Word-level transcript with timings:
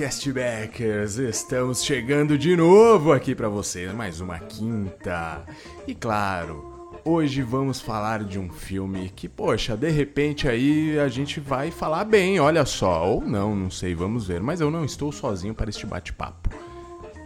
Castbackers! 0.00 1.18
Estamos 1.18 1.84
chegando 1.84 2.38
de 2.38 2.56
novo 2.56 3.12
aqui 3.12 3.34
para 3.34 3.50
vocês, 3.50 3.92
mais 3.92 4.18
uma 4.18 4.38
quinta. 4.38 5.44
E 5.86 5.94
claro, 5.94 6.88
hoje 7.04 7.42
vamos 7.42 7.82
falar 7.82 8.24
de 8.24 8.38
um 8.38 8.48
filme 8.48 9.10
que, 9.14 9.28
poxa, 9.28 9.76
de 9.76 9.90
repente 9.90 10.48
aí 10.48 10.98
a 10.98 11.06
gente 11.08 11.38
vai 11.38 11.70
falar 11.70 12.04
bem, 12.04 12.40
olha 12.40 12.64
só, 12.64 13.10
ou 13.10 13.20
não, 13.20 13.54
não 13.54 13.70
sei, 13.70 13.94
vamos 13.94 14.26
ver. 14.26 14.40
Mas 14.40 14.62
eu 14.62 14.70
não 14.70 14.86
estou 14.86 15.12
sozinho 15.12 15.52
para 15.52 15.68
este 15.68 15.84
bate-papo. 15.84 16.48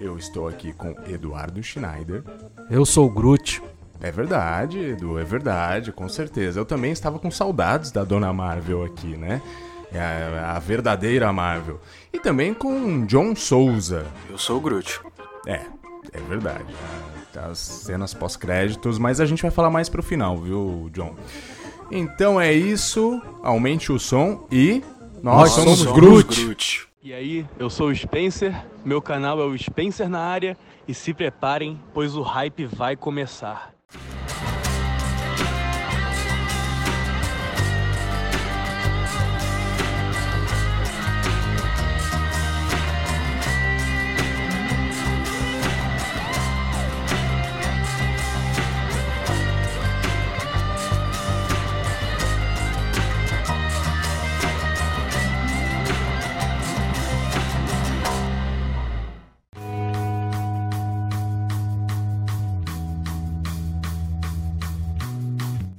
Eu 0.01 0.19
estou 0.19 0.49
aqui 0.49 0.73
com 0.73 0.97
Eduardo 1.07 1.63
Schneider. 1.63 2.25
Eu 2.69 2.85
sou 2.85 3.07
o 3.07 3.11
Groot. 3.11 3.63
É 4.01 4.11
verdade, 4.11 4.81
Edu, 4.81 5.17
é 5.17 5.23
verdade, 5.23 5.93
com 5.93 6.09
certeza. 6.09 6.59
Eu 6.59 6.65
também 6.65 6.91
estava 6.91 7.21
com 7.21 7.31
saudades 7.31 7.93
da 7.93 8.03
Dona 8.03 8.33
Marvel 8.33 8.83
aqui, 8.83 9.17
né? 9.17 9.41
É 9.95 10.01
a, 10.01 10.57
a 10.57 10.59
verdadeira 10.59 11.33
Marvel. 11.33 11.81
E 12.13 12.19
também 12.19 12.53
com 12.53 13.07
John 13.07 13.35
Souza. 13.37 14.07
Eu 14.29 14.37
sou 14.37 14.59
o 14.59 14.61
Groot. 14.61 15.01
É, 15.47 15.63
é 16.13 16.21
verdade. 16.29 16.67
Tá 17.33 17.47
As 17.47 17.59
cenas 17.59 18.13
pós-créditos, 18.13 18.99
mas 18.99 19.21
a 19.21 19.27
gente 19.27 19.43
vai 19.43 19.51
falar 19.51 19.71
mais 19.71 19.89
pro 19.89 20.03
final, 20.03 20.37
viu, 20.37 20.91
John? 20.93 21.15
Então 21.91 22.41
é 22.41 22.53
isso, 22.53 23.21
aumente 23.43 23.93
o 23.93 23.99
som 23.99 24.47
e. 24.51 24.83
Nós, 25.23 25.51
somos, 25.51 25.83
Groot. 25.85 26.45
Groot. 26.45 26.89
E 27.03 27.13
aí, 27.13 27.47
eu 27.59 27.69
sou 27.69 27.89
o 27.89 27.95
Spencer, 27.95 28.55
meu 28.85 29.01
canal 29.01 29.41
é 29.41 29.45
o 29.45 29.57
Spencer 29.59 30.09
na 30.09 30.21
área 30.21 30.57
e 30.89 30.95
se 30.95 31.13
preparem, 31.13 31.81
pois 31.93 32.17
o 32.17 32.23
hype 32.23 32.67
vai 32.67 32.97
começar. 32.97 33.74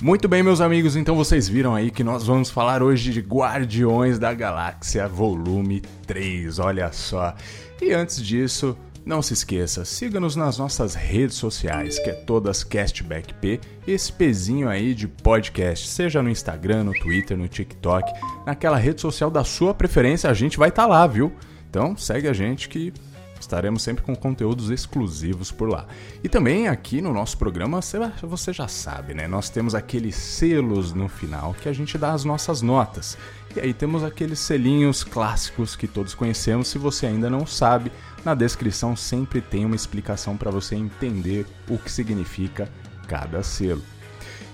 Muito 0.06 0.28
bem, 0.28 0.44
meus 0.44 0.62
amigos, 0.62 0.96
então 0.96 1.16
vocês 1.16 1.50
viram 1.50 1.74
aí 1.74 1.90
que 1.90 2.04
nós 2.04 2.24
vamos 2.24 2.52
falar 2.52 2.84
hoje 2.84 3.12
de 3.12 3.22
Guardiões 3.22 4.20
da 4.20 4.32
Galáxia 4.36 5.08
Volume 5.08 5.82
3, 6.06 6.60
olha 6.60 6.92
só. 6.92 7.34
E 7.82 7.92
antes 7.92 8.22
disso, 8.22 8.78
não 9.04 9.20
se 9.24 9.34
esqueça, 9.34 9.84
siga-nos 9.84 10.36
nas 10.36 10.60
nossas 10.60 10.94
redes 10.94 11.38
sociais, 11.38 11.98
que 11.98 12.12
é 12.12 12.14
todas 12.14 12.64
Castback 12.64 13.34
P, 13.34 13.60
esse 13.88 14.14
pezinho 14.14 14.70
aí 14.70 14.94
de 14.94 15.08
podcast, 15.08 15.88
seja 15.88 16.22
no 16.22 16.30
Instagram, 16.30 16.84
no 16.84 16.94
Twitter, 16.94 17.36
no 17.36 17.48
TikTok, 17.48 18.14
naquela 18.46 18.78
rede 18.78 19.02
social 19.02 19.32
da 19.32 19.44
sua 19.44 19.74
preferência, 19.74 20.30
a 20.30 20.36
gente 20.36 20.60
vai 20.60 20.70
estar 20.70 20.84
tá 20.84 20.88
lá, 20.88 21.08
viu? 21.08 21.34
Então 21.68 21.98
segue 21.98 22.28
a 22.28 22.34
gente 22.34 22.70
que 22.70 22.94
Estaremos 23.40 23.84
sempre 23.84 24.04
com 24.04 24.16
conteúdos 24.16 24.70
exclusivos 24.70 25.52
por 25.52 25.70
lá. 25.70 25.86
E 26.24 26.30
também 26.30 26.68
aqui 26.68 27.02
no 27.02 27.14
nosso 27.14 27.38
programa, 27.38 27.80
você 28.24 28.54
já 28.54 28.68
sabe, 28.68 29.14
né? 29.14 29.28
Nós 29.28 29.50
temos 29.50 29.76
aqueles 29.76 30.16
selos 30.16 30.94
no 30.94 31.08
final 31.08 31.54
que 31.54 31.70
a 31.70 31.74
gente 31.74 31.98
dá 31.98 32.12
as 32.12 32.24
nossas 32.24 32.62
notas. 32.62 33.18
E 33.56 33.60
aí 33.60 33.74
temos 33.74 34.04
aqueles 34.04 34.40
selinhos 34.40 35.04
clássicos 35.04 35.76
que 35.76 35.88
todos 35.88 36.16
conhecemos. 36.16 36.68
Se 36.68 36.78
você 36.78 37.06
ainda 37.06 37.30
não 37.30 37.46
sabe, 37.46 37.92
na 38.24 38.34
descrição 38.34 38.96
sempre 38.96 39.42
tem 39.42 39.66
uma 39.66 39.76
explicação 39.76 40.36
para 40.36 40.52
você 40.52 40.76
entender 40.76 41.46
o 41.70 41.78
que 41.78 41.92
significa 41.92 42.70
cada 43.08 43.44
selo. 43.44 43.84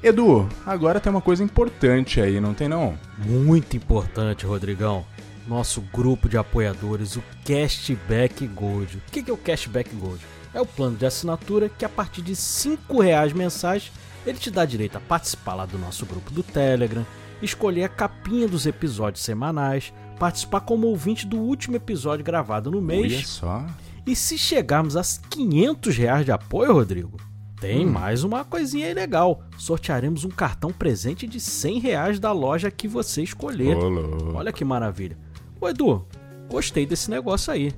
Edu, 0.02 0.48
agora 0.66 1.02
tem 1.02 1.12
uma 1.12 1.22
coisa 1.22 1.44
importante 1.44 2.22
aí, 2.22 2.40
não 2.40 2.54
tem 2.54 2.70
não? 2.70 2.98
Muito 3.18 3.75
importante, 3.75 4.46
Rodrigão. 4.46 5.06
Nosso 5.47 5.81
grupo 5.81 6.28
de 6.28 6.38
apoiadores, 6.38 7.16
o 7.16 7.23
Cashback 7.45 8.47
Gold. 8.47 8.97
O 8.97 9.11
que 9.11 9.29
é 9.29 9.33
o 9.33 9.38
Cashback 9.38 9.95
Gold? 9.95 10.19
É 10.53 10.59
o 10.59 10.66
plano 10.66 10.97
de 10.97 11.06
assinatura 11.06 11.69
que 11.69 11.85
a 11.85 11.89
partir 11.89 12.22
de 12.22 12.33
R$ 12.33 13.03
reais 13.03 13.33
mensais 13.33 13.91
ele 14.25 14.39
te 14.39 14.50
dá 14.50 14.66
direito 14.66 14.97
a 14.97 15.01
participar 15.01 15.53
lá 15.53 15.66
do 15.66 15.78
nosso 15.78 16.06
grupo 16.06 16.31
do 16.31 16.41
Telegram, 16.41 17.06
escolher 17.41 17.83
a 17.83 17.89
capinha 17.89 18.47
dos 18.47 18.66
episódios 18.66 19.23
semanais, 19.23 19.94
participar 20.19 20.61
como 20.61 20.88
ouvinte 20.88 21.28
do 21.28 21.38
último 21.38 21.75
episódio 21.75 22.25
gravado 22.25 22.72
no 22.72 22.81
mês. 22.81 23.13
Olha 23.13 23.25
só. 23.25 23.66
E 24.06 24.16
se 24.16 24.38
chegarmos 24.38 24.95
a 24.95 25.03
500 25.29 25.97
reais 25.97 26.25
de 26.25 26.31
apoio, 26.31 26.73
Rodrigo, 26.73 27.17
tem 27.59 27.85
hum. 27.85 27.91
mais 27.91 28.23
uma 28.23 28.44
coisinha 28.44 28.88
aí 28.88 28.94
legal. 28.94 29.44
Sortearemos 29.57 30.23
um 30.23 30.29
cartão 30.29 30.72
presente 30.72 31.27
de 31.27 31.39
100 31.39 31.79
reais 31.79 32.19
da 32.19 32.31
loja 32.31 32.72
que 32.72 32.88
você 32.88 33.23
escolher. 33.23 33.75
Olô. 33.75 34.35
Olha 34.35 34.51
que 34.51 34.66
maravilha. 34.66 35.17
Ô 35.60 35.70
Edu, 35.70 36.06
gostei 36.50 36.86
desse 36.86 37.10
negócio 37.10 37.52
aí. 37.52 37.74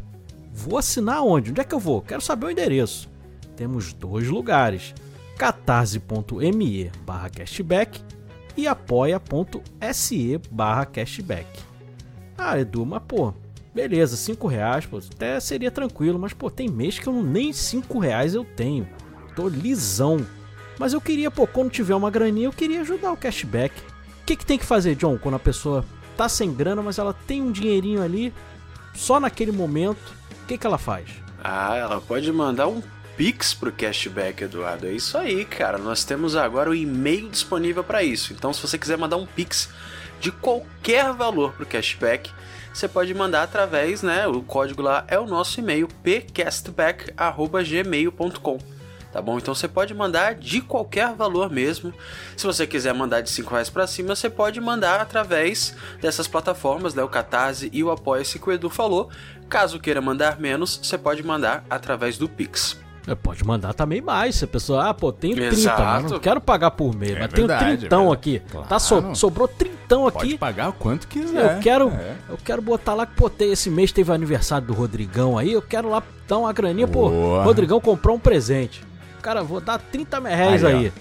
Vou 0.52 0.78
assinar 0.78 1.22
onde? 1.24 1.52
Onde 1.52 1.62
é 1.62 1.64
que 1.64 1.76
eu 1.76 1.80
vou? 1.80 2.02
Quero 2.02 2.22
saber 2.22 2.48
o 2.48 2.52
endereço. 2.52 3.10
Temos 3.56 3.94
dois 3.94 4.28
lugares: 4.28 4.94
catarse.me 5.38 6.92
barra 7.06 7.30
cashback 7.30 8.02
e 8.56 8.68
apoia.se 8.68 10.42
barra 10.50 10.86
cashback. 10.86 11.48
Ah, 12.38 12.60
Edu, 12.60 12.86
mas 12.86 13.02
pô, 13.08 13.34
beleza, 13.74 14.16
5 14.16 14.48
reais, 14.48 14.86
pô, 14.86 14.98
até 14.98 15.40
seria 15.40 15.72
tranquilo, 15.72 16.18
mas 16.18 16.34
pô, 16.34 16.50
tem 16.50 16.68
mês 16.68 16.98
que 16.98 17.08
eu 17.08 17.14
nem 17.14 17.54
5 17.54 18.00
reais 18.00 18.34
eu 18.34 18.44
tenho. 18.44 18.88
Tô 19.36 19.48
lisão. 19.48 20.26
Mas 20.80 20.94
eu 20.94 21.02
queria, 21.02 21.32
pô, 21.32 21.46
quando 21.48 21.72
tiver 21.72 21.96
uma 21.96 22.12
graninha, 22.12 22.48
eu 22.48 22.54
queria 22.54 22.82
ajudar 22.82 23.12
o 23.12 23.18
cashback. 23.18 23.74
O 24.22 24.26
que, 24.26 24.36
que 24.36 24.46
tem 24.46 24.58
que 24.58 24.66
fazer, 24.66 24.96
John, 24.96 25.18
quando 25.18 25.36
a 25.36 25.40
pessoa 25.40 25.84
tá 26.18 26.28
sem 26.28 26.54
grana, 26.54 26.82
mas 26.82 26.98
ela 26.98 27.14
tem 27.14 27.42
um 27.42 27.52
dinheirinho 27.52 28.02
ali, 28.02 28.34
só 28.94 29.20
naquele 29.20 29.52
momento, 29.52 30.16
o 30.44 30.48
que, 30.48 30.58
que 30.58 30.66
ela 30.66 30.78
faz? 30.78 31.10
Ah, 31.44 31.76
ela 31.76 32.00
pode 32.02 32.32
mandar 32.32 32.68
um 32.68 32.82
Pix 33.16 33.54
pro 33.54 33.72
cashback, 33.72 34.44
Eduardo. 34.44 34.88
É 34.88 34.92
isso 34.92 35.18
aí, 35.18 35.46
cara. 35.46 35.78
Nós 35.78 36.04
temos 36.04 36.36
agora 36.36 36.70
o 36.70 36.76
e-mail 36.76 37.30
disponível 37.30 37.82
para 37.84 38.04
isso. 38.04 38.34
Então, 38.34 38.52
se 38.54 38.62
você 38.62 38.78
quiser 38.78 38.98
mandar 38.98 39.18
um 39.18 39.26
Pix 39.26 39.70
de 40.20 40.32
qualquer 40.32 41.14
valor 41.14 41.54
pro 41.54 41.66
cashback, 41.66 42.30
você 42.72 42.88
pode 42.88 43.12
mandar 43.16 43.42
através, 43.44 44.04
né? 44.04 44.28
O 44.28 44.44
código 44.44 44.84
lá 44.84 45.04
é 45.08 45.20
o 45.20 45.26
nosso 45.26 45.60
e-mail 45.60 45.88
pcastback@gmail.com. 46.04 48.77
tá 49.12 49.22
bom? 49.22 49.38
Então 49.38 49.54
você 49.56 49.68
pode 49.68 49.94
mandar 49.94 50.36
de 50.36 50.62
qualquer 50.62 51.14
valor 51.16 51.50
mesmo. 51.50 51.94
Se 52.36 52.46
você 52.46 52.66
quiser 52.68 52.94
mandar 52.94 53.22
de 53.22 53.30
5 53.30 53.50
reais 53.52 53.70
pra 53.70 53.88
cima, 53.88 54.16
você 54.16 54.30
pode 54.30 54.60
mandar 54.62 55.00
através 55.02 55.76
dessas 56.02 56.28
plataformas, 56.28 56.94
né? 56.94 57.04
O 57.04 57.08
Catarse 57.10 57.70
e 57.74 57.84
o 57.84 57.92
Apoia-se 57.92 58.40
que 58.40 58.50
o 58.50 58.52
Edu 58.52 58.70
falou. 58.70 59.10
Caso 59.50 59.80
queira 59.80 60.02
mandar 60.02 60.40
menos, 60.40 60.80
você 60.84 60.98
pode 60.98 61.24
mandar 61.24 61.64
através 61.70 62.18
do 62.18 62.28
Pix. 62.28 62.78
É, 63.10 63.16
Pode 63.16 63.42
mandar 63.46 63.74
também 63.74 64.02
mais. 64.02 64.36
Se 64.36 64.44
a 64.44 64.48
pessoa, 64.50 64.90
ah, 64.90 64.94
pô, 64.94 65.14
tenho 65.14 65.34
30, 65.34 65.54
Exato. 65.56 65.82
mas 65.82 66.12
não 66.12 66.20
quero 66.20 66.42
pagar 66.42 66.72
por 66.72 66.94
mês, 66.94 67.14
É 67.16 67.20
mas 67.22 67.32
verdade, 67.32 67.60
tenho 67.64 67.74
é 67.74 67.78
trintão 67.78 68.00
verdade. 68.10 68.36
aqui. 68.38 68.52
Claro. 68.52 68.68
Tá, 68.68 68.80
so- 68.80 69.16
sobrou 69.16 69.48
trintão 69.48 70.02
Pode 70.12 70.18
aqui. 70.18 70.38
pagar 70.38 70.68
o 70.72 70.74
quanto 70.74 71.08
quiser. 71.08 71.56
Eu 71.56 71.60
quero, 71.62 71.88
É. 71.88 72.16
eu 72.28 72.38
quero 72.44 72.62
botar 72.62 72.94
lá 72.96 73.06
que, 73.06 73.16
pô, 73.16 73.30
tem- 73.30 73.50
esse 73.54 73.70
mês 73.70 73.94
teve 73.94 74.12
aniversário 74.12 74.68
do 74.68 74.74
Rodrigão 74.74 75.38
aí, 75.38 75.54
eu 75.54 75.62
quero 75.62 75.90
lá 75.90 76.04
dar 76.28 76.38
uma 76.40 76.52
graninha, 76.52 76.86
pô, 76.86 77.10
Boa. 77.10 77.44
Rodrigão 77.46 77.80
comprou 77.80 78.18
um 78.18 78.20
presente. 78.20 78.84
Cara, 79.28 79.44
vou 79.44 79.60
dar 79.60 79.78
30 79.78 80.22
reais 80.22 80.64
Aí, 80.64 80.74
aí. 80.74 80.94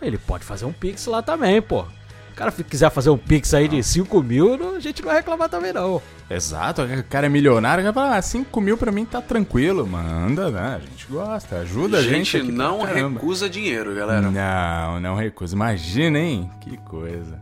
Ele 0.00 0.16
pode 0.16 0.42
fazer 0.42 0.64
um 0.64 0.72
pix 0.72 1.04
lá 1.04 1.20
também, 1.20 1.60
pô. 1.60 1.82
O 1.82 2.34
cara 2.34 2.50
quiser 2.50 2.90
fazer 2.90 3.10
um 3.10 3.18
pix 3.18 3.52
aí 3.52 3.68
de 3.68 3.82
5 3.82 4.22
mil, 4.22 4.74
a 4.74 4.80
gente 4.80 5.02
não 5.02 5.08
vai 5.08 5.18
reclamar 5.18 5.50
também 5.50 5.70
não. 5.70 6.00
Exato, 6.30 6.80
o 6.80 7.04
cara 7.04 7.26
é 7.26 7.28
milionário, 7.28 7.82
o 7.82 7.92
cara 7.92 7.92
fala, 7.92 8.16
ah, 8.16 8.22
5 8.22 8.58
mil 8.58 8.78
pra 8.78 8.90
mim 8.90 9.04
tá 9.04 9.20
tranquilo, 9.20 9.86
manda, 9.86 10.50
né? 10.50 10.76
A 10.76 10.78
gente 10.78 11.06
gosta, 11.10 11.56
ajuda 11.56 11.98
a 11.98 12.02
gente. 12.02 12.14
gente, 12.14 12.36
aqui 12.38 12.46
pra 12.46 12.54
não 12.54 12.84
recusa 12.84 13.50
dinheiro, 13.50 13.94
galera. 13.94 14.30
Não, 14.30 14.98
não 14.98 15.14
recusa. 15.14 15.54
Imagina, 15.54 16.18
hein? 16.18 16.50
Que 16.62 16.74
coisa. 16.78 17.38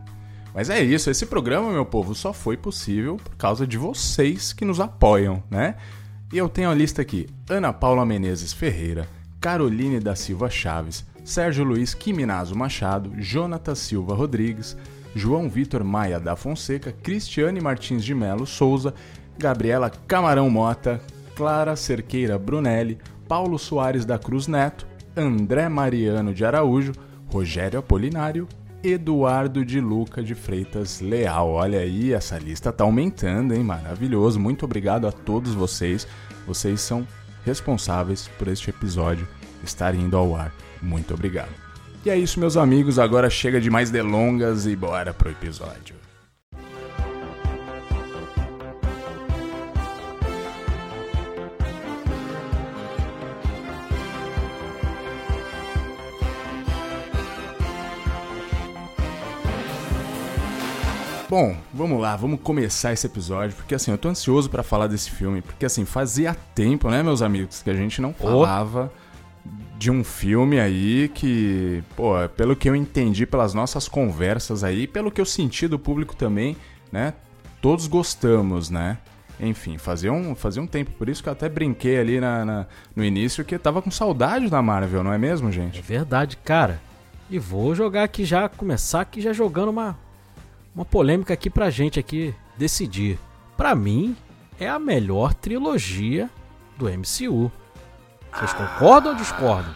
Mas 0.53 0.69
é 0.69 0.83
isso, 0.83 1.09
esse 1.09 1.25
programa, 1.25 1.71
meu 1.71 1.85
povo, 1.85 2.13
só 2.13 2.33
foi 2.33 2.57
possível 2.57 3.15
por 3.15 3.37
causa 3.37 3.65
de 3.65 3.77
vocês 3.77 4.51
que 4.51 4.65
nos 4.65 4.81
apoiam, 4.81 5.41
né? 5.49 5.75
E 6.33 6.37
eu 6.37 6.49
tenho 6.49 6.69
a 6.69 6.75
lista 6.75 7.01
aqui: 7.01 7.27
Ana 7.49 7.71
Paula 7.71 8.05
Menezes 8.05 8.51
Ferreira, 8.51 9.07
Caroline 9.39 9.99
da 9.99 10.15
Silva 10.15 10.49
Chaves, 10.49 11.05
Sérgio 11.23 11.63
Luiz 11.63 11.93
Quiminazo 11.93 12.55
Machado, 12.55 13.11
Jonatas 13.17 13.79
Silva 13.79 14.15
Rodrigues, 14.15 14.77
João 15.15 15.49
Vitor 15.49 15.83
Maia 15.83 16.19
da 16.19 16.35
Fonseca, 16.35 16.91
Cristiane 16.91 17.59
Martins 17.59 18.03
de 18.03 18.13
Melo 18.15 18.45
Souza, 18.45 18.93
Gabriela 19.37 19.89
Camarão 19.89 20.49
Mota, 20.49 21.01
Clara 21.35 21.75
Cerqueira 21.75 22.37
Brunelli, 22.37 22.97
Paulo 23.27 23.59
Soares 23.59 24.05
da 24.05 24.17
Cruz 24.17 24.47
Neto, 24.47 24.87
André 25.15 25.67
Mariano 25.69 26.33
de 26.33 26.45
Araújo, 26.45 26.93
Rogério 27.27 27.79
Apolinário, 27.79 28.47
Eduardo 28.83 29.65
de 29.65 29.81
Luca 29.81 30.23
de 30.23 30.33
Freitas 30.33 31.01
Leal. 31.01 31.49
Olha 31.49 31.79
aí, 31.79 32.13
essa 32.13 32.37
lista 32.37 32.71
tá 32.71 32.83
aumentando, 32.83 33.53
hein? 33.53 33.63
Maravilhoso. 33.63 34.39
Muito 34.39 34.65
obrigado 34.65 35.07
a 35.07 35.11
todos 35.11 35.53
vocês. 35.53 36.07
Vocês 36.45 36.79
são 36.79 37.05
responsáveis 37.47 38.29
por 38.37 38.47
este 38.47 38.69
episódio 38.69 39.27
estar 39.63 39.95
indo 39.95 40.15
ao 40.15 40.35
ar. 40.35 40.53
Muito 40.81 41.13
obrigado. 41.13 41.49
E 42.05 42.09
é 42.09 42.17
isso, 42.17 42.39
meus 42.39 42.55
amigos. 42.55 42.99
Agora 42.99 43.29
chega 43.29 43.59
de 43.59 43.69
mais 43.69 43.89
delongas 43.89 44.67
e 44.67 44.75
bora 44.75 45.13
pro 45.13 45.31
episódio. 45.31 45.96
Bom, 61.29 61.57
vamos 61.73 61.99
lá, 61.99 62.15
vamos 62.15 62.39
começar 62.41 62.93
esse 62.93 63.05
episódio, 63.05 63.53
porque 63.55 63.75
assim, 63.75 63.91
eu 63.91 63.97
tô 63.97 64.07
ansioso 64.07 64.49
pra 64.49 64.63
falar 64.63 64.87
desse 64.87 65.11
filme, 65.11 65.41
porque 65.41 65.65
assim, 65.65 65.83
fazia 65.83 66.33
tempo, 66.55 66.89
né, 66.89 67.03
meus 67.03 67.21
amigos, 67.21 67.61
que 67.61 67.69
a 67.69 67.73
gente 67.73 68.01
não 68.01 68.13
falava 68.13 68.91
de 69.77 69.91
um 69.91 70.05
filme 70.05 70.57
aí 70.57 71.09
que, 71.13 71.83
pô, 71.97 72.13
pelo 72.35 72.55
que 72.55 72.69
eu 72.69 72.75
entendi 72.75 73.25
pelas 73.25 73.53
nossas 73.53 73.89
conversas 73.89 74.63
aí, 74.63 74.87
pelo 74.87 75.11
que 75.11 75.19
eu 75.19 75.25
senti 75.25 75.67
do 75.67 75.77
público 75.77 76.15
também, 76.15 76.55
né, 76.91 77.13
todos 77.61 77.87
gostamos, 77.87 78.69
né? 78.69 78.97
Enfim, 79.39 79.77
fazia 79.77 80.11
um, 80.11 80.33
fazia 80.33 80.61
um 80.63 80.65
tempo, 80.67 80.91
por 80.91 81.09
isso 81.09 81.21
que 81.21 81.27
eu 81.29 81.33
até 81.33 81.47
brinquei 81.49 81.99
ali 81.99 82.19
na, 82.21 82.43
na- 82.45 82.65
no 82.95 83.03
início 83.03 83.43
que 83.43 83.53
eu 83.53 83.59
tava 83.59 83.81
com 83.81 83.91
saudade 83.91 84.49
da 84.49 84.61
Marvel, 84.61 85.03
não 85.03 85.11
é 85.13 85.17
mesmo, 85.17 85.49
É 85.49 85.51
gente? 85.51 85.81
verdade, 85.81 86.37
cara. 86.37 86.79
E 87.29 87.37
vou 87.37 87.75
jogar 87.75 88.03
aqui 88.03 88.23
já, 88.23 88.47
começar 88.47 89.01
aqui 89.01 89.19
já 89.21 89.33
jogando 89.33 89.69
uma, 89.69 89.95
uma 90.75 90.85
polêmica 90.85 91.33
aqui 91.33 91.49
pra 91.49 91.69
gente 91.69 91.99
aqui 91.99 92.33
decidir. 92.57 93.19
Pra 93.55 93.75
mim, 93.75 94.15
é 94.59 94.67
a 94.67 94.79
melhor 94.79 95.33
trilogia 95.33 96.29
do 96.77 96.85
MCU. 96.85 97.51
Vocês 98.31 98.53
concordam 98.53 99.11
ou 99.13 99.17
discordam? 99.17 99.73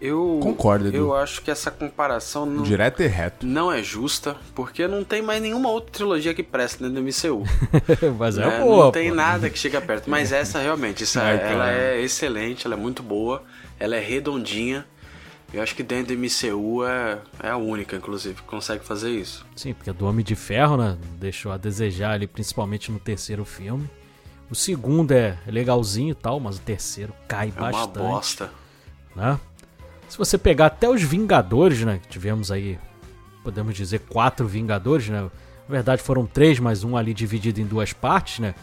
Eu 0.00 0.38
Concordo, 0.42 0.88
Edu. 0.88 0.96
Eu 0.98 1.16
acho 1.16 1.40
que 1.40 1.50
essa 1.50 1.70
comparação 1.70 2.44
não, 2.44 2.62
Direto 2.62 3.02
e 3.02 3.06
reto. 3.06 3.46
não 3.46 3.72
é 3.72 3.82
justa, 3.82 4.36
porque 4.54 4.86
não 4.86 5.02
tem 5.02 5.22
mais 5.22 5.40
nenhuma 5.40 5.70
outra 5.70 5.90
trilogia 5.92 6.34
que 6.34 6.42
presta 6.42 6.84
dentro 6.86 7.00
do 7.00 7.08
MCU. 7.08 7.42
Mas 8.18 8.36
é 8.36 8.46
né? 8.46 8.60
boa, 8.60 8.84
não 8.84 8.92
tem 8.92 9.08
pô. 9.08 9.14
nada 9.14 9.48
que 9.48 9.58
chega 9.58 9.80
perto. 9.80 10.10
Mas 10.10 10.30
essa 10.30 10.58
realmente, 10.58 11.04
essa, 11.04 11.22
Ai, 11.22 11.36
ela 11.36 11.64
cara. 11.64 11.72
é 11.72 12.00
excelente, 12.02 12.66
ela 12.66 12.74
é 12.74 12.78
muito 12.78 13.02
boa, 13.02 13.42
ela 13.80 13.96
é 13.96 14.00
redondinha. 14.00 14.86
Eu 15.54 15.62
acho 15.62 15.74
que 15.76 15.82
dentro 15.84 16.16
do 16.16 16.20
MCU 16.20 16.84
é, 16.84 17.18
é 17.40 17.48
a 17.50 17.56
única, 17.56 17.94
inclusive, 17.94 18.34
que 18.34 18.42
consegue 18.42 18.84
fazer 18.84 19.10
isso. 19.10 19.46
Sim, 19.54 19.72
porque 19.72 19.92
do 19.92 20.04
Homem 20.04 20.24
de 20.24 20.34
Ferro, 20.34 20.76
né? 20.76 20.98
Deixou 21.18 21.52
a 21.52 21.56
desejar 21.56 22.10
ali, 22.10 22.26
principalmente 22.26 22.90
no 22.90 22.98
terceiro 22.98 23.44
filme. 23.44 23.88
O 24.50 24.54
segundo 24.54 25.12
é 25.12 25.38
legalzinho 25.46 26.10
e 26.10 26.14
tal, 26.14 26.40
mas 26.40 26.56
o 26.56 26.60
terceiro 26.60 27.12
cai 27.28 27.52
É 27.56 27.60
uma 27.60 27.70
bastante. 27.70 27.98
bosta. 27.98 28.50
né? 29.14 29.38
Se 30.08 30.18
você 30.18 30.36
pegar 30.36 30.66
até 30.66 30.88
os 30.88 31.02
Vingadores, 31.02 31.80
né? 31.82 32.00
que 32.02 32.08
Tivemos 32.08 32.50
aí, 32.50 32.76
podemos 33.44 33.76
dizer, 33.76 34.00
quatro 34.00 34.46
Vingadores, 34.48 35.08
né? 35.08 35.22
Na 35.22 35.30
verdade 35.68 36.02
foram 36.02 36.26
três, 36.26 36.58
mas 36.58 36.82
um 36.84 36.96
ali 36.96 37.14
dividido 37.14 37.60
em 37.60 37.64
duas 37.64 37.92
partes, 37.92 38.40
né? 38.40 38.54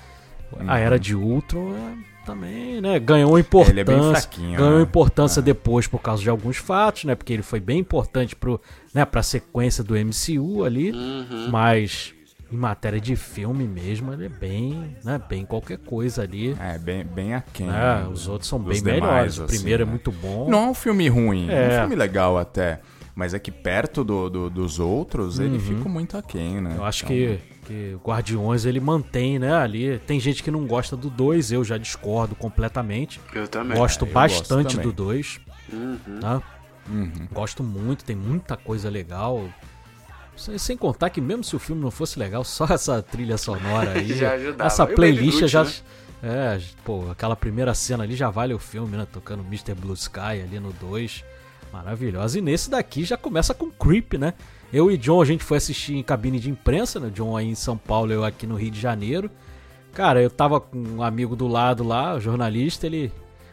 A 0.68 0.78
Era 0.78 1.00
de 1.00 1.16
Ultron 1.16 1.74
é, 1.74 2.11
também, 2.26 2.80
né? 2.82 3.00
Ganhou 3.00 3.38
importância. 3.40 3.72
Ele 3.74 3.80
é 3.82 3.84
bem 3.84 4.10
fraquinho, 4.12 4.58
ganhou 4.58 4.78
né? 4.78 4.82
importância 4.84 5.42
depois 5.42 5.88
por 5.88 6.00
causa 6.02 6.22
de 6.24 6.30
alguns 6.30 6.58
fatos, 6.58 7.04
né? 7.06 7.16
Porque 7.16 7.34
ele 7.34 7.44
foi 7.44 7.60
bem 7.60 7.80
importante 7.80 8.36
pro, 8.36 8.60
né, 8.94 9.04
pra 9.06 9.22
sequência 9.24 9.84
do 9.84 9.96
MCU 9.96 10.64
ali. 10.64 10.92
Uhum. 10.92 11.50
Mas 11.52 12.14
em 12.52 12.58
matéria 12.58 13.00
de 13.00 13.16
filme 13.16 13.66
mesmo, 13.66 14.12
ele 14.14 14.26
é 14.26 14.30
bem, 14.30 14.96
né? 15.06 15.22
Bem 15.30 15.46
qualquer 15.46 15.78
coisa 15.78 16.22
ali. 16.24 16.56
É, 16.60 16.78
bem, 16.78 17.04
bem 17.04 17.34
aquém. 17.34 17.68
né? 17.68 18.02
né, 18.04 18.08
Os 18.12 18.28
outros 18.28 18.50
são 18.50 18.60
bem 18.60 18.76
demais, 18.82 19.02
melhores. 19.02 19.38
O 19.40 19.44
assim, 19.46 19.56
primeiro 19.58 19.84
é 19.84 19.86
né? 19.86 19.90
muito 19.92 20.12
bom. 20.12 20.50
Não 20.50 20.66
é 20.66 20.70
um 20.70 20.74
filme 20.74 21.08
ruim, 21.08 21.50
é, 21.50 21.54
É. 21.54 21.78
um 21.78 21.80
filme 21.82 21.96
legal 21.96 22.38
até. 22.38 22.82
Mas 23.14 23.34
é 23.34 23.40
que 23.40 23.52
perto 23.52 24.04
do, 24.06 24.30
do- 24.30 24.50
dos 24.50 24.80
outros, 24.80 25.38
ele 25.38 25.60
fica 25.60 25.88
muito 25.90 26.18
aquém, 26.18 26.62
né? 26.62 26.70
Uhum. 26.72 26.76
Eu 26.78 26.86
acho 26.86 27.04
Então, 27.06 27.16
que, 27.16 27.40
que 27.66 27.98
Guardiões 28.04 28.66
ele 28.66 28.80
mantém, 28.80 29.38
né, 29.40 29.54
ali. 29.54 30.00
Tem 30.00 30.20
gente 30.20 30.42
que 30.44 30.50
não 30.52 30.66
gosta 30.66 30.96
do 30.98 31.10
2, 31.10 31.52
eu 31.52 31.64
já 31.64 31.78
discordo 31.78 32.36
completamente. 32.36 33.20
Eu 33.34 33.48
também. 33.48 33.78
Gosto 33.78 34.06
É, 34.06 34.08
eu 34.10 34.14
bastante 34.14 34.76
gosto 34.76 34.82
do 34.82 34.92
2, 34.92 35.40
Uhum. 35.72 35.98
tá? 36.20 36.42
Uhum. 36.90 37.28
Gosto 37.32 37.64
muito, 37.64 38.04
tem 38.04 38.16
muita 38.16 38.58
coisa 38.58 38.90
legal. 38.90 39.48
Sem, 40.36 40.58
sem 40.58 40.76
contar 40.78 41.10
que 41.12 41.22
mesmo 41.22 41.44
se 41.44 41.56
o 41.56 41.60
filme 41.60 41.82
não 41.82 41.92
fosse 41.92 42.18
legal, 42.18 42.44
só 42.44 42.66
essa 42.74 43.02
trilha 43.02 43.38
sonora 43.38 43.92
aí, 43.92 44.14
Já 44.18 44.34
ajudava. 44.34 44.66
essa 44.68 44.88
playlist 44.88 45.38
Groot, 45.38 45.48
já 45.48 45.64
né? 45.64 45.72
é, 46.24 46.60
pô, 46.84 47.10
aquela 47.12 47.36
primeira 47.36 47.74
cena 47.76 48.04
ali 48.04 48.16
já 48.16 48.30
vale 48.30 48.54
o 48.54 48.60
filme, 48.60 48.98
né, 48.98 49.06
tocando 49.12 49.44
Mr. 49.44 49.76
Blue 49.76 49.94
Sky 49.94 50.42
ali 50.44 50.60
no 50.60 50.74
2. 50.74 51.24
Maravilhosa. 51.72 52.38
E 52.38 52.42
nesse 52.42 52.70
daqui 52.70 53.06
já 53.06 53.16
começa 53.16 53.54
com 53.54 53.70
Creep, 53.72 54.14
né? 54.18 54.34
Eu 54.74 54.90
e 54.90 54.98
John, 54.98 55.22
a 55.22 55.26
gente 55.26 55.44
foi 55.44 55.58
assistir 55.58 55.96
em 55.96 56.04
cabine 56.04 56.40
de 56.40 56.50
imprensa, 56.50 56.98
né? 56.98 57.10
John 57.14 57.36
aí 57.36 57.48
em 57.48 57.56
São 57.56 57.78
Paulo, 57.78 58.14
eu 58.14 58.24
aqui 58.24 58.48
no 58.48 58.56
Rio 58.56 58.72
de 58.72 58.80
Janeiro. 58.80 59.30
Cara, 59.94 60.22
eu 60.22 60.30
tava 60.30 60.62
com 60.62 60.78
um 60.78 61.04
amigo 61.04 61.36
do 61.36 61.46
lado 61.46 61.84
lá, 61.84 62.18
jornalista, 62.20 62.86
ele 62.86 63.12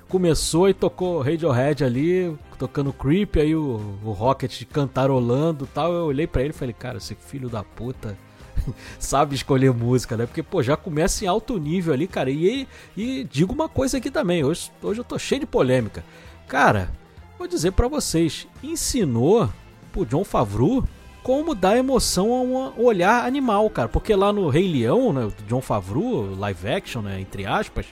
começou 0.08 0.68
e 0.68 0.74
tocou 0.74 1.20
Radiohead 1.20 1.82
ali, 1.82 2.36
tocando 2.56 2.92
Creep, 2.92 3.36
aí 3.36 3.56
o, 3.56 3.98
o 4.04 4.12
Rocket 4.12 4.62
cantarolando 4.66 5.64
e 5.64 5.68
tal. 5.68 5.92
Eu 5.92 6.04
olhei 6.04 6.28
pra 6.28 6.42
ele 6.42 6.50
e 6.50 6.56
falei, 6.56 6.72
cara, 6.72 6.98
esse 6.98 7.16
filho 7.16 7.48
da 7.48 7.64
puta 7.64 8.16
sabe 9.00 9.34
escolher 9.34 9.72
música, 9.72 10.16
né? 10.16 10.24
Porque, 10.24 10.42
pô, 10.42 10.62
já 10.62 10.76
começa 10.76 11.24
em 11.24 11.28
alto 11.28 11.58
nível 11.58 11.92
ali, 11.92 12.06
cara. 12.06 12.30
E, 12.30 12.68
e 12.96 13.24
digo 13.24 13.52
uma 13.52 13.68
coisa 13.68 13.98
aqui 13.98 14.10
também, 14.10 14.44
hoje, 14.44 14.70
hoje 14.80 15.00
eu 15.00 15.04
tô 15.04 15.18
cheio 15.18 15.40
de 15.40 15.46
polêmica. 15.46 16.04
Cara, 16.46 16.92
vou 17.36 17.48
dizer 17.48 17.72
pra 17.72 17.88
vocês, 17.88 18.46
ensinou 18.62 19.50
pro 19.92 20.06
John 20.06 20.22
Favreau 20.22 20.84
como 21.28 21.54
dar 21.54 21.76
emoção 21.76 22.32
a 22.32 22.40
um 22.40 22.82
olhar 22.82 23.26
animal, 23.26 23.68
cara. 23.68 23.86
Porque 23.86 24.16
lá 24.16 24.32
no 24.32 24.48
Rei 24.48 24.66
Leão, 24.66 25.12
né, 25.12 25.30
John 25.46 25.60
Favreau, 25.60 26.34
live 26.34 26.66
action, 26.66 27.02
né, 27.02 27.20
entre 27.20 27.44
aspas, 27.44 27.84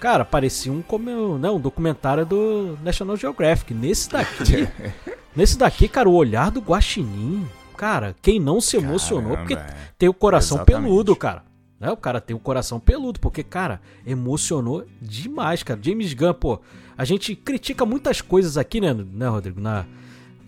cara, 0.00 0.24
parecia 0.24 0.72
um, 0.72 0.80
como, 0.80 1.36
né, 1.36 1.50
um 1.50 1.60
documentário 1.60 2.24
do 2.24 2.78
National 2.82 3.14
Geographic. 3.18 3.74
Nesse 3.74 4.08
daqui, 4.08 4.66
nesse 5.36 5.58
daqui, 5.58 5.86
cara, 5.86 6.08
o 6.08 6.14
olhar 6.14 6.50
do 6.50 6.62
Guaxinim, 6.62 7.46
cara, 7.76 8.16
quem 8.22 8.40
não 8.40 8.58
se 8.58 8.78
emocionou, 8.78 9.36
Caramba, 9.36 9.48
porque 9.48 9.52
é. 9.52 9.76
tem 9.98 10.08
o 10.08 10.14
coração 10.14 10.56
Exatamente. 10.56 10.84
peludo, 10.84 11.14
cara. 11.14 11.42
Né? 11.78 11.90
O 11.92 11.96
cara 11.98 12.22
tem 12.22 12.34
o 12.34 12.40
coração 12.40 12.80
peludo, 12.80 13.20
porque, 13.20 13.42
cara, 13.42 13.82
emocionou 14.06 14.86
demais, 14.98 15.62
cara. 15.62 15.78
James 15.82 16.14
Gunn, 16.14 16.32
pô, 16.32 16.58
a 16.96 17.04
gente 17.04 17.36
critica 17.36 17.84
muitas 17.84 18.22
coisas 18.22 18.56
aqui, 18.56 18.80
né, 18.80 18.94
né 18.94 19.28
Rodrigo? 19.28 19.60
Na 19.60 19.84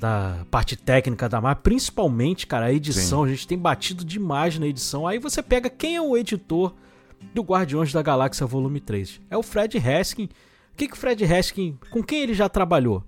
da 0.00 0.46
parte 0.50 0.76
técnica 0.76 1.28
da 1.28 1.42
Marvel, 1.42 1.62
principalmente, 1.62 2.46
cara, 2.46 2.66
a 2.66 2.72
edição. 2.72 3.20
Sim. 3.22 3.26
A 3.26 3.34
gente 3.34 3.46
tem 3.46 3.58
batido 3.58 4.02
demais 4.02 4.58
na 4.58 4.66
edição. 4.66 5.06
Aí 5.06 5.18
você 5.18 5.42
pega 5.42 5.68
quem 5.68 5.96
é 5.96 6.00
o 6.00 6.16
editor 6.16 6.74
do 7.34 7.42
Guardiões 7.42 7.92
da 7.92 8.00
Galáxia 8.00 8.46
Volume 8.46 8.80
3. 8.80 9.20
É 9.28 9.36
o 9.36 9.42
Fred 9.42 9.76
Haskin. 9.76 10.24
O 10.72 10.76
que, 10.76 10.88
que 10.88 10.94
o 10.94 10.96
Fred 10.96 11.22
Haskin, 11.22 11.78
com 11.90 12.02
quem 12.02 12.22
ele 12.22 12.32
já 12.32 12.48
trabalhou? 12.48 13.04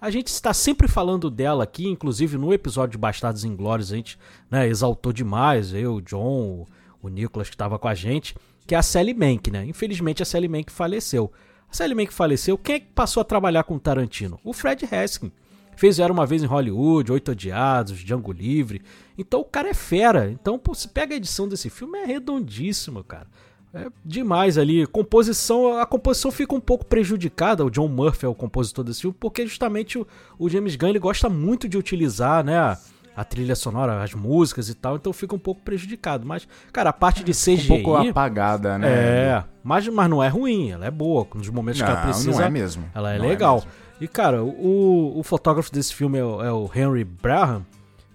A 0.00 0.08
gente 0.08 0.28
está 0.28 0.54
sempre 0.54 0.88
falando 0.88 1.28
dela 1.28 1.62
aqui, 1.62 1.86
inclusive 1.86 2.38
no 2.38 2.54
episódio 2.54 2.92
de 2.92 2.98
Bastardos 2.98 3.44
Inglórios, 3.44 3.92
a 3.92 3.96
gente 3.96 4.18
né, 4.50 4.66
exaltou 4.66 5.12
demais, 5.12 5.74
eu, 5.74 5.96
o 5.96 6.00
John, 6.00 6.66
o 7.02 7.08
Nicolas 7.10 7.50
que 7.50 7.54
estava 7.54 7.78
com 7.78 7.86
a 7.86 7.94
gente, 7.94 8.34
que 8.66 8.74
é 8.74 8.78
a 8.78 8.82
Sally 8.82 9.12
Mank, 9.12 9.50
né? 9.50 9.66
Infelizmente 9.66 10.22
a 10.22 10.24
Sally 10.24 10.48
Mank 10.48 10.72
faleceu. 10.72 11.30
A 11.70 11.74
Sally 11.74 11.94
Mank 11.94 12.14
faleceu, 12.14 12.56
quem 12.56 12.76
é 12.76 12.80
que 12.80 12.86
passou 12.94 13.20
a 13.20 13.24
trabalhar 13.24 13.64
com 13.64 13.74
o 13.74 13.80
Tarantino? 13.80 14.40
O 14.42 14.54
Fred 14.54 14.88
Haskin. 14.90 15.30
Fez 15.76 15.98
Era 15.98 16.12
Uma 16.12 16.26
Vez 16.26 16.42
em 16.42 16.46
Hollywood, 16.46 17.12
Oito 17.12 17.32
Odiados, 17.32 17.98
Django 17.98 18.32
Livre. 18.32 18.82
Então 19.16 19.40
o 19.40 19.44
cara 19.44 19.68
é 19.68 19.74
fera. 19.74 20.30
Então, 20.30 20.58
pô, 20.58 20.74
você 20.74 20.88
pega 20.88 21.14
a 21.14 21.16
edição 21.16 21.48
desse 21.48 21.70
filme, 21.70 21.98
é 21.98 22.04
redondíssimo, 22.04 23.02
cara. 23.02 23.26
É 23.72 23.86
demais 24.04 24.58
ali. 24.58 24.86
Composição, 24.86 25.78
a 25.78 25.86
composição 25.86 26.30
fica 26.30 26.54
um 26.54 26.60
pouco 26.60 26.84
prejudicada. 26.84 27.64
O 27.64 27.70
John 27.70 27.88
Murphy 27.88 28.26
é 28.26 28.28
o 28.28 28.34
compositor 28.34 28.84
desse 28.84 29.02
filme, 29.02 29.16
porque 29.18 29.46
justamente 29.46 29.96
o, 29.96 30.06
o 30.38 30.48
James 30.48 30.74
Gunn 30.74 30.88
ele 30.88 30.98
gosta 30.98 31.28
muito 31.28 31.68
de 31.68 31.78
utilizar, 31.78 32.44
né? 32.44 32.58
A, 32.58 32.78
a, 33.14 33.24
trilha 33.24 33.54
sonora, 33.54 34.02
as 34.02 34.12
músicas 34.12 34.68
e 34.68 34.74
tal, 34.74 34.96
então 34.96 35.12
fica 35.12 35.36
um 35.36 35.38
pouco 35.38 35.62
prejudicado. 35.62 36.26
Mas, 36.26 36.48
cara, 36.72 36.90
a 36.90 36.92
parte 36.92 37.22
de 37.22 37.32
CGI. 37.32 37.72
Um 37.72 37.82
pouco 37.82 37.96
apagada, 37.96 38.76
né? 38.76 38.88
É, 38.88 39.44
mas, 39.62 39.86
mas 39.86 40.10
não 40.10 40.22
é 40.22 40.28
ruim, 40.28 40.70
ela 40.72 40.86
é 40.86 40.90
boa. 40.90 41.26
Nos 41.32 41.48
momentos 41.48 41.80
não, 41.80 41.86
que 41.86 41.92
ela 41.92 42.02
precisa. 42.02 42.30
Não 42.32 42.42
é 42.42 42.50
mesmo. 42.50 42.84
Ela 42.92 43.14
é 43.14 43.18
não 43.18 43.24
é 43.24 43.28
legal. 43.28 43.64
É 43.86 43.89
e, 44.00 44.08
cara, 44.08 44.42
o, 44.42 45.18
o 45.18 45.22
fotógrafo 45.22 45.72
desse 45.72 45.94
filme 45.94 46.18
é 46.18 46.24
o, 46.24 46.42
é 46.42 46.52
o 46.52 46.70
Henry 46.74 47.04
Braham, 47.04 47.66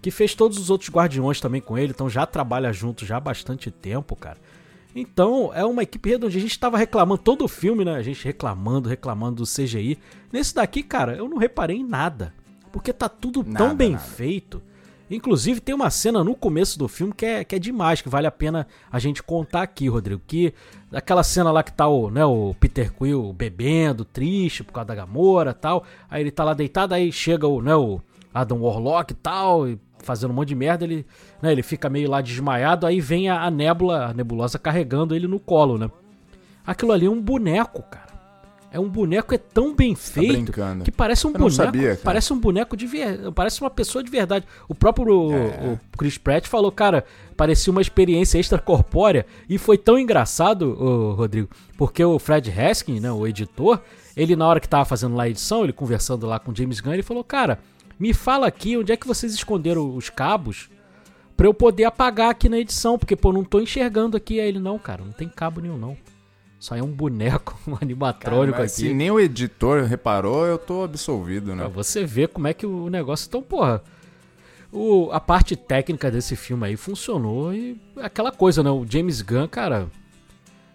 que 0.02 0.10
fez 0.10 0.34
todos 0.34 0.58
os 0.58 0.70
outros 0.70 0.90
Guardiões 0.90 1.40
também 1.40 1.60
com 1.60 1.78
ele, 1.78 1.92
então 1.92 2.10
já 2.10 2.26
trabalha 2.26 2.72
junto 2.72 3.06
já 3.06 3.16
há 3.16 3.20
bastante 3.20 3.70
tempo, 3.70 4.14
cara. 4.16 4.38
Então, 4.94 5.52
é 5.54 5.62
uma 5.62 5.82
equipe 5.82 6.08
redondinha. 6.08 6.38
A 6.38 6.42
gente 6.42 6.58
tava 6.58 6.78
reclamando 6.78 7.22
todo 7.22 7.44
o 7.44 7.48
filme, 7.48 7.84
né? 7.84 7.96
A 7.96 8.02
gente 8.02 8.24
reclamando, 8.24 8.88
reclamando 8.88 9.42
do 9.42 9.44
CGI. 9.44 9.98
Nesse 10.32 10.54
daqui, 10.54 10.82
cara, 10.82 11.14
eu 11.14 11.28
não 11.28 11.36
reparei 11.36 11.76
em 11.76 11.84
nada. 11.84 12.32
Porque 12.72 12.94
tá 12.94 13.06
tudo 13.06 13.44
nada, 13.44 13.58
tão 13.58 13.76
bem 13.76 13.92
nada. 13.92 14.02
feito. 14.02 14.62
Inclusive, 15.10 15.60
tem 15.60 15.74
uma 15.74 15.88
cena 15.88 16.24
no 16.24 16.34
começo 16.34 16.78
do 16.78 16.88
filme 16.88 17.12
que 17.12 17.24
é, 17.24 17.44
que 17.44 17.54
é 17.54 17.58
demais, 17.58 18.02
que 18.02 18.08
vale 18.08 18.26
a 18.26 18.30
pena 18.30 18.66
a 18.90 18.98
gente 18.98 19.22
contar 19.22 19.62
aqui, 19.62 19.88
Rodrigo. 19.88 20.20
Que 20.26 20.52
aquela 20.92 21.22
cena 21.22 21.52
lá 21.52 21.62
que 21.62 21.72
tá 21.72 21.86
o, 21.86 22.10
né, 22.10 22.24
o 22.24 22.54
Peter 22.58 22.92
Quill 22.92 23.32
bebendo, 23.32 24.04
triste 24.04 24.64
por 24.64 24.72
causa 24.72 24.88
da 24.88 24.94
Gamora 24.94 25.54
tal. 25.54 25.84
Aí 26.10 26.22
ele 26.22 26.30
tá 26.30 26.42
lá 26.42 26.54
deitado, 26.54 26.92
aí 26.92 27.12
chega 27.12 27.46
o, 27.46 27.62
né, 27.62 27.74
o 27.76 28.00
Adam 28.34 28.60
Warlock 28.60 29.14
tal, 29.14 29.68
e 29.68 29.78
fazendo 30.00 30.30
um 30.30 30.34
monte 30.34 30.48
de 30.48 30.54
merda, 30.54 30.84
ele, 30.84 31.06
né, 31.40 31.52
ele 31.52 31.62
fica 31.62 31.88
meio 31.88 32.10
lá 32.10 32.20
desmaiado, 32.20 32.86
aí 32.86 33.00
vem 33.00 33.28
a, 33.28 33.42
a 33.42 33.50
nébula, 33.50 34.06
a 34.06 34.14
nebulosa 34.14 34.58
carregando 34.58 35.14
ele 35.14 35.26
no 35.26 35.40
colo, 35.40 35.78
né? 35.78 35.90
Aquilo 36.66 36.92
ali 36.92 37.06
é 37.06 37.10
um 37.10 37.20
boneco, 37.20 37.82
cara. 37.82 38.05
É 38.76 38.78
um 38.78 38.90
boneco 38.90 39.34
é 39.34 39.38
tão 39.38 39.74
bem 39.74 39.94
tá 39.94 40.00
feito 40.00 40.52
tá 40.52 40.76
que 40.84 40.90
parece 40.90 41.26
um 41.26 41.30
Eu 41.30 41.38
boneco, 41.38 41.54
sabia, 41.54 41.98
parece 42.04 42.30
um 42.30 42.38
boneco 42.38 42.76
de 42.76 42.86
verdade, 42.86 43.32
parece 43.34 43.58
uma 43.62 43.70
pessoa 43.70 44.04
de 44.04 44.10
verdade. 44.10 44.44
O 44.68 44.74
próprio 44.74 45.32
é. 45.32 45.72
o 45.72 45.78
Chris 45.96 46.18
Pratt 46.18 46.46
falou, 46.46 46.70
cara, 46.70 47.02
parecia 47.38 47.70
uma 47.70 47.80
experiência 47.80 48.38
extracorpórea 48.38 49.24
e 49.48 49.56
foi 49.56 49.78
tão 49.78 49.98
engraçado, 49.98 50.78
o 50.78 51.14
Rodrigo, 51.14 51.48
porque 51.78 52.04
o 52.04 52.18
Fred 52.18 52.52
Haskin, 52.52 53.00
né, 53.00 53.10
o 53.10 53.26
editor, 53.26 53.80
ele 54.14 54.36
na 54.36 54.46
hora 54.46 54.60
que 54.60 54.68
tava 54.68 54.84
fazendo 54.84 55.16
lá 55.16 55.22
a 55.22 55.28
edição, 55.30 55.64
ele 55.64 55.72
conversando 55.72 56.26
lá 56.26 56.38
com 56.38 56.54
James 56.54 56.78
Gunn, 56.78 56.92
ele 56.92 57.02
falou, 57.02 57.24
cara, 57.24 57.58
me 57.98 58.12
fala 58.12 58.46
aqui 58.46 58.76
onde 58.76 58.92
é 58.92 58.96
que 58.96 59.06
vocês 59.06 59.32
esconderam 59.32 59.96
os 59.96 60.10
cabos 60.10 60.68
para 61.34 61.46
eu 61.46 61.54
poder 61.54 61.84
apagar 61.84 62.28
aqui 62.28 62.46
na 62.46 62.58
edição, 62.58 62.98
porque 62.98 63.16
pô, 63.16 63.32
não 63.32 63.42
tô 63.42 63.58
enxergando 63.58 64.18
aqui. 64.18 64.38
Aí 64.38 64.48
ele, 64.48 64.58
não, 64.58 64.78
cara, 64.78 65.02
não 65.02 65.12
tem 65.12 65.28
cabo 65.28 65.62
nenhum 65.62 65.78
não. 65.78 65.96
Só 66.66 66.74
é 66.74 66.82
um 66.82 66.90
boneco, 66.90 67.56
um 67.64 67.76
animatrônico 67.80 68.54
cara, 68.54 68.64
aqui. 68.64 68.74
Se 68.74 68.92
nem 68.92 69.08
o 69.08 69.20
editor 69.20 69.84
reparou, 69.84 70.44
eu 70.44 70.58
tô 70.58 70.82
absolvido, 70.82 71.54
né? 71.54 71.62
Pra 71.62 71.68
você 71.68 72.04
ver 72.04 72.26
como 72.26 72.48
é 72.48 72.52
que 72.52 72.66
o 72.66 72.90
negócio. 72.90 73.28
Então, 73.28 73.40
porra. 73.40 73.84
O, 74.72 75.08
a 75.12 75.20
parte 75.20 75.54
técnica 75.54 76.10
desse 76.10 76.34
filme 76.34 76.66
aí 76.66 76.76
funcionou 76.76 77.54
e 77.54 77.80
aquela 78.02 78.32
coisa, 78.32 78.64
né? 78.64 78.70
O 78.70 78.84
James 78.84 79.22
Gunn, 79.22 79.46
cara, 79.46 79.86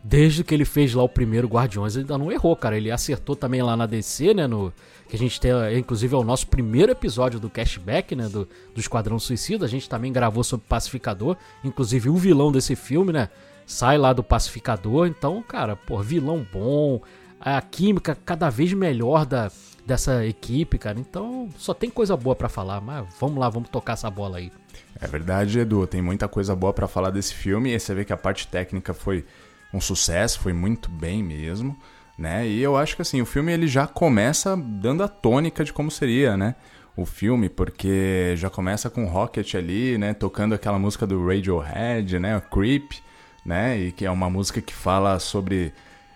desde 0.02 0.46
que 0.46 0.56
ele 0.56 0.64
fez 0.64 0.94
lá 0.94 1.04
o 1.04 1.10
primeiro 1.10 1.46
Guardiões, 1.46 1.96
ele 1.96 2.04
ainda 2.04 2.18
não 2.18 2.32
errou, 2.32 2.56
cara. 2.56 2.78
Ele 2.78 2.90
acertou 2.90 3.36
também 3.36 3.62
lá 3.62 3.76
na 3.76 3.86
DC, 3.86 4.34
né? 4.34 4.48
No, 4.48 4.72
que 5.10 5.18
a 5.18 5.20
gente 5.20 5.42
tem, 5.42 5.52
inclusive, 5.78 6.16
é 6.16 6.18
o 6.18 6.24
nosso 6.24 6.48
primeiro 6.48 6.94
episódio 6.94 7.38
do 7.38 7.50
Cashback, 7.50 8.16
né? 8.16 8.30
Do, 8.30 8.48
do 8.74 8.80
Esquadrão 8.80 9.20
Suicida. 9.20 9.66
A 9.66 9.70
gente 9.70 9.90
também 9.90 10.14
gravou 10.14 10.42
sobre 10.42 10.66
Pacificador. 10.70 11.36
Inclusive, 11.66 12.08
o 12.08 12.16
vilão 12.16 12.50
desse 12.50 12.78
filme, 12.78 13.12
né? 13.12 13.28
Sai 13.72 13.98
lá 13.98 14.12
do 14.12 14.22
Pacificador. 14.22 15.08
Então, 15.08 15.42
cara, 15.42 15.76
pô, 15.76 16.02
vilão 16.02 16.46
bom. 16.52 17.02
A 17.40 17.62
química 17.62 18.16
cada 18.26 18.50
vez 18.50 18.74
melhor 18.74 19.26
da, 19.26 19.50
dessa 19.86 20.26
equipe, 20.26 20.78
cara. 20.78 21.00
Então, 21.00 21.48
só 21.58 21.74
tem 21.74 21.90
coisa 21.90 22.18
boa 22.18 22.36
para 22.36 22.50
falar. 22.50 22.82
Mas 22.82 23.06
vamos 23.18 23.40
lá, 23.40 23.48
vamos 23.50 23.70
tocar 23.70 23.94
essa 23.94 24.10
bola 24.10 24.40
aí. 24.40 24.52
É 25.00 25.08
verdade, 25.08 25.58
Edu. 25.58 25.88
Tem 25.88 26.02
muita 26.02 26.28
coisa 26.28 26.54
boa 26.54 26.74
para 26.74 26.86
falar 26.86 27.12
desse 27.12 27.34
filme. 27.34 27.74
E 27.74 27.80
você 27.80 27.96
vê 27.96 28.04
que 28.04 28.12
a 28.12 28.18
parte 28.18 28.46
técnica 28.46 28.94
foi 28.94 29.26
um 29.74 29.80
sucesso, 29.80 30.42
foi 30.42 30.52
muito 30.52 30.90
bem 30.90 31.24
mesmo, 31.24 31.78
né? 32.18 32.46
E 32.46 32.62
eu 32.62 32.76
acho 32.76 32.96
que 32.96 33.02
assim, 33.02 33.22
o 33.22 33.26
filme 33.26 33.54
ele 33.54 33.68
já 33.68 33.88
começa 33.88 34.58
dando 34.58 35.02
a 35.02 35.08
tônica 35.08 35.64
de 35.64 35.72
como 35.72 35.90
seria, 35.90 36.36
né? 36.36 36.56
O 36.96 37.06
filme, 37.06 37.48
porque 37.48 38.34
já 38.36 38.50
começa 38.50 38.90
com 38.90 39.06
Rocket 39.06 39.56
ali, 39.56 39.98
né, 39.98 40.14
tocando 40.14 40.54
aquela 40.54 40.78
música 40.78 41.08
do 41.08 41.26
Radiohead, 41.26 42.20
né, 42.20 42.42
Creep, 42.52 42.92
né, 43.46 43.78
e 43.78 43.92
que 43.92 44.06
é 44.06 44.12
uma 44.12 44.30
música 44.30 44.62
que 44.62 44.74
fala 44.74 45.20
sobre 45.20 45.74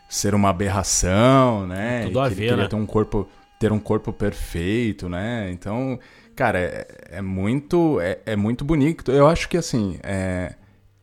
ser 0.07 0.35
uma 0.35 0.49
aberração, 0.49 1.67
né? 1.67 2.03
Tudo 2.05 2.19
a 2.19 2.29
ver, 2.29 2.55
né? 2.55 2.67
ter 2.67 2.75
um 2.75 2.85
corpo 2.85 3.27
ter 3.59 3.71
um 3.71 3.79
corpo 3.79 4.11
perfeito, 4.11 5.07
né? 5.07 5.49
Então, 5.51 5.99
cara, 6.35 6.59
é, 6.59 6.87
é 7.11 7.21
muito 7.21 7.99
é, 7.99 8.19
é, 8.25 8.35
muito 8.35 8.63
bonito. 8.63 9.11
Eu 9.11 9.27
acho 9.27 9.49
que 9.49 9.57
assim, 9.57 9.97
é, 10.03 10.53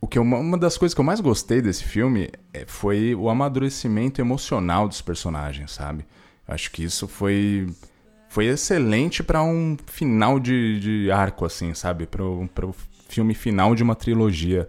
o 0.00 0.06
que 0.06 0.18
eu, 0.18 0.22
uma 0.22 0.58
das 0.58 0.76
coisas 0.76 0.94
que 0.94 1.00
eu 1.00 1.04
mais 1.04 1.20
gostei 1.20 1.60
desse 1.60 1.84
filme 1.84 2.30
é, 2.52 2.64
foi 2.66 3.14
o 3.14 3.28
amadurecimento 3.28 4.20
emocional 4.20 4.88
dos 4.88 5.00
personagens, 5.02 5.72
sabe? 5.72 6.04
Eu 6.46 6.54
acho 6.54 6.70
que 6.70 6.84
isso 6.84 7.08
foi 7.08 7.68
foi 8.28 8.46
excelente 8.46 9.22
para 9.22 9.42
um 9.42 9.76
final 9.86 10.40
de, 10.40 10.80
de 10.80 11.10
arco, 11.10 11.44
assim, 11.44 11.74
sabe? 11.74 12.06
Para 12.06 12.24
o 12.24 12.74
filme 13.08 13.34
final 13.34 13.74
de 13.74 13.82
uma 13.82 13.94
trilogia. 13.94 14.68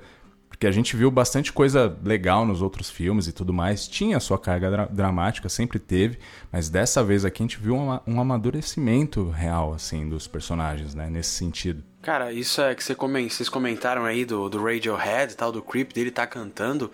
Porque 0.54 0.68
a 0.68 0.72
gente 0.72 0.96
viu 0.96 1.10
bastante 1.10 1.52
coisa 1.52 1.98
legal 2.04 2.46
nos 2.46 2.62
outros 2.62 2.88
filmes 2.88 3.28
e 3.28 3.32
tudo 3.32 3.52
mais. 3.52 3.88
Tinha 3.88 4.20
sua 4.20 4.38
carga 4.38 4.70
dra 4.70 4.86
dramática, 4.86 5.50
sempre 5.50 5.80
teve. 5.80 6.20
Mas 6.52 6.70
dessa 6.70 7.04
vez 7.04 7.26
aqui 7.26 7.42
a 7.42 7.46
gente 7.46 7.60
viu 7.60 7.76
um, 7.76 8.00
um 8.06 8.22
amadurecimento 8.22 9.32
real, 9.32 9.74
assim, 9.74 10.08
dos 10.08 10.28
personagens, 10.28 10.94
né? 10.94 11.10
Nesse 11.10 11.32
sentido. 11.32 11.84
Cara, 12.04 12.32
isso 12.32 12.62
é 12.62 12.76
que 12.76 12.84
vocês 12.84 13.50
comentaram 13.50 14.06
aí 14.06 14.26
do, 14.26 14.48
do 14.48 14.64
Radiohead 14.64 15.34
e 15.34 15.36
tal, 15.36 15.52
do 15.52 15.62
Creep 15.62 15.92
dele 15.92 16.12
tá 16.12 16.28
cantando. 16.28 16.92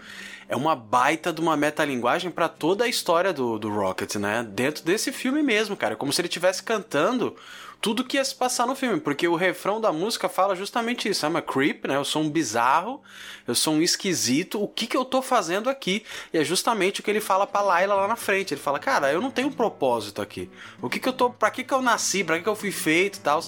É 0.48 0.56
uma 0.56 0.75
baita 0.75 1.34
de 1.34 1.42
uma 1.42 1.58
metalinguagem 1.58 2.32
para 2.32 2.48
toda 2.48 2.86
a 2.86 2.88
história 2.88 3.34
do, 3.34 3.60
do 3.60 3.70
Rocket, 3.70 4.16
né? 4.16 4.48
Dentro 4.50 4.86
desse 4.86 5.12
filme 5.12 5.44
mesmo, 5.44 5.75
cara. 5.75 5.98
Como 5.98 6.13
se 6.13 6.22
ele 6.22 6.30
estivesse 6.30 6.63
cantando 6.63 7.36
tudo 7.81 8.03
que 8.03 8.17
ia 8.17 8.25
se 8.25 8.36
passar 8.36 8.67
no 8.67 8.75
filme, 8.75 9.00
porque 9.00 9.27
o 9.27 9.36
refrão 9.36 9.79
da 9.79 9.91
música 9.91 10.27
fala 10.27 10.55
justamente 10.55 11.07
isso. 11.07 11.25
I'm 11.25 11.38
a 11.38 11.41
creep, 11.41 11.88
né? 11.88 11.95
Eu 11.95 12.03
sou 12.03 12.21
um 12.21 12.29
bizarro, 12.29 13.01
eu 13.48 13.55
sou 13.55 13.74
um 13.74 13.81
esquisito, 13.81 14.62
o 14.62 14.67
que 14.67 14.86
que 14.86 14.98
eu 14.98 15.05
tô 15.05 15.21
fazendo 15.21 15.69
aqui? 15.69 16.03
E 16.33 16.38
é 16.38 16.43
justamente 16.43 17.00
o 17.00 17.03
que 17.03 17.09
ele 17.09 17.21
fala 17.21 17.48
pra 17.48 17.62
Layla 17.62 17.95
lá 17.95 18.07
na 18.07 18.17
frente. 18.17 18.53
Ele 18.53 18.62
fala, 18.62 18.79
cara, 18.79 19.12
eu 19.12 19.21
não 19.21 19.31
tenho 19.31 19.48
um 19.48 19.51
propósito 19.51 20.21
aqui. 20.21 20.50
O 20.81 20.89
que 20.89 21.00
que 21.00 21.07
eu 21.07 21.13
tô. 21.13 21.29
Pra 21.29 21.50
que 21.50 21.63
que 21.63 21.74
eu 21.74 21.81
nasci? 21.81 22.24
Pra 22.24 22.38
que 22.38 22.43
que 22.43 22.50
eu 22.50 22.55
fui 22.55 22.71
feito 22.71 23.17
e 23.17 23.21
tal? 23.21 23.41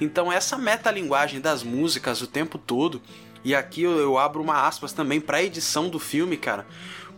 Então, 0.00 0.32
essa 0.32 0.58
metalinguagem 0.58 1.40
das 1.40 1.62
músicas 1.62 2.20
o 2.20 2.26
tempo 2.26 2.58
todo. 2.58 3.00
E 3.44 3.54
aqui 3.54 3.82
eu, 3.82 3.96
eu 3.96 4.18
abro 4.18 4.42
uma 4.42 4.66
aspas 4.66 4.92
também 4.92 5.20
pra 5.20 5.40
edição 5.40 5.88
do 5.88 6.00
filme, 6.00 6.36
cara 6.36 6.66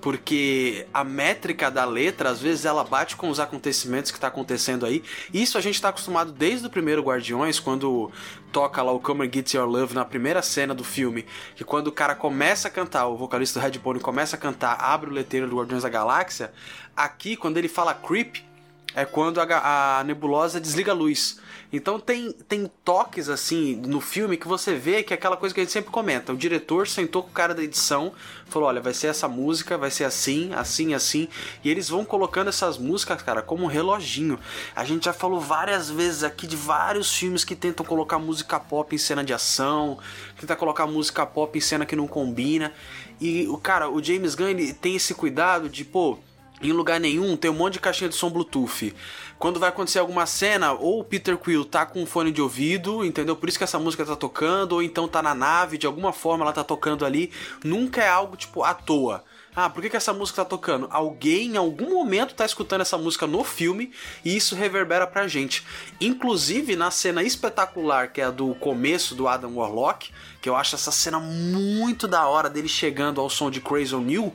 porque 0.00 0.86
a 0.92 1.04
métrica 1.04 1.70
da 1.70 1.84
letra 1.84 2.30
às 2.30 2.40
vezes 2.40 2.64
ela 2.64 2.82
bate 2.82 3.16
com 3.16 3.28
os 3.28 3.38
acontecimentos 3.38 4.10
que 4.10 4.16
está 4.16 4.28
acontecendo 4.28 4.86
aí. 4.86 5.02
Isso 5.32 5.58
a 5.58 5.60
gente 5.60 5.74
está 5.74 5.90
acostumado 5.90 6.32
desde 6.32 6.66
o 6.66 6.70
primeiro 6.70 7.02
Guardiões, 7.02 7.60
quando 7.60 8.10
toca 8.50 8.82
lá 8.82 8.92
o 8.92 9.00
Come 9.00 9.26
and 9.26 9.30
Get 9.32 9.54
Your 9.54 9.68
Love 9.68 9.94
na 9.94 10.04
primeira 10.04 10.42
cena 10.42 10.74
do 10.74 10.82
filme, 10.82 11.26
que 11.54 11.64
quando 11.64 11.88
o 11.88 11.92
cara 11.92 12.14
começa 12.14 12.68
a 12.68 12.70
cantar, 12.70 13.06
o 13.06 13.16
vocalista 13.16 13.60
do 13.60 13.62
Red 13.62 13.78
Pony 13.78 14.00
começa 14.00 14.36
a 14.36 14.38
cantar, 14.38 14.76
abre 14.80 15.10
o 15.10 15.12
letreiro 15.12 15.48
do 15.48 15.56
Guardiões 15.56 15.82
da 15.82 15.88
Galáxia. 15.88 16.52
Aqui, 16.96 17.36
quando 17.36 17.58
ele 17.58 17.68
fala 17.68 17.94
Creep, 17.94 18.49
é 18.94 19.04
quando 19.04 19.40
a, 19.40 19.98
a 20.00 20.04
nebulosa 20.04 20.60
desliga 20.60 20.92
a 20.92 20.94
luz. 20.94 21.38
Então 21.72 22.00
tem, 22.00 22.32
tem 22.32 22.68
toques 22.84 23.28
assim 23.28 23.76
no 23.76 24.00
filme 24.00 24.36
que 24.36 24.48
você 24.48 24.74
vê 24.74 25.04
que 25.04 25.14
é 25.14 25.16
aquela 25.16 25.36
coisa 25.36 25.54
que 25.54 25.60
a 25.60 25.64
gente 25.64 25.72
sempre 25.72 25.90
comenta. 25.90 26.32
O 26.32 26.36
diretor 26.36 26.88
sentou 26.88 27.22
com 27.22 27.28
o 27.28 27.32
cara 27.32 27.54
da 27.54 27.62
edição, 27.62 28.12
falou: 28.46 28.68
olha, 28.68 28.80
vai 28.80 28.92
ser 28.92 29.06
essa 29.06 29.28
música, 29.28 29.78
vai 29.78 29.90
ser 29.90 30.04
assim, 30.04 30.52
assim, 30.54 30.94
assim. 30.94 31.28
E 31.62 31.70
eles 31.70 31.88
vão 31.88 32.04
colocando 32.04 32.48
essas 32.48 32.76
músicas, 32.76 33.22
cara, 33.22 33.40
como 33.40 33.64
um 33.64 33.68
reloginho. 33.68 34.38
A 34.74 34.84
gente 34.84 35.04
já 35.04 35.12
falou 35.12 35.40
várias 35.40 35.88
vezes 35.88 36.24
aqui 36.24 36.46
de 36.46 36.56
vários 36.56 37.14
filmes 37.14 37.44
que 37.44 37.54
tentam 37.54 37.86
colocar 37.86 38.18
música 38.18 38.58
pop 38.58 38.92
em 38.92 38.98
cena 38.98 39.22
de 39.22 39.32
ação, 39.32 39.98
tentar 40.40 40.56
colocar 40.56 40.86
música 40.88 41.24
pop 41.24 41.56
em 41.56 41.60
cena 41.60 41.86
que 41.86 41.94
não 41.94 42.08
combina. 42.08 42.72
E 43.20 43.46
o 43.48 43.58
cara, 43.58 43.88
o 43.88 44.02
James 44.02 44.34
Gunn 44.34 44.48
ele 44.48 44.72
tem 44.72 44.96
esse 44.96 45.14
cuidado 45.14 45.68
de, 45.68 45.84
pô, 45.84 46.18
em 46.62 46.72
lugar 46.72 47.00
nenhum 47.00 47.36
tem 47.36 47.50
um 47.50 47.54
monte 47.54 47.74
de 47.74 47.80
caixinha 47.80 48.08
de 48.08 48.16
som 48.16 48.30
Bluetooth 48.30 48.94
quando 49.40 49.58
vai 49.58 49.70
acontecer 49.70 49.98
alguma 49.98 50.26
cena, 50.26 50.74
ou 50.74 51.00
o 51.00 51.04
Peter 51.04 51.34
Quill 51.38 51.64
tá 51.64 51.86
com 51.86 52.02
um 52.02 52.06
fone 52.06 52.30
de 52.30 52.42
ouvido, 52.42 53.02
entendeu? 53.02 53.34
Por 53.34 53.48
isso 53.48 53.56
que 53.56 53.64
essa 53.64 53.78
música 53.78 54.04
tá 54.04 54.14
tocando, 54.14 54.72
ou 54.72 54.82
então 54.82 55.08
tá 55.08 55.22
na 55.22 55.34
nave, 55.34 55.78
de 55.78 55.86
alguma 55.86 56.12
forma 56.12 56.44
ela 56.44 56.52
tá 56.52 56.62
tocando 56.62 57.06
ali. 57.06 57.32
Nunca 57.64 58.02
é 58.02 58.08
algo 58.08 58.36
tipo 58.36 58.62
à 58.62 58.74
toa. 58.74 59.24
Ah, 59.56 59.68
por 59.68 59.82
que, 59.82 59.88
que 59.88 59.96
essa 59.96 60.12
música 60.12 60.44
tá 60.44 60.48
tocando? 60.48 60.88
Alguém 60.90 61.52
em 61.52 61.56
algum 61.56 61.90
momento 61.90 62.34
tá 62.34 62.44
escutando 62.44 62.82
essa 62.82 62.98
música 62.98 63.26
no 63.26 63.42
filme 63.42 63.90
e 64.24 64.36
isso 64.36 64.54
reverbera 64.54 65.06
pra 65.06 65.26
gente. 65.26 65.64
Inclusive 65.98 66.76
na 66.76 66.90
cena 66.90 67.22
espetacular 67.22 68.12
que 68.12 68.20
é 68.20 68.24
a 68.24 68.30
do 68.30 68.54
começo 68.56 69.14
do 69.14 69.26
Adam 69.26 69.56
Warlock, 69.56 70.10
que 70.40 70.48
eu 70.48 70.54
acho 70.54 70.74
essa 70.74 70.92
cena 70.92 71.18
muito 71.18 72.06
da 72.06 72.28
hora 72.28 72.48
dele 72.48 72.68
chegando 72.68 73.20
ao 73.20 73.28
som 73.28 73.50
de 73.50 73.60
Crazy 73.60 73.94
O'Neill 73.94 74.32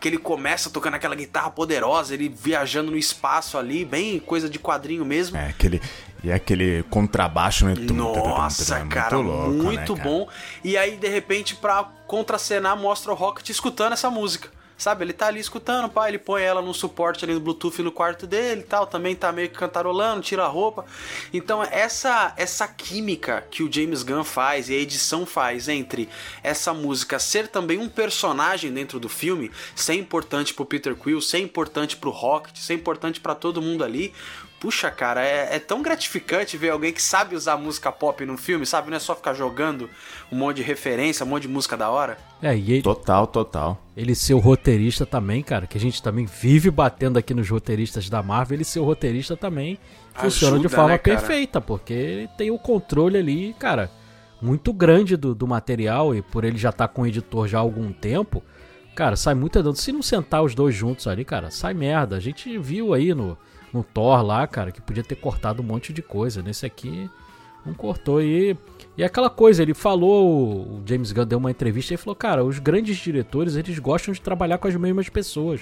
que 0.00 0.08
ele 0.08 0.18
começa 0.18 0.70
tocando 0.70 0.94
aquela 0.94 1.14
guitarra 1.14 1.50
poderosa, 1.50 2.14
ele 2.14 2.28
viajando 2.28 2.90
no 2.90 2.96
espaço 2.96 3.58
ali, 3.58 3.84
bem 3.84 4.18
coisa 4.18 4.48
de 4.48 4.58
quadrinho 4.58 5.04
mesmo. 5.04 5.36
É, 5.36 5.48
aquele. 5.48 5.80
E 6.22 6.32
aquele 6.32 6.82
contrabaixo, 6.84 7.64
né? 7.64 7.74
Nossa, 7.94 8.78
muito 8.80 8.90
cara, 8.92 9.16
louco, 9.16 9.50
muito 9.50 9.94
né, 9.94 10.02
bom. 10.02 10.28
E 10.64 10.76
aí, 10.76 10.96
de 10.96 11.08
repente, 11.08 11.54
pra 11.54 11.84
contracenar, 12.08 12.76
mostra 12.76 13.12
o 13.12 13.14
Rocket 13.14 13.48
escutando 13.48 13.92
essa 13.92 14.10
música. 14.10 14.50
Sabe, 14.78 15.04
ele 15.04 15.12
tá 15.12 15.26
ali 15.26 15.40
escutando, 15.40 15.90
pai, 15.90 16.10
ele 16.10 16.18
põe 16.18 16.40
ela 16.40 16.62
no 16.62 16.72
suporte 16.72 17.24
ali 17.24 17.34
no 17.34 17.40
Bluetooth 17.40 17.82
no 17.82 17.90
quarto 17.90 18.28
dele 18.28 18.60
e 18.60 18.64
tal, 18.64 18.86
também 18.86 19.16
tá 19.16 19.32
meio 19.32 19.48
que 19.48 19.58
cantarolando, 19.58 20.22
tira 20.22 20.44
a 20.44 20.46
roupa. 20.46 20.86
Então, 21.32 21.64
essa 21.64 22.32
essa 22.36 22.68
química 22.68 23.44
que 23.50 23.64
o 23.64 23.72
James 23.72 24.04
Gunn 24.04 24.22
faz 24.22 24.70
e 24.70 24.74
a 24.74 24.78
edição 24.78 25.26
faz 25.26 25.68
entre 25.68 26.08
essa 26.44 26.72
música 26.72 27.18
ser 27.18 27.48
também 27.48 27.78
um 27.78 27.88
personagem 27.88 28.72
dentro 28.72 29.00
do 29.00 29.08
filme, 29.08 29.50
ser 29.74 29.94
importante 29.94 30.54
pro 30.54 30.64
Peter 30.64 30.94
Quill, 30.94 31.20
ser 31.20 31.38
importante 31.38 31.96
pro 31.96 32.10
Rocket, 32.10 32.56
ser 32.56 32.74
importante 32.74 33.20
para 33.20 33.34
todo 33.34 33.60
mundo 33.60 33.82
ali, 33.82 34.14
Puxa, 34.60 34.90
cara, 34.90 35.24
é, 35.24 35.54
é, 35.54 35.58
tão 35.60 35.82
gratificante 35.82 36.56
ver 36.56 36.70
alguém 36.70 36.92
que 36.92 37.00
sabe 37.00 37.36
usar 37.36 37.56
música 37.56 37.92
pop 37.92 38.24
num 38.26 38.36
filme, 38.36 38.66
sabe? 38.66 38.90
Não 38.90 38.96
é 38.96 39.00
só 39.00 39.14
ficar 39.14 39.32
jogando 39.32 39.88
um 40.32 40.36
monte 40.36 40.56
de 40.56 40.62
referência, 40.62 41.24
um 41.24 41.28
monte 41.28 41.42
de 41.42 41.48
música 41.48 41.76
da 41.76 41.88
hora. 41.88 42.18
É, 42.42 42.56
e 42.56 42.72
ele, 42.72 42.82
Total, 42.82 43.24
total. 43.28 43.80
Ele 43.96 44.16
ser 44.16 44.34
o 44.34 44.38
roteirista 44.38 45.06
também, 45.06 45.44
cara, 45.44 45.66
que 45.68 45.78
a 45.78 45.80
gente 45.80 46.02
também 46.02 46.26
vive 46.26 46.72
batendo 46.72 47.18
aqui 47.18 47.32
nos 47.32 47.48
roteiristas 47.48 48.10
da 48.10 48.20
Marvel, 48.20 48.56
ele 48.56 48.64
ser 48.64 48.80
o 48.80 48.84
roteirista 48.84 49.36
também 49.36 49.78
funciona 50.14 50.54
Ajuda, 50.54 50.68
de 50.68 50.74
forma 50.74 50.90
né, 50.90 50.98
perfeita, 50.98 51.60
porque 51.60 51.92
ele 51.92 52.28
tem 52.36 52.50
o 52.50 52.58
controle 52.58 53.16
ali, 53.16 53.54
cara, 53.60 53.88
muito 54.42 54.72
grande 54.72 55.16
do, 55.16 55.36
do 55.36 55.46
material 55.46 56.14
e 56.14 56.22
por 56.22 56.44
ele 56.44 56.58
já 56.58 56.70
estar 56.70 56.88
tá 56.88 56.92
com 56.92 57.02
o 57.02 57.06
editor 57.06 57.46
já 57.46 57.58
há 57.58 57.60
algum 57.60 57.92
tempo, 57.92 58.42
cara, 58.96 59.14
sai 59.14 59.34
muito 59.34 59.54
redondo. 59.54 59.78
Se 59.78 59.92
não 59.92 60.02
sentar 60.02 60.42
os 60.42 60.54
dois 60.54 60.74
juntos 60.74 61.06
ali, 61.06 61.24
cara, 61.24 61.50
sai 61.50 61.74
merda. 61.74 62.16
A 62.16 62.20
gente 62.20 62.58
viu 62.58 62.92
aí 62.92 63.14
no 63.14 63.38
no 63.72 63.82
Thor 63.82 64.22
lá, 64.22 64.46
cara, 64.46 64.72
que 64.72 64.80
podia 64.80 65.02
ter 65.02 65.16
cortado 65.16 65.62
um 65.62 65.66
monte 65.66 65.92
de 65.92 66.02
coisa. 66.02 66.42
Nesse 66.42 66.66
aqui 66.66 67.10
não 67.64 67.74
cortou. 67.74 68.22
E, 68.22 68.56
e 68.96 69.04
aquela 69.04 69.30
coisa, 69.30 69.62
ele 69.62 69.74
falou, 69.74 70.62
o 70.62 70.82
James 70.86 71.12
Gunn 71.12 71.26
deu 71.26 71.38
uma 71.38 71.50
entrevista 71.50 71.94
e 71.94 71.96
falou, 71.96 72.16
cara, 72.16 72.44
os 72.44 72.58
grandes 72.58 72.96
diretores, 72.96 73.56
eles 73.56 73.78
gostam 73.78 74.12
de 74.12 74.20
trabalhar 74.20 74.58
com 74.58 74.68
as 74.68 74.76
mesmas 74.76 75.08
pessoas. 75.08 75.60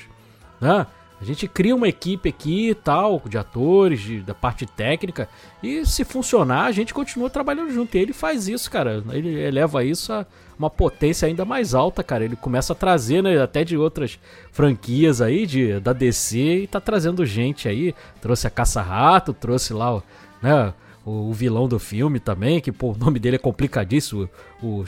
Né? 0.60 0.86
A 1.20 1.25
gente 1.25 1.49
cria 1.49 1.75
uma 1.75 1.88
equipe 1.88 2.28
aqui 2.28 2.70
e 2.70 2.75
tal, 2.75 3.23
de 3.26 3.38
atores, 3.38 4.00
de, 4.00 4.20
da 4.20 4.35
parte 4.35 4.66
técnica, 4.66 5.28
e 5.62 5.87
se 5.87 6.04
funcionar, 6.04 6.66
a 6.66 6.73
gente 6.73 6.92
continua 6.92 7.30
trabalhando 7.30 7.73
junto. 7.73 7.96
E 7.96 8.00
ele 8.00 8.12
faz 8.12 8.49
isso, 8.49 8.70
cara. 8.70 9.02
Ele 9.11 9.35
eleva 9.40 9.83
isso 9.83 10.12
a 10.12 10.26
uma 10.59 10.70
potência 10.70 11.29
ainda 11.29 11.44
mais 11.44 11.74
alta, 11.74 12.02
cara. 12.02 12.24
Ele 12.24 12.37
começa 12.37 12.72
a 12.72 12.76
trazer, 12.76 13.22
né, 13.22 13.40
até 13.40 13.64
de 13.64 13.76
outras 13.76 14.18
franquias 14.50 15.20
aí, 15.20 15.46
de, 15.46 15.79
da 15.81 15.92
DC, 15.92 16.38
e 16.38 16.66
tá 16.66 16.81
trazendo 16.81 17.24
gente 17.24 17.68
aí. 17.68 17.94
Trouxe 18.20 18.46
a 18.46 18.50
Caça-Rato, 18.50 19.33
trouxe 19.33 19.72
lá 19.72 19.96
o, 19.96 20.02
né, 20.42 20.72
o, 21.05 21.31
o, 21.31 21.33
vilão 21.33 21.68
do 21.68 21.79
filme 21.79 22.18
também, 22.18 22.61
que 22.61 22.72
pô, 22.72 22.92
o 22.92 22.96
nome 22.96 23.18
dele 23.18 23.37
é 23.37 23.38
complicadíssimo. 23.38 24.29
O 24.62 24.85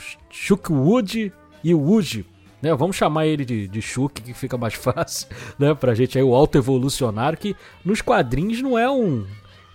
Wood 0.69 1.31
e 1.63 1.73
o 1.73 1.79
Wood 1.79 2.25
né? 2.61 2.73
Vamos 2.75 2.95
chamar 2.95 3.25
ele 3.25 3.45
de, 3.45 3.67
de 3.67 3.81
Shuk, 3.81 4.21
que 4.21 4.33
fica 4.33 4.57
mais 4.57 4.73
fácil, 4.75 5.27
né? 5.57 5.73
Pra 5.73 5.95
gente 5.95 6.17
aí, 6.17 6.23
o 6.23 6.33
alto 6.33 6.57
evolucionário, 6.57 7.37
que 7.37 7.55
nos 7.83 8.01
quadrinhos 8.01 8.61
não 8.61 8.77
é 8.77 8.89
um, 8.89 9.25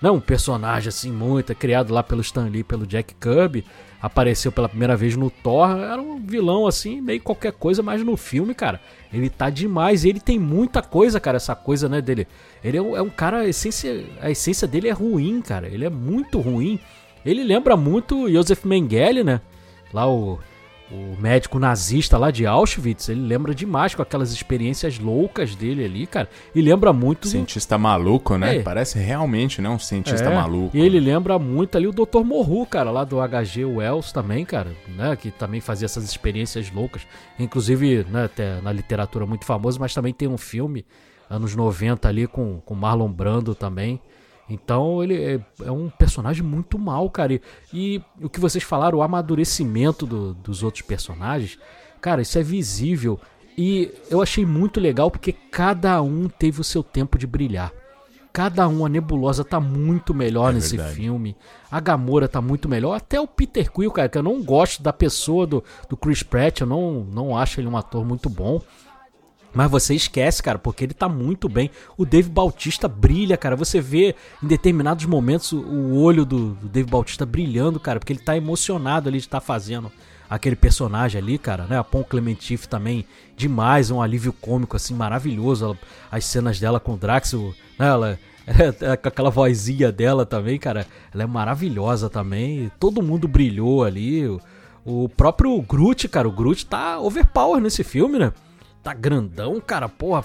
não 0.00 0.10
é 0.10 0.12
um 0.12 0.20
personagem 0.20 0.88
assim 0.88 1.10
muito, 1.10 1.52
é 1.52 1.54
criado 1.54 1.92
lá 1.92 2.02
pelo 2.02 2.20
Stan 2.20 2.48
Lee, 2.48 2.62
pelo 2.62 2.86
Jack 2.86 3.14
Kirby, 3.14 3.64
apareceu 4.00 4.52
pela 4.52 4.68
primeira 4.68 4.94
vez 4.94 5.16
no 5.16 5.30
Thor, 5.30 5.78
era 5.78 6.00
um 6.00 6.20
vilão 6.20 6.66
assim, 6.66 7.00
meio 7.00 7.22
qualquer 7.22 7.52
coisa, 7.52 7.82
mas 7.82 8.02
no 8.02 8.16
filme, 8.16 8.54
cara, 8.54 8.78
ele 9.10 9.30
tá 9.30 9.48
demais, 9.48 10.04
ele 10.04 10.20
tem 10.20 10.38
muita 10.38 10.82
coisa, 10.82 11.18
cara, 11.18 11.38
essa 11.38 11.54
coisa, 11.54 11.88
né, 11.88 12.02
dele. 12.02 12.26
Ele 12.62 12.76
é 12.76 12.82
um, 12.82 12.96
é 12.96 13.00
um 13.00 13.08
cara, 13.08 13.38
a 13.38 13.48
essência, 13.48 14.04
a 14.20 14.30
essência 14.30 14.68
dele 14.68 14.88
é 14.88 14.92
ruim, 14.92 15.40
cara, 15.40 15.68
ele 15.68 15.86
é 15.86 15.90
muito 15.90 16.38
ruim. 16.38 16.78
Ele 17.24 17.42
lembra 17.42 17.78
muito 17.78 18.30
Joseph 18.30 18.66
Mengele, 18.66 19.24
né? 19.24 19.40
Lá 19.90 20.06
o 20.06 20.38
o 20.90 21.16
médico 21.20 21.58
nazista 21.58 22.18
lá 22.18 22.30
de 22.30 22.46
Auschwitz, 22.46 23.08
ele 23.08 23.22
lembra 23.22 23.54
demais 23.54 23.94
com 23.94 24.02
aquelas 24.02 24.32
experiências 24.32 24.98
loucas 24.98 25.54
dele 25.54 25.84
ali, 25.84 26.06
cara. 26.06 26.28
E 26.54 26.60
lembra 26.60 26.92
muito. 26.92 27.26
Cientista 27.26 27.78
maluco, 27.78 28.36
né? 28.36 28.56
É. 28.58 28.62
Parece 28.62 28.98
realmente, 28.98 29.62
né? 29.62 29.68
Um 29.68 29.78
cientista 29.78 30.28
é. 30.28 30.34
maluco. 30.34 30.76
E 30.76 30.80
ele 30.80 31.00
lembra 31.00 31.38
muito 31.38 31.76
ali 31.76 31.86
o 31.86 31.92
Dr. 31.92 32.22
Morru, 32.22 32.66
cara, 32.66 32.90
lá 32.90 33.02
do 33.02 33.16
HG 33.16 33.64
Wells 33.64 34.12
também, 34.12 34.44
cara, 34.44 34.72
né? 34.94 35.16
Que 35.16 35.30
também 35.30 35.60
fazia 35.60 35.86
essas 35.86 36.04
experiências 36.04 36.70
loucas. 36.70 37.06
Inclusive, 37.38 38.06
né, 38.10 38.24
até 38.24 38.60
na 38.60 38.72
literatura 38.72 39.24
muito 39.26 39.46
famoso, 39.46 39.80
mas 39.80 39.94
também 39.94 40.12
tem 40.12 40.28
um 40.28 40.38
filme, 40.38 40.84
anos 41.30 41.56
90 41.56 42.06
ali, 42.08 42.26
com, 42.26 42.60
com 42.60 42.74
Marlon 42.74 43.10
Brando 43.10 43.54
também. 43.54 44.00
Então 44.48 45.02
ele 45.02 45.22
é, 45.22 45.40
é, 45.64 45.70
um 45.70 45.88
personagem 45.88 46.42
muito 46.42 46.78
mal, 46.78 47.08
cara. 47.08 47.32
E, 47.32 47.40
e, 47.72 48.02
o 48.20 48.28
que 48.28 48.40
vocês 48.40 48.62
falaram, 48.62 48.98
o 48.98 49.02
amadurecimento 49.02 50.06
do, 50.06 50.34
dos 50.34 50.62
outros 50.62 50.82
personagens, 50.82 51.58
cara, 52.00 52.22
isso 52.22 52.38
é 52.38 52.42
visível. 52.42 53.18
E 53.56 53.90
eu 54.10 54.20
achei 54.20 54.44
muito 54.44 54.80
legal 54.80 55.10
porque 55.10 55.32
cada 55.32 56.00
um 56.02 56.28
teve 56.28 56.60
o 56.60 56.64
seu 56.64 56.82
tempo 56.82 57.16
de 57.16 57.26
brilhar. 57.26 57.72
Cada 58.32 58.66
um, 58.66 58.84
a 58.84 58.88
Nebulosa 58.88 59.44
tá 59.44 59.60
muito 59.60 60.12
melhor 60.12 60.50
é 60.50 60.54
nesse 60.54 60.76
verdade. 60.76 60.96
filme. 60.96 61.36
A 61.70 61.78
Gamora 61.78 62.26
tá 62.26 62.40
muito 62.40 62.68
melhor. 62.68 62.96
Até 62.96 63.20
o 63.20 63.28
Peter 63.28 63.70
Quill, 63.70 63.92
cara, 63.92 64.08
que 64.08 64.18
eu 64.18 64.24
não 64.24 64.42
gosto 64.42 64.82
da 64.82 64.92
pessoa 64.92 65.46
do, 65.46 65.62
do 65.88 65.96
Chris 65.96 66.24
Pratt. 66.24 66.60
Eu 66.60 66.66
não, 66.66 67.04
não 67.04 67.38
acho 67.38 67.60
ele 67.60 67.68
um 67.68 67.76
ator 67.76 68.04
muito 68.04 68.28
bom. 68.28 68.60
Mas 69.54 69.70
você 69.70 69.94
esquece, 69.94 70.42
cara, 70.42 70.58
porque 70.58 70.84
ele 70.84 70.94
tá 70.94 71.08
muito 71.08 71.48
bem. 71.48 71.70
O 71.96 72.04
Dave 72.04 72.28
Bautista 72.28 72.88
brilha, 72.88 73.36
cara. 73.36 73.54
Você 73.54 73.80
vê 73.80 74.14
em 74.42 74.46
determinados 74.46 75.06
momentos 75.06 75.52
o 75.52 75.94
olho 75.94 76.24
do, 76.24 76.54
do 76.54 76.68
Dave 76.68 76.90
Bautista 76.90 77.24
brilhando, 77.24 77.78
cara, 77.78 78.00
porque 78.00 78.12
ele 78.12 78.20
tá 78.20 78.36
emocionado 78.36 79.08
ali 79.08 79.18
de 79.18 79.26
estar 79.26 79.40
tá 79.40 79.46
fazendo 79.46 79.92
aquele 80.28 80.56
personagem 80.56 81.20
ali, 81.20 81.38
cara, 81.38 81.64
né? 81.64 81.78
A 81.78 81.84
Pon 81.84 82.02
Clementif 82.02 82.66
também, 82.66 83.06
demais, 83.36 83.90
um 83.90 84.02
alívio 84.02 84.32
cômico, 84.32 84.76
assim, 84.76 84.94
maravilhoso. 84.94 85.78
as 86.10 86.24
cenas 86.24 86.58
dela 86.58 86.80
com 86.80 86.94
o 86.94 86.96
Drax, 86.96 87.34
né? 87.78 87.86
Ela, 87.86 88.18
é, 88.46 88.96
com 88.96 89.08
aquela 89.08 89.30
vozinha 89.30 89.92
dela 89.92 90.26
também, 90.26 90.58
cara, 90.58 90.86
ela 91.12 91.22
é 91.22 91.26
maravilhosa 91.26 92.10
também. 92.10 92.70
Todo 92.80 93.02
mundo 93.02 93.28
brilhou 93.28 93.84
ali. 93.84 94.26
O, 94.26 94.40
o 94.84 95.08
próprio 95.08 95.60
Groot, 95.62 96.08
cara, 96.08 96.28
o 96.28 96.32
Groot 96.32 96.66
tá 96.66 96.98
overpower 96.98 97.60
nesse 97.60 97.84
filme, 97.84 98.18
né? 98.18 98.32
Tá 98.84 98.92
grandão, 98.92 99.60
cara, 99.60 99.88
porra, 99.88 100.24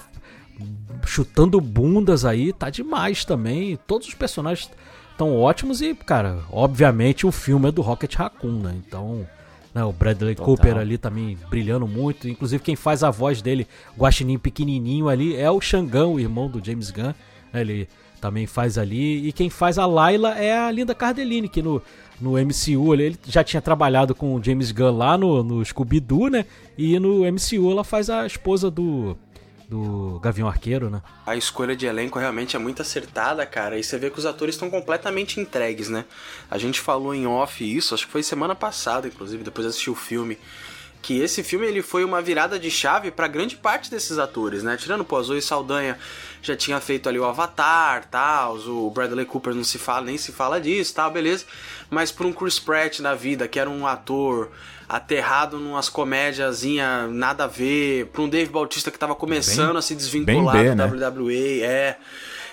chutando 1.06 1.58
bundas 1.60 2.26
aí, 2.26 2.52
tá 2.52 2.68
demais 2.68 3.24
também. 3.24 3.78
Todos 3.86 4.06
os 4.06 4.14
personagens 4.14 4.70
estão 5.10 5.34
ótimos 5.34 5.80
e, 5.80 5.94
cara, 5.94 6.40
obviamente 6.52 7.26
o 7.26 7.32
filme 7.32 7.68
é 7.68 7.72
do 7.72 7.80
Rocket 7.80 8.14
Raccoon, 8.14 8.60
né? 8.60 8.74
Então, 8.86 9.26
né, 9.74 9.82
o 9.82 9.92
Bradley 9.92 10.34
Total. 10.34 10.54
Cooper 10.54 10.76
ali 10.76 10.98
também 10.98 11.38
brilhando 11.48 11.88
muito. 11.88 12.28
Inclusive 12.28 12.62
quem 12.62 12.76
faz 12.76 13.02
a 13.02 13.10
voz 13.10 13.40
dele, 13.40 13.66
guaxinim 13.98 14.38
pequenininho 14.38 15.08
ali, 15.08 15.34
é 15.34 15.50
o 15.50 15.60
Xangão, 15.60 16.14
o 16.14 16.20
irmão 16.20 16.48
do 16.48 16.64
James 16.64 16.90
Gunn. 16.90 17.14
Ele 17.54 17.88
também 18.20 18.46
faz 18.46 18.76
ali. 18.76 19.26
E 19.26 19.32
quem 19.32 19.48
faz 19.48 19.78
a 19.78 19.86
Layla 19.86 20.38
é 20.38 20.56
a 20.56 20.70
Linda 20.70 20.94
Cardellini, 20.94 21.48
que 21.48 21.62
no 21.62 21.82
no 22.20 22.32
MCU, 22.32 22.94
ele 22.94 23.18
já 23.26 23.42
tinha 23.42 23.62
trabalhado 23.62 24.14
com 24.14 24.34
o 24.34 24.42
James 24.42 24.70
Gunn 24.72 24.96
lá 24.96 25.16
no, 25.16 25.42
no 25.42 25.64
Scooby-Doo, 25.64 26.28
né? 26.28 26.44
E 26.76 26.98
no 26.98 27.20
MCU 27.20 27.70
ela 27.70 27.82
faz 27.82 28.10
a 28.10 28.26
esposa 28.26 28.70
do, 28.70 29.16
do 29.68 30.20
Gavião 30.22 30.48
Arqueiro, 30.48 30.90
né? 30.90 31.00
A 31.24 31.36
escolha 31.36 31.74
de 31.74 31.86
elenco 31.86 32.18
realmente 32.18 32.56
é 32.56 32.58
muito 32.58 32.82
acertada, 32.82 33.46
cara. 33.46 33.78
E 33.78 33.84
você 33.84 33.96
vê 33.96 34.10
que 34.10 34.18
os 34.18 34.26
atores 34.26 34.54
estão 34.54 34.68
completamente 34.68 35.40
entregues, 35.40 35.88
né? 35.88 36.04
A 36.50 36.58
gente 36.58 36.80
falou 36.80 37.14
em 37.14 37.26
off 37.26 37.64
isso, 37.64 37.94
acho 37.94 38.06
que 38.06 38.12
foi 38.12 38.22
semana 38.22 38.54
passada, 38.54 39.08
inclusive, 39.08 39.42
depois 39.42 39.64
de 39.64 39.70
assistir 39.70 39.90
o 39.90 39.94
filme 39.94 40.36
que 41.02 41.18
esse 41.18 41.42
filme 41.42 41.66
ele 41.66 41.82
foi 41.82 42.04
uma 42.04 42.20
virada 42.20 42.58
de 42.58 42.70
chave 42.70 43.10
para 43.10 43.26
grande 43.26 43.56
parte 43.56 43.90
desses 43.90 44.18
atores, 44.18 44.62
né? 44.62 44.76
Tirando 44.76 45.06
o 45.08 45.22
Zoe 45.22 45.40
Saldanha 45.40 45.98
já 46.42 46.56
tinha 46.56 46.80
feito 46.80 47.08
ali 47.08 47.18
o 47.18 47.24
Avatar, 47.24 48.06
tal, 48.10 48.56
o 48.56 48.90
Bradley 48.90 49.26
Cooper 49.26 49.54
não 49.54 49.64
se 49.64 49.78
fala 49.78 50.06
nem 50.06 50.18
se 50.18 50.32
fala 50.32 50.60
disso, 50.60 50.94
tal, 50.94 51.10
beleza. 51.10 51.44
Mas 51.88 52.10
para 52.10 52.26
um 52.26 52.32
Chris 52.32 52.58
Pratt 52.58 53.00
na 53.00 53.14
vida, 53.14 53.46
que 53.48 53.58
era 53.58 53.68
um 53.68 53.86
ator 53.86 54.50
aterrado 54.88 55.58
numas 55.58 55.88
comédiazinha 55.88 57.06
nada 57.08 57.44
a 57.44 57.46
ver, 57.46 58.06
para 58.06 58.22
um 58.22 58.28
Dave 58.28 58.50
Bautista 58.50 58.90
que 58.90 58.98
tava 58.98 59.14
começando 59.14 59.70
bem, 59.70 59.78
a 59.78 59.82
se 59.82 59.94
desvincular 59.94 60.56
B, 60.56 60.70
do 60.70 60.76
né? 60.76 61.08
WWE, 61.08 61.62
é 61.62 61.96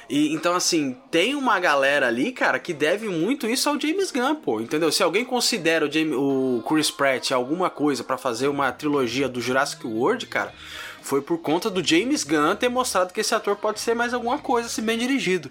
e, 0.10 0.34
então, 0.34 0.56
assim, 0.56 0.96
tem 1.12 1.36
uma 1.36 1.60
galera 1.60 2.08
ali, 2.08 2.32
cara, 2.32 2.60
que 2.60 2.74
deve 2.74 3.10
muito 3.10 3.46
isso 3.46 3.68
ao 3.68 3.80
James 3.80 4.10
Gunn, 4.10 4.36
pô, 4.36 4.62
entendeu? 4.62 4.90
Se 4.92 5.04
alguém 5.04 5.26
considera 5.26 5.86
o, 5.86 5.92
James, 5.92 6.16
o 6.16 6.64
Chris 6.68 6.90
Pratt 6.90 7.32
alguma 7.32 7.70
coisa 7.70 8.04
para 8.04 8.18
fazer 8.18 8.48
uma 8.48 8.72
trilogia 8.72 9.28
do 9.28 9.42
Jurassic 9.42 9.86
World, 9.86 10.26
cara, 10.28 10.54
foi 11.08 11.22
por 11.22 11.38
conta 11.38 11.70
do 11.70 11.82
James 11.82 12.26
Gunn 12.26 12.56
ter 12.56 12.68
mostrado 12.68 13.14
que 13.14 13.22
esse 13.22 13.34
ator 13.34 13.56
pode 13.56 13.80
ser 13.80 13.96
mais 13.96 14.14
alguma 14.14 14.40
coisa 14.40 14.68
se 14.68 14.82
bem 14.82 14.98
dirigido. 14.98 15.50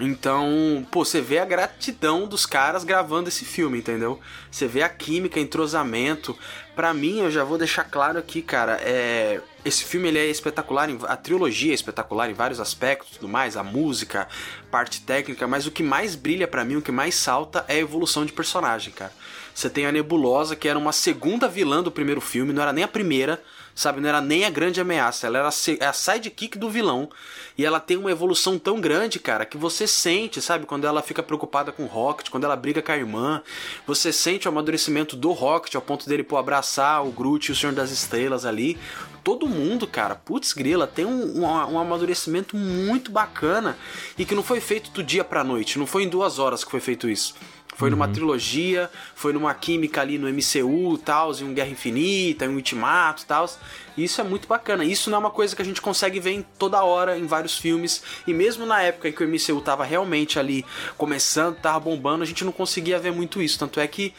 Então, 0.00 0.84
pô, 0.90 1.04
você 1.04 1.20
vê 1.20 1.38
a 1.38 1.44
gratidão 1.44 2.26
dos 2.26 2.44
caras 2.44 2.82
gravando 2.82 3.28
esse 3.28 3.44
filme, 3.44 3.78
entendeu? 3.78 4.18
Você 4.50 4.66
vê 4.66 4.82
a 4.82 4.88
química, 4.88 5.38
entrosamento. 5.38 6.36
Para 6.74 6.92
mim, 6.92 7.20
eu 7.20 7.30
já 7.30 7.44
vou 7.44 7.56
deixar 7.56 7.84
claro 7.84 8.18
aqui, 8.18 8.42
cara, 8.42 8.80
é 8.82 9.40
esse 9.64 9.84
filme 9.84 10.08
ele 10.08 10.18
é 10.18 10.26
espetacular, 10.26 10.88
a 11.06 11.16
trilogia 11.16 11.72
é 11.72 11.74
espetacular 11.74 12.30
em 12.30 12.32
vários 12.32 12.60
aspectos, 12.60 13.18
tudo 13.18 13.28
mais, 13.28 13.58
a 13.58 13.62
música, 13.62 14.26
parte 14.70 15.02
técnica, 15.02 15.46
mas 15.46 15.66
o 15.66 15.70
que 15.70 15.82
mais 15.82 16.14
brilha 16.14 16.48
para 16.48 16.64
mim, 16.64 16.76
o 16.76 16.82
que 16.82 16.90
mais 16.90 17.14
salta 17.14 17.64
é 17.68 17.74
a 17.74 17.78
evolução 17.78 18.24
de 18.24 18.32
personagem, 18.32 18.92
cara. 18.92 19.12
Você 19.54 19.68
tem 19.68 19.84
a 19.84 19.92
Nebulosa, 19.92 20.56
que 20.56 20.66
era 20.66 20.78
uma 20.78 20.92
segunda 20.92 21.46
vilã 21.46 21.82
do 21.82 21.90
primeiro 21.90 22.22
filme, 22.22 22.54
não 22.54 22.62
era 22.62 22.72
nem 22.72 22.84
a 22.84 22.88
primeira, 22.88 23.42
sabe? 23.74 24.00
Não 24.00 24.08
era 24.08 24.20
nem 24.20 24.44
a 24.44 24.50
grande 24.50 24.80
ameaça, 24.80 25.26
ela 25.26 25.38
era 25.38 25.48
a 25.48 25.88
é 25.88 25.92
sidekick 25.92 26.58
do 26.58 26.70
vilão. 26.70 27.08
E 27.56 27.64
ela 27.64 27.78
tem 27.78 27.96
uma 27.96 28.10
evolução 28.10 28.58
tão 28.58 28.80
grande, 28.80 29.18
cara, 29.18 29.44
que 29.44 29.58
você 29.58 29.86
sente, 29.86 30.40
sabe? 30.40 30.66
Quando 30.66 30.86
ela 30.86 31.02
fica 31.02 31.22
preocupada 31.22 31.70
com 31.70 31.82
o 31.82 31.86
Rocket, 31.86 32.30
quando 32.30 32.44
ela 32.44 32.56
briga 32.56 32.80
com 32.80 32.92
a 32.92 32.96
irmã, 32.96 33.42
você 33.86 34.12
sente 34.12 34.48
o 34.48 34.50
amadurecimento 34.50 35.16
do 35.16 35.32
Rocket 35.32 35.74
ao 35.74 35.82
ponto 35.82 36.08
dele 36.08 36.22
pô, 36.22 36.36
abraçar 36.36 37.04
o 37.04 37.10
Groot 37.10 37.48
e 37.48 37.52
o 37.52 37.56
Senhor 37.56 37.74
das 37.74 37.90
Estrelas 37.90 38.46
ali. 38.46 38.78
Todo 39.22 39.46
mundo, 39.46 39.86
cara, 39.86 40.14
putz 40.14 40.54
grila, 40.54 40.86
tem 40.86 41.04
um, 41.04 41.40
um, 41.40 41.44
um 41.44 41.78
amadurecimento 41.78 42.56
muito 42.56 43.10
bacana 43.10 43.76
e 44.16 44.24
que 44.24 44.34
não 44.34 44.42
foi 44.42 44.60
feito 44.60 44.90
do 44.90 45.02
dia 45.02 45.22
pra 45.22 45.44
noite, 45.44 45.78
não 45.78 45.86
foi 45.86 46.04
em 46.04 46.08
duas 46.08 46.38
horas 46.38 46.64
que 46.64 46.70
foi 46.70 46.80
feito 46.80 47.08
isso. 47.08 47.34
Foi 47.80 47.88
uhum. 47.88 47.96
numa 47.96 48.08
trilogia, 48.08 48.90
foi 49.14 49.32
numa 49.32 49.54
química 49.54 50.02
ali 50.02 50.18
no 50.18 50.28
MCU, 50.28 50.98
tal, 50.98 51.32
em 51.32 51.44
um 51.44 51.54
Guerra 51.54 51.70
Infinita, 51.70 52.44
em 52.44 52.48
um 52.50 52.56
Ultimato, 52.56 53.24
tal. 53.24 53.48
Isso 53.96 54.20
é 54.20 54.24
muito 54.24 54.46
bacana. 54.46 54.84
Isso 54.84 55.08
não 55.08 55.16
é 55.16 55.18
uma 55.18 55.30
coisa 55.30 55.56
que 55.56 55.62
a 55.62 55.64
gente 55.64 55.80
consegue 55.80 56.20
ver 56.20 56.32
em 56.32 56.42
toda 56.58 56.84
hora 56.84 57.16
em 57.16 57.26
vários 57.26 57.56
filmes. 57.56 58.02
E 58.26 58.34
mesmo 58.34 58.66
na 58.66 58.82
época 58.82 59.08
em 59.08 59.12
que 59.12 59.24
o 59.24 59.26
MCU 59.26 59.62
tava 59.62 59.82
realmente 59.82 60.38
ali 60.38 60.62
começando, 60.98 61.56
tava 61.56 61.80
bombando, 61.80 62.22
a 62.22 62.26
gente 62.26 62.44
não 62.44 62.52
conseguia 62.52 62.98
ver 62.98 63.12
muito 63.12 63.40
isso. 63.40 63.58
Tanto 63.58 63.80
é 63.80 63.86
que 63.86 64.12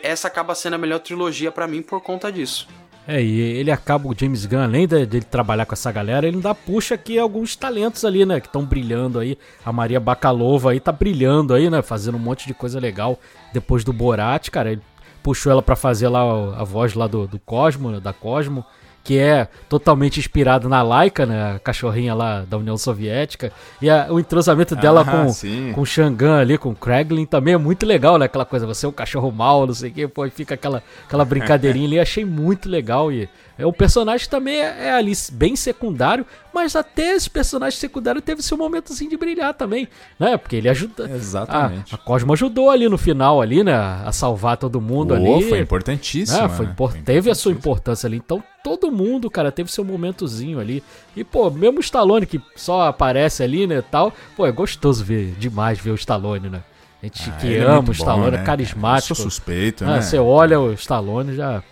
essa 0.00 0.28
acaba 0.28 0.54
sendo 0.54 0.74
a 0.74 0.78
melhor 0.78 1.00
trilogia 1.00 1.50
para 1.50 1.66
mim 1.66 1.82
por 1.82 2.00
conta 2.00 2.30
disso. 2.30 2.68
É, 3.10 3.22
e 3.22 3.40
ele 3.40 3.70
acaba, 3.70 4.06
o 4.06 4.14
James 4.14 4.44
Gunn, 4.44 4.60
além 4.60 4.86
de, 4.86 5.06
de 5.06 5.16
ele 5.16 5.24
trabalhar 5.24 5.64
com 5.64 5.72
essa 5.72 5.90
galera, 5.90 6.26
ele 6.26 6.36
ainda 6.36 6.54
puxa 6.54 6.94
aqui 6.94 7.18
alguns 7.18 7.56
talentos 7.56 8.04
ali, 8.04 8.26
né? 8.26 8.38
Que 8.38 8.48
estão 8.48 8.62
brilhando 8.62 9.18
aí. 9.18 9.38
A 9.64 9.72
Maria 9.72 9.98
Bacalova 9.98 10.72
aí 10.72 10.78
tá 10.78 10.92
brilhando 10.92 11.54
aí, 11.54 11.70
né? 11.70 11.80
Fazendo 11.80 12.16
um 12.16 12.20
monte 12.20 12.46
de 12.46 12.52
coisa 12.52 12.78
legal 12.78 13.18
depois 13.50 13.82
do 13.82 13.94
Borat, 13.94 14.50
cara. 14.50 14.72
Ele 14.72 14.82
puxou 15.22 15.50
ela 15.50 15.62
para 15.62 15.74
fazer 15.74 16.08
lá 16.08 16.20
a 16.60 16.64
voz 16.64 16.92
lá 16.92 17.06
do, 17.06 17.26
do 17.26 17.38
Cosmo, 17.38 17.90
né, 17.92 17.98
da 17.98 18.12
Cosmo 18.12 18.62
que 19.04 19.18
é 19.18 19.48
totalmente 19.68 20.20
inspirado 20.20 20.68
na 20.68 20.82
Laika, 20.82 21.24
né, 21.24 21.56
a 21.56 21.58
cachorrinha 21.58 22.14
lá 22.14 22.42
da 22.42 22.58
União 22.58 22.76
Soviética, 22.76 23.52
e 23.80 23.88
a, 23.88 24.06
o 24.10 24.20
entrosamento 24.20 24.76
dela 24.76 25.00
ah, 25.00 25.04
com, 25.04 25.28
sim. 25.30 25.72
com 25.74 25.80
o 25.80 25.86
Shangan 25.86 26.40
ali, 26.40 26.58
com 26.58 26.70
o 26.70 26.74
Kraglin, 26.74 27.24
também 27.24 27.54
é 27.54 27.58
muito 27.58 27.86
legal, 27.86 28.18
né, 28.18 28.26
aquela 28.26 28.44
coisa, 28.44 28.66
você 28.66 28.84
é 28.84 28.88
um 28.88 28.92
cachorro 28.92 29.30
mau, 29.32 29.66
não 29.66 29.74
sei 29.74 29.90
o 29.90 29.92
que, 29.94 30.08
pô, 30.08 30.28
fica 30.28 30.54
aquela, 30.54 30.82
aquela 31.06 31.24
brincadeirinha 31.24 31.86
ali, 31.86 31.98
achei 31.98 32.24
muito 32.24 32.68
legal, 32.68 33.10
e 33.10 33.28
é, 33.58 33.66
o 33.66 33.72
personagem 33.72 34.28
também 34.28 34.60
é, 34.60 34.88
é, 34.88 34.92
ali 34.92 35.12
bem 35.32 35.56
secundário, 35.56 36.24
mas 36.52 36.74
até 36.74 37.14
esse 37.14 37.28
personagem 37.28 37.78
secundário 37.78 38.20
teve 38.20 38.42
seu 38.42 38.56
momentozinho 38.56 39.10
de 39.10 39.16
brilhar 39.16 39.54
também, 39.54 39.88
né? 40.18 40.36
Porque 40.36 40.56
ele 40.56 40.68
ajuda. 40.68 41.10
Exatamente. 41.10 41.94
A, 41.94 41.96
a 41.96 41.98
Cosmo 41.98 42.32
ajudou 42.32 42.70
ali 42.70 42.88
no 42.88 42.98
final, 42.98 43.40
ali, 43.40 43.62
né? 43.62 43.74
A 43.74 44.10
salvar 44.12 44.56
todo 44.56 44.80
mundo 44.80 45.12
oh, 45.12 45.14
ali. 45.14 45.48
Foi 45.48 45.58
importantíssimo. 45.58 46.44
É, 46.44 46.48
foi, 46.48 46.66
né? 46.66 46.72
impor... 46.72 46.92
foi 46.92 47.00
teve 47.02 47.30
a 47.30 47.34
sua 47.34 47.52
importância 47.52 48.06
ali. 48.06 48.16
Então 48.16 48.42
todo 48.62 48.90
mundo, 48.90 49.30
cara, 49.30 49.50
teve 49.50 49.70
seu 49.70 49.84
momentozinho 49.84 50.58
ali. 50.60 50.82
E, 51.16 51.24
pô, 51.24 51.50
mesmo 51.50 51.78
o 51.78 51.80
Stallone 51.80 52.26
que 52.26 52.40
só 52.56 52.88
aparece 52.88 53.42
ali, 53.42 53.66
né, 53.66 53.82
tal, 53.82 54.12
pô, 54.36 54.46
é 54.46 54.52
gostoso 54.52 55.04
ver 55.04 55.34
demais 55.38 55.78
ver 55.78 55.90
o 55.90 55.94
Stallone, 55.94 56.48
né? 56.48 56.62
A 57.02 57.06
gente 57.06 57.30
ah, 57.30 57.32
que 57.32 57.56
é 57.56 57.62
ama 57.62 57.88
o 57.88 57.92
Stallone, 57.92 58.30
bom, 58.32 58.36
né? 58.36 58.42
é 58.42 58.44
carismático. 58.44 59.12
Eu 59.12 59.16
sou 59.16 59.24
suspeito, 59.24 59.84
ah, 59.84 59.94
né? 59.94 60.02
Você 60.02 60.18
olha 60.18 60.60
o 60.60 60.72
Stallone 60.72 61.34
já 61.34 61.62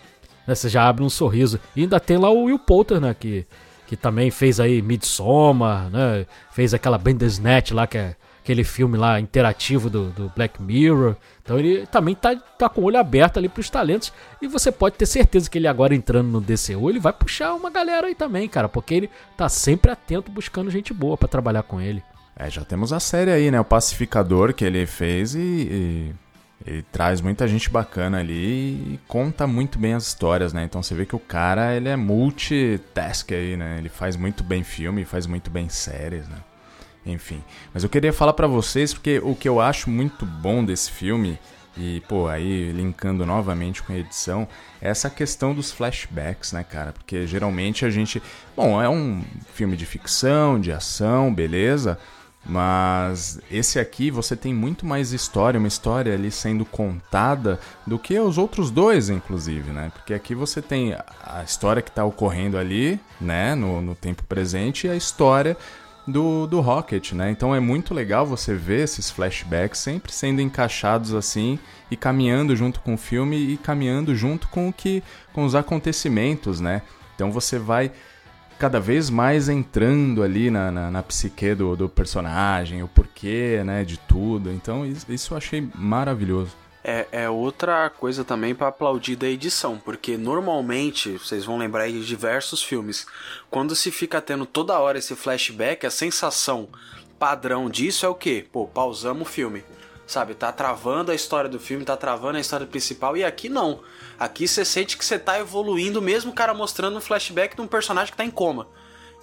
né, 0.47 0.55
você 0.55 0.69
já 0.69 0.89
abre 0.89 1.03
um 1.03 1.11
sorriso. 1.11 1.59
E 1.75 1.83
ainda 1.83 1.99
tem 1.99 2.17
lá 2.17 2.31
o 2.31 2.45
Will 2.45 2.59
Poulter, 2.59 3.01
né? 3.01 3.15
Que, 3.19 3.45
que 3.87 3.97
também 3.97 4.31
fez 4.31 4.59
aí 4.61 4.83
Midsommar, 4.83 5.89
né? 5.91 6.27
Fez 6.51 6.75
aquela 6.75 6.99
Bandersnatch 6.99 7.73
lá, 7.73 7.87
que 7.87 7.99
é 7.99 8.17
aquele 8.47 8.63
filme 8.63 8.97
lá 8.97 9.19
interativo 9.19 9.91
do, 9.91 10.11
do 10.11 10.33
Black 10.35 10.63
Mirror. 10.63 11.17
Então 11.43 11.59
ele 11.59 11.87
também 11.87 12.15
tá, 12.15 12.35
tá 12.37 12.69
com 12.69 12.81
o 12.81 12.85
olho 12.85 12.99
aberto 12.99 13.39
ali 13.39 13.49
pros 13.49 13.69
talentos. 13.69 14.13
E 14.41 14.47
você 14.47 14.71
pode 14.71 14.97
ter 14.97 15.07
certeza 15.07 15.51
que 15.51 15.59
ele 15.59 15.67
agora 15.67 15.95
entrando 15.95 16.29
no 16.29 16.41
DCU, 16.41 16.89
ele 16.89 17.01
vai 17.01 17.13
puxar 17.13 17.55
uma 17.55 17.71
galera 17.71 18.07
aí 18.07 18.15
também, 18.15 18.49
cara. 18.49 18.69
Porque 18.69 18.95
ele 18.95 19.11
tá 19.37 19.49
sempre 19.49 19.91
atento 19.91 20.31
buscando 20.31 20.71
gente 20.71 20.95
boa 20.95 21.17
para 21.17 21.29
trabalhar 21.29 21.65
com 21.65 21.81
ele. 21.81 22.03
É, 22.39 22.51
já 22.51 22.65
temos 22.65 22.93
a 22.93 23.01
série 23.01 23.31
aí, 23.31 23.51
né? 23.51 23.59
O 23.59 23.65
Pacificador 23.65 24.53
que 24.53 24.65
ele 24.65 24.87
fez 24.87 25.35
e, 25.35 25.39
e 25.39 26.15
ele 26.65 26.83
traz 26.91 27.21
muita 27.21 27.47
gente 27.47 27.69
bacana 27.69 28.19
ali 28.19 28.95
e 28.95 29.01
conta 29.07 29.47
muito 29.47 29.79
bem 29.79 29.95
as 29.95 30.07
histórias, 30.07 30.53
né? 30.53 30.65
Então 30.65 30.83
você 30.83 30.95
vê 30.95 31.05
que 31.05 31.17
o 31.17 31.21
cara, 31.21 31.75
ele 31.75 31.89
é 31.89 31.97
multitask 31.97 33.31
aí, 33.33 33.57
né? 33.57 33.77
Ele 33.79 33.89
faz 33.89 34.17
muito 34.17 34.43
bem 34.43 34.65
filme, 34.65 35.05
faz 35.05 35.27
muito 35.27 35.51
bem 35.51 35.69
séries, 35.69 36.29
né? 36.29 36.39
Enfim, 37.05 37.43
mas 37.73 37.85
eu 37.85 37.89
queria 37.89 38.13
falar 38.13 38.33
para 38.33 38.49
vocês 38.49 38.93
porque 38.93 39.21
o 39.23 39.35
que 39.35 39.49
eu 39.49 39.61
acho 39.61 39.89
muito 39.89 40.27
bom 40.27 40.65
desse 40.65 40.91
filme 40.91 41.39
e, 41.79 42.01
pô, 42.09 42.27
aí 42.27 42.73
linkando 42.73 43.27
novamente 43.27 43.83
com 43.83 43.93
a 43.93 43.99
edição, 43.99 44.49
é 44.81 44.89
essa 44.89 45.11
questão 45.11 45.55
dos 45.55 45.71
flashbacks, 45.71 46.53
né, 46.53 46.65
cara? 46.65 46.93
Porque 46.93 47.27
geralmente 47.27 47.85
a 47.85 47.91
gente. 47.91 48.23
Bom, 48.57 48.81
é 48.81 48.89
um 48.89 49.23
filme 49.53 49.77
de 49.77 49.85
ficção, 49.85 50.59
de 50.59 50.73
ação, 50.73 51.33
beleza? 51.33 51.99
Mas 52.49 53.41
esse 53.51 53.79
aqui 53.79 54.09
você 54.09 54.37
tem 54.37 54.55
muito 54.55 54.87
mais 54.87 55.13
história, 55.13 55.59
uma 55.59 55.67
história 55.67 56.15
ali 56.15 56.31
sendo 56.31 56.65
contada 56.65 57.59
do 57.85 57.99
que 57.99 58.17
os 58.19 58.39
outros 58.39 58.71
dois, 58.71 59.11
inclusive, 59.11 59.73
né? 59.73 59.91
Porque 59.93 60.15
aqui 60.15 60.33
você 60.35 60.63
tem 60.63 60.95
a 60.95 61.43
história 61.43 61.83
que 61.83 61.91
está 61.91 62.05
ocorrendo 62.05 62.57
ali, 62.57 63.01
né, 63.21 63.57
no, 63.57 63.83
no 63.83 63.95
tempo 63.97 64.23
presente, 64.25 64.87
e 64.87 64.91
a 64.91 64.95
história 64.95 65.57
do, 66.07 66.47
do 66.47 66.61
Rocket, 66.61 67.13
né? 67.13 67.31
Então 67.31 67.53
é 67.53 67.59
muito 67.59 67.93
legal 67.93 68.25
você 68.25 68.55
ver 68.55 68.85
esses 68.85 69.11
flashbacks 69.11 69.81
sempre 69.81 70.13
sendo 70.13 70.41
encaixados 70.41 71.13
assim 71.13 71.59
e 71.91 71.97
caminhando 71.97 72.55
junto 72.55 72.79
com 72.81 72.95
o 72.95 72.99
filme 72.99 73.37
e 73.37 73.57
caminhando 73.57 74.15
junto 74.15 74.47
com 74.49 74.69
o 74.69 74.73
que 74.73 75.03
com 75.33 75.45
os 75.45 75.57
acontecimentos, 75.57 76.61
né? 76.61 76.83
Então 77.17 77.33
você 77.33 77.59
vai 77.59 77.91
cada 78.59 78.81
vez 78.81 79.11
mais 79.11 79.49
entrando 79.49 80.23
ali 80.23 80.51
na, 80.51 80.71
na, 80.71 80.91
na 80.91 81.03
psique 81.03 81.55
do, 81.55 81.77
do, 81.77 81.89
personagem, 81.89 82.83
o 82.83 82.89
porquê, 82.89 83.63
né, 83.65 83.85
de 83.85 83.99
tudo. 83.99 84.51
Então 84.51 84.85
isso, 84.87 85.07
isso 85.09 85.35
eu 85.35 85.39
achei 85.39 85.69
maravilhoso. 85.75 86.53
É, 86.83 87.07
é 87.11 87.31
outra 87.31 87.91
coisa 87.91 88.25
também 88.25 88.55
para 88.55 88.69
aplaudir 88.69 89.17
da 89.17 89.27
edição, 89.27 89.77
porque 89.77 90.17
normalmente, 90.17 91.13
vocês 91.19 91.45
vão 91.45 91.59
lembrar 91.59 91.85
aí 91.85 91.93
de 91.93 92.07
diversos 92.07 92.63
filmes, 92.63 93.07
quando 93.51 93.75
se 93.75 93.91
fica 93.91 94.21
tendo 94.21 94.47
toda 94.47 94.79
hora 94.79 94.99
esse 94.99 95.17
flashback, 95.17 95.85
a 95.85 95.91
sensação 95.91 96.69
padrão 97.19 97.69
disso 97.69 98.07
é 98.07 98.09
o 98.09 98.15
quê? 98.15 98.47
Pô, 98.53 98.67
pausamos 98.67 99.27
o 99.27 99.31
filme 99.31 99.65
sabe? 100.07 100.35
Tá 100.35 100.53
travando 100.53 101.11
a 101.11 101.15
história 101.15 101.51
do 101.51 101.59
filme, 101.59 101.85
tá 101.85 101.97
travando 101.97 102.39
a 102.39 102.41
história 102.41 102.67
principal. 102.67 103.17
E 103.17 103.25
aqui 103.25 103.49
não. 103.49 103.81
Aqui 104.19 104.47
você 104.47 104.65
sente 104.65 104.97
que 104.97 105.05
você 105.05 105.19
tá 105.19 105.39
evoluindo, 105.39 106.01
mesmo 106.01 106.31
o 106.31 106.35
cara 106.35 106.55
mostrando 106.55 106.97
um 106.97 107.01
flashback 107.01 107.57
de 107.57 107.63
um 107.63 107.67
personagem 107.67 108.13
que 108.13 108.17
tá 108.17 108.25
em 108.25 108.31
coma. 108.31 108.69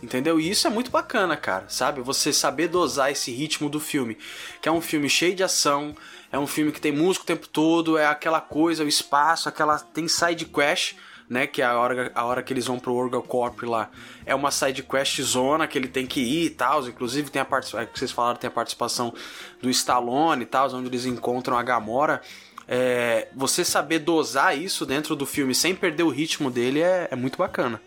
Entendeu? 0.02 0.38
E 0.38 0.50
isso 0.50 0.68
é 0.68 0.70
muito 0.70 0.92
bacana, 0.92 1.38
cara, 1.38 1.66
sabe? 1.70 2.02
Você 2.02 2.34
saber 2.34 2.68
dosar 2.68 3.10
esse 3.10 3.32
ritmo 3.32 3.70
do 3.70 3.80
filme. 3.80 4.18
Que 4.62 4.68
é 4.68 4.72
um 4.72 4.82
filme 4.82 5.10
cheio 5.10 5.34
de 5.34 5.44
ação, 5.44 5.96
é 6.30 6.38
um 6.38 6.46
filme 6.46 6.74
que 6.74 6.82
tem 6.82 6.92
música 6.92 7.24
o 7.24 7.28
tempo 7.28 7.48
todo, 7.48 7.98
é 7.98 8.06
aquela 8.06 8.42
coisa, 8.42 8.84
o 8.84 8.88
espaço, 8.88 9.48
aquela. 9.48 9.80
tem 9.80 10.08
side 10.10 10.46
quest 10.46 10.96
né? 11.30 11.48
Que 11.48 11.62
é 11.62 11.66
a 11.66 11.78
hora, 11.78 12.12
a 12.14 12.26
hora 12.26 12.44
que 12.44 12.54
eles 12.54 12.68
vão 12.68 12.80
pro 12.80 12.94
Orgal 12.94 13.22
Corp 13.22 13.64
lá. 13.64 13.90
É 14.26 14.34
uma 14.34 14.52
side 14.52 14.84
quest 14.84 15.22
zona 15.22 15.68
que 15.68 15.78
ele 15.78 15.88
tem 15.88 16.06
que 16.06 16.22
ir 16.22 16.46
e 16.46 16.50
tal. 16.50 16.88
Inclusive 16.88 17.30
tem 17.30 17.42
a 17.42 17.46
participação, 17.46 17.84
é 17.84 17.86
que 17.86 17.98
vocês 17.98 18.12
falaram, 18.12 18.38
tem 18.38 18.48
a 18.48 18.52
participação 18.52 19.14
do 19.62 19.70
Stallone 19.70 20.44
e 20.44 20.46
tal, 20.46 20.74
onde 20.74 20.88
eles 20.88 21.06
encontram 21.06 21.58
a 21.58 21.64
Gamora. 21.64 22.22
É, 22.68 23.28
você 23.36 23.66
saber 23.66 24.00
dosar 24.00 24.58
isso 24.58 24.86
dentro 24.86 25.16
do 25.16 25.26
filme 25.26 25.54
sem 25.54 25.76
perder 25.76 26.04
o 26.04 26.10
ritmo 26.10 26.50
dele 26.50 26.82
é, 26.82 27.10
é 27.12 27.16
muito 27.16 27.38
bacana. 27.38 27.82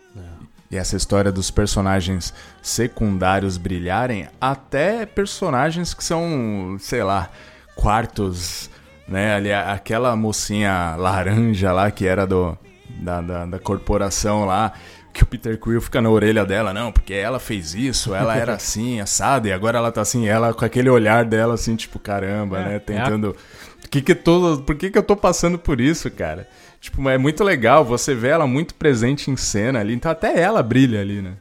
E 0.69 0.75
essa 0.75 0.97
história 0.97 1.31
dos 1.31 1.49
personagens 1.49 2.33
secundários 2.61 3.57
brilharem, 3.57 4.27
até 4.39 5.05
personagens 5.05 5.93
que 5.93 6.03
são, 6.03 6.75
sei 6.77 7.03
lá, 7.03 7.29
quartos, 7.73 8.69
né? 9.07 9.35
Ali, 9.35 9.53
aquela 9.53 10.13
mocinha 10.15 10.95
laranja 10.97 11.71
lá 11.71 11.89
que 11.89 12.05
era 12.05 12.27
do 12.27 12.57
da, 12.99 13.21
da, 13.21 13.45
da 13.45 13.59
corporação 13.59 14.45
lá, 14.45 14.73
que 15.13 15.23
o 15.23 15.25
Peter 15.25 15.59
Quill 15.59 15.81
fica 15.81 16.01
na 16.01 16.09
orelha 16.09 16.45
dela, 16.45 16.73
não, 16.73 16.91
porque 16.91 17.13
ela 17.13 17.39
fez 17.39 17.73
isso, 17.73 18.13
ela 18.13 18.35
era 18.35 18.53
assim, 18.55 18.99
assada, 18.99 19.47
e 19.47 19.53
agora 19.53 19.77
ela 19.77 19.91
tá 19.91 20.01
assim, 20.01 20.27
ela 20.27 20.53
com 20.53 20.63
aquele 20.63 20.89
olhar 20.89 21.25
dela 21.25 21.55
assim, 21.55 21.75
tipo, 21.75 21.97
caramba, 21.97 22.59
é, 22.59 22.65
né? 22.65 22.79
Tentando. 22.79 23.35
É. 23.83 23.87
Que 23.89 24.01
que 24.01 24.13
tô, 24.13 24.57
por 24.59 24.75
que, 24.75 24.89
que 24.89 24.97
eu 24.97 25.03
tô 25.03 25.15
passando 25.15 25.57
por 25.57 25.79
isso, 25.79 26.11
cara? 26.11 26.47
Tipo, 26.79 27.07
é 27.09 27.17
muito 27.17 27.43
legal, 27.43 27.83
você 27.83 28.13
vê 28.13 28.29
ela 28.29 28.45
muito 28.45 28.75
presente 28.75 29.31
em 29.31 29.37
cena 29.37 29.79
ali, 29.79 29.93
então 29.93 30.11
até 30.11 30.39
ela 30.39 30.61
brilha 30.61 31.01
ali, 31.01 31.21
né? 31.21 31.37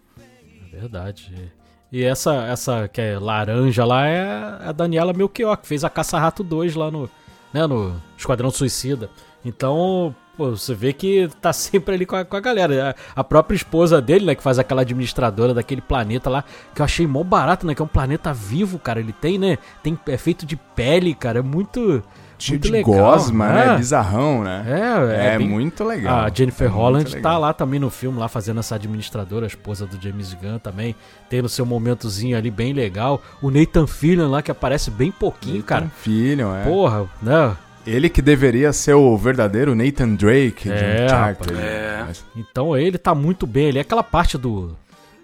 É 0.72 0.80
verdade. 0.80 1.52
E 1.90 2.02
essa, 2.02 2.34
essa 2.46 2.88
que 2.88 3.00
é 3.00 3.18
laranja 3.18 3.84
lá 3.84 4.06
é 4.06 4.68
a 4.68 4.72
Daniela 4.72 5.12
Melchior, 5.12 5.56
que 5.56 5.66
fez 5.66 5.84
a 5.84 5.90
Caça-Rato 5.90 6.42
2 6.42 6.74
lá 6.74 6.90
no, 6.90 7.08
né, 7.52 7.66
no 7.66 8.00
Esquadrão 8.16 8.50
Suicida. 8.50 9.08
Então, 9.44 10.14
pô, 10.36 10.50
você 10.50 10.74
vê 10.74 10.92
que 10.92 11.28
tá 11.40 11.52
sempre 11.52 11.94
ali 11.94 12.06
com 12.06 12.16
a, 12.16 12.24
com 12.24 12.36
a 12.36 12.40
galera. 12.40 12.94
A, 13.14 13.20
a, 13.20 13.24
própria 13.24 13.56
esposa 13.56 14.00
dele, 14.00 14.26
né, 14.26 14.34
que 14.34 14.42
faz 14.42 14.58
aquela 14.58 14.82
administradora 14.82 15.54
daquele 15.54 15.80
planeta 15.80 16.28
lá, 16.28 16.44
que 16.74 16.80
eu 16.80 16.84
achei 16.84 17.06
mó 17.06 17.22
barato, 17.22 17.66
né, 17.66 17.74
que 17.74 17.82
é 17.82 17.84
um 17.84 17.88
planeta 17.88 18.32
vivo, 18.32 18.78
cara. 18.78 19.00
Ele 19.00 19.12
tem, 19.12 19.38
né, 19.38 19.58
tem, 19.82 19.98
é 20.06 20.16
feito 20.16 20.44
de 20.44 20.56
pele, 20.56 21.14
cara, 21.14 21.38
é 21.38 21.42
muito... 21.42 22.02
Cheio 22.38 22.58
de 22.58 22.70
legal. 22.70 22.92
gosma, 22.92 23.48
né? 23.48 23.66
É. 23.66 23.76
Bizarrão, 23.78 24.44
né? 24.44 24.62
É, 24.68 25.30
é, 25.30 25.34
é 25.34 25.38
bem... 25.38 25.48
muito 25.48 25.82
legal. 25.82 26.26
A 26.26 26.28
Jennifer 26.28 26.66
é 26.66 26.70
Holland 26.70 27.16
tá 27.22 27.38
lá 27.38 27.54
também 27.54 27.80
no 27.80 27.88
filme, 27.88 28.18
lá 28.18 28.28
fazendo 28.28 28.60
essa 28.60 28.74
administradora, 28.74 29.46
a 29.46 29.48
esposa 29.48 29.86
do 29.86 29.98
James 29.98 30.34
Gunn 30.34 30.58
também, 30.58 30.94
tendo 31.30 31.48
seu 31.48 31.64
momentozinho 31.64 32.36
ali 32.36 32.50
bem 32.50 32.74
legal. 32.74 33.22
O 33.40 33.50
Nathan 33.50 33.86
Fillion 33.86 34.28
lá, 34.28 34.42
que 34.42 34.50
aparece 34.50 34.90
bem 34.90 35.10
pouquinho, 35.10 35.56
Nathan 35.56 35.66
cara. 35.66 35.90
Fillion, 35.96 36.54
é. 36.54 36.64
Porra, 36.64 37.08
né? 37.22 37.56
Ele 37.86 38.08
que 38.08 38.20
deveria 38.20 38.72
ser 38.72 38.94
o 38.94 39.16
verdadeiro 39.16 39.74
Nathan 39.74 40.14
Drake 40.14 40.68
é, 40.68 40.74
de 40.74 41.04
Uncharted. 41.04 41.54
É. 41.56 42.06
Então 42.34 42.76
ele 42.76 42.98
tá 42.98 43.14
muito 43.14 43.46
bem 43.46 43.68
ali. 43.68 43.78
Aquela 43.78 44.02
parte 44.02 44.36
do, 44.36 44.76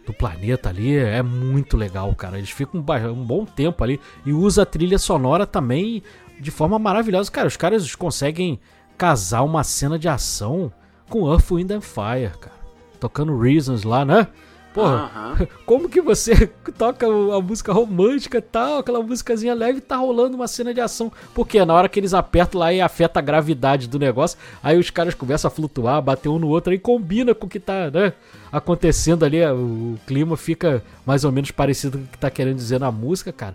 do 0.07 0.13
planeta 0.13 0.69
ali 0.69 0.97
é 0.97 1.23
muito 1.23 1.77
legal, 1.77 2.15
cara. 2.15 2.39
Eles 2.39 2.51
ficam 2.51 2.81
um, 2.81 3.25
bom 3.25 3.45
tempo 3.45 3.83
ali 3.83 4.01
e 4.25 4.33
usa 4.33 4.63
a 4.63 4.67
trilha 4.67 4.99
sonora 4.99 5.45
também 5.45 6.03
de 6.39 6.51
forma 6.51 6.79
maravilhosa. 6.79 7.31
Cara, 7.31 7.49
os 7.49 7.57
caras 7.57 7.95
conseguem 7.97 8.61
casar 8.97 9.43
uma 9.43 9.65
cena 9.65 9.99
de 9.99 10.09
ação 10.09 10.73
com 11.09 11.31
Earth, 11.31 11.51
Wind 11.51 11.71
and 11.73 11.81
Fire, 11.81 12.33
cara. 12.41 12.63
Tocando 13.01 13.37
Reasons 13.37 13.83
lá, 13.83 14.05
né? 14.05 14.29
Porra, 14.73 15.49
como 15.67 15.89
que 15.89 16.01
você 16.01 16.47
toca 16.79 17.07
a 17.07 17.41
música 17.41 17.73
romântica 17.73 18.39
e 18.39 18.43
tal, 18.43 18.79
aquela 18.79 19.03
músicazinha 19.03 19.55
leve 19.55 19.79
e 19.79 19.83
tá 19.83 19.97
rolando 19.97 20.37
uma 20.37 20.49
cena 20.49 20.73
de 20.73 20.81
ação? 20.81 21.13
Porque 21.35 21.65
na 21.65 21.75
hora 21.75 21.89
que 21.89 22.01
eles 22.01 22.15
apertam 22.15 22.61
lá 22.61 22.73
e 22.73 22.81
afeta 22.81 23.19
a 23.19 23.23
gravidade 23.23 23.89
do 23.89 23.99
negócio, 23.99 24.39
aí 24.63 24.79
os 24.79 24.91
caras 24.91 25.15
começam 25.15 25.49
a 25.49 25.51
flutuar, 25.51 26.01
bater 26.01 26.29
um 26.29 26.39
no 26.39 26.49
outro, 26.49 26.73
aí 26.73 26.79
combina 26.79 27.35
com 27.35 27.47
o 27.47 27.51
que 27.51 27.61
tá, 27.61 27.91
né, 27.91 28.15
acontecendo 28.51 29.25
ali, 29.25 29.45
o 29.45 29.99
clima 30.07 30.37
fica 30.37 30.83
mais 31.05 31.25
ou 31.25 31.33
menos 31.33 31.51
parecido 31.51 31.99
com 31.99 32.05
o 32.05 32.09
que 32.09 32.19
tá 32.19 32.31
querendo 32.31 32.57
dizer 32.57 32.81
na 32.81 32.91
música, 32.91 33.33
cara. 33.33 33.55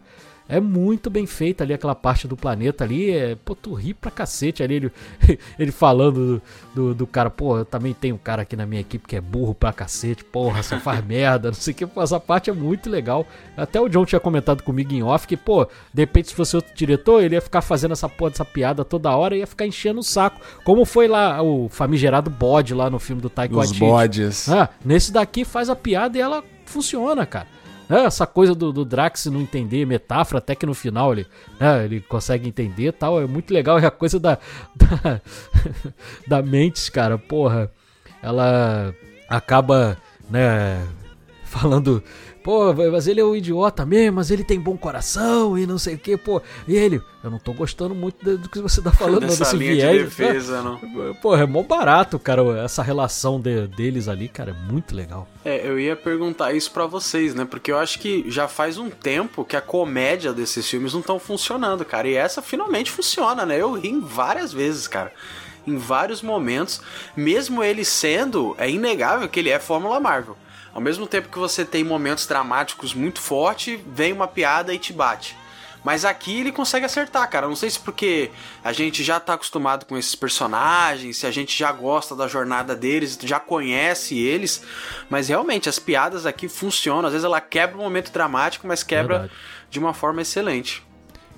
É 0.49 0.59
muito 0.59 1.09
bem 1.09 1.25
feita 1.25 1.63
ali 1.63 1.73
aquela 1.73 1.95
parte 1.95 2.27
do 2.27 2.37
planeta 2.37 2.83
ali. 2.83 3.11
É, 3.11 3.35
pô, 3.35 3.53
tu 3.53 3.73
ri 3.73 3.93
pra 3.93 4.09
cacete 4.09 4.63
ali. 4.63 4.75
Ele, 4.75 4.91
ele 5.59 5.71
falando 5.71 6.37
do, 6.37 6.41
do, 6.73 6.95
do, 6.95 7.07
cara, 7.07 7.29
pô, 7.29 7.57
eu 7.57 7.65
também 7.65 7.93
tenho 7.93 8.15
um 8.15 8.19
cara 8.19 8.43
aqui 8.43 8.55
na 8.55 8.65
minha 8.65 8.81
equipe 8.81 9.05
que 9.05 9.15
é 9.15 9.21
burro 9.21 9.53
pra 9.53 9.73
cacete, 9.73 10.23
porra, 10.23 10.63
só 10.63 10.79
faz 10.79 11.03
merda, 11.05 11.49
não 11.49 11.55
sei 11.55 11.73
o 11.73 11.75
que. 11.75 11.85
Pô, 11.85 12.01
essa 12.01 12.19
parte 12.19 12.49
é 12.49 12.53
muito 12.53 12.89
legal. 12.89 13.25
Até 13.55 13.79
o 13.81 13.89
John 13.89 14.05
tinha 14.05 14.19
comentado 14.19 14.63
comigo 14.63 14.93
em 14.93 15.03
off 15.03 15.27
que, 15.27 15.35
pô, 15.35 15.65
de 15.65 16.01
repente 16.01 16.29
se 16.29 16.35
fosse 16.35 16.55
outro 16.55 16.73
diretor, 16.73 17.21
ele 17.21 17.35
ia 17.35 17.41
ficar 17.41 17.61
fazendo 17.61 17.91
essa 17.91 18.07
porra 18.07 18.31
dessa 18.31 18.45
piada 18.45 18.85
toda 18.85 19.15
hora 19.15 19.35
e 19.35 19.39
ia 19.39 19.47
ficar 19.47 19.65
enchendo 19.65 19.99
o 19.99 20.03
saco. 20.03 20.39
Como 20.63 20.85
foi 20.85 21.07
lá 21.07 21.41
o 21.41 21.67
famigerado 21.69 22.29
bode 22.29 22.73
lá 22.73 22.89
no 22.89 22.99
filme 22.99 23.21
do 23.21 23.29
Taika 23.29 23.57
Os 23.57 23.71
bodes. 23.71 24.49
Ah, 24.49 24.69
nesse 24.83 25.11
daqui 25.11 25.43
faz 25.43 25.69
a 25.69 25.75
piada 25.75 26.17
e 26.17 26.21
ela 26.21 26.43
funciona, 26.65 27.25
cara. 27.25 27.56
É, 27.89 28.05
essa 28.05 28.27
coisa 28.27 28.53
do, 28.53 28.73
do 28.73 28.83
Drax 28.83 29.27
não 29.27 29.41
entender 29.41 29.85
metáfora, 29.85 30.39
até 30.39 30.53
que 30.55 30.65
no 30.65 30.73
final 30.73 31.13
ele, 31.13 31.25
né, 31.59 31.85
ele 31.85 32.01
consegue 32.01 32.47
entender 32.47 32.91
tal, 32.91 33.21
é 33.21 33.25
muito 33.25 33.53
legal. 33.53 33.77
É 33.79 33.85
a 33.85 33.91
coisa 33.91 34.19
da, 34.19 34.37
da, 34.75 35.21
da 36.27 36.41
Mentes, 36.41 36.89
cara, 36.89 37.17
porra, 37.17 37.71
ela 38.21 38.93
acaba, 39.29 39.97
né, 40.29 40.85
falando 41.45 42.03
pô, 42.47 42.73
mas 42.73 43.09
ele 43.09 43.19
é 43.19 43.25
um 43.25 43.35
idiota 43.35 43.85
mesmo, 43.85 44.15
mas 44.15 44.31
ele 44.31 44.41
tem 44.41 44.57
bom 44.57 44.77
coração 44.77 45.57
e 45.57 45.67
não 45.67 45.77
sei 45.77 45.95
o 45.95 45.97
que, 45.97 46.15
pô. 46.15 46.41
E 46.65 46.77
ele, 46.77 47.01
eu 47.21 47.29
não 47.29 47.39
tô 47.39 47.51
gostando 47.51 47.93
muito 47.93 48.37
do 48.37 48.47
que 48.47 48.61
você 48.61 48.81
tá 48.81 48.89
falando, 48.89 49.19
Dessa 49.19 49.43
desse 49.43 49.57
linha 49.57 49.73
viés. 49.73 49.97
De 49.97 50.03
defesa, 50.05 50.61
não. 50.63 50.79
Pô, 51.15 51.35
é 51.35 51.45
mó 51.45 51.61
barato, 51.61 52.17
cara, 52.17 52.63
essa 52.63 52.81
relação 52.81 53.37
de, 53.37 53.67
deles 53.67 54.07
ali, 54.07 54.29
cara, 54.29 54.51
é 54.51 54.71
muito 54.71 54.95
legal. 54.95 55.27
É, 55.43 55.67
eu 55.67 55.77
ia 55.77 55.93
perguntar 55.93 56.53
isso 56.53 56.71
para 56.71 56.85
vocês, 56.85 57.35
né? 57.35 57.43
Porque 57.43 57.69
eu 57.69 57.77
acho 57.77 57.99
que 57.99 58.23
já 58.31 58.47
faz 58.47 58.77
um 58.77 58.89
tempo 58.89 59.43
que 59.43 59.57
a 59.57 59.61
comédia 59.61 60.31
desses 60.31 60.65
filmes 60.69 60.93
não 60.93 61.01
estão 61.01 61.19
funcionando, 61.19 61.83
cara. 61.83 62.07
E 62.07 62.13
essa 62.13 62.41
finalmente 62.41 62.89
funciona, 62.89 63.45
né? 63.45 63.59
Eu 63.61 63.73
ri 63.73 63.99
várias 63.99 64.53
vezes, 64.53 64.87
cara 64.87 65.11
em 65.65 65.75
vários 65.75 66.21
momentos, 66.21 66.79
mesmo 67.13 67.61
ele 67.61 67.83
sendo, 67.83 68.55
é 68.57 68.69
inegável 68.69 69.27
que 69.27 69.37
ele 69.37 69.49
é 69.49 69.59
Fórmula 69.59 69.99
Marvel. 69.99 70.37
Ao 70.77 70.83
mesmo 70.83 71.07
tempo 71.07 71.29
que 71.29 71.39
você 71.39 71.65
tem 71.65 71.83
momentos 71.83 72.27
dramáticos 72.27 72.93
muito 72.93 73.19
fortes, 73.19 73.79
vem 73.95 74.13
uma 74.13 74.27
piada 74.27 74.71
e 74.71 74.77
te 74.77 74.93
bate. 74.93 75.35
Mas 75.83 76.05
aqui 76.05 76.41
ele 76.41 76.51
consegue 76.51 76.85
acertar, 76.85 77.27
cara. 77.31 77.47
Não 77.47 77.55
sei 77.55 77.71
se 77.71 77.79
porque 77.79 78.29
a 78.63 78.71
gente 78.71 79.03
já 79.03 79.19
tá 79.19 79.33
acostumado 79.33 79.87
com 79.87 79.97
esses 79.97 80.13
personagens, 80.13 81.17
se 81.17 81.25
a 81.25 81.31
gente 81.31 81.57
já 81.57 81.71
gosta 81.71 82.15
da 82.15 82.27
jornada 82.27 82.75
deles, 82.75 83.17
já 83.23 83.39
conhece 83.39 84.19
eles. 84.19 84.61
Mas 85.09 85.29
realmente 85.29 85.67
as 85.67 85.79
piadas 85.79 86.27
aqui 86.27 86.47
funcionam. 86.47 87.07
Às 87.07 87.13
vezes 87.13 87.25
ela 87.25 87.41
quebra 87.41 87.75
um 87.75 87.81
momento 87.81 88.11
dramático, 88.11 88.67
mas 88.67 88.83
quebra 88.83 89.21
Verdade. 89.21 89.39
de 89.71 89.79
uma 89.79 89.95
forma 89.95 90.21
excelente. 90.21 90.85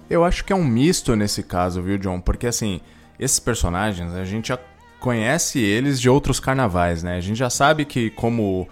Eu 0.09 0.25
acho 0.25 0.43
que 0.43 0.51
é 0.51 0.55
um 0.55 0.65
misto 0.65 1.15
nesse 1.15 1.43
caso, 1.43 1.81
viu, 1.81 1.97
John? 1.97 2.19
Porque 2.19 2.45
assim, 2.45 2.81
esses 3.17 3.39
personagens, 3.39 4.13
a 4.13 4.25
gente 4.25 4.49
já 4.49 4.59
conhece 4.99 5.61
eles 5.61 5.97
de 6.01 6.09
outros 6.09 6.41
carnavais, 6.41 7.03
né? 7.03 7.15
A 7.15 7.21
gente 7.21 7.37
já 7.37 7.49
sabe 7.49 7.85
que 7.85 8.09
como 8.09 8.67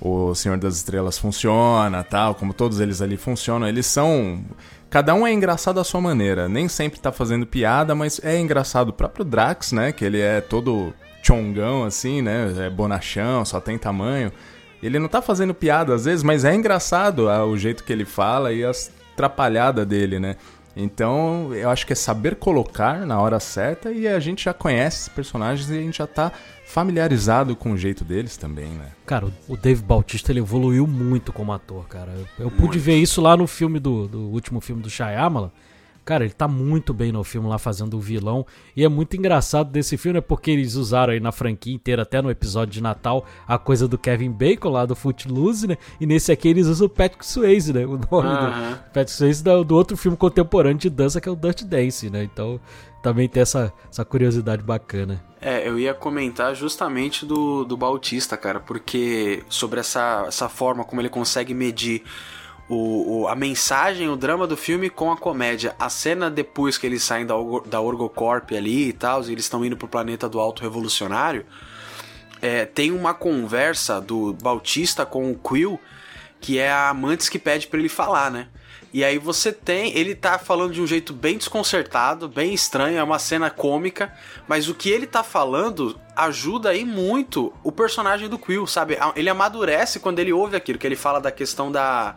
o 0.00 0.34
Senhor 0.34 0.58
das 0.58 0.76
Estrelas 0.76 1.18
funciona, 1.18 2.04
tal, 2.04 2.34
como 2.34 2.52
todos 2.54 2.80
eles 2.80 3.02
ali 3.02 3.16
funcionam, 3.16 3.66
eles 3.66 3.86
são 3.86 4.44
cada 4.90 5.14
um 5.14 5.26
é 5.26 5.32
engraçado 5.32 5.78
à 5.80 5.84
sua 5.84 6.00
maneira, 6.00 6.48
nem 6.48 6.68
sempre 6.68 6.98
tá 7.00 7.12
fazendo 7.12 7.46
piada, 7.46 7.94
mas 7.94 8.20
é 8.24 8.38
engraçado 8.38 8.88
o 8.88 8.92
próprio 8.92 9.24
Drax, 9.24 9.72
né, 9.72 9.92
que 9.92 10.04
ele 10.04 10.20
é 10.20 10.40
todo 10.40 10.94
chongão 11.22 11.84
assim, 11.84 12.22
né, 12.22 12.54
é 12.66 12.70
bonachão, 12.70 13.44
só 13.44 13.60
tem 13.60 13.76
tamanho. 13.76 14.32
Ele 14.80 14.98
não 15.00 15.08
tá 15.08 15.20
fazendo 15.20 15.52
piada 15.52 15.92
às 15.92 16.04
vezes, 16.04 16.22
mas 16.22 16.44
é 16.44 16.54
engraçado 16.54 17.28
ah, 17.28 17.44
o 17.44 17.58
jeito 17.58 17.82
que 17.82 17.92
ele 17.92 18.04
fala 18.04 18.52
e 18.52 18.64
as 18.64 18.92
atrapalhada 19.18 19.84
dele, 19.84 20.20
né? 20.20 20.36
Então, 20.80 21.52
eu 21.52 21.68
acho 21.70 21.84
que 21.84 21.92
é 21.92 21.96
saber 21.96 22.36
colocar 22.36 23.04
na 23.04 23.20
hora 23.20 23.40
certa 23.40 23.90
e 23.90 24.06
a 24.06 24.20
gente 24.20 24.44
já 24.44 24.54
conhece 24.54 24.98
esses 24.98 25.08
personagens 25.08 25.68
e 25.68 25.76
a 25.76 25.80
gente 25.80 25.98
já 25.98 26.06
tá 26.06 26.30
familiarizado 26.64 27.56
com 27.56 27.72
o 27.72 27.76
jeito 27.76 28.04
deles 28.04 28.36
também, 28.36 28.68
né? 28.68 28.92
Cara, 29.04 29.26
o 29.48 29.56
Dave 29.56 29.82
Bautista 29.82 30.30
ele 30.30 30.38
evoluiu 30.38 30.86
muito 30.86 31.32
como 31.32 31.52
ator, 31.52 31.88
cara. 31.88 32.12
Eu, 32.38 32.44
eu 32.44 32.50
pude 32.52 32.78
ver 32.78 32.94
isso 32.94 33.20
lá 33.20 33.36
no 33.36 33.48
filme 33.48 33.80
do, 33.80 34.06
do 34.06 34.20
último 34.28 34.60
filme 34.60 34.80
do 34.80 34.88
Shyamalan, 34.88 35.50
Cara, 36.08 36.24
ele 36.24 36.32
tá 36.32 36.48
muito 36.48 36.94
bem 36.94 37.12
no 37.12 37.22
filme 37.22 37.46
lá 37.46 37.58
fazendo 37.58 37.98
o 37.98 38.00
vilão. 38.00 38.46
E 38.74 38.82
é 38.82 38.88
muito 38.88 39.14
engraçado 39.14 39.70
desse 39.70 39.98
filme, 39.98 40.20
é 40.20 40.22
porque 40.22 40.50
eles 40.50 40.74
usaram 40.74 41.12
aí 41.12 41.20
na 41.20 41.30
franquia 41.30 41.74
inteira, 41.74 42.00
até 42.00 42.22
no 42.22 42.30
episódio 42.30 42.72
de 42.72 42.82
Natal, 42.82 43.26
a 43.46 43.58
coisa 43.58 43.86
do 43.86 43.98
Kevin 43.98 44.30
Bacon 44.30 44.70
lá 44.70 44.86
do 44.86 44.96
Footloose, 44.96 45.66
né? 45.66 45.76
E 46.00 46.06
nesse 46.06 46.32
aqui 46.32 46.48
eles 46.48 46.66
usam 46.66 46.86
o 46.86 46.88
Patrick 46.88 47.26
Swayze, 47.26 47.74
né? 47.74 47.84
O 47.84 47.98
nome 48.10 48.26
uh 48.26 48.40
-huh. 48.40 48.70
do 48.70 48.84
Patrick 48.84 49.10
Swayze 49.10 49.44
do, 49.44 49.62
do, 49.62 49.76
outro 49.76 49.98
filme 49.98 50.16
contemporâneo 50.16 50.78
de 50.78 50.88
dança 50.88 51.20
que 51.20 51.28
é 51.28 51.32
o 51.32 51.36
Dirty 51.36 51.66
Dance, 51.66 52.08
né? 52.08 52.24
Então 52.24 52.58
também 53.02 53.28
tem 53.28 53.42
essa, 53.42 53.70
essa 53.92 54.02
curiosidade 54.02 54.62
bacana. 54.62 55.22
É, 55.42 55.68
eu 55.68 55.78
ia 55.78 55.92
comentar 55.92 56.54
justamente 56.54 57.26
do, 57.26 57.64
do 57.64 57.76
Bautista, 57.76 58.34
cara, 58.34 58.60
porque 58.60 59.44
sobre 59.50 59.78
essa, 59.80 60.24
essa 60.26 60.48
forma 60.48 60.84
como 60.84 61.02
ele 61.02 61.10
consegue 61.10 61.52
medir 61.52 62.02
o, 62.68 63.22
o, 63.22 63.28
a 63.28 63.34
mensagem, 63.34 64.08
o 64.08 64.16
drama 64.16 64.46
do 64.46 64.56
filme 64.56 64.90
com 64.90 65.10
a 65.10 65.16
comédia. 65.16 65.74
A 65.78 65.88
cena 65.88 66.30
depois 66.30 66.76
que 66.76 66.86
eles 66.86 67.02
saem 67.02 67.24
da, 67.26 67.34
da 67.66 67.80
Orgocorp 67.80 68.52
ali 68.52 68.88
e 68.88 68.92
tal, 68.92 69.22
e 69.24 69.32
eles 69.32 69.44
estão 69.44 69.64
indo 69.64 69.76
pro 69.76 69.88
planeta 69.88 70.28
do 70.28 70.38
Alto 70.38 70.62
Revolucionário. 70.62 71.46
é, 72.40 72.64
tem 72.64 72.90
uma 72.90 73.14
conversa 73.14 74.00
do 74.00 74.32
Bautista 74.34 75.04
com 75.04 75.30
o 75.30 75.36
Quill 75.36 75.80
que 76.40 76.58
é 76.58 76.70
a 76.70 76.90
Amantes 76.90 77.28
que 77.28 77.38
pede 77.38 77.66
para 77.66 77.78
ele 77.78 77.88
falar, 77.88 78.30
né? 78.30 78.48
E 78.92 79.04
aí 79.04 79.18
você 79.18 79.52
tem, 79.52 79.96
ele 79.96 80.14
tá 80.14 80.38
falando 80.38 80.72
de 80.72 80.80
um 80.80 80.86
jeito 80.86 81.12
bem 81.12 81.36
desconcertado, 81.36 82.26
bem 82.26 82.54
estranho, 82.54 82.96
é 82.96 83.02
uma 83.02 83.18
cena 83.18 83.50
cômica, 83.50 84.12
mas 84.46 84.68
o 84.68 84.74
que 84.74 84.88
ele 84.88 85.06
tá 85.06 85.22
falando 85.22 85.98
ajuda 86.16 86.70
aí 86.70 86.86
muito 86.86 87.52
o 87.62 87.70
personagem 87.70 88.28
do 88.28 88.38
Quill, 88.38 88.66
sabe? 88.66 88.96
Ele 89.14 89.28
amadurece 89.28 90.00
quando 90.00 90.20
ele 90.20 90.32
ouve 90.32 90.56
aquilo, 90.56 90.78
que 90.78 90.86
ele 90.86 90.96
fala 90.96 91.20
da 91.20 91.30
questão 91.30 91.70
da 91.70 92.16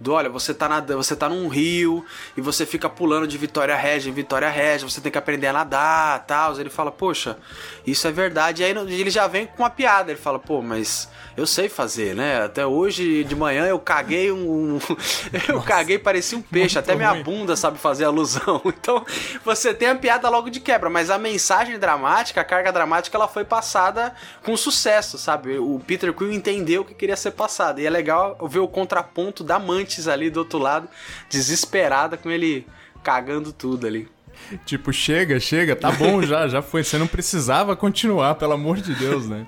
do 0.00 0.12
olha, 0.12 0.28
você 0.28 0.52
tá 0.52 0.68
nadando, 0.68 1.02
você 1.02 1.16
tá 1.16 1.28
num 1.28 1.48
rio 1.48 2.04
e 2.36 2.40
você 2.40 2.66
fica 2.66 2.88
pulando 2.88 3.26
de 3.26 3.38
Vitória 3.38 3.76
Régia 3.76 4.10
em 4.10 4.14
Vitória 4.14 4.48
Régia, 4.48 4.88
você 4.88 5.00
tem 5.00 5.10
que 5.10 5.18
aprender 5.18 5.48
a 5.48 5.52
nadar, 5.52 6.24
tal. 6.26 6.58
Ele 6.58 6.70
fala: 6.70 6.90
"Poxa, 6.90 7.38
isso 7.86 8.06
é 8.06 8.12
verdade". 8.12 8.62
E 8.62 8.64
aí 8.64 8.70
ele 8.70 9.10
já 9.10 9.26
vem 9.26 9.46
com 9.46 9.62
uma 9.62 9.70
piada, 9.70 10.10
ele 10.10 10.20
fala: 10.20 10.38
"Pô, 10.38 10.60
mas 10.62 11.08
eu 11.36 11.46
sei 11.46 11.68
fazer, 11.68 12.14
né? 12.14 12.44
Até 12.44 12.64
hoje 12.64 13.24
de 13.24 13.34
manhã 13.34 13.66
eu 13.66 13.78
caguei 13.78 14.30
um. 14.30 14.78
eu 15.48 15.54
Nossa, 15.56 15.66
caguei, 15.66 15.98
parecia 15.98 16.38
um 16.38 16.42
peixe. 16.42 16.78
Até 16.78 16.94
minha 16.94 17.10
ruim. 17.10 17.22
bunda 17.22 17.56
sabe 17.56 17.78
fazer 17.78 18.04
alusão. 18.04 18.62
Então 18.84 19.04
você 19.44 19.72
tem 19.72 19.88
a 19.88 19.94
piada 19.94 20.28
logo 20.28 20.50
de 20.50 20.60
quebra, 20.60 20.90
mas 20.90 21.08
a 21.08 21.16
mensagem 21.18 21.78
dramática, 21.78 22.40
a 22.40 22.44
carga 22.44 22.70
dramática, 22.70 23.16
ela 23.16 23.26
foi 23.26 23.42
passada 23.44 24.14
com 24.42 24.56
sucesso, 24.56 25.16
sabe? 25.16 25.58
O 25.58 25.80
Peter 25.86 26.12
Quill 26.12 26.32
entendeu 26.32 26.82
o 26.82 26.84
que 26.84 26.92
queria 26.92 27.16
ser 27.16 27.30
passado. 27.30 27.80
E 27.80 27.86
é 27.86 27.90
legal 27.90 28.36
ver 28.48 28.58
o 28.58 28.68
contraponto 28.68 29.42
da 29.42 29.58
Ali 30.12 30.30
do 30.30 30.38
outro 30.38 30.58
lado, 30.58 30.88
desesperada 31.28 32.16
com 32.16 32.30
ele 32.30 32.66
cagando 33.02 33.52
tudo 33.52 33.86
ali. 33.86 34.08
Tipo, 34.64 34.92
chega, 34.92 35.38
chega, 35.38 35.76
tá 35.76 35.92
bom 35.92 36.22
já, 36.22 36.48
já 36.48 36.60
foi. 36.60 36.82
Você 36.82 36.98
não 36.98 37.06
precisava 37.06 37.76
continuar, 37.76 38.34
pelo 38.34 38.52
amor 38.52 38.78
de 38.78 38.94
Deus, 38.94 39.28
né? 39.28 39.46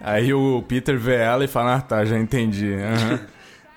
Aí 0.00 0.32
o 0.32 0.62
Peter 0.62 0.98
vê 0.98 1.16
ela 1.16 1.44
e 1.44 1.48
fala, 1.48 1.76
ah 1.76 1.80
tá, 1.80 2.04
já 2.04 2.18
entendi. 2.18 2.70
Uhum. 2.70 3.18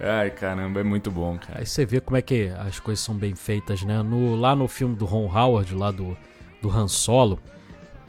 Ai, 0.02 0.30
caramba, 0.30 0.80
é 0.80 0.84
muito 0.84 1.12
bom, 1.12 1.38
cara. 1.38 1.60
Aí 1.60 1.66
você 1.66 1.86
vê 1.86 2.00
como 2.00 2.18
é 2.18 2.22
que 2.22 2.52
as 2.60 2.80
coisas 2.80 3.04
são 3.04 3.16
bem 3.16 3.36
feitas, 3.36 3.84
né? 3.84 4.02
No, 4.02 4.36
lá 4.36 4.56
no 4.56 4.68
filme 4.68 4.96
do 4.96 5.06
Ron 5.06 5.30
Howard, 5.34 5.74
lá 5.76 5.92
do, 5.92 6.18
do 6.62 6.70
Han 6.70 6.88
Solo, 6.88 7.40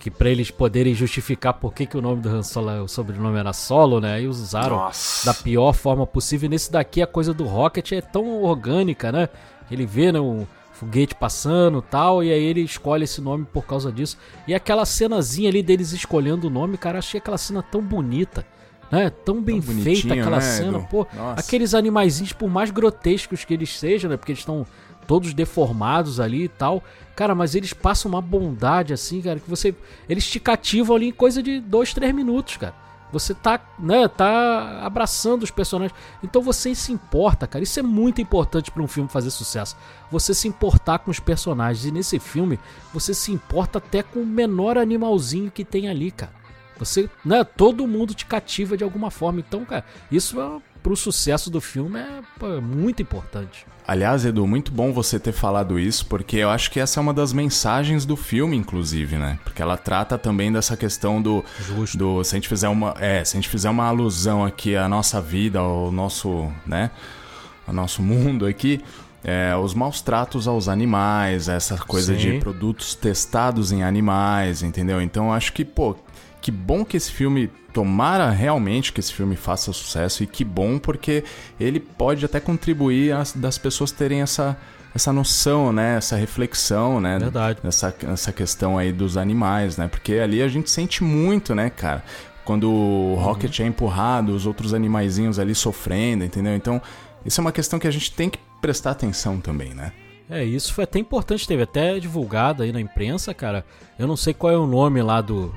que 0.00 0.10
para 0.10 0.30
eles 0.30 0.50
poderem 0.50 0.94
justificar 0.94 1.52
por 1.52 1.74
que, 1.74 1.84
que 1.84 1.96
o 1.96 2.00
nome 2.00 2.22
do 2.22 2.28
Han 2.28 2.42
Solo, 2.42 2.84
o 2.84 2.88
sobrenome 2.88 3.38
era 3.38 3.52
Solo, 3.52 4.00
né? 4.00 4.14
Aí 4.14 4.26
usaram 4.26 4.76
Nossa. 4.76 5.26
da 5.26 5.34
pior 5.34 5.74
forma 5.74 6.06
possível. 6.06 6.48
Nesse 6.48 6.72
daqui 6.72 7.02
a 7.02 7.06
coisa 7.06 7.34
do 7.34 7.44
Rocket 7.44 7.92
é 7.92 8.00
tão 8.00 8.42
orgânica, 8.42 9.12
né? 9.12 9.28
Ele 9.70 9.84
vê, 9.84 10.10
né? 10.10 10.18
Um, 10.18 10.46
foguete 10.72 11.14
passando 11.14 11.82
tal, 11.82 12.24
e 12.24 12.32
aí 12.32 12.42
ele 12.42 12.62
escolhe 12.62 13.04
esse 13.04 13.20
nome 13.20 13.44
por 13.44 13.66
causa 13.66 13.92
disso. 13.92 14.16
E 14.48 14.54
aquela 14.54 14.86
cenazinha 14.86 15.50
ali 15.50 15.62
deles 15.62 15.92
escolhendo 15.92 16.46
o 16.46 16.50
nome, 16.50 16.78
cara, 16.78 16.98
achei 16.98 17.18
aquela 17.18 17.36
cena 17.36 17.62
tão 17.62 17.82
bonita. 17.82 18.46
Né? 18.90 19.10
Tão 19.10 19.40
bem 19.40 19.60
tão 19.60 19.74
feita 19.76 20.14
aquela 20.14 20.38
né, 20.38 20.40
cena, 20.40 20.78
Edu? 20.78 20.86
pô. 20.90 21.06
Nossa. 21.14 21.38
Aqueles 21.38 21.74
animaizinhos, 21.74 22.32
por 22.32 22.48
mais 22.48 22.70
grotescos 22.70 23.44
que 23.44 23.52
eles 23.52 23.78
sejam, 23.78 24.10
né? 24.10 24.16
Porque 24.16 24.32
eles 24.32 24.40
estão 24.40 24.66
todos 25.10 25.34
deformados 25.34 26.20
ali 26.20 26.44
e 26.44 26.48
tal. 26.48 26.84
Cara, 27.16 27.34
mas 27.34 27.56
eles 27.56 27.72
passam 27.72 28.08
uma 28.12 28.22
bondade 28.22 28.92
assim, 28.92 29.20
cara, 29.20 29.40
que 29.40 29.50
você. 29.50 29.74
Eles 30.08 30.24
te 30.24 30.38
cativam 30.38 30.94
ali 30.94 31.08
em 31.08 31.12
coisa 31.12 31.42
de 31.42 31.58
dois, 31.58 31.92
três 31.92 32.14
minutos, 32.14 32.56
cara. 32.56 32.76
Você 33.10 33.34
tá, 33.34 33.60
né, 33.76 34.06
tá 34.06 34.82
abraçando 34.84 35.42
os 35.42 35.50
personagens. 35.50 35.98
Então 36.22 36.40
você 36.40 36.72
se 36.76 36.92
importa, 36.92 37.44
cara. 37.48 37.60
Isso 37.60 37.80
é 37.80 37.82
muito 37.82 38.22
importante 38.22 38.70
para 38.70 38.84
um 38.84 38.86
filme 38.86 39.08
fazer 39.08 39.32
sucesso. 39.32 39.76
Você 40.12 40.32
se 40.32 40.46
importar 40.46 41.00
com 41.00 41.10
os 41.10 41.18
personagens. 41.18 41.84
E 41.84 41.90
nesse 41.90 42.20
filme, 42.20 42.56
você 42.94 43.12
se 43.12 43.32
importa 43.32 43.78
até 43.78 44.04
com 44.04 44.20
o 44.20 44.26
menor 44.26 44.78
animalzinho 44.78 45.50
que 45.50 45.64
tem 45.64 45.88
ali, 45.88 46.12
cara. 46.12 46.32
Você, 46.78 47.10
né, 47.24 47.42
todo 47.42 47.84
mundo 47.84 48.14
te 48.14 48.24
cativa 48.24 48.76
de 48.76 48.84
alguma 48.84 49.10
forma. 49.10 49.40
Então, 49.40 49.64
cara, 49.64 49.84
isso 50.08 50.40
é, 50.40 50.60
pro 50.82 50.96
sucesso 50.96 51.50
do 51.50 51.60
filme 51.60 51.98
é, 51.98 52.20
pô, 52.38 52.46
é 52.48 52.60
muito 52.60 53.02
importante. 53.02 53.66
Aliás, 53.86 54.24
Edu, 54.24 54.46
muito 54.46 54.70
bom 54.70 54.92
você 54.92 55.18
ter 55.18 55.32
falado 55.32 55.78
isso, 55.78 56.06
porque 56.06 56.36
eu 56.36 56.50
acho 56.50 56.70
que 56.70 56.78
essa 56.78 57.00
é 57.00 57.02
uma 57.02 57.12
das 57.12 57.32
mensagens 57.32 58.04
do 58.04 58.16
filme, 58.16 58.56
inclusive, 58.56 59.16
né? 59.16 59.38
Porque 59.42 59.60
ela 59.60 59.76
trata 59.76 60.16
também 60.16 60.52
dessa 60.52 60.76
questão 60.76 61.20
do. 61.20 61.44
Justo. 61.58 61.98
do 61.98 62.22
se 62.22 62.34
a 62.34 62.38
gente 62.38 62.48
fizer 62.48 62.68
uma. 62.68 62.94
É, 63.00 63.24
se 63.24 63.36
a 63.36 63.40
gente 63.40 63.48
fizer 63.48 63.68
uma 63.68 63.86
alusão 63.86 64.44
aqui 64.44 64.76
à 64.76 64.88
nossa 64.88 65.20
vida, 65.20 65.58
ao 65.58 65.90
nosso. 65.90 66.52
né? 66.66 66.90
Ao 67.66 67.74
nosso 67.74 68.00
mundo 68.02 68.46
aqui. 68.46 68.80
É, 69.22 69.54
os 69.54 69.74
maus 69.74 70.00
tratos 70.00 70.48
aos 70.48 70.66
animais, 70.66 71.48
essa 71.48 71.76
coisa 71.76 72.14
Sim. 72.14 72.20
de 72.20 72.38
produtos 72.38 72.94
testados 72.94 73.70
em 73.70 73.82
animais, 73.82 74.62
entendeu? 74.62 75.02
Então 75.02 75.30
acho 75.30 75.52
que, 75.52 75.62
pô, 75.62 75.94
que 76.40 76.50
bom 76.50 76.84
que 76.86 76.96
esse 76.96 77.12
filme 77.12 77.50
tomara 77.72 78.30
realmente 78.30 78.92
que 78.92 79.00
esse 79.00 79.12
filme 79.12 79.36
faça 79.36 79.72
sucesso 79.72 80.22
e 80.22 80.26
que 80.26 80.44
bom 80.44 80.78
porque 80.78 81.24
ele 81.58 81.80
pode 81.80 82.24
até 82.24 82.40
contribuir 82.40 83.12
a, 83.12 83.22
das 83.34 83.58
pessoas 83.58 83.90
terem 83.92 84.22
essa 84.22 84.56
essa 84.92 85.12
noção, 85.12 85.72
né, 85.72 85.96
essa 85.98 86.16
reflexão, 86.16 87.00
né, 87.00 87.16
Verdade. 87.16 87.60
Nessa, 87.62 87.94
nessa 88.02 88.32
questão 88.32 88.76
aí 88.76 88.92
dos 88.92 89.16
animais, 89.16 89.76
né? 89.76 89.86
Porque 89.86 90.14
ali 90.14 90.42
a 90.42 90.48
gente 90.48 90.68
sente 90.68 91.04
muito, 91.04 91.54
né, 91.54 91.70
cara? 91.70 92.02
Quando 92.44 92.68
o 92.68 93.14
uhum. 93.14 93.14
Rocket 93.14 93.60
é 93.60 93.66
empurrado, 93.66 94.34
os 94.34 94.46
outros 94.46 94.74
animaizinhos 94.74 95.38
ali 95.38 95.54
sofrendo, 95.54 96.24
entendeu? 96.24 96.56
Então, 96.56 96.82
isso 97.24 97.40
é 97.40 97.42
uma 97.42 97.52
questão 97.52 97.78
que 97.78 97.86
a 97.86 97.90
gente 97.90 98.12
tem 98.12 98.28
que 98.28 98.40
prestar 98.60 98.90
atenção 98.90 99.40
também, 99.40 99.72
né? 99.74 99.92
É, 100.28 100.44
isso 100.44 100.72
foi 100.72 100.84
até 100.84 100.98
importante, 100.98 101.46
teve 101.46 101.62
até 101.62 101.98
divulgado 101.98 102.62
aí 102.62 102.72
na 102.72 102.80
imprensa, 102.80 103.32
cara. 103.34 103.64
Eu 103.98 104.06
não 104.06 104.16
sei 104.16 104.34
qual 104.34 104.52
é 104.52 104.56
o 104.56 104.66
nome 104.66 105.02
lá 105.02 105.20
do, 105.20 105.54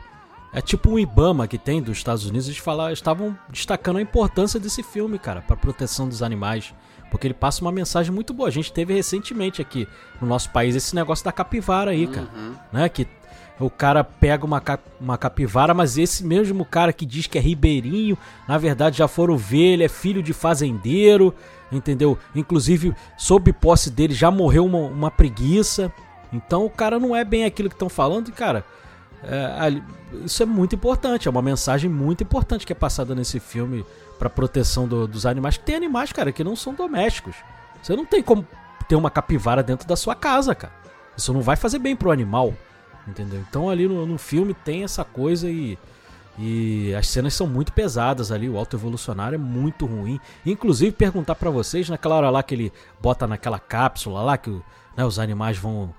é 0.54 0.62
tipo 0.62 0.92
um 0.92 1.00
IBAMA 1.00 1.48
que 1.48 1.58
tem 1.58 1.82
dos 1.82 1.98
Estados 1.98 2.26
Unidos, 2.26 2.48
eles 2.48 2.60
falaram, 2.60 2.94
estavam 2.94 3.36
destacando 3.50 3.98
a 3.98 4.02
importância 4.02 4.60
desse 4.60 4.84
filme, 4.84 5.18
cara, 5.18 5.42
para 5.42 5.56
proteção 5.56 6.08
dos 6.08 6.22
animais. 6.22 6.74
Porque 7.10 7.28
ele 7.28 7.34
passa 7.34 7.62
uma 7.62 7.72
mensagem 7.72 8.12
muito 8.12 8.34
boa. 8.34 8.50
A 8.50 8.52
gente 8.52 8.72
teve 8.72 8.94
recentemente 8.94 9.62
aqui 9.62 9.88
no 10.22 10.28
nosso 10.28 10.50
país 10.52 10.76
esse 10.76 10.96
negócio 10.96 11.26
da 11.26 11.32
capivara 11.32 11.92
aí, 11.92 12.08
cara. 12.08 12.28
Uhum. 12.36 12.56
Né? 12.72 12.90
Que 12.90 13.08
o 13.60 13.70
cara 13.70 14.04
pega 14.04 14.46
uma, 14.46 14.60
cap 14.60 14.84
uma 15.00 15.18
capivara, 15.18 15.74
mas 15.74 15.98
esse 15.98 16.24
mesmo 16.24 16.66
cara 16.66 16.92
que 16.92 17.06
diz 17.06 17.28
que 17.28 17.38
é 17.38 17.42
ribeirinho, 17.42 18.18
na 18.48 18.58
verdade 18.58 18.98
já 18.98 19.08
foram 19.08 19.38
ver, 19.38 19.74
ele 19.74 19.84
é 19.84 19.90
filho 19.90 20.24
de 20.24 20.34
fazendeiro, 20.34 21.34
entendeu? 21.72 22.18
Inclusive, 22.36 22.96
sob 23.16 23.54
posse 23.54 23.92
dele 23.92 24.14
já 24.14 24.32
morreu 24.32 24.66
uma, 24.66 24.80
uma 24.80 25.12
preguiça. 25.12 25.94
Então 26.32 26.66
o 26.66 26.70
cara 26.70 27.00
não 27.00 27.16
é 27.16 27.24
bem 27.24 27.46
aquilo 27.46 27.70
que 27.70 27.76
estão 27.76 27.90
falando, 27.90 28.30
e 28.30 28.32
cara 28.32 28.66
é, 29.24 29.82
isso 30.26 30.44
é 30.44 30.46
muito 30.46 30.76
importante, 30.76 31.28
é 31.28 31.32
uma 31.32 31.42
mensagem 31.42 31.90
muito 31.90 32.24
importante 32.24 32.66
que 32.66 32.74
é 32.74 32.76
passada 32.76 33.16
nesse 33.16 33.40
filme 33.40 33.86
para 34.20 34.30
proteção 34.30 34.88
do, 34.88 35.08
dos 35.08 35.26
animais. 35.26 35.58
Tem 35.58 35.76
animais, 35.76 36.12
cara, 36.12 36.32
que 36.32 36.44
não 36.44 36.56
são 36.56 36.74
domésticos. 36.74 37.36
Você 37.82 37.96
não 37.96 38.06
tem 38.06 38.22
como 38.22 38.46
ter 38.88 38.96
uma 38.96 39.10
capivara 39.10 39.64
dentro 39.64 39.88
da 39.88 39.96
sua 39.96 40.16
casa, 40.16 40.54
cara. 40.54 40.74
Isso 41.16 41.34
não 41.34 41.42
vai 41.42 41.56
fazer 41.56 41.80
bem 41.80 41.96
pro 41.96 42.12
animal, 42.12 42.54
entendeu? 43.08 43.44
Então 43.48 43.70
ali 43.70 43.88
no, 43.88 44.06
no 44.06 44.18
filme 44.18 44.54
tem 44.54 44.84
essa 44.84 45.04
coisa 45.04 45.50
e 45.50 45.78
e 46.38 46.94
as 46.96 47.08
cenas 47.08 47.34
são 47.36 47.46
muito 47.46 47.72
pesadas 47.72 48.32
ali, 48.32 48.50
o 48.50 48.58
alto 48.58 48.76
evolucionário 48.76 49.36
é 49.36 49.38
muito 49.38 49.86
ruim. 49.86 50.20
Inclusive 50.46 50.92
perguntar 50.92 51.36
para 51.36 51.52
vocês 51.52 51.90
naquela 51.90 52.16
hora 52.16 52.30
lá 52.30 52.42
que 52.42 52.56
ele 52.56 52.74
bota 53.00 53.28
naquela 53.28 53.60
cápsula 53.60 54.22
lá 54.22 54.38
que 54.38 54.50
né, 54.98 55.06
os 55.06 55.20
animais 55.20 55.58
vão 55.58 55.94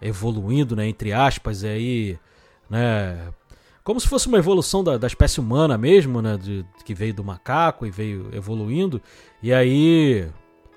evoluindo, 0.00 0.76
né, 0.76 0.86
entre 0.86 1.12
aspas, 1.12 1.62
e 1.62 1.66
aí 1.66 2.18
né? 2.70 3.28
Como 3.82 3.98
se 3.98 4.06
fosse 4.06 4.28
uma 4.28 4.38
evolução 4.38 4.84
da, 4.84 4.96
da 4.96 5.06
espécie 5.06 5.40
humana 5.40 5.76
mesmo, 5.76 6.22
né? 6.22 6.36
De, 6.36 6.64
que 6.84 6.94
veio 6.94 7.12
do 7.12 7.24
macaco 7.24 7.84
e 7.84 7.90
veio 7.90 8.30
evoluindo. 8.32 9.02
E 9.42 9.52
aí 9.52 10.28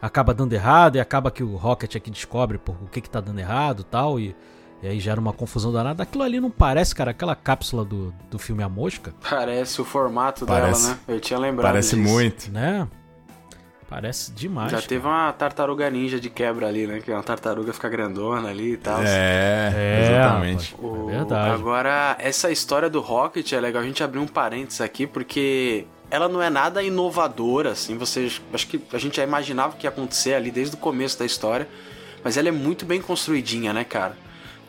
acaba 0.01 0.33
dando 0.33 0.53
errado 0.53 0.95
e 0.95 0.99
acaba 0.99 1.29
que 1.31 1.43
o 1.43 1.55
Rocket 1.55 1.95
aqui 1.95 2.09
descobre 2.09 2.57
por 2.57 2.75
o 2.81 2.87
que 2.87 2.99
que 2.99 3.09
tá 3.09 3.21
dando 3.21 3.39
errado 3.39 3.83
tal, 3.83 4.19
e 4.19 4.35
e 4.83 4.87
aí 4.87 4.99
gera 4.99 5.17
uma 5.17 5.31
confusão 5.31 5.71
danada. 5.71 6.03
Aquilo 6.03 6.25
ali 6.25 6.41
não 6.41 6.51
parece, 6.51 6.93
cara, 6.93 7.11
aquela 7.11 7.37
cápsula 7.37 7.85
do, 7.85 8.13
do 8.29 8.37
filme 8.37 8.61
A 8.61 8.67
Mosca? 8.67 9.13
Parece 9.29 9.79
o 9.79 9.85
formato 9.85 10.45
parece, 10.45 10.83
dela, 10.83 10.95
né? 10.95 10.99
Eu 11.07 11.21
tinha 11.21 11.39
lembrado 11.39 11.71
Parece 11.71 11.95
disso. 11.95 12.11
muito. 12.11 12.51
Né? 12.51 12.85
Parece 13.93 14.31
demais. 14.31 14.71
Já 14.71 14.77
cara. 14.77 14.89
teve 14.89 15.05
uma 15.05 15.31
tartaruga 15.33 15.87
ninja 15.87 16.19
de 16.19 16.27
quebra 16.27 16.67
ali, 16.67 16.87
né? 16.87 16.99
Que 16.99 17.11
é 17.11 17.13
uma 17.13 17.21
tartaruga 17.21 17.71
fica 17.71 17.87
grandona 17.87 18.49
ali 18.49 18.71
e 18.71 18.77
tal. 18.77 18.99
É, 19.03 19.71
é 19.75 20.09
exatamente. 20.09 20.75
O... 20.79 21.11
É 21.11 21.17
verdade. 21.17 21.51
Agora, 21.51 22.15
essa 22.17 22.49
história 22.49 22.89
do 22.89 22.99
Rocket 22.99 23.53
é 23.53 23.59
legal 23.59 23.83
a 23.83 23.85
gente 23.85 24.03
abrir 24.03 24.17
um 24.17 24.25
parênteses 24.25 24.81
aqui, 24.81 25.05
porque 25.05 25.85
ela 26.09 26.27
não 26.27 26.41
é 26.41 26.49
nada 26.49 26.81
inovadora, 26.81 27.73
assim. 27.73 27.95
Vocês. 27.95 28.41
Acho 28.51 28.65
que 28.65 28.81
a 28.91 28.97
gente 28.97 29.17
já 29.17 29.23
imaginava 29.23 29.75
que 29.77 29.85
ia 29.85 29.91
acontecer 29.91 30.33
ali 30.33 30.49
desde 30.49 30.73
o 30.73 30.79
começo 30.79 31.19
da 31.19 31.25
história. 31.25 31.67
Mas 32.23 32.35
ela 32.35 32.47
é 32.47 32.51
muito 32.51 32.87
bem 32.87 32.99
construidinha, 32.99 33.73
né, 33.73 33.83
cara? 33.83 34.17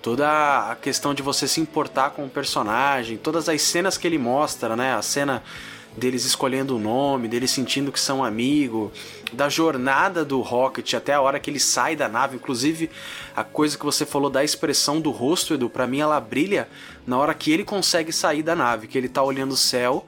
Toda 0.02 0.28
a 0.70 0.76
questão 0.76 1.14
de 1.14 1.22
você 1.22 1.48
se 1.48 1.62
importar 1.62 2.10
com 2.10 2.26
o 2.26 2.28
personagem, 2.28 3.16
todas 3.16 3.48
as 3.48 3.62
cenas 3.62 3.96
que 3.96 4.06
ele 4.06 4.18
mostra, 4.18 4.76
né? 4.76 4.92
A 4.92 5.00
cena 5.00 5.42
deles 5.96 6.24
escolhendo 6.24 6.76
o 6.76 6.78
nome, 6.78 7.28
deles 7.28 7.50
sentindo 7.50 7.92
que 7.92 8.00
são 8.00 8.24
amigo, 8.24 8.92
da 9.32 9.48
jornada 9.48 10.24
do 10.24 10.40
Rocket 10.40 10.94
até 10.94 11.14
a 11.14 11.20
hora 11.20 11.38
que 11.38 11.50
ele 11.50 11.60
sai 11.60 11.94
da 11.94 12.08
nave, 12.08 12.36
inclusive 12.36 12.90
a 13.34 13.44
coisa 13.44 13.78
que 13.78 13.84
você 13.84 14.04
falou 14.04 14.28
da 14.28 14.42
expressão 14.42 15.00
do 15.00 15.10
rosto, 15.10 15.54
Edu, 15.54 15.70
para 15.70 15.86
mim 15.86 16.00
ela 16.00 16.20
brilha 16.20 16.68
na 17.06 17.16
hora 17.16 17.34
que 17.34 17.52
ele 17.52 17.64
consegue 17.64 18.12
sair 18.12 18.42
da 18.42 18.56
nave, 18.56 18.86
que 18.86 18.98
ele 18.98 19.08
tá 19.08 19.22
olhando 19.22 19.52
o 19.52 19.56
céu 19.56 20.06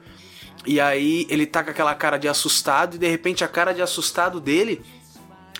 E 0.65 0.79
aí 0.81 1.25
ele 1.29 1.45
tá 1.45 1.63
com 1.63 1.69
aquela 1.69 1.95
cara 1.95 2.17
de 2.17 2.27
assustado 2.27 2.95
e 2.95 2.99
de 2.99 3.07
repente 3.07 3.43
a 3.43 3.47
cara 3.47 3.73
de 3.73 3.81
assustado 3.81 4.39
dele 4.39 4.81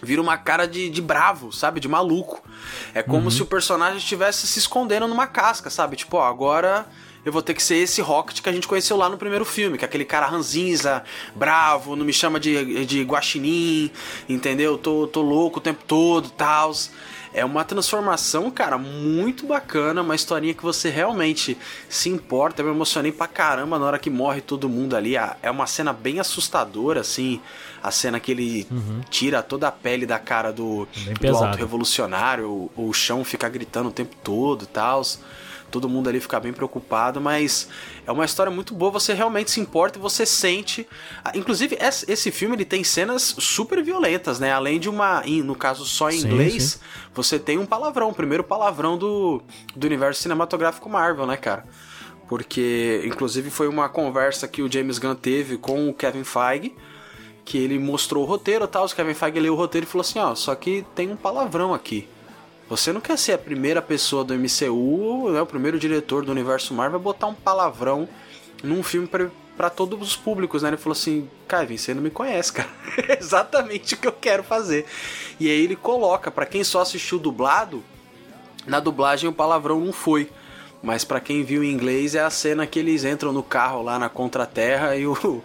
vira 0.01 0.21
uma 0.21 0.37
cara 0.37 0.67
de, 0.67 0.89
de 0.89 1.01
bravo, 1.01 1.51
sabe? 1.51 1.79
De 1.79 1.87
maluco. 1.87 2.43
É 2.93 3.01
como 3.01 3.25
uhum. 3.25 3.31
se 3.31 3.41
o 3.41 3.45
personagem 3.45 3.97
estivesse 3.97 4.45
se 4.45 4.59
escondendo 4.59 5.07
numa 5.07 5.25
casca, 5.25 5.69
sabe? 5.69 5.95
Tipo, 5.95 6.17
ó, 6.17 6.27
agora 6.27 6.85
eu 7.27 7.33
vou 7.33 7.41
ter 7.41 7.53
que 7.53 7.61
ser 7.61 7.75
esse 7.75 8.01
Rocket 8.01 8.41
que 8.41 8.49
a 8.49 8.53
gente 8.53 8.67
conheceu 8.67 8.95
lá 8.95 9.09
no 9.09 9.17
primeiro 9.17 9.43
filme, 9.43 9.77
que 9.77 9.83
é 9.83 9.87
aquele 9.87 10.05
cara 10.05 10.25
ranzinza, 10.25 11.03
bravo, 11.35 11.95
não 11.95 12.05
me 12.05 12.13
chama 12.13 12.39
de, 12.39 12.85
de 12.85 13.03
guaxinim, 13.03 13.91
entendeu? 14.29 14.77
Tô, 14.77 15.07
tô 15.07 15.21
louco 15.21 15.59
o 15.59 15.61
tempo 15.61 15.83
todo, 15.85 16.29
tals. 16.29 16.91
É 17.33 17.43
uma 17.43 17.63
transformação, 17.63 18.49
cara, 18.49 18.77
muito 18.77 19.45
bacana, 19.45 20.01
uma 20.01 20.15
historinha 20.15 20.53
que 20.53 20.63
você 20.63 20.89
realmente 20.89 21.57
se 21.89 22.09
importa. 22.09 22.61
Eu 22.61 22.65
me 22.65 22.71
emocionei 22.71 23.11
pra 23.11 23.27
caramba 23.27 23.77
na 23.77 23.85
hora 23.85 23.99
que 23.99 24.09
morre 24.09 24.41
todo 24.41 24.69
mundo 24.69 24.95
ali. 24.95 25.15
É 25.15 25.51
uma 25.51 25.67
cena 25.67 25.93
bem 25.93 26.19
assustadora, 26.19 27.01
assim. 27.01 27.39
A 27.83 27.91
cena 27.91 28.19
que 28.19 28.31
ele 28.31 28.65
uhum. 28.71 29.01
tira 29.09 29.43
toda 29.43 29.67
a 29.67 29.71
pele 29.71 30.05
da 30.05 30.17
cara 30.17 30.51
do, 30.51 30.87
do 31.19 31.37
alto 31.37 31.57
revolucionário, 31.57 32.49
o, 32.49 32.71
o 32.87 32.93
chão 32.93 33.23
fica 33.23 33.47
gritando 33.47 33.89
o 33.89 33.91
tempo 33.91 34.15
todo 34.23 34.63
e 34.63 34.67
tal 34.67 35.03
todo 35.71 35.89
mundo 35.89 36.09
ali 36.09 36.19
fica 36.19 36.39
bem 36.39 36.53
preocupado, 36.53 37.19
mas 37.19 37.69
é 38.05 38.11
uma 38.11 38.25
história 38.25 38.51
muito 38.51 38.73
boa, 38.73 38.91
você 38.91 39.13
realmente 39.13 39.51
se 39.51 39.59
importa 39.59 39.97
e 39.97 40.01
você 40.01 40.25
sente. 40.25 40.87
Ah, 41.23 41.31
inclusive, 41.35 41.77
esse 41.79 42.31
filme 42.31 42.55
ele 42.55 42.65
tem 42.65 42.83
cenas 42.83 43.35
super 43.39 43.83
violentas, 43.83 44.39
né? 44.39 44.51
Além 44.51 44.79
de 44.79 44.89
uma, 44.89 45.23
no 45.43 45.55
caso 45.55 45.85
só 45.85 46.09
em 46.09 46.19
sim, 46.19 46.27
inglês, 46.27 46.63
sim. 46.63 46.79
você 47.13 47.37
tem 47.37 47.57
um 47.57 47.65
palavrão, 47.65 48.09
o 48.09 48.13
primeiro 48.13 48.43
palavrão 48.43 48.97
do, 48.97 49.41
do 49.75 49.85
universo 49.85 50.21
cinematográfico 50.21 50.89
Marvel, 50.89 51.25
né, 51.25 51.37
cara? 51.37 51.65
Porque, 52.27 53.03
inclusive, 53.05 53.49
foi 53.49 53.67
uma 53.67 53.87
conversa 53.87 54.47
que 54.47 54.61
o 54.61 54.71
James 54.71 54.97
Gunn 54.99 55.15
teve 55.15 55.57
com 55.57 55.89
o 55.89 55.93
Kevin 55.93 56.25
Feige, 56.25 56.75
que 57.45 57.57
ele 57.57 57.79
mostrou 57.79 58.23
o 58.23 58.27
roteiro 58.27 58.65
e 58.65 58.67
tal. 58.67 58.85
O 58.85 58.89
Kevin 58.89 59.13
Feige 59.13 59.39
leu 59.39 59.53
o 59.53 59.55
roteiro 59.55 59.87
e 59.87 59.89
falou 59.89 60.01
assim: 60.01 60.19
ó, 60.19 60.35
só 60.35 60.53
que 60.53 60.85
tem 60.93 61.09
um 61.09 61.15
palavrão 61.15 61.73
aqui. 61.73 62.07
Você 62.69 62.91
não 62.91 62.99
quer 62.99 63.17
ser 63.17 63.33
a 63.33 63.37
primeira 63.37 63.81
pessoa 63.81 64.23
do 64.23 64.33
MCU, 64.33 65.29
né, 65.31 65.41
o 65.41 65.45
primeiro 65.45 65.79
diretor 65.79 66.25
do 66.25 66.31
universo 66.31 66.73
Marvel, 66.73 66.99
botar 66.99 67.27
um 67.27 67.33
palavrão 67.33 68.09
num 68.61 68.83
filme 68.83 69.07
para 69.55 69.69
todos 69.69 69.99
os 70.01 70.15
públicos, 70.15 70.63
né? 70.63 70.69
Ele 70.69 70.77
falou 70.77 70.91
assim, 70.91 71.29
Kevin, 71.47 71.77
você 71.77 71.93
não 71.93 72.01
me 72.01 72.09
conhece, 72.09 72.51
cara. 72.51 72.69
É 73.07 73.17
exatamente 73.19 73.93
o 73.93 73.97
que 73.97 74.07
eu 74.07 74.11
quero 74.11 74.43
fazer. 74.43 74.85
E 75.39 75.49
aí 75.49 75.63
ele 75.63 75.75
coloca, 75.75 76.29
para 76.29 76.45
quem 76.45 76.63
só 76.63 76.81
assistiu 76.81 77.17
dublado, 77.17 77.83
na 78.65 78.79
dublagem 78.79 79.29
o 79.29 79.33
palavrão 79.33 79.79
não 79.79 79.93
foi. 79.93 80.29
Mas 80.83 81.03
para 81.03 81.19
quem 81.19 81.43
viu 81.43 81.63
em 81.63 81.71
inglês 81.71 82.15
é 82.15 82.21
a 82.21 82.29
cena 82.29 82.67
que 82.67 82.77
eles 82.77 83.03
entram 83.03 83.31
no 83.31 83.41
carro 83.41 83.81
lá 83.81 83.97
na 83.97 84.09
Contraterra 84.09 84.95
e 84.95 85.07
o, 85.07 85.43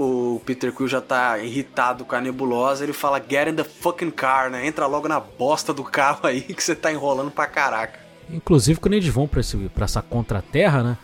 o 0.00 0.40
Peter 0.46 0.72
Quill 0.72 0.86
já 0.86 1.00
tá 1.00 1.40
irritado 1.40 2.04
com 2.04 2.14
a 2.14 2.20
nebulosa, 2.20 2.84
ele 2.84 2.92
fala 2.92 3.20
get 3.20 3.48
in 3.48 3.54
the 3.54 3.64
fucking 3.64 4.12
car, 4.12 4.48
né? 4.48 4.64
Entra 4.64 4.86
logo 4.86 5.08
na 5.08 5.18
bosta 5.18 5.74
do 5.74 5.82
carro 5.82 6.20
aí 6.22 6.40
que 6.54 6.62
você 6.62 6.76
tá 6.76 6.92
enrolando 6.92 7.32
pra 7.32 7.48
caraca. 7.48 7.98
Inclusive 8.30 8.78
quando 8.78 8.94
eles 8.94 9.08
vão 9.08 9.26
pra, 9.26 9.40
esse, 9.40 9.56
pra 9.74 9.86
essa 9.86 10.00
contraterra, 10.00 10.84
né? 10.84 10.98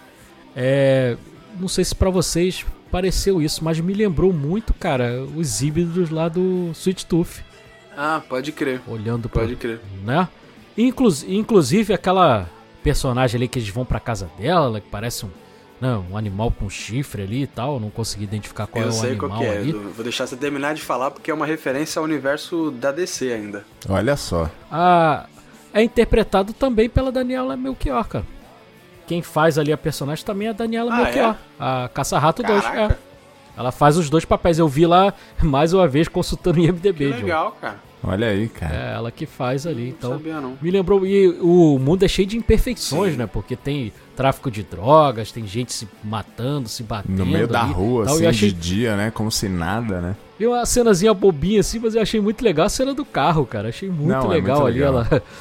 É, 0.55 1.17
não 1.59 1.67
sei 1.67 1.85
se 1.85 1.93
para 1.93 2.09
vocês 2.09 2.65
pareceu 2.89 3.43
isso, 3.43 3.65
mas 3.65 3.81
me 3.81 3.93
lembrou 3.93 4.33
muito, 4.33 4.73
cara, 4.73 5.25
os 5.35 5.61
híbridos 5.61 6.11
lá 6.11 6.29
do 6.29 6.71
Sweet 6.73 7.07
Tooth. 7.07 7.43
Ah, 7.97 8.23
pode 8.29 8.53
crer. 8.53 8.81
Olhando 8.87 9.29
pra, 9.29 9.43
Pode 9.43 9.57
crer. 9.57 9.81
Né? 10.05 10.29
Inclus, 10.79 11.25
inclusive 11.25 11.93
aquela 11.93 12.49
personagem 12.85 13.39
ali 13.39 13.49
que 13.49 13.59
eles 13.59 13.69
vão 13.71 13.85
pra 13.85 13.99
casa 13.99 14.31
dela, 14.39 14.81
que 14.81 14.89
parece 14.89 15.27
um 15.27 15.31
não, 15.85 16.07
um 16.13 16.17
animal 16.17 16.51
com 16.51 16.71
chifre 16.71 17.23
ali 17.23 17.43
e 17.43 17.47
tal. 17.47 17.79
Não 17.79 17.91
consegui 17.91 18.25
identificar 18.25 18.67
qual 18.67 18.85
eu 18.85 18.91
é 18.91 18.95
o 18.95 19.03
animal 19.03 19.29
qual 19.29 19.41
que 19.41 19.47
é. 19.47 19.59
Ali. 19.59 19.73
Vou 19.73 20.03
deixar 20.03 20.27
você 20.27 20.35
terminar 20.35 20.75
de 20.75 20.81
falar 20.81 21.11
porque 21.11 21.31
é 21.31 21.35
uma 21.35 21.45
referência 21.45 22.01
ao 22.01 22.07
universo 22.07 22.71
da 22.71 22.91
DC 22.91 23.31
ainda. 23.31 23.67
Olha 23.87 24.17
só. 24.17 24.51
Ah, 24.73 25.27
é 25.75 25.83
interpretado 25.83 26.55
também 26.55 26.89
pela 26.89 27.13
Daniela 27.13 27.55
Melchior, 27.55 28.09
cara. 28.09 28.25
Quem 29.07 29.21
faz 29.21 29.59
ali 29.59 29.75
a 29.75 29.77
personagem 29.77 30.25
também 30.25 30.49
é 30.49 30.51
a 30.53 30.55
Daniela 30.55 30.91
ah, 30.91 30.97
Melchior, 30.97 31.35
é? 31.35 31.37
a 31.59 31.91
Caça-Rato 31.93 32.43
2. 32.43 32.65
É. 32.65 32.97
Ela 33.55 33.71
faz 33.71 33.99
os 33.99 34.09
dois 34.09 34.25
papéis. 34.25 34.59
Eu 34.59 34.67
vi 34.67 34.87
lá 34.87 35.13
mais 35.43 35.75
uma 35.75 35.87
vez 35.87 36.09
consultando 36.09 36.61
o 36.61 36.65
IMDB. 36.65 37.13
Que 37.13 37.23
legal, 37.23 37.51
John. 37.51 37.57
cara. 37.61 37.77
Olha 38.03 38.29
aí, 38.29 38.49
cara. 38.49 38.75
É 38.75 38.95
ela 38.95 39.11
que 39.11 39.27
faz 39.27 39.67
ali. 39.67 39.91
Então, 39.91 40.13
não 40.13 40.17
sabia, 40.19 40.41
não. 40.41 40.59
Me 40.63 40.71
lembrou. 40.71 41.07
E 41.07 41.29
o 41.41 41.79
mundo 41.79 42.05
é 42.05 42.09
cheio 42.09 42.27
de 42.27 42.39
imperfeições, 42.39 43.13
Sim. 43.13 43.19
né? 43.19 43.27
Porque 43.27 43.55
tem 43.55 43.93
tráfico 44.15 44.51
de 44.51 44.63
drogas, 44.63 45.33
tem 45.33 45.47
gente 45.47 45.73
se 45.73 45.89
matando, 46.03 46.69
se 46.69 46.83
batendo. 46.83 47.19
No 47.19 47.27
meio 47.27 47.45
ali, 47.45 47.53
da 47.53 47.63
rua, 47.63 48.05
tal, 48.05 48.15
assim, 48.15 48.27
achei... 48.27 48.51
de 48.51 48.55
dia, 48.55 48.97
né? 48.97 49.11
Como 49.11 49.31
se 49.31 49.49
nada, 49.49 50.01
né? 50.01 50.17
E 50.39 50.47
uma 50.47 50.65
cenazinha 50.67 51.15
bobinha 51.15 51.61
assim, 51.61 51.79
mas 51.79 51.95
eu 51.95 52.03
achei 52.03 52.21
muito 52.21 52.43
legal 52.45 52.67
a 52.67 52.69
cena 52.69 52.95
do 52.95 53.05
carro, 53.05 53.47
cara. 53.47 53.69
Achei 53.69 53.89
muito 53.89 54.09
não, 54.09 54.29
legal 54.29 54.57
é 54.57 54.61
muito 54.61 54.67
ali. 54.67 54.79
Legal. 54.79 55.07
Ela. 55.11 55.23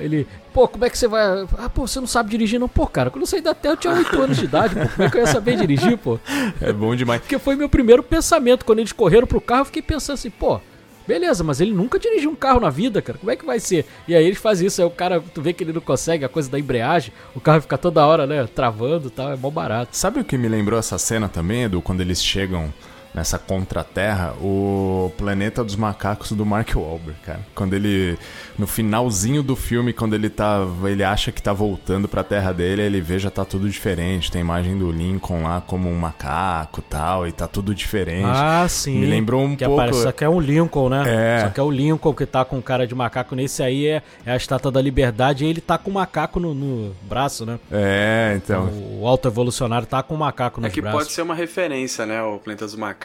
Ele, 0.00 0.26
pô, 0.52 0.66
como 0.66 0.84
é 0.84 0.90
que 0.90 0.96
você 0.96 1.06
vai. 1.06 1.46
Ah, 1.58 1.68
pô, 1.68 1.86
você 1.86 2.00
não 2.00 2.06
sabe 2.06 2.30
dirigir, 2.30 2.58
não? 2.58 2.68
Pô, 2.68 2.86
cara, 2.86 3.10
quando 3.10 3.22
eu 3.22 3.26
saí 3.26 3.40
da 3.40 3.54
Terra 3.54 3.74
eu 3.74 3.78
tinha 3.78 3.94
8 3.94 4.22
anos 4.22 4.36
de 4.38 4.44
idade, 4.44 4.74
pô. 4.74 4.88
Como 4.88 5.02
é 5.02 5.10
que 5.10 5.16
eu 5.16 5.20
ia 5.20 5.26
saber 5.26 5.56
dirigir, 5.56 5.98
pô? 5.98 6.18
É 6.60 6.72
bom 6.72 6.94
demais. 6.96 7.20
Porque 7.20 7.38
foi 7.38 7.54
meu 7.54 7.68
primeiro 7.68 8.02
pensamento. 8.02 8.64
Quando 8.64 8.78
eles 8.78 8.92
correram 8.92 9.26
pro 9.26 9.40
carro, 9.40 9.62
eu 9.62 9.66
fiquei 9.66 9.82
pensando 9.82 10.14
assim, 10.14 10.30
pô, 10.30 10.60
Beleza, 11.06 11.44
mas 11.44 11.60
ele 11.60 11.72
nunca 11.72 11.98
dirigiu 11.98 12.30
um 12.30 12.34
carro 12.34 12.60
na 12.60 12.70
vida, 12.70 13.02
cara. 13.02 13.18
Como 13.18 13.30
é 13.30 13.36
que 13.36 13.44
vai 13.44 13.60
ser? 13.60 13.84
E 14.08 14.14
aí 14.14 14.24
eles 14.24 14.38
fazem 14.38 14.66
isso, 14.66 14.80
aí 14.80 14.86
o 14.86 14.90
cara, 14.90 15.22
tu 15.32 15.42
vê 15.42 15.52
que 15.52 15.62
ele 15.62 15.72
não 15.72 15.80
consegue, 15.80 16.24
a 16.24 16.28
coisa 16.28 16.50
da 16.50 16.58
embreagem, 16.58 17.12
o 17.34 17.40
carro 17.40 17.60
fica 17.60 17.76
toda 17.76 18.06
hora, 18.06 18.26
né, 18.26 18.46
travando 18.46 19.08
e 19.08 19.10
tal, 19.10 19.32
é 19.32 19.36
mó 19.36 19.50
barato. 19.50 19.96
Sabe 19.96 20.20
o 20.20 20.24
que 20.24 20.38
me 20.38 20.48
lembrou 20.48 20.78
essa 20.78 20.98
cena 20.98 21.28
também, 21.28 21.64
Edu, 21.64 21.82
quando 21.82 22.00
eles 22.00 22.22
chegam 22.24 22.72
nessa 23.14 23.38
contra-terra, 23.38 24.34
o 24.40 25.12
Planeta 25.16 25.62
dos 25.62 25.76
Macacos 25.76 26.32
do 26.32 26.44
Mark 26.44 26.74
Wahlberg, 26.74 27.18
cara. 27.24 27.40
Quando 27.54 27.74
ele 27.74 28.18
no 28.58 28.66
finalzinho 28.66 29.42
do 29.42 29.54
filme, 29.54 29.92
quando 29.92 30.14
ele 30.14 30.28
tá, 30.28 30.66
ele 30.84 31.04
acha 31.04 31.30
que 31.30 31.40
tá 31.40 31.52
voltando 31.52 32.08
para 32.08 32.22
a 32.22 32.24
terra 32.24 32.52
dele, 32.52 32.82
ele 32.82 33.00
vê 33.00 33.18
já 33.18 33.30
tá 33.30 33.44
tudo 33.44 33.68
diferente. 33.68 34.30
Tem 34.30 34.40
imagem 34.40 34.76
do 34.76 34.90
Lincoln 34.90 35.44
lá 35.44 35.60
como 35.60 35.88
um 35.88 35.94
macaco, 35.94 36.82
tal, 36.82 37.26
e 37.26 37.32
tá 37.32 37.46
tudo 37.46 37.74
diferente. 37.74 38.26
Ah, 38.26 38.66
sim. 38.68 38.98
Me 38.98 39.06
lembrou 39.06 39.42
um 39.42 39.56
que 39.56 39.64
pouco. 39.64 39.80
Aparece, 39.80 40.02
só 40.02 40.12
que 40.12 40.24
é 40.24 40.28
um 40.28 40.40
Lincoln, 40.40 40.88
né? 40.88 41.04
É. 41.06 41.40
Só 41.44 41.50
que 41.50 41.60
é 41.60 41.62
o 41.62 41.70
Lincoln 41.70 42.12
que 42.12 42.26
tá 42.26 42.44
com 42.44 42.60
cara 42.60 42.86
de 42.86 42.94
macaco. 42.94 43.36
Nesse 43.36 43.62
aí 43.62 43.86
é, 43.86 44.02
é 44.26 44.32
a 44.32 44.36
estátua 44.36 44.72
da 44.72 44.82
liberdade 44.82 45.44
e 45.44 45.48
ele 45.48 45.60
tá 45.60 45.78
com 45.78 45.90
um 45.90 45.94
macaco 45.94 46.40
no, 46.40 46.52
no 46.54 46.94
braço, 47.02 47.46
né? 47.46 47.58
É, 47.70 48.34
então. 48.36 48.66
O, 48.66 49.02
o 49.02 49.06
alto 49.06 49.28
evolucionário 49.28 49.86
tá 49.86 50.02
com 50.02 50.14
um 50.14 50.18
macaco 50.18 50.60
no 50.60 50.62
braço. 50.62 50.72
É 50.72 50.74
que 50.74 50.80
braços. 50.80 51.00
pode 51.00 51.12
ser 51.12 51.22
uma 51.22 51.34
referência, 51.34 52.04
né? 52.06 52.22
O 52.22 52.38
Planeta 52.38 52.64
dos 52.64 52.74
Macacos. 52.74 53.03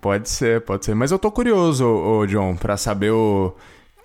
Pode 0.00 0.28
ser, 0.28 0.62
pode 0.62 0.84
ser. 0.84 0.94
Mas 0.94 1.10
eu 1.10 1.18
tô 1.18 1.30
curioso, 1.30 1.84
ô, 1.86 2.26
John, 2.26 2.56
pra 2.56 2.76
saber 2.76 3.10
o 3.10 3.54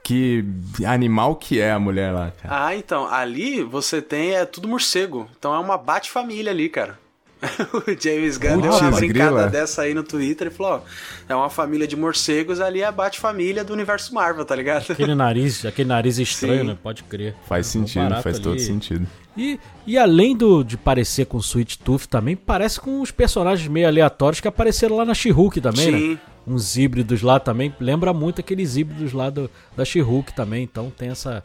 que 0.04 0.46
animal 0.86 1.36
que 1.36 1.60
é 1.60 1.72
a 1.72 1.80
mulher 1.80 2.12
lá, 2.12 2.32
cara. 2.32 2.66
Ah, 2.68 2.76
então, 2.76 3.08
ali 3.08 3.64
você 3.64 4.02
tem 4.02 4.36
é 4.36 4.46
tudo 4.46 4.68
morcego. 4.68 5.28
Então 5.38 5.54
é 5.56 5.60
uma 5.60 5.78
bate-família 5.78 6.52
ali, 6.52 6.70
cara. 6.70 7.00
o 7.74 8.02
James 8.02 8.38
Gunn 8.38 8.62
deu 8.62 8.72
uma 8.72 8.92
brincada 8.92 9.48
dessa 9.48 9.84
aí 9.84 9.94
no 9.94 10.04
Twitter 10.04 10.48
e 10.48 10.50
falou: 10.50 10.74
ó, 10.74 10.82
é 11.28 11.36
uma 11.36 11.50
família 11.50 11.88
de 11.88 11.96
morcegos, 11.96 12.60
ali 12.60 12.82
é 12.82 12.86
a 12.86 12.92
bate-família 12.92 13.64
do 13.64 13.74
universo 13.74 14.14
Marvel, 14.14 14.46
tá 14.46 14.56
ligado? 14.56 14.92
Aquele 14.92 15.16
nariz, 15.16 15.64
aquele 15.66 15.90
nariz 15.90 16.18
estranho, 16.18 16.62
Sim. 16.62 16.68
né? 16.68 16.78
Pode 16.82 17.04
crer. 17.04 17.36
Faz 17.48 17.68
sentido, 17.68 18.10
faz 18.22 18.36
ali. 18.36 18.44
todo 18.44 18.60
sentido. 18.60 19.08
E, 19.38 19.60
e 19.86 19.98
além 19.98 20.36
do, 20.36 20.64
de 20.64 20.78
parecer 20.78 21.26
com 21.26 21.38
Sweet 21.40 21.80
Tooth 21.80 22.08
também, 22.08 22.36
parece 22.36 22.80
com 22.80 23.02
os 23.02 23.12
personagens 23.12 23.68
meio 23.68 23.88
aleatórios 23.88 24.40
que 24.40 24.48
apareceram 24.48 24.96
lá 24.96 25.04
na 25.04 25.14
She-Hulk 25.14 25.60
também, 25.60 25.92
né? 25.92 25.98
Sim. 25.98 26.10
né? 26.14 26.20
Uns 26.48 26.78
híbridos 26.78 27.22
lá 27.22 27.40
também. 27.40 27.74
Lembra 27.80 28.14
muito 28.14 28.40
aqueles 28.40 28.78
híbridos 28.78 29.12
lá 29.12 29.30
do, 29.30 29.50
da 29.76 29.84
She-Hulk 29.84 30.34
também. 30.34 30.64
Então 30.64 30.90
tem 30.96 31.10
essa, 31.10 31.44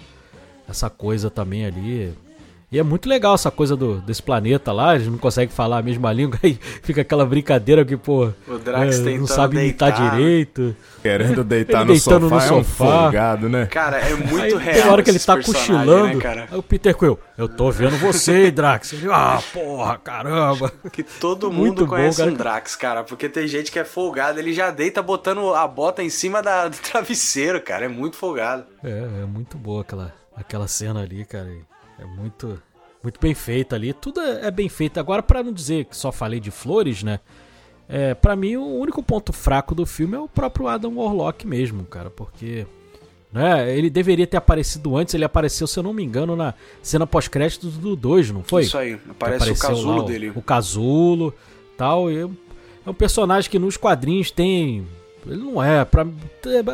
essa 0.68 0.88
coisa 0.88 1.30
também 1.30 1.64
ali. 1.66 2.12
E 2.72 2.78
é 2.78 2.84
muito 2.84 3.08
legal 3.08 3.34
essa 3.34 3.50
coisa 3.50 3.74
do, 3.74 4.00
desse 4.00 4.22
planeta 4.22 4.70
lá, 4.70 4.94
eles 4.94 5.08
não 5.08 5.18
conseguem 5.18 5.52
falar 5.52 5.78
a 5.78 5.82
mesma 5.82 6.12
língua, 6.14 6.38
aí 6.40 6.56
fica 6.82 7.00
aquela 7.00 7.26
brincadeira 7.26 7.84
que, 7.84 7.96
pô, 7.96 8.32
o 8.46 8.58
Drax 8.58 9.00
é, 9.00 9.18
não 9.18 9.26
sabe 9.26 9.56
imitar 9.56 9.90
deitar. 9.90 10.16
direito. 10.16 10.76
Querendo 11.02 11.42
deitar 11.44 11.84
no 11.84 11.96
sofá, 11.96 12.18
no 12.20 12.38
é 12.38 12.52
um 12.52 12.62
folgado, 12.62 13.48
né? 13.48 13.66
Cara, 13.66 13.98
é 13.98 14.14
muito 14.14 14.56
aí, 14.56 14.56
real. 14.56 14.82
Tem 14.82 14.92
hora 14.92 15.02
que 15.02 15.10
ele 15.10 15.18
tá 15.18 15.42
cochilando, 15.42 16.18
né, 16.18 16.46
aí 16.48 16.58
o 16.58 16.62
Peter 16.62 16.96
Quill, 16.96 17.18
eu 17.36 17.48
tô 17.48 17.72
vendo 17.72 17.96
você, 17.96 18.50
Drax. 18.52 18.92
Ele, 18.92 19.08
ah, 19.10 19.42
porra, 19.52 19.98
caramba. 19.98 20.72
Que 20.92 21.02
todo 21.02 21.50
mundo 21.50 21.88
conhece 21.88 22.22
bom, 22.22 22.28
um 22.28 22.34
Drax, 22.34 22.76
cara, 22.76 23.02
porque 23.02 23.28
tem 23.28 23.48
gente 23.48 23.72
que 23.72 23.80
é 23.80 23.84
folgado, 23.84 24.38
ele 24.38 24.52
já 24.52 24.70
deita 24.70 25.02
botando 25.02 25.54
a 25.54 25.66
bota 25.66 26.04
em 26.04 26.10
cima 26.10 26.40
da, 26.40 26.68
do 26.68 26.76
travesseiro, 26.76 27.60
cara, 27.60 27.86
é 27.86 27.88
muito 27.88 28.16
folgado. 28.16 28.64
É, 28.84 29.22
é 29.22 29.26
muito 29.26 29.58
boa 29.58 29.82
aquela, 29.82 30.14
aquela 30.36 30.68
cena 30.68 31.02
ali, 31.02 31.24
cara. 31.24 31.48
É 32.00 32.04
muito, 32.04 32.60
muito 33.02 33.20
bem 33.20 33.34
feito 33.34 33.74
ali. 33.74 33.92
Tudo 33.92 34.20
é, 34.20 34.46
é 34.46 34.50
bem 34.50 34.68
feito. 34.68 34.98
Agora, 34.98 35.22
para 35.22 35.42
não 35.42 35.52
dizer 35.52 35.84
que 35.84 35.96
só 35.96 36.10
falei 36.10 36.40
de 36.40 36.50
flores, 36.50 37.02
né? 37.02 37.20
É, 37.88 38.14
para 38.14 38.36
mim, 38.36 38.56
o 38.56 38.78
único 38.78 39.02
ponto 39.02 39.32
fraco 39.32 39.74
do 39.74 39.84
filme 39.84 40.16
é 40.16 40.20
o 40.20 40.28
próprio 40.28 40.68
Adam 40.68 40.96
Warlock 40.96 41.44
mesmo, 41.46 41.84
cara, 41.84 42.08
porque 42.08 42.64
né, 43.32 43.76
ele 43.76 43.90
deveria 43.90 44.26
ter 44.26 44.36
aparecido 44.36 44.96
antes. 44.96 45.12
Ele 45.12 45.24
apareceu, 45.24 45.66
se 45.66 45.78
eu 45.78 45.82
não 45.82 45.92
me 45.92 46.02
engano, 46.02 46.36
na 46.36 46.54
cena 46.82 47.06
pós-créditos 47.06 47.76
do 47.76 47.96
2, 47.96 48.30
não 48.30 48.44
foi? 48.44 48.62
Isso 48.62 48.78
aí, 48.78 48.98
aparece 49.08 49.50
o 49.50 49.58
casulo 49.58 50.02
lá, 50.02 50.04
dele. 50.04 50.30
O, 50.30 50.38
o 50.38 50.42
casulo 50.42 51.34
tal. 51.76 52.10
Eu, 52.10 52.32
é 52.86 52.90
um 52.90 52.94
personagem 52.94 53.50
que 53.50 53.58
nos 53.58 53.76
quadrinhos 53.76 54.30
tem. 54.30 54.86
Ele 55.26 55.36
não 55.36 55.62
é. 55.62 55.84
Pra, 55.84 56.06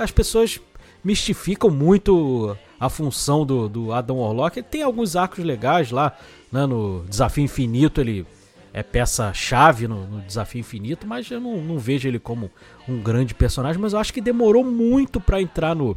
as 0.00 0.10
pessoas 0.10 0.60
mistificam 1.02 1.70
muito 1.70 2.56
a 2.78 2.88
função 2.88 3.44
do, 3.44 3.68
do 3.68 3.92
Adam 3.92 4.18
Warlock. 4.18 4.58
Ele 4.58 4.66
tem 4.68 4.82
alguns 4.82 5.16
arcos 5.16 5.44
legais 5.44 5.90
lá, 5.90 6.16
né, 6.50 6.66
no 6.66 7.04
Desafio 7.08 7.44
Infinito 7.44 8.00
ele 8.00 8.26
é 8.72 8.82
peça-chave 8.82 9.88
no, 9.88 10.06
no, 10.06 10.20
Desafio 10.20 10.60
Infinito, 10.60 11.06
mas 11.06 11.30
eu 11.30 11.40
não, 11.40 11.56
não, 11.62 11.78
vejo 11.78 12.06
ele 12.06 12.18
como 12.18 12.50
um 12.86 13.00
grande 13.00 13.34
personagem, 13.34 13.80
mas 13.80 13.94
eu 13.94 13.98
acho 13.98 14.12
que 14.12 14.20
demorou 14.20 14.62
muito 14.62 15.18
para 15.18 15.40
entrar 15.40 15.74
no, 15.74 15.96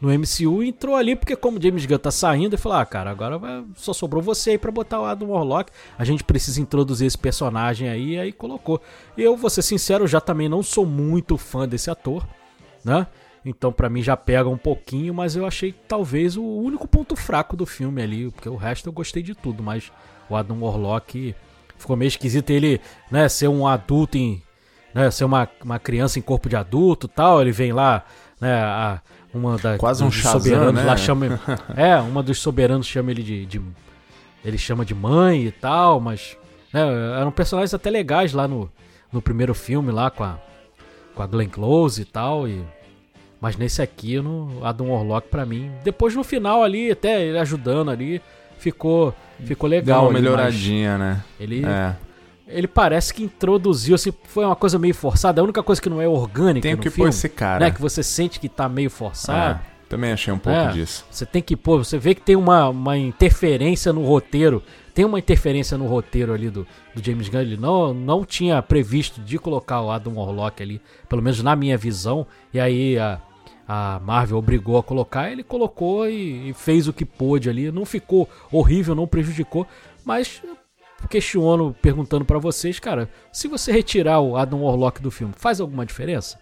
no 0.00 0.08
MCU 0.08 0.64
e 0.64 0.68
entrou 0.68 0.96
ali 0.96 1.14
porque 1.14 1.36
como 1.36 1.62
James 1.62 1.86
Gunn 1.86 1.98
tá 1.98 2.10
saindo, 2.10 2.54
ele 2.54 2.60
falou: 2.60 2.78
"Ah, 2.78 2.84
cara, 2.84 3.10
agora 3.10 3.64
só 3.76 3.92
sobrou 3.92 4.20
você 4.20 4.50
aí 4.50 4.58
para 4.58 4.72
botar 4.72 5.00
o 5.00 5.04
Adam 5.04 5.28
Warlock. 5.28 5.70
A 5.96 6.04
gente 6.04 6.24
precisa 6.24 6.60
introduzir 6.60 7.06
esse 7.06 7.16
personagem 7.16 7.88
aí", 7.88 8.14
e 8.14 8.18
aí 8.18 8.32
colocou. 8.32 8.80
Eu 9.16 9.36
vou 9.36 9.48
ser 9.48 9.62
sincero, 9.62 10.04
já 10.06 10.20
também 10.20 10.48
não 10.48 10.60
sou 10.60 10.84
muito 10.84 11.36
fã 11.36 11.68
desse 11.68 11.88
ator, 11.88 12.26
né? 12.84 13.06
Então 13.48 13.72
para 13.72 13.88
mim 13.88 14.02
já 14.02 14.16
pega 14.16 14.48
um 14.48 14.56
pouquinho, 14.56 15.14
mas 15.14 15.36
eu 15.36 15.46
achei 15.46 15.72
talvez 15.72 16.36
o 16.36 16.44
único 16.44 16.86
ponto 16.86 17.16
fraco 17.16 17.56
do 17.56 17.66
filme 17.66 18.02
ali, 18.02 18.30
porque 18.30 18.48
o 18.48 18.56
resto 18.56 18.88
eu 18.88 18.92
gostei 18.92 19.22
de 19.22 19.34
tudo, 19.34 19.62
mas 19.62 19.90
o 20.28 20.36
Adam 20.36 20.60
Warlock 20.60 21.34
ficou 21.76 21.96
meio 21.96 22.08
esquisito 22.08 22.50
ele, 22.50 22.80
né, 23.10 23.28
ser 23.28 23.48
um 23.48 23.66
adulto 23.66 24.18
em, 24.18 24.42
né, 24.92 25.10
ser 25.10 25.24
uma, 25.24 25.48
uma 25.64 25.78
criança 25.78 26.18
em 26.18 26.22
corpo 26.22 26.48
de 26.48 26.56
adulto, 26.56 27.08
tal, 27.08 27.40
ele 27.40 27.52
vem 27.52 27.72
lá, 27.72 28.04
né, 28.40 28.54
a 28.54 29.00
uma 29.32 29.58
da, 29.58 29.76
Quase 29.76 30.02
um 30.02 30.10
Shazam, 30.10 30.40
soberanos 30.40 30.74
né? 30.74 30.84
lá 30.84 30.96
chama. 30.96 31.40
é, 31.76 31.96
uma 31.96 32.22
dos 32.22 32.38
soberanos 32.38 32.86
chama 32.86 33.10
ele 33.10 33.22
de, 33.22 33.46
de, 33.46 33.60
Ele 34.44 34.58
chama 34.58 34.84
de 34.84 34.94
mãe 34.94 35.46
e 35.46 35.52
tal, 35.52 36.00
mas. 36.00 36.36
Né, 36.72 36.80
eram 37.18 37.30
personagens 37.30 37.72
até 37.72 37.90
legais 37.90 38.32
lá 38.32 38.46
no, 38.48 38.70
no 39.12 39.22
primeiro 39.22 39.54
filme, 39.54 39.90
lá 39.92 40.10
com 40.10 40.24
a, 40.24 40.38
com 41.14 41.22
a 41.22 41.26
Glenn 41.26 41.48
Close 41.48 42.02
e 42.02 42.04
tal. 42.04 42.48
E, 42.48 42.62
mas 43.40 43.56
nesse 43.56 43.80
aqui, 43.82 44.20
no 44.20 44.60
Adam 44.64 44.90
Warlock, 44.90 45.28
pra 45.28 45.44
mim. 45.46 45.70
Depois 45.84 46.14
no 46.14 46.24
final 46.24 46.62
ali, 46.62 46.90
até 46.90 47.22
ele 47.24 47.38
ajudando 47.38 47.90
ali, 47.90 48.20
ficou, 48.58 49.14
ficou 49.44 49.68
legal. 49.68 50.00
Deu 50.02 50.10
uma 50.10 50.18
ali, 50.18 50.22
melhoradinha, 50.22 50.98
né? 50.98 51.22
Ele. 51.38 51.64
É. 51.64 51.94
Ele 52.50 52.66
parece 52.66 53.12
que 53.12 53.22
introduziu, 53.22 53.94
assim, 53.94 54.10
foi 54.24 54.42
uma 54.44 54.56
coisa 54.56 54.78
meio 54.78 54.94
forçada. 54.94 55.38
A 55.38 55.44
única 55.44 55.62
coisa 55.62 55.82
que 55.82 55.90
não 55.90 56.00
é 56.00 56.08
orgânica 56.08 56.66
Tem 56.66 56.76
que 56.78 56.88
filme, 56.88 56.96
pôr 57.04 57.08
esse 57.10 57.28
cara. 57.28 57.66
né, 57.66 57.70
que 57.70 57.78
você 57.80 58.02
sente 58.02 58.40
que 58.40 58.48
tá 58.48 58.66
meio 58.70 58.88
forçado. 58.88 59.60
É, 59.60 59.86
também 59.86 60.12
achei 60.12 60.32
um 60.32 60.38
pouco 60.38 60.58
É. 60.58 60.68
disso. 60.72 61.04
Você 61.10 61.26
tem 61.26 61.42
que 61.42 61.54
pôr, 61.54 61.84
você 61.84 61.98
vê 61.98 62.14
que 62.14 62.22
tem 62.22 62.36
uma, 62.36 62.70
uma 62.70 62.96
interferência 62.96 63.92
no 63.92 64.02
roteiro. 64.02 64.62
Tem 64.94 65.04
uma 65.04 65.18
interferência 65.18 65.76
no 65.76 65.86
roteiro 65.86 66.32
ali 66.32 66.48
do, 66.48 66.66
do 66.94 67.04
James 67.04 67.28
Gunn. 67.28 67.40
Ele 67.40 67.58
não, 67.58 67.92
não 67.92 68.24
tinha 68.24 68.62
previsto 68.62 69.20
de 69.20 69.38
colocar 69.38 69.82
o 69.82 69.90
Adam 69.90 70.14
Warlock 70.14 70.62
ali, 70.62 70.80
pelo 71.06 71.20
menos 71.22 71.42
na 71.42 71.54
minha 71.54 71.76
visão. 71.76 72.26
E 72.52 72.58
aí 72.58 72.98
a, 72.98 73.20
a 73.68 74.00
Marvel 74.02 74.38
obrigou 74.38 74.78
a 74.78 74.82
colocar, 74.82 75.30
ele 75.30 75.42
colocou 75.44 76.08
e, 76.08 76.48
e 76.50 76.54
fez 76.54 76.88
o 76.88 76.92
que 76.92 77.04
pôde 77.04 77.50
ali. 77.50 77.70
Não 77.70 77.84
ficou 77.84 78.26
horrível, 78.50 78.94
não 78.94 79.06
prejudicou, 79.06 79.66
mas 80.04 80.42
questiono, 81.08 81.74
perguntando 81.80 82.24
pra 82.24 82.38
vocês, 82.38 82.78
cara, 82.80 83.08
se 83.32 83.46
você 83.46 83.70
retirar 83.70 84.20
o 84.20 84.36
Adam 84.36 84.62
Warlock 84.62 85.00
do 85.00 85.10
filme, 85.10 85.34
faz 85.36 85.60
alguma 85.60 85.86
diferença? 85.86 86.38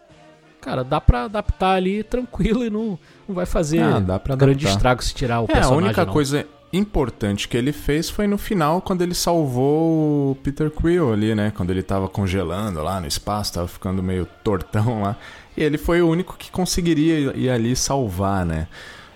Cara, 0.61 0.83
dá 0.83 1.01
pra 1.01 1.25
adaptar 1.25 1.75
ali 1.75 2.03
tranquilo 2.03 2.65
e 2.65 2.71
não, 2.71 2.99
não 3.29 3.35
vai 3.35 3.47
fazer 3.47 3.81
Ah, 3.83 4.01
dá 4.01 4.19
pra 4.19 4.35
grande 4.35 4.67
estrago 4.67 5.03
se 5.05 5.15
tirar 5.15 5.41
o 5.41 5.45
É, 5.45 5.45
a 5.45 5.47
personagem. 5.49 5.85
única 5.85 6.05
não. 6.07 6.13
coisa 6.13 6.47
importante 6.73 7.47
que 7.47 7.57
ele 7.57 7.73
fez 7.73 8.11
foi 8.11 8.27
no 8.27 8.37
final, 8.37 8.81
quando 8.83 9.03
ele 9.03 9.15
salvou 9.15 10.33
o 10.33 10.35
Peter 10.43 10.71
Quill 10.71 11.13
ali, 11.13 11.35
né? 11.35 11.53
Quando 11.57 11.71
ele 11.71 11.83
tava 11.83 12.09
congelando 12.09 12.83
lá 12.83 13.01
no 13.01 13.07
espaço, 13.07 13.53
tava 13.53 13.69
ficando 13.69 14.03
meio 14.03 14.27
tortão 14.43 15.03
lá. 15.03 15.17
E 15.57 15.63
ele 15.63 15.79
foi 15.79 16.03
o 16.03 16.09
único 16.09 16.37
que 16.37 16.51
conseguiria 16.51 17.33
ir 17.37 17.49
ali 17.51 17.75
salvar, 17.75 18.45
né? 18.45 18.69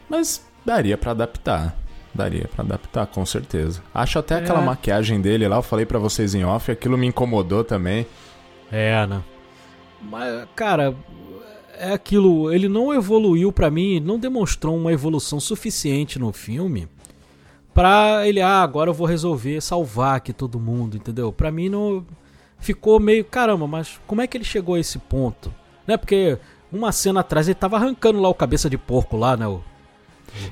Mas 0.08 0.44
daria 0.64 0.96
pra 0.96 1.10
adaptar. 1.12 1.76
Daria 2.14 2.48
pra 2.54 2.64
adaptar, 2.64 3.06
com 3.06 3.24
certeza. 3.24 3.82
Acho 3.94 4.18
até 4.18 4.36
aquela 4.36 4.60
É. 4.60 4.64
maquiagem 4.64 5.20
dele 5.20 5.46
lá, 5.46 5.56
eu 5.56 5.62
falei 5.62 5.86
pra 5.86 5.98
vocês 5.98 6.34
em 6.34 6.44
off, 6.44 6.70
aquilo 6.70 6.98
me 6.98 7.06
incomodou 7.06 7.62
também. 7.62 8.06
É, 8.72 9.06
né? 9.06 9.22
Mas, 10.02 10.48
cara, 10.56 10.94
é 11.78 11.92
aquilo. 11.92 12.52
Ele 12.52 12.68
não 12.68 12.92
evoluiu 12.92 13.52
pra 13.52 13.70
mim, 13.70 14.00
não 14.00 14.18
demonstrou 14.18 14.76
uma 14.76 14.92
evolução 14.92 15.38
suficiente 15.38 16.18
no 16.18 16.32
filme 16.32 16.88
pra 17.72 18.26
ele, 18.26 18.40
ah, 18.40 18.62
agora 18.62 18.90
eu 18.90 18.94
vou 18.94 19.06
resolver 19.06 19.60
salvar 19.60 20.16
aqui 20.16 20.32
todo 20.32 20.58
mundo, 20.58 20.96
entendeu? 20.96 21.32
Pra 21.32 21.50
mim 21.52 21.68
não. 21.68 22.04
Ficou 22.58 22.98
meio, 23.00 23.24
caramba, 23.24 23.66
mas 23.66 23.98
como 24.06 24.20
é 24.20 24.26
que 24.26 24.36
ele 24.36 24.44
chegou 24.44 24.74
a 24.74 24.80
esse 24.80 24.98
ponto? 24.98 25.54
Né? 25.86 25.96
Porque 25.96 26.38
uma 26.72 26.92
cena 26.92 27.20
atrás 27.20 27.48
ele 27.48 27.54
tava 27.54 27.76
arrancando 27.76 28.20
lá 28.20 28.28
o 28.28 28.34
cabeça 28.34 28.68
de 28.70 28.78
porco 28.78 29.16
lá, 29.16 29.36
né? 29.36 29.46
O, 29.46 29.60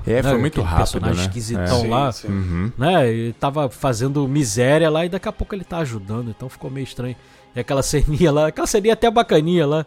É, 0.06 0.22
foi 0.22 0.32
né, 0.32 0.38
muito 0.38 0.60
aquele 0.60 0.66
rápido, 0.66 0.78
personagem 0.78 1.16
né? 1.16 1.22
esquisitão 1.22 1.80
Sim, 1.82 1.88
lá. 1.88 2.12
sim. 2.12 2.26
É. 2.28 2.30
Uhum. 2.30 2.72
né? 2.76 3.08
Ele 3.08 3.32
tava 3.34 3.68
fazendo 3.70 4.26
miséria 4.26 4.90
lá 4.90 5.04
e 5.04 5.08
daqui 5.08 5.28
a 5.28 5.32
pouco 5.32 5.54
ele 5.54 5.64
tá 5.64 5.78
ajudando, 5.78 6.30
então 6.30 6.48
ficou 6.48 6.70
meio 6.70 6.84
estranho. 6.84 7.14
E 7.54 7.60
aquela 7.60 7.82
ceninha 7.82 8.32
lá, 8.32 8.48
aquela 8.48 8.66
ceninha 8.66 8.94
até 8.94 9.10
bacaninha 9.10 9.66
lá, 9.66 9.86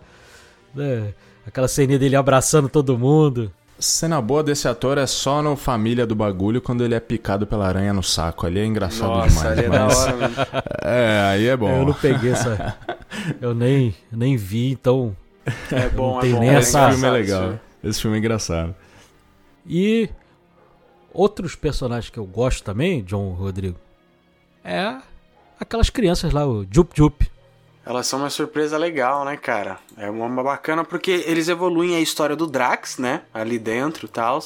né? 0.74 1.14
Aquela 1.46 1.68
ceninha 1.68 1.98
dele 2.00 2.16
abraçando 2.16 2.70
todo 2.70 2.98
mundo. 2.98 3.52
Cena 3.80 4.22
boa 4.22 4.44
desse 4.44 4.68
ator 4.68 5.00
é 5.00 5.08
só 5.08 5.42
no 5.42 5.56
Família 5.56 6.06
do 6.06 6.14
Bagulho, 6.14 6.62
quando 6.62 6.84
ele 6.86 6.94
é 6.94 7.00
picado 7.00 7.48
pela 7.48 7.68
aranha 7.68 7.92
no 7.92 8.04
saco. 8.04 8.46
Ali 8.46 8.60
é 8.60 8.66
engraçado 8.66 9.08
Nossa, 9.10 9.28
demais. 9.28 9.58
ali 9.58 9.66
é 9.66 9.70
da 9.70 9.86
mas- 9.86 9.98
hora, 9.98 10.18
mesmo. 10.18 10.36
É, 10.84 11.22
aí 11.32 11.48
é 11.48 11.58
bom. 11.58 11.70
Eu 11.80 11.86
não 11.88 11.94
peguei 11.94 12.32
essa. 12.32 12.78
Eu 13.42 13.56
nem, 13.56 13.94
nem 14.12 14.38
vi, 14.38 14.72
então. 14.72 15.16
É 15.72 15.90
bom, 15.96 16.20
tem 16.20 16.32
é 16.32 16.34
bom. 16.34 16.40
nem 16.40 16.50
é 16.50 16.60
Esse 16.60 16.70
essa- 16.78 16.90
filme 16.92 17.08
é 17.08 17.12
legal. 17.12 17.44
esse 17.52 17.60
Esse 17.84 18.02
filme 18.02 18.18
é 18.18 18.20
engraçado. 18.20 18.76
E 19.68 20.10
outros 21.14 21.56
personagens 21.56 22.10
que 22.10 22.18
eu 22.18 22.26
gosto 22.26 22.64
também, 22.64 23.04
John 23.04 23.30
Rodrigo, 23.34 23.78
é 24.64 24.98
aquelas 25.60 25.90
crianças 25.90 26.32
lá, 26.34 26.46
o 26.48 26.66
Jup 26.70 26.92
Jup. 26.96 27.30
Elas 27.86 28.06
são 28.06 28.20
uma 28.20 28.30
surpresa 28.30 28.78
legal, 28.78 29.26
né, 29.26 29.36
cara? 29.38 29.80
É 29.98 30.08
uma 30.10 30.44
bacana 30.44 30.84
porque 30.84 31.24
eles 31.26 31.48
evoluem 31.48 31.96
a 31.96 32.00
história 32.00 32.36
do 32.36 32.46
Drax, 32.46 33.00
né? 33.00 33.22
Ali 33.34 33.58
dentro 33.58 34.06
e 34.06 34.10
tal. 34.10 34.40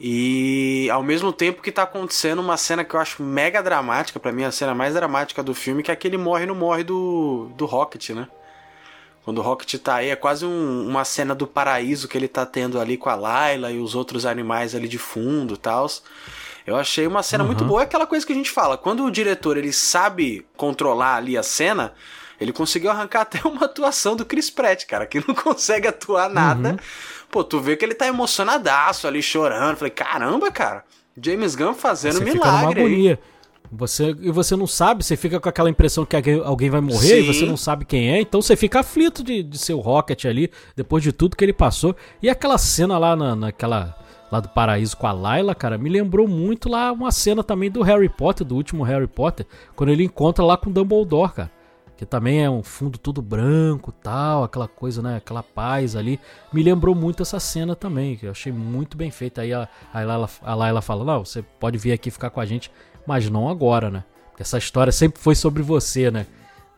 E 0.00 0.88
ao 0.90 1.02
mesmo 1.02 1.32
tempo 1.32 1.62
que 1.62 1.70
tá 1.72 1.82
acontecendo 1.84 2.40
uma 2.40 2.56
cena 2.56 2.84
que 2.84 2.94
eu 2.94 3.00
acho 3.00 3.22
mega 3.22 3.62
dramática, 3.62 4.18
pra 4.20 4.32
mim 4.32 4.44
a 4.44 4.50
cena 4.50 4.74
mais 4.74 4.94
dramática 4.94 5.42
do 5.42 5.54
filme, 5.54 5.82
que 5.82 5.90
é 5.90 5.94
aquele 5.94 6.16
morre 6.16 6.44
no 6.46 6.54
morre 6.54 6.82
do, 6.84 7.50
do 7.56 7.64
Rocket, 7.66 8.10
né? 8.10 8.26
Quando 9.26 9.38
o 9.38 9.42
Rocket 9.42 9.74
tá 9.82 9.96
aí, 9.96 10.10
é 10.10 10.14
quase 10.14 10.46
um- 10.46 10.86
uma 10.88 11.04
cena 11.04 11.34
do 11.34 11.48
paraíso 11.48 12.06
que 12.06 12.16
ele 12.16 12.28
tá 12.28 12.46
tendo 12.46 12.80
ali 12.80 12.96
com 12.96 13.10
a 13.10 13.16
Layla 13.16 13.72
e 13.72 13.78
os 13.80 13.96
outros 13.96 14.24
animais 14.24 14.72
ali 14.72 14.86
de 14.86 14.98
fundo 14.98 15.54
e 15.54 15.56
tal. 15.56 15.84
Eu 16.64 16.76
achei 16.76 17.08
uma 17.08 17.24
cena 17.24 17.42
muito 17.42 17.64
boa, 17.64 17.80
é 17.80 17.84
aquela 17.84 18.06
coisa 18.06 18.24
que 18.24 18.32
a 18.32 18.36
gente 18.36 18.52
fala. 18.52 18.78
Quando 18.78 19.04
o 19.04 19.10
diretor 19.10 19.56
ele 19.56 19.72
sabe 19.72 20.46
controlar 20.56 21.16
ali 21.16 21.36
a 21.36 21.42
cena, 21.42 21.92
ele 22.40 22.52
conseguiu 22.52 22.88
arrancar 22.88 23.22
até 23.26 23.40
uma 23.48 23.64
atuação 23.64 24.14
do 24.14 24.24
Chris 24.24 24.48
Pratt, 24.48 24.84
cara, 24.86 25.06
que 25.06 25.18
não 25.26 25.34
consegue 25.34 25.88
atuar 25.88 26.30
nada. 26.30 26.76
Pô, 27.28 27.42
tu 27.42 27.58
vê 27.58 27.76
que 27.76 27.84
ele 27.84 27.94
tá 27.96 28.06
emocionadaço 28.06 29.08
ali, 29.08 29.20
chorando. 29.20 29.76
Falei, 29.76 29.90
caramba, 29.90 30.52
cara, 30.52 30.84
James 31.20 31.56
Gunn 31.56 31.74
fazendo 31.74 32.18
Você 32.18 32.24
fica 32.26 32.46
numa 32.46 32.58
milagre 32.60 32.80
aí. 32.84 33.18
Você, 33.70 34.16
e 34.20 34.30
você 34.30 34.54
não 34.56 34.66
sabe, 34.66 35.04
você 35.04 35.16
fica 35.16 35.40
com 35.40 35.48
aquela 35.48 35.70
impressão 35.70 36.04
que 36.04 36.16
alguém, 36.44 36.70
vai 36.70 36.80
morrer 36.80 37.20
e 37.20 37.22
Sim. 37.22 37.32
você 37.32 37.46
não 37.46 37.56
sabe 37.56 37.84
quem 37.84 38.10
é, 38.10 38.20
então 38.20 38.40
você 38.40 38.56
fica 38.56 38.80
aflito 38.80 39.22
de, 39.22 39.42
de 39.42 39.58
ser 39.58 39.74
o 39.74 39.80
Rocket 39.80 40.24
ali, 40.24 40.50
depois 40.74 41.02
de 41.02 41.12
tudo 41.12 41.36
que 41.36 41.44
ele 41.44 41.52
passou. 41.52 41.96
E 42.22 42.28
aquela 42.28 42.58
cena 42.58 42.98
lá 42.98 43.16
na, 43.16 43.34
naquela. 43.34 43.98
Lá 44.30 44.40
do 44.40 44.48
paraíso 44.48 44.96
com 44.96 45.06
a 45.06 45.12
Layla, 45.12 45.54
cara, 45.54 45.78
me 45.78 45.88
lembrou 45.88 46.26
muito 46.26 46.68
lá 46.68 46.90
uma 46.90 47.12
cena 47.12 47.44
também 47.44 47.70
do 47.70 47.80
Harry 47.82 48.08
Potter, 48.08 48.44
do 48.44 48.56
último 48.56 48.82
Harry 48.82 49.06
Potter, 49.06 49.46
quando 49.76 49.90
ele 49.90 50.02
encontra 50.02 50.44
lá 50.44 50.56
com 50.56 50.68
o 50.68 50.72
Dumbledore, 50.72 51.32
cara. 51.32 51.50
Que 51.96 52.04
também 52.04 52.44
é 52.44 52.50
um 52.50 52.62
fundo 52.62 52.98
tudo 52.98 53.22
branco 53.22 53.90
tal, 53.90 54.44
aquela 54.44 54.68
coisa, 54.68 55.00
né? 55.00 55.16
Aquela 55.16 55.42
paz 55.42 55.96
ali. 55.96 56.20
Me 56.52 56.62
lembrou 56.62 56.94
muito 56.94 57.22
essa 57.22 57.40
cena 57.40 57.74
também, 57.74 58.16
que 58.16 58.26
eu 58.26 58.32
achei 58.32 58.52
muito 58.52 58.98
bem 58.98 59.10
feita. 59.10 59.40
Aí 59.40 59.52
a, 59.54 59.66
a, 59.94 60.00
Layla, 60.02 60.28
a 60.42 60.54
Layla 60.54 60.82
fala: 60.82 61.04
Não, 61.04 61.24
você 61.24 61.42
pode 61.42 61.78
vir 61.78 61.92
aqui 61.92 62.10
ficar 62.10 62.28
com 62.28 62.38
a 62.38 62.44
gente, 62.44 62.70
mas 63.06 63.28
não 63.30 63.48
agora, 63.48 63.90
né? 63.90 64.04
Porque 64.30 64.42
essa 64.42 64.58
história 64.58 64.92
sempre 64.92 65.20
foi 65.20 65.34
sobre 65.34 65.62
você, 65.62 66.10
né? 66.10 66.26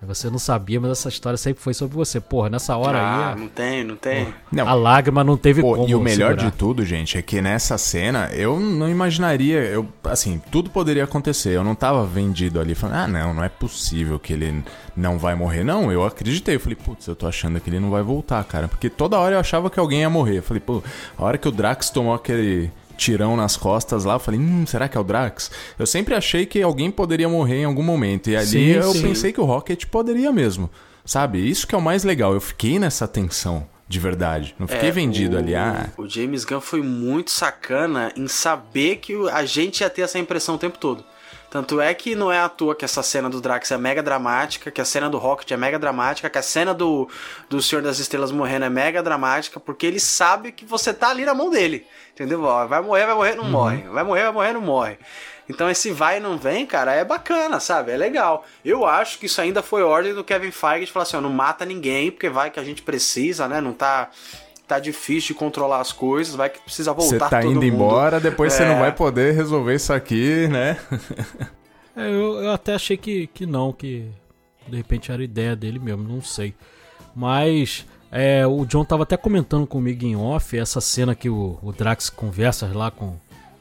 Você 0.01 0.31
não 0.31 0.39
sabia, 0.39 0.81
mas 0.81 0.93
essa 0.93 1.09
história 1.09 1.37
sempre 1.37 1.61
foi 1.61 1.75
sobre 1.75 1.97
você. 1.97 2.21
Porra, 2.21 2.49
nessa 2.49 2.77
hora 2.77 3.01
Ah, 3.01 3.33
aí. 3.35 3.41
não 3.41 3.49
tem, 3.49 3.83
não 3.83 3.97
tem. 3.97 4.33
Não, 4.53 4.65
A, 4.65 4.71
a 4.71 4.75
lágrima 4.75 5.25
não 5.25 5.37
teve 5.37 5.61
Pô, 5.61 5.75
como. 5.75 5.89
e 5.89 5.95
o 5.97 6.01
melhor 6.01 6.31
segurar. 6.35 6.51
de 6.53 6.57
tudo, 6.57 6.85
gente, 6.85 7.19
é 7.19 7.23
que 7.23 7.43
nessa 7.43 7.77
cena 7.77 8.31
eu 8.33 8.61
não 8.61 8.89
imaginaria, 8.89 9.59
eu 9.65 9.89
assim, 10.05 10.41
tudo 10.53 10.71
poderia 10.71 11.03
acontecer. 11.03 11.49
Eu 11.49 11.65
não 11.65 11.75
tava 11.75 12.07
vendido 12.07 12.61
ali 12.61 12.77
falando: 12.77 12.95
"Ah, 12.97 13.09
não, 13.09 13.35
não 13.35 13.43
é 13.43 13.49
possível 13.49 14.21
que 14.21 14.33
ele 14.33 14.63
não 14.97 15.19
vai 15.19 15.35
morrer". 15.35 15.65
Não, 15.65 15.91
eu 15.91 16.05
acreditei. 16.07 16.55
Eu 16.55 16.61
falei: 16.61 16.77
"Putz, 16.77 17.09
eu 17.09 17.17
tô 17.17 17.27
achando 17.27 17.59
que 17.59 17.69
ele 17.69 17.81
não 17.81 17.91
vai 17.91 18.05
voltar, 18.05 18.45
cara", 18.45 18.69
porque 18.69 18.89
toda 18.89 19.19
hora 19.19 19.35
eu 19.35 19.41
achava 19.41 19.69
que 19.69 19.81
alguém 19.81 20.03
ia 20.03 20.11
morrer. 20.11 20.39
Eu 20.39 20.43
falei: 20.45 20.61
"Pô, 20.61 20.81
a 21.19 21.25
hora 21.25 21.37
que 21.37 21.49
o 21.49 21.51
Drax 21.51 21.91
tomou 21.91 22.15
aquele 22.15 22.71
tirão 22.99 23.35
nas 23.37 23.57
costas 23.57 24.05
lá, 24.05 24.15
eu 24.17 24.19
falei: 24.21 24.39
"Hum, 24.39 24.67
será 24.67 24.89
que 24.89 24.99
é 24.99 25.01
o 25.01 25.05
Drax?". 25.05 25.51
Eu 25.79 25.87
sempre 25.87 26.15
achei 26.15 26.45
que 26.45 26.61
alguém 26.61 26.91
poderia 26.91 27.29
morrer 27.29 27.61
em 27.61 27.65
algum 27.65 27.83
momento 27.83 28.29
e 28.29 28.37
ali 28.37 28.47
Sim, 28.47 28.67
eu 28.73 28.93
sim. 28.93 29.03
pensei 29.03 29.33
que 29.33 29.41
o 29.41 29.45
Rocket 29.45 29.87
poderia 29.87 30.31
mesmo. 30.33 30.69
Sabe? 31.05 31.39
Isso 31.39 31.67
que 31.67 31.75
é 31.75 31.79
o 31.79 31.81
mais 31.81 32.05
legal. 32.05 32.35
Eu 32.35 32.41
fiquei 32.41 32.79
nessa 32.79 33.09
tensão 33.09 33.67
de 33.89 33.99
verdade. 33.99 34.55
Não 34.59 34.69
fiquei 34.69 34.91
É, 34.91 34.93
vendido 34.93 35.37
o- 35.37 35.39
ali. 35.39 35.55
Ah, 35.55 35.87
O 35.97 36.07
James 36.07 36.45
Gunn 36.45 36.61
foi 36.61 36.83
muito 36.83 37.31
sacana 37.31 38.13
em 38.15 38.29
saber 38.29 38.97
que 38.97 39.15
a 39.31 39.43
gente 39.47 39.81
ia 39.81 39.89
ter 39.89 40.03
essa 40.03 40.19
impressão 40.19 40.57
o 40.57 40.59
tempo 40.59 40.77
todo. 40.77 41.03
Tanto 41.51 41.81
é 41.81 41.95
que 41.95 42.15
não 42.15 42.31
é 42.31 42.39
à 42.39 42.49
toa 42.49 42.75
que 42.75 42.85
essa 42.85 43.03
cena 43.03 43.31
do 43.31 43.41
Drax 43.41 43.71
é 43.71 43.79
mega 43.79 44.03
dramática, 44.03 44.71
que 44.71 44.81
a 44.81 44.85
cena 44.85 45.09
do 45.09 45.17
Rocket 45.17 45.51
é 45.51 45.57
mega 45.57 45.79
dramática, 45.79 46.29
que 46.29 46.37
a 46.39 46.43
cena 46.43 46.75
do, 46.75 47.09
do 47.49 47.63
Senhor 47.63 47.81
das 47.81 47.99
Estrelas 47.99 48.31
morrendo 48.31 48.67
é 48.67 48.71
mega 48.71 49.03
dramática, 49.03 49.59
porque 49.59 49.87
ele 49.87 49.99
sabe 49.99 50.53
que 50.53 50.67
você 50.67 50.93
tá 50.93 51.09
ali 51.09 51.25
na 51.25 51.33
mão 51.33 51.49
dele. 51.49 51.87
Entendeu? 52.13 52.43
Vai 52.43 52.83
morrer, 52.83 53.07
vai 53.07 53.15
morrer, 53.15 53.35
não 53.37 53.45
Uhum. 53.45 53.51
morre. 53.51 53.79
Vai 53.89 54.05
morrer, 54.05 54.23
vai 54.25 54.33
morrer, 54.33 54.53
não 54.53 54.61
morre. 54.61 54.99
Então 55.49 55.71
esse 55.71 55.91
vai 55.91 56.19
e 56.19 56.21
não 56.21 56.37
vem, 56.37 56.67
cara, 56.67 56.93
é 56.93 57.03
bacana, 57.03 57.59
sabe? 57.59 57.93
É 57.93 57.97
legal. 57.97 58.45
Eu 58.63 58.85
acho 58.85 59.19
que 59.19 59.25
isso 59.25 59.41
ainda 59.41 59.63
foi 59.63 59.83
ordem 59.83 60.13
do 60.13 60.23
Kevin 60.23 60.51
Feige 60.51 60.85
de 60.87 60.93
falar 60.93 61.05
assim, 61.05 61.17
ó, 61.17 61.21
não 61.23 61.31
mata 61.31 61.65
ninguém, 61.65 62.11
porque 62.11 62.29
vai 62.29 62.51
que 62.51 62.61
a 62.61 62.65
gente 62.65 62.83
precisa, 62.83 63.49
né? 63.49 63.59
Não 63.59 63.73
tá 63.73 64.11
tá 64.69 64.79
difícil 64.79 65.29
de 65.35 65.35
controlar 65.35 65.81
as 65.81 65.93
coisas, 65.93 66.35
vai 66.35 66.49
que 66.51 66.61
precisa 66.61 66.93
você 66.93 67.11
voltar 67.19 67.31
tá 67.31 67.41
todo 67.41 67.51
indo 67.51 67.63
mundo. 67.63 67.75
embora, 67.75 68.21
depois 68.21 68.53
você 68.53 68.63
É. 68.65 68.69
não 68.69 68.79
vai 68.79 68.93
poder 68.95 69.35
resolver 69.35 69.75
isso 69.75 69.93
aqui, 69.93 70.47
né? 70.49 70.77
É, 71.97 72.07
eu, 72.09 72.43
eu 72.43 72.53
até 72.53 72.75
achei 72.75 72.97
que, 72.97 73.27
que 73.29 73.45
não, 73.47 73.73
que 73.73 74.07
de 74.69 74.77
repente 74.77 75.11
era 75.11 75.23
ideia 75.23 75.57
dele 75.57 75.79
mesmo, 75.79 76.03
não 76.07 76.23
sei. 76.23 76.55
Mas 77.15 77.85
é, 78.13 78.47
o 78.47 78.65
John 78.65 78.85
tava 78.85 79.03
até 79.03 79.17
comentando 79.17 79.67
comigo 79.67 80.05
em 80.05 80.15
off 80.17 80.57
essa 80.57 80.81
cena 80.81 81.15
que 81.15 81.29
o, 81.29 81.59
o 81.63 81.73
Drax 81.73 82.09
conversa 82.11 82.71
lá 82.73 82.91
com, 82.91 83.15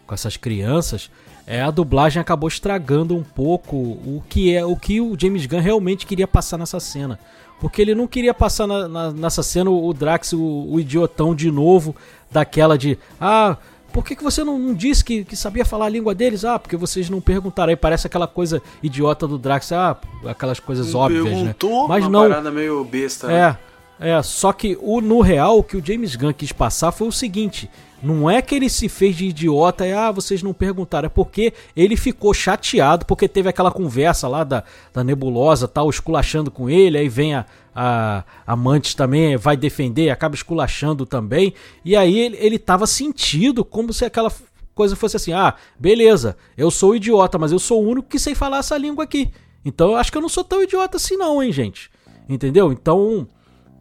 com 0.05 0.14
essas 0.14 0.38
crianças. 0.38 1.10
É, 1.47 1.62
a 1.62 1.72
dublagem 1.72 2.20
acabou 2.22 2.47
estragando 2.49 3.16
um 3.16 3.24
pouco 3.24 3.76
o 3.78 4.22
que 4.30 4.53
é 4.53 4.66
o 4.66 4.76
que 4.76 4.99
o 4.99 5.16
James 5.18 5.45
Gunn 5.45 5.62
realmente 5.62 6.05
queria 6.05 6.28
passar 6.28 6.58
nessa 6.58 6.80
cena. 6.80 7.18
Porque 7.60 7.82
ele 7.82 7.95
não 7.95 8.05
queria 8.08 8.34
passar 8.34 8.68
na- 8.68 8.88
na- 8.88 9.12
nessa 9.12 9.41
cena 9.41 9.70
o, 9.70 9.88
o 9.88 9.93
Drax, 9.93 10.34
o, 10.34 10.39
o 10.70 10.80
idiotão 10.80 11.34
de 11.34 11.49
novo, 11.49 11.95
daquela 12.32 12.78
de. 12.78 12.97
Ah, 13.20 13.58
por 13.91 14.03
que, 14.05 14.16
que 14.16 14.24
você 14.24 14.43
não, 14.43 14.60
não 14.60 14.74
disse 14.76 15.03
que, 15.03 15.24
que 15.24 15.36
sabia 15.36 15.66
falar 15.66 15.86
a 15.86 15.89
língua 15.89 16.14
deles? 16.14 16.45
Ah, 16.45 16.60
porque 16.60 16.78
vocês 16.78 17.10
não 17.10 17.20
perguntaram. 17.20 17.72
Aí 17.72 17.76
parece 17.76 18.05
aquela 18.05 18.28
coisa 18.28 18.62
idiota 18.84 19.28
do 19.28 19.39
Drax, 19.39 19.72
ah, 19.72 19.97
aquelas 20.28 20.60
coisas 20.60 20.93
óbvias, 20.93 21.24
né? 21.24 21.32
Perguntou 21.32 21.88
Mas 21.88 22.03
uma 22.03 22.10
não. 22.12 22.30
parada 22.30 22.51
meio 22.51 22.84
besta. 22.84 23.26
né? 23.28 23.58
É, 23.99 24.12
é, 24.12 24.22
só 24.22 24.53
que 24.53 24.78
o, 24.80 25.01
no 25.01 25.22
real, 25.22 25.58
o 25.58 25.64
que 25.64 25.76
o 25.78 25.84
James 25.84 26.16
Gunn 26.16 26.34
quis 26.34 26.51
passar 26.51 26.91
foi 26.91 27.08
o 27.08 27.12
seguinte: 27.12 27.68
não 28.02 28.30
é 28.30 28.41
que 28.41 28.54
ele 28.54 28.70
se 28.70 28.88
fez 28.88 29.16
de 29.16 29.26
idiota 29.26 29.86
e, 29.86 29.91
ah, 29.91 30.12
vocês 30.12 30.43
não 30.43 30.54
perguntaram, 30.54 31.08
é 31.08 31.10
porque 31.10 31.54
ele 31.76 31.98
ficou 31.98 32.34
chateado, 32.34 33.06
porque 33.06 33.28
teve 33.28 33.50
aquela 33.50 33.72
conversa 33.72 34.28
lá 34.28 34.43
da, 34.43 34.64
da 34.93 35.04
nebulosa, 35.04 35.68
tal, 35.68 35.89
esculachando 35.89 36.52
com 36.52 36.70
ele, 36.70 36.98
aí 36.98 37.10
vem 37.10 37.34
a, 37.34 37.45
a, 37.74 38.24
a 38.45 38.56
Mantis 38.56 38.93
também, 38.93 39.36
vai 39.36 39.58
defender, 39.58 40.10
acaba 40.10 40.36
esculachando 40.36 41.06
também, 41.06 41.54
e 41.84 41.95
aí 41.95 42.20
ele, 42.20 42.38
ele 42.39 42.60
tava 42.60 42.86
sentido 42.86 43.66
como 43.66 43.91
se 43.91 44.06
aquela 44.06 44.32
coisa 44.76 44.95
fosse 44.95 45.18
assim: 45.18 45.34
ah, 45.34 45.56
beleza, 45.80 46.38
eu 46.56 46.70
sou 46.70 46.95
idiota, 46.95 47.39
mas 47.39 47.52
eu 47.52 47.60
sou 47.60 47.84
o 47.84 47.89
único 47.89 48.08
que 48.08 48.20
sei 48.20 48.36
falar 48.36 48.60
essa 48.60 48.78
língua 48.78 49.04
aqui. 49.04 49.32
Então 49.66 49.89
eu 49.89 49.95
acho 49.98 50.12
que 50.12 50.18
eu 50.18 50.22
não 50.22 50.30
sou 50.30 50.43
tão 50.43 50.62
idiota 50.62 50.98
assim, 50.98 51.18
não, 51.18 51.41
hein, 51.41 51.52
gente. 51.52 51.89
Entendeu? 52.30 52.72
Então, 52.72 53.28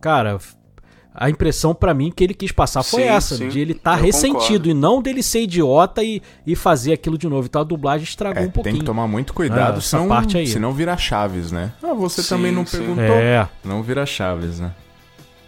cara, 0.00 0.38
a 1.18 1.30
impressão 1.30 1.74
pra 1.74 1.94
mim 1.94 2.12
que 2.14 2.22
ele 2.22 2.34
quis 2.34 2.52
passar 2.52 2.82
foi 2.82 3.02
Sim, 3.02 3.08
essa, 3.08 3.36
sim. 3.36 3.48
de 3.48 3.58
ele 3.60 3.72
estar 3.72 3.98
Eu 3.98 4.04
ressentido 4.04 4.34
concordo. 4.38 4.68
e 4.70 4.74
não 4.74 5.00
dele 5.02 5.22
ser 5.22 5.42
idiota 5.42 6.02
e, 6.04 6.20
e 6.46 6.54
fazer 6.54 6.92
aquilo 6.92 7.16
de 7.16 7.26
novo. 7.28 7.46
Então 7.46 7.60
a 7.62 7.64
dublagem 7.64 8.04
estragou 8.04 8.42
É, 8.42 8.46
um 8.46 8.50
pouquinho. 8.50 8.74
tem 8.74 8.80
que 8.80 8.86
tomar 8.86 9.06
muito 9.08 9.32
cuidado, 9.32 9.78
essa 9.78 9.88
senão, 9.98 10.08
parte 10.08 10.36
aí. 10.36 10.46
senão 10.46 10.72
vira 10.72 10.96
Chaves, 10.96 11.50
né? 11.50 11.72
Ah, 11.82 11.94
você 11.94 12.22
Sim, 12.22 12.28
também 12.28 12.52
não 12.52 12.66
sim. 12.66 12.78
perguntou. 12.78 13.04
É. 13.04 13.48
Não 13.64 13.82
vira 13.82 14.04
Chaves, 14.04 14.60
né? 14.60 14.72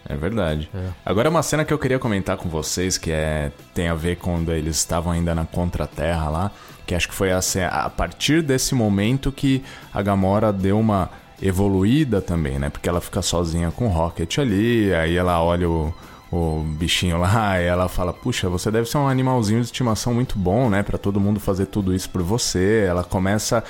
É 0.09 0.17
verdade. 0.17 0.71
É. 0.75 0.89
Agora 1.05 1.29
uma 1.29 1.43
cena 1.43 1.67
que 1.67 1.73
eu 1.73 1.79
queria 1.79 1.99
comentar 1.99 2.39
com 2.39 2.49
vocês, 2.49 2.97
que 2.97 3.11
é 3.11 3.53
tem 3.75 3.89
a 3.89 3.95
ver 3.95 4.17
quando 4.17 4.51
eles 4.53 4.77
estavam 4.77 5.13
ainda 5.13 5.35
na 5.35 5.45
Contra-Terra 5.45 6.31
lá, 6.31 6.51
que 6.87 6.95
acho 6.95 7.09
que 7.09 7.15
foi 7.15 7.31
a, 7.31 7.41
a 7.71 7.91
partir 7.91 8.41
desse 8.43 8.75
momento 8.75 9.31
que 9.31 9.63
a 9.93 10.01
Gamora 10.01 10.51
deu 10.51 10.81
uma 10.81 11.11
evoluída 11.41 12.21
também, 12.21 12.59
né? 12.59 12.69
Porque 12.71 12.89
ela 12.89 13.01
fica 13.01 13.23
sozinha 13.23 13.71
com 13.71 13.87
o 13.87 13.91
Rocket 13.91 14.39
ali, 14.39 14.93
aí 14.95 15.17
ela 15.17 15.43
olha 15.43 15.69
o, 15.69 15.95
o 16.31 16.63
bichinho 16.79 17.19
lá 17.19 17.59
e 17.61 17.65
ela 17.65 17.89
fala: 17.89 18.13
Puxa, 18.13 18.49
você 18.49 18.71
deve 18.71 18.89
ser 18.89 18.99
um 18.99 19.09
animalzinho 19.09 19.61
de 19.61 19.67
estimação 19.67 20.15
muito 20.15 20.39
bom, 20.39 20.69
né? 20.69 20.83
Pra 20.83 20.99
todo 20.99 21.21
mundo 21.21 21.39
fazer 21.41 21.67
tudo 21.67 21.95
isso 21.95 22.11
por 22.11 22.23
você. 22.23 22.85
Ela 22.89 23.05
começa 23.05 23.63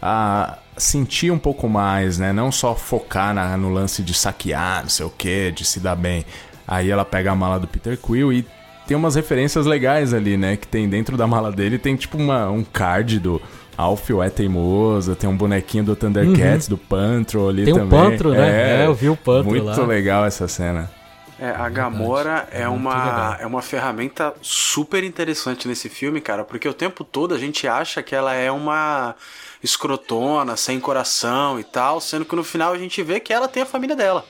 a 0.00 0.58
sentir 0.76 1.30
um 1.30 1.38
pouco 1.38 1.68
mais, 1.68 2.18
né? 2.18 2.32
Não 2.32 2.50
só 2.50 2.74
focar 2.74 3.32
na- 3.34 3.56
no 3.56 3.70
lance 3.70 4.02
de 4.02 4.14
saquear, 4.14 4.82
não 4.82 4.88
sei 4.88 5.06
o 5.06 5.10
que, 5.10 5.52
de 5.52 5.64
se 5.64 5.78
dar 5.80 5.94
bem. 5.94 6.24
Aí 6.66 6.90
ela 6.90 7.04
pega 7.04 7.30
a 7.30 7.34
mala 7.34 7.58
do 7.60 7.68
Peter 7.68 7.96
Quill 7.98 8.32
e 8.32 8.44
tem 8.86 8.96
umas 8.96 9.14
referências 9.14 9.64
legais 9.64 10.12
ali, 10.12 10.36
né? 10.36 10.56
Que 10.56 10.66
tem 10.66 10.88
dentro 10.88 11.16
da 11.16 11.26
mala 11.26 11.52
dele, 11.52 11.78
tem 11.78 11.94
tipo 11.94 12.18
uma, 12.18 12.50
um 12.50 12.64
card 12.64 13.20
do 13.20 13.40
Alfio 13.76 14.22
é 14.22 14.28
teimoso, 14.28 15.16
tem 15.16 15.28
um 15.28 15.36
bonequinho 15.36 15.84
do 15.84 15.96
Thundercats, 15.96 16.68
do 16.68 16.76
Pantro 16.76 17.48
ali 17.48 17.60
Uhum. 17.60 17.64
Tem 17.64 17.74
um 17.74 17.88
também. 17.88 18.10
Pantro, 18.10 18.30
né? 18.30 18.82
É, 18.82 18.86
eu 18.86 18.94
vi 18.94 19.08
o 19.08 19.16
Pantro 19.16 19.50
Muito 19.50 19.64
lá. 19.64 19.86
legal 19.86 20.24
essa 20.24 20.46
cena. 20.46 20.90
É, 21.38 21.50
a 21.50 21.68
Gamora 21.68 22.46
é 22.52 22.68
Muito 22.68 22.80
uma, 22.80 23.36
é 23.40 23.46
uma 23.46 23.62
ferramenta 23.62 24.32
super 24.40 25.02
interessante 25.02 25.66
nesse 25.66 25.88
filme, 25.88 26.20
cara, 26.20 26.44
porque 26.44 26.68
o 26.68 26.74
tempo 26.74 27.02
todo 27.02 27.34
a 27.34 27.38
gente 27.38 27.66
acha 27.66 28.02
que 28.02 28.14
ela 28.14 28.32
é 28.32 28.50
uma 28.50 29.16
escrotona, 29.62 30.56
sem 30.56 30.78
coração 30.78 31.58
e 31.58 31.64
tal, 31.64 32.00
sendo 32.00 32.24
que 32.24 32.36
no 32.36 32.44
final 32.44 32.72
a 32.72 32.78
gente 32.78 33.02
vê 33.02 33.18
que 33.18 33.32
ela 33.32 33.48
tem 33.48 33.62
a 33.62 33.66
família 33.66 33.96
dela. 33.96 34.24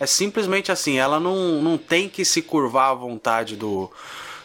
É 0.00 0.06
simplesmente 0.06 0.70
assim, 0.70 0.98
ela 0.98 1.18
não, 1.18 1.60
não 1.60 1.76
tem 1.76 2.08
que 2.08 2.24
se 2.24 2.40
curvar 2.40 2.92
à 2.92 2.94
vontade 2.94 3.56
do, 3.56 3.90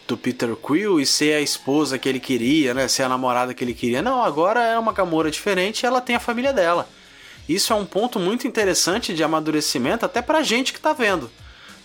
do 0.08 0.18
Peter 0.18 0.56
Quill 0.56 1.00
e 1.00 1.06
ser 1.06 1.34
a 1.36 1.42
esposa 1.42 1.98
que 1.98 2.08
ele 2.10 2.20
queria, 2.20 2.74
né? 2.74 2.88
Ser 2.88 3.04
a 3.04 3.10
namorada 3.10 3.54
que 3.54 3.64
ele 3.64 3.74
queria. 3.74 4.02
Não, 4.02 4.24
agora 4.24 4.62
é 4.62 4.78
uma 4.78 4.92
Gamora 4.94 5.32
diferente 5.32 5.82
e 5.82 5.86
ela 5.86 6.02
tem 6.02 6.16
a 6.16 6.20
família 6.20 6.52
dela. 6.54 6.88
Isso 7.48 7.74
é 7.74 7.76
um 7.76 7.86
ponto 7.86 8.20
muito 8.20 8.48
interessante 8.48 9.14
de 9.14 9.24
amadurecimento 9.24 10.06
até 10.06 10.22
pra 10.22 10.44
gente 10.44 10.72
que 10.74 10.80
tá 10.80 10.94
vendo. 10.94 11.30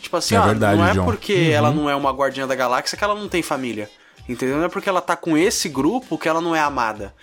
Tipo 0.01 0.17
assim, 0.17 0.35
É 0.37 0.41
ó, 0.41 0.45
verdade, 0.47 0.77
não 0.79 0.87
é 0.87 0.93
John. 0.95 1.05
porque 1.05 1.51
ela 1.53 1.71
não 1.73 1.91
é 1.91 1.95
uma 1.97 2.13
guardiã 2.13 2.47
da 2.47 2.55
galáxia 2.55 2.97
que 2.97 3.03
ela 3.03 3.15
não 3.15 3.29
tem 3.29 3.43
família. 3.43 3.91
Entendeu? 4.29 4.59
Não 4.59 4.65
é 4.65 4.69
porque 4.69 4.89
ela 4.89 5.01
tá 5.01 5.17
com 5.17 5.37
esse 5.37 5.69
grupo 5.69 6.19
que 6.19 6.29
ela 6.29 6.41
não 6.41 6.55
é 6.55 6.61
amada. 6.61 7.15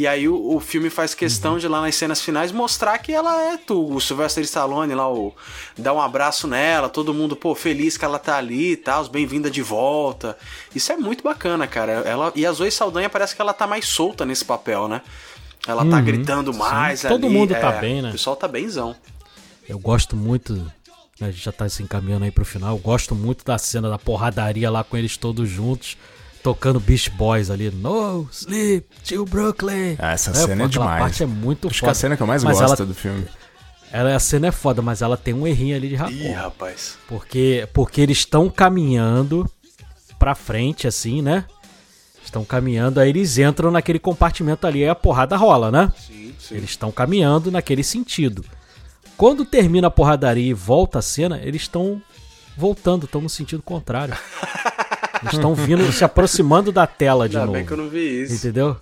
E 0.00 0.06
aí 0.06 0.26
o, 0.26 0.56
o 0.56 0.60
filme 0.60 0.88
faz 0.88 1.12
questão 1.12 1.58
de 1.58 1.68
lá 1.68 1.82
nas 1.82 1.94
cenas 1.94 2.22
finais 2.22 2.50
mostrar 2.50 2.96
que 2.96 3.12
ela 3.12 3.38
é 3.52 3.58
tu, 3.58 3.94
o 3.94 4.00
Sylvester 4.00 4.42
Stallone 4.44 4.94
lá, 4.94 5.12
o, 5.12 5.34
dá 5.76 5.92
um 5.92 6.00
abraço 6.00 6.48
nela, 6.48 6.88
todo 6.88 7.12
mundo, 7.12 7.36
pô, 7.36 7.54
feliz 7.54 7.98
que 7.98 8.04
ela 8.06 8.18
tá 8.18 8.38
ali 8.38 8.72
e 8.72 8.76
tal, 8.78 9.06
bem-vinda 9.10 9.50
de 9.50 9.60
volta. 9.60 10.38
Isso 10.74 10.90
é 10.90 10.96
muito 10.96 11.22
bacana, 11.22 11.66
cara. 11.66 11.92
Ela, 11.92 12.32
e 12.34 12.46
a 12.46 12.52
Zoe 12.52 12.70
Saldanha 12.70 13.10
parece 13.10 13.36
que 13.36 13.42
ela 13.42 13.52
tá 13.52 13.66
mais 13.66 13.88
solta 13.88 14.24
nesse 14.24 14.42
papel, 14.42 14.88
né? 14.88 15.02
Ela 15.68 15.84
tá 15.84 16.00
gritando 16.00 16.54
mais 16.54 17.02
Todo 17.02 17.26
ali, 17.26 17.34
mundo 17.36 17.54
tá 17.54 17.74
é, 17.74 17.80
bem, 17.82 18.00
né? 18.00 18.08
O 18.08 18.12
pessoal 18.12 18.34
tá 18.36 18.48
benzão. 18.48 18.96
Eu 19.68 19.78
gosto 19.78 20.16
muito, 20.16 20.54
né, 21.20 21.28
a 21.28 21.30
gente 21.30 21.44
já 21.44 21.52
tá 21.52 21.68
se 21.68 21.82
encaminhando 21.82 22.24
aí 22.24 22.30
pro 22.30 22.42
final, 22.42 22.74
eu 22.74 22.80
gosto 22.80 23.14
muito 23.14 23.44
da 23.44 23.58
cena 23.58 23.90
da 23.90 23.98
porradaria 23.98 24.70
lá 24.70 24.82
com 24.82 24.96
eles 24.96 25.18
todos 25.18 25.46
juntos, 25.46 25.98
tocando 26.42 26.80
Beast 26.80 27.10
Boys 27.10 27.50
ali, 27.50 27.70
No 27.70 28.28
Sleep, 28.32 28.86
Till 29.04 29.24
Brooklyn. 29.24 29.96
Ah, 29.98 30.12
essa 30.12 30.30
É, 30.30 30.34
cena 30.34 30.56
pô, 30.56 30.64
é 30.64 30.68
demais. 30.68 31.00
parte 31.02 31.22
é 31.22 31.26
muito 31.26 31.68
Acho 31.68 31.74
que 31.74 31.80
foda. 31.80 31.92
a 31.92 31.94
cena 31.94 32.16
que 32.16 32.22
eu 32.22 32.26
mais 32.26 32.42
Mas 32.44 32.58
gosto 32.58 32.80
ela- 32.82 32.86
do 32.86 32.94
filme. 32.94 33.26
Ela, 33.92 34.14
a 34.14 34.20
cena 34.20 34.46
é 34.46 34.52
foda, 34.52 34.80
mas 34.80 35.02
ela 35.02 35.16
tem 35.16 35.34
um 35.34 35.46
errinho 35.46 35.74
ali 35.76 35.88
de 35.88 35.94
Ih, 35.94 35.98
racon. 35.98 36.32
rapaz. 36.34 36.96
Porque, 37.08 37.68
porque 37.74 38.00
eles 38.00 38.18
estão 38.18 38.48
caminhando 38.48 39.50
pra 40.18 40.34
frente, 40.36 40.86
assim, 40.86 41.20
né? 41.20 41.44
Estão 42.24 42.44
caminhando, 42.44 43.00
aí 43.00 43.08
eles 43.08 43.36
entram 43.38 43.70
naquele 43.72 43.98
compartimento 43.98 44.64
ali, 44.66 44.84
aí 44.84 44.88
a 44.88 44.94
porrada 44.94 45.36
rola, 45.36 45.72
né? 45.72 45.92
Sim, 45.98 46.32
sim. 46.38 46.54
Eles 46.54 46.70
estão 46.70 46.92
caminhando 46.92 47.50
naquele 47.50 47.82
sentido. 47.82 48.44
Quando 49.16 49.44
termina 49.44 49.88
a 49.88 49.90
porradaria 49.90 50.50
e 50.50 50.54
volta 50.54 51.00
a 51.00 51.02
cena, 51.02 51.40
eles 51.42 51.62
estão 51.62 52.00
voltando, 52.56 53.06
estão 53.06 53.20
no 53.20 53.28
sentido 53.28 53.62
contrário. 53.62 54.14
Eles 55.22 55.34
estão 55.34 55.54
vindo, 55.54 55.92
se 55.92 56.04
aproximando 56.04 56.72
da 56.72 56.86
tela 56.86 57.28
de 57.28 57.36
Ainda 57.36 57.46
novo. 57.46 57.58
bem 57.58 57.66
que 57.66 57.72
eu 57.72 57.76
não 57.76 57.88
vi 57.88 58.22
isso. 58.22 58.34
Entendeu? 58.34 58.76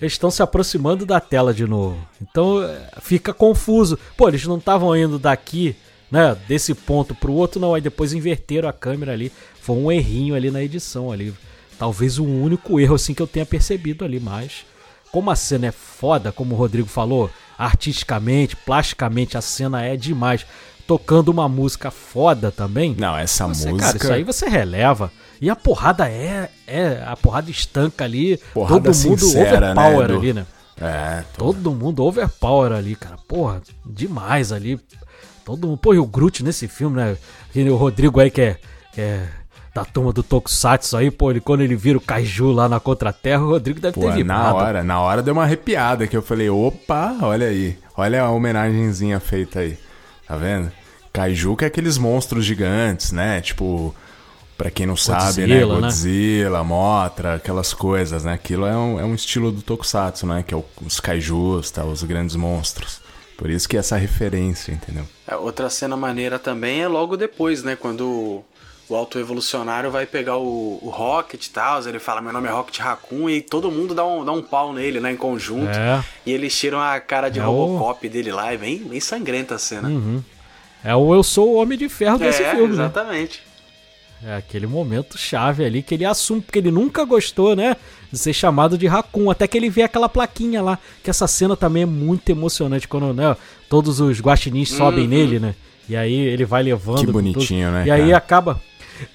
Eles 0.00 0.12
estão 0.12 0.30
se 0.30 0.42
aproximando 0.42 1.04
da 1.04 1.20
tela 1.20 1.52
de 1.52 1.66
novo. 1.66 1.98
Então 2.22 2.62
é, 2.62 2.88
fica 3.02 3.34
confuso. 3.34 3.98
Pô, 4.16 4.28
eles 4.28 4.46
não 4.46 4.56
estavam 4.56 4.96
indo 4.96 5.18
daqui, 5.18 5.76
né? 6.10 6.36
Desse 6.48 6.74
ponto 6.74 7.14
pro 7.14 7.32
outro, 7.32 7.60
não. 7.60 7.74
Aí 7.74 7.82
depois 7.82 8.14
inverteram 8.14 8.68
a 8.68 8.72
câmera 8.72 9.12
ali. 9.12 9.30
Foi 9.60 9.76
um 9.76 9.92
errinho 9.92 10.34
ali 10.34 10.50
na 10.50 10.62
edição 10.62 11.12
ali. 11.12 11.34
Talvez 11.78 12.18
o 12.18 12.24
único 12.24 12.80
erro 12.80 12.94
assim 12.94 13.12
que 13.12 13.22
eu 13.22 13.26
tenha 13.26 13.44
percebido 13.44 14.04
ali, 14.04 14.18
mas 14.18 14.64
como 15.12 15.30
a 15.30 15.36
cena 15.36 15.66
é 15.66 15.72
foda, 15.72 16.30
como 16.30 16.54
o 16.54 16.58
Rodrigo 16.58 16.88
falou, 16.88 17.30
artisticamente, 17.58 18.56
plasticamente 18.56 19.36
a 19.36 19.40
cena 19.40 19.82
é 19.84 19.96
demais. 19.96 20.46
Tocando 20.90 21.28
uma 21.28 21.48
música 21.48 21.88
foda 21.88 22.50
também. 22.50 22.96
Não, 22.98 23.16
essa 23.16 23.46
Você, 23.46 23.70
música. 23.70 23.86
cara, 23.92 23.96
isso 23.96 24.12
aí 24.12 24.24
você 24.24 24.48
releva. 24.48 25.12
E 25.40 25.48
a 25.48 25.54
porrada 25.54 26.08
é. 26.10 26.50
é 26.66 27.00
a 27.06 27.16
porrada 27.16 27.48
estanca 27.48 28.02
ali. 28.04 28.38
Porrada 28.52 28.90
todo 28.90 29.08
mundo 29.08 29.20
sincera, 29.20 29.72
né, 29.72 29.80
overpower 29.80 30.04
Edu? 30.10 30.18
ali, 30.18 30.32
né? 30.32 30.46
É, 30.80 31.22
tô- 31.36 31.44
Todo 31.52 31.70
mundo 31.70 32.02
overpower 32.04 32.72
ali, 32.72 32.96
cara. 32.96 33.16
Porra, 33.28 33.62
demais 33.86 34.50
ali. 34.50 34.80
Todo 35.44 35.68
mundo. 35.68 35.78
Pô, 35.78 35.94
e 35.94 35.98
o 36.00 36.04
Groot 36.06 36.42
nesse 36.42 36.66
filme, 36.66 36.96
né? 36.96 37.16
E 37.54 37.62
o 37.70 37.76
Rodrigo 37.76 38.18
aí 38.18 38.32
que 38.32 38.40
é, 38.40 38.56
que 38.92 39.00
é 39.00 39.28
da 39.72 39.84
turma 39.84 40.12
do 40.12 40.24
Tokusatsu 40.24 40.96
aí, 40.96 41.08
pô, 41.08 41.30
ele, 41.30 41.40
quando 41.40 41.60
ele 41.60 41.76
vira 41.76 41.98
o 41.98 42.00
Kaiju 42.00 42.50
lá 42.50 42.68
na 42.68 42.80
Contraterra, 42.80 43.44
o 43.44 43.50
Rodrigo 43.50 43.78
deve 43.78 43.94
Pô, 43.94 44.00
ter 44.00 44.12
vibrado. 44.14 44.42
na 44.42 44.54
hora, 44.54 44.82
na 44.82 45.00
hora 45.00 45.22
deu 45.22 45.34
uma 45.34 45.44
arrepiada 45.44 46.08
que 46.08 46.16
eu 46.16 46.22
falei, 46.22 46.50
opa, 46.50 47.16
olha 47.22 47.46
aí. 47.46 47.78
Olha 47.96 48.22
a 48.24 48.30
homenagenzinha 48.30 49.20
feita 49.20 49.60
aí. 49.60 49.78
Tá 50.26 50.36
vendo? 50.36 50.72
Kaiju 51.12 51.56
que 51.56 51.64
é 51.64 51.68
aqueles 51.68 51.98
monstros 51.98 52.44
gigantes, 52.44 53.12
né? 53.12 53.40
Tipo, 53.40 53.94
pra 54.56 54.70
quem 54.70 54.86
não 54.86 54.96
sabe, 54.96 55.42
né? 55.42 55.46
Godzilla, 55.60 55.74
né? 55.74 55.80
Godzilla, 55.80 56.64
Motra, 56.64 57.34
aquelas 57.34 57.72
coisas, 57.74 58.24
né? 58.24 58.34
Aquilo 58.34 58.66
é 58.66 58.76
um, 58.76 59.00
é 59.00 59.04
um 59.04 59.14
estilo 59.14 59.50
do 59.50 59.62
Tokusatsu, 59.62 60.26
né? 60.26 60.44
Que 60.46 60.54
é 60.54 60.56
o- 60.56 60.64
os 60.84 61.00
Kaijus, 61.00 61.70
tá? 61.70 61.84
Os 61.84 62.02
grandes 62.02 62.36
monstros. 62.36 63.00
Por 63.36 63.48
isso 63.48 63.68
que 63.68 63.76
essa 63.76 63.96
referência, 63.96 64.70
entendeu? 64.72 65.04
É, 65.26 65.34
outra 65.34 65.70
cena 65.70 65.96
maneira 65.96 66.38
também 66.38 66.82
é 66.82 66.88
logo 66.88 67.16
depois, 67.16 67.62
né? 67.62 67.74
Quando 67.74 68.06
o, 68.06 68.44
o 68.86 68.94
auto-evolucionário 68.94 69.90
vai 69.90 70.04
pegar 70.04 70.36
o, 70.36 70.78
o 70.82 70.90
Rocket 70.90 71.46
e 71.46 71.50
tal, 71.50 71.82
ele 71.88 71.98
fala, 71.98 72.20
meu 72.20 72.34
nome 72.34 72.48
é 72.48 72.50
Rocket 72.50 72.78
Raccoon, 72.80 73.30
e 73.30 73.40
todo 73.40 73.70
mundo 73.70 73.94
dá 73.94 74.04
um, 74.04 74.22
dá 74.26 74.32
um 74.32 74.42
pau 74.42 74.74
nele, 74.74 75.00
né? 75.00 75.12
Em 75.12 75.16
conjunto. 75.16 75.70
É. 75.76 76.04
E 76.26 76.32
eles 76.32 76.56
tiram 76.58 76.78
a 76.80 77.00
cara 77.00 77.30
de 77.30 77.40
É 77.40 77.46
o- 77.46 77.50
Robocop 77.50 78.06
dele 78.10 78.30
lá, 78.30 78.52
é 78.52 78.58
bem, 78.58 78.76
bem 78.78 79.00
sangrenta 79.00 79.54
a 79.54 79.58
cena. 79.58 79.88
É 80.84 80.94
o 80.94 81.14
Eu 81.14 81.22
Sou 81.22 81.50
o 81.50 81.56
Homem 81.56 81.76
de 81.78 81.88
Ferro 81.88 82.18
desse 82.18 82.42
é, 82.42 82.50
filme, 82.50 82.68
né? 82.68 82.84
exatamente. 82.84 83.42
É 84.24 84.36
aquele 84.36 84.66
momento 84.66 85.16
chave 85.16 85.64
ali 85.64 85.82
que 85.82 85.94
ele 85.94 86.04
assume, 86.04 86.42
porque 86.42 86.58
ele 86.58 86.70
nunca 86.70 87.04
gostou, 87.04 87.56
né? 87.56 87.74
De 88.12 88.18
ser 88.18 88.34
chamado 88.34 88.76
de 88.76 88.86
Raccoon, 88.86 89.30
até 89.30 89.46
que 89.46 89.56
ele 89.56 89.70
vê 89.70 89.82
aquela 89.82 90.10
plaquinha 90.10 90.60
lá. 90.60 90.78
Que 91.02 91.08
essa 91.08 91.26
cena 91.26 91.56
também 91.56 91.84
é 91.84 91.86
muito 91.86 92.28
emocionante, 92.28 92.86
quando 92.86 93.14
né, 93.14 93.34
todos 93.68 93.98
os 93.98 94.20
guaxinins 94.20 94.70
sobem 94.70 95.08
nele, 95.08 95.38
né? 95.38 95.54
E 95.88 95.96
aí 95.96 96.14
ele 96.14 96.44
vai 96.44 96.62
levando. 96.62 96.98
Que 97.00 97.06
bonitinho, 97.06 97.68
tudo. 97.68 97.74
né, 97.78 97.84
E 97.86 97.90
aí 97.90 98.02
cara? 98.06 98.16
acaba. 98.16 98.60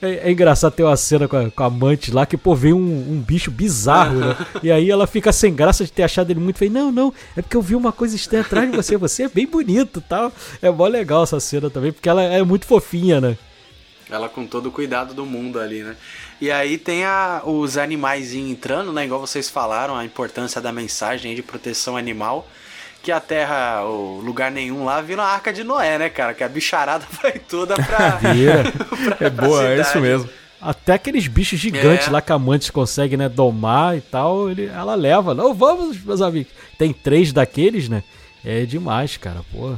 É, 0.01 0.29
é 0.29 0.31
engraçado 0.31 0.73
ter 0.73 0.83
uma 0.83 0.97
cena 0.97 1.27
com 1.27 1.37
a, 1.37 1.51
com 1.51 1.63
a 1.63 1.65
amante 1.67 2.11
lá 2.11 2.25
que, 2.25 2.37
pô, 2.37 2.55
vem 2.55 2.73
um, 2.73 2.77
um 2.77 3.19
bicho 3.19 3.51
bizarro, 3.51 4.19
né? 4.19 4.37
E 4.63 4.71
aí 4.71 4.89
ela 4.89 5.05
fica 5.05 5.31
sem 5.31 5.53
graça 5.53 5.83
de 5.83 5.91
ter 5.91 6.03
achado 6.03 6.31
ele 6.31 6.39
muito 6.39 6.57
feio. 6.57 6.71
Não, 6.71 6.91
não, 6.91 7.13
é 7.35 7.41
porque 7.41 7.55
eu 7.55 7.61
vi 7.61 7.75
uma 7.75 7.91
coisa 7.91 8.15
estranha 8.15 8.43
atrás 8.43 8.69
de 8.69 8.75
você. 8.75 8.97
Você 8.97 9.23
é 9.23 9.29
bem 9.29 9.45
bonito 9.45 10.01
tal. 10.01 10.31
É 10.61 10.69
mó 10.69 10.87
legal 10.87 11.23
essa 11.23 11.39
cena 11.39 11.69
também, 11.69 11.91
porque 11.91 12.09
ela 12.09 12.23
é 12.23 12.41
muito 12.43 12.65
fofinha, 12.65 13.21
né? 13.21 13.37
Ela 14.09 14.29
com 14.29 14.45
todo 14.45 14.67
o 14.67 14.71
cuidado 14.71 15.13
do 15.13 15.25
mundo 15.25 15.59
ali, 15.59 15.81
né? 15.83 15.95
E 16.39 16.51
aí 16.51 16.77
tem 16.77 17.05
a, 17.05 17.41
os 17.43 17.77
animais 17.77 18.33
entrando, 18.33 18.93
né? 18.93 19.05
Igual 19.05 19.19
vocês 19.19 19.49
falaram, 19.49 19.95
a 19.95 20.05
importância 20.05 20.61
da 20.61 20.71
mensagem 20.71 21.35
de 21.35 21.41
proteção 21.41 21.97
animal. 21.97 22.47
Que 23.05 23.11
a 23.11 23.19
terra, 23.19 23.83
o 23.85 24.19
lugar 24.19 24.49
nenhum 24.49 24.83
lá, 24.83 24.99
vira 24.99 25.21
uma 25.21 25.27
arca 25.27 25.53
de 25.53 25.63
Noé, 25.63 25.99
né, 25.99 26.09
cara? 26.09 26.33
Que 26.33 26.43
a 26.43 26.49
bicharada 26.49 27.05
vai 27.21 27.33
toda 27.33 27.75
pra. 27.75 28.17
Pra- 29.05 29.17
É 29.27 29.29
pra 29.29 29.45
boa, 29.47 29.63
é 29.63 29.71
cidade. 29.75 29.89
isso 29.89 29.99
mesmo. 29.99 30.29
Até 30.59 30.93
aqueles 30.93 31.27
bichos 31.27 31.59
gigantes 31.59 32.07
É. 32.07 32.09
lá 32.09 32.19
que 32.19 32.31
a 32.31 32.39
Mantis 32.39 32.71
consegue, 32.71 33.15
né, 33.15 33.29
domar 33.29 33.95
e 33.95 34.01
tal, 34.01 34.49
ele, 34.49 34.65
ela 34.65 34.95
leva. 34.95 35.35
Não, 35.35 35.53
vamos, 35.53 36.03
meus 36.03 36.19
amigos. 36.19 36.51
Tem 36.79 36.91
três 36.91 37.31
daqueles, 37.31 37.87
né? 37.87 38.01
É 38.43 38.65
demais, 38.65 39.17
cara, 39.17 39.41
pô. 39.51 39.75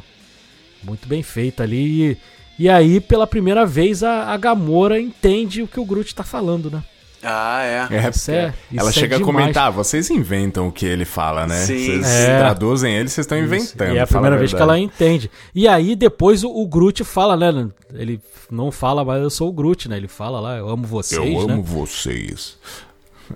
Muito 0.82 1.06
bem 1.06 1.22
feito 1.22 1.62
ali. 1.62 2.12
E, 2.12 2.18
e 2.60 2.70
aí, 2.70 3.02
pela 3.02 3.28
primeira 3.28 3.66
vez, 3.66 4.04
a, 4.04 4.28
a 4.32 4.38
Gamora 4.38 4.98
entende 5.02 5.62
o 5.62 5.68
que 5.68 5.80
o 5.82 5.86
Groot 5.86 6.16
tá 6.16 6.24
falando, 6.24 6.72
né? 6.72 6.82
Ah, 7.24 7.64
é. 7.64 7.88
É, 8.06 8.10
Isso 8.10 8.32
é- 8.32 8.52
porque 8.52 8.78
ela 8.80 8.90
isso 8.90 9.00
é 9.00 9.02
chega 9.02 9.16
a 9.16 9.20
demais. 9.20 9.36
comentar, 9.36 9.72
vocês 9.72 10.10
inventam 10.10 10.68
o 10.68 10.72
que 10.72 10.86
ele 10.86 11.04
fala, 11.06 11.48
né? 11.48 11.56
Sim. 11.66 11.78
Vocês 12.02 12.06
É. 12.06 12.38
traduzem 12.38 12.94
ele, 12.96 13.10
vocês 13.10 13.26
estão 13.26 13.38
inventando. 13.38 13.94
E 13.96 13.98
é 13.98 14.02
a 14.02 14.08
primeira 14.08 14.38
vez 14.38 14.54
que 14.54 14.62
ela 14.62 14.78
entende. 14.78 15.30
E 15.54 15.68
aí, 15.68 15.96
depois, 15.96 16.44
o, 16.44 16.50
o 16.50 16.68
Groot 16.68 17.04
fala, 17.04 17.36
né? 17.36 17.68
Ele 17.94 18.22
não 18.52 18.72
fala, 18.72 19.04
mas 19.04 19.22
eu 19.22 19.30
sou 19.30 19.50
o 19.50 19.52
Groot, 19.54 19.90
né? 19.90 19.98
Ele 19.98 20.08
fala 20.08 20.40
lá, 20.40 20.58
eu 20.58 20.70
amo 20.70 20.86
vocês, 20.86 21.20
Eu 21.20 21.48
né? 21.48 21.54
amo 21.54 21.64
vocês. 21.64 22.58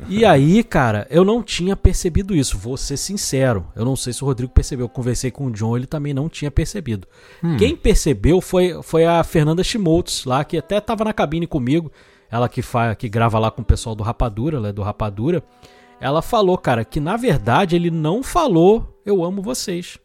E 0.07 0.23
aí, 0.23 0.63
cara, 0.63 1.05
eu 1.09 1.25
não 1.25 1.43
tinha 1.43 1.75
percebido 1.75 2.34
isso, 2.34 2.57
vou 2.57 2.77
ser 2.77 2.95
sincero. 2.95 3.65
Eu 3.75 3.84
não 3.84 3.97
sei 3.97 4.13
se 4.13 4.23
o 4.23 4.25
Rodrigo 4.25 4.53
percebeu. 4.53 4.86
Eu 4.86 4.89
conversei 4.89 5.29
com 5.32 5.47
o 5.47 5.51
John, 5.51 5.75
ele 5.75 5.86
também 5.86 6.13
não 6.13 6.29
tinha 6.29 6.49
percebido. 6.49 7.05
Quem 7.57 7.75
percebeu 7.75 8.39
foi, 8.39 8.82
foi 8.84 9.03
a 9.05 9.21
Fernanda 9.21 9.61
Schmoltz 9.65 10.23
lá, 10.23 10.45
que 10.45 10.57
até 10.57 10.79
tava 10.79 11.03
na 11.03 11.11
cabine 11.11 11.45
comigo. 11.45 11.91
Ela 12.32 12.47
que, 12.47 12.61
fa, 12.61 12.95
que 12.95 13.09
grava 13.09 13.38
lá 13.38 13.51
com 13.51 13.61
o 13.61 13.65
pessoal 13.65 13.93
do 13.93 14.03
Rapadura, 14.03 14.57
ela 14.57 14.69
é 14.69 14.73
do 14.73 14.82
Rapadura. 14.82 15.43
Ela 15.99 16.21
falou, 16.21 16.57
cara, 16.57 16.86
que 16.86 16.99
na 16.99 17.17
verdade 17.17 17.75
ele 17.75 17.91
não 17.91 18.23
falou 18.23 18.88
eu 19.05 19.23
amo 19.23 19.41
vocês. 19.41 19.97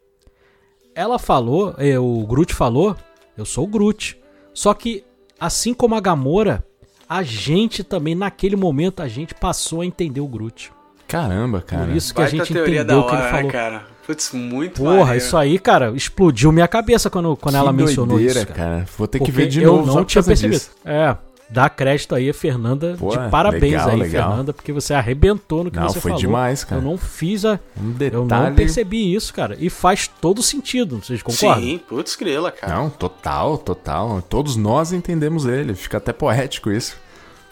Ela 0.94 1.18
falou, 1.18 1.74
eh, 1.78 1.98
o 1.98 2.26
Groot 2.26 2.54
falou, 2.54 2.96
eu 3.36 3.44
sou 3.44 3.64
o 3.64 3.68
Groot. 3.68 4.18
Só 4.54 4.72
que, 4.72 5.04
assim 5.38 5.74
como 5.74 5.94
a 5.94 6.00
Gamora, 6.00 6.64
a 7.08 7.22
gente 7.22 7.84
também, 7.84 8.14
naquele 8.14 8.56
momento, 8.56 9.02
a 9.02 9.08
gente 9.08 9.34
passou 9.34 9.82
a 9.82 9.86
entender 9.86 10.20
o 10.20 10.26
Groot. 10.26 10.72
Caramba, 11.06 11.60
cara. 11.60 11.86
Por 11.86 11.94
isso 11.96 12.14
que 12.14 12.20
a 12.20 12.24
Baita 12.24 12.38
gente 12.38 12.52
teoria 12.52 12.80
entendeu 12.80 13.00
o 13.00 13.04
que 13.06 13.10
ele 13.12 13.20
hora, 13.20 13.30
falou. 13.30 13.44
né, 13.46 13.52
cara? 13.52 13.86
Putz, 14.06 14.32
muito 14.32 14.80
Porra, 14.80 14.96
maneiro. 15.00 15.18
isso 15.18 15.36
aí, 15.36 15.58
cara, 15.58 15.92
explodiu 15.94 16.50
minha 16.50 16.66
cabeça 16.66 17.10
quando, 17.10 17.36
quando 17.36 17.54
Que 17.54 17.60
ela 17.60 17.72
mencionou 17.72 18.16
doideira, 18.16 18.40
isso. 18.40 18.46
Cara. 18.48 18.58
cara. 18.58 18.86
Vou 18.96 19.06
ter 19.06 19.18
que 19.18 19.24
Porque 19.26 19.32
ver 19.32 19.48
de 19.48 19.62
eu 19.62 19.76
novo. 19.76 19.92
só 19.92 19.98
não 19.98 20.04
tinha 20.04 20.22
percebido. 20.22 20.58
disso. 20.58 20.70
É, 20.84 21.16
dá 21.48 21.68
crédito 21.68 22.14
aí 22.14 22.28
a 22.30 22.34
Fernanda. 22.34 22.96
Pô, 22.98 23.10
de 23.10 23.30
parabéns 23.30 23.62
legal, 23.62 23.88
aí, 23.90 23.96
legal. 23.96 24.28
Fernanda, 24.28 24.52
porque 24.52 24.72
você 24.72 24.94
arrebentou 24.94 25.64
no 25.64 25.70
que 25.70 25.78
Não, 25.78 25.88
você 25.88 26.00
foi 26.00 26.10
falou. 26.10 26.20
demais, 26.20 26.64
cara. 26.64 26.80
Eu 26.80 26.84
não 26.84 26.98
fiz 26.98 27.44
a. 27.44 27.60
Um 27.78 27.94
Eu 28.00 28.12
não 28.20 28.26
detalhe. 28.26 28.56
percebi 28.56 29.14
isso, 29.14 29.32
cara. 29.32 29.56
E 29.58 29.70
faz 29.70 30.08
todo 30.08 30.42
sentido, 30.42 30.96
vocês 31.02 31.22
concordam? 31.22 31.62
Sim, 31.62 31.78
putz, 31.78 32.16
grila, 32.16 32.50
cara. 32.50 32.74
Não, 32.74 32.90
total, 32.90 33.58
total. 33.58 34.20
Todos 34.22 34.56
nós 34.56 34.92
entendemos 34.92 35.46
ele. 35.46 35.74
Fica 35.74 35.98
até 35.98 36.12
poético 36.12 36.70
isso. 36.70 36.96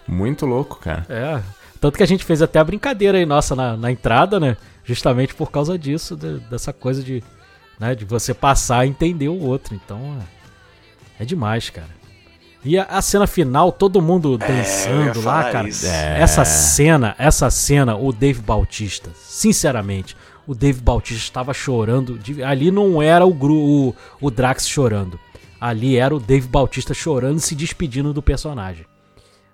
Muito 0.07 0.45
louco, 0.45 0.79
cara. 0.81 1.07
É. 1.09 1.41
Tanto 1.81 1.97
que 1.97 2.03
a 2.03 2.07
gente 2.07 2.25
fez 2.25 2.41
até 2.43 2.59
a 2.59 2.65
brincadeira 2.65 3.19
aí 3.19 3.27
nossa 3.27 3.55
na, 3.55 3.77
na 3.77 3.91
entrada, 3.91 4.41
né? 4.41 4.57
Justamente 4.85 5.35
por 5.35 5.51
causa 5.51 5.79
disso, 5.79 6.17
de- 6.17 6.41
dessa 6.51 6.73
coisa 6.73 7.03
de, 7.03 7.23
né, 7.81 7.95
de 7.95 8.05
você 8.05 8.35
passar 8.35 8.81
a 8.81 8.87
entender 8.87 9.29
o 9.29 9.39
outro. 9.41 9.75
Então, 9.75 10.19
é, 11.19 11.23
é 11.23 11.25
demais, 11.27 11.71
cara. 11.71 11.89
E 12.65 12.79
a, 12.79 12.85
a 12.85 13.03
cena 13.03 13.27
final, 13.27 13.71
todo 13.71 14.01
mundo 14.01 14.39
É, 14.41 14.47
dançando 14.49 15.19
lá, 15.21 15.43
falar 15.43 15.53
cara. 15.53 15.69
É. 15.69 16.21
Essa 16.21 16.45
cena, 16.45 17.15
essa 17.19 17.51
cena, 17.51 17.97
o 17.97 18.11
Dave 18.13 18.41
Bautista, 18.41 19.11
sinceramente, 19.15 20.17
o 20.47 20.55
Dave 20.55 20.81
Bautista 20.81 21.23
estava 21.23 21.53
chorando. 21.53 22.19
de- 22.19 22.43
ali 22.43 22.71
não 22.71 23.03
era 23.03 23.27
o, 23.27 23.33
Gru, 23.35 23.55
o, 23.55 23.95
o 24.21 24.31
Drax 24.31 24.67
chorando. 24.69 25.19
Ali 25.61 25.97
era 25.97 26.15
o 26.15 26.21
Dave 26.21 26.47
Bautista 26.49 26.93
chorando 26.95 27.39
e 27.39 27.41
se 27.41 27.55
despedindo 27.55 28.13
do 28.13 28.23
personagem. 28.23 28.87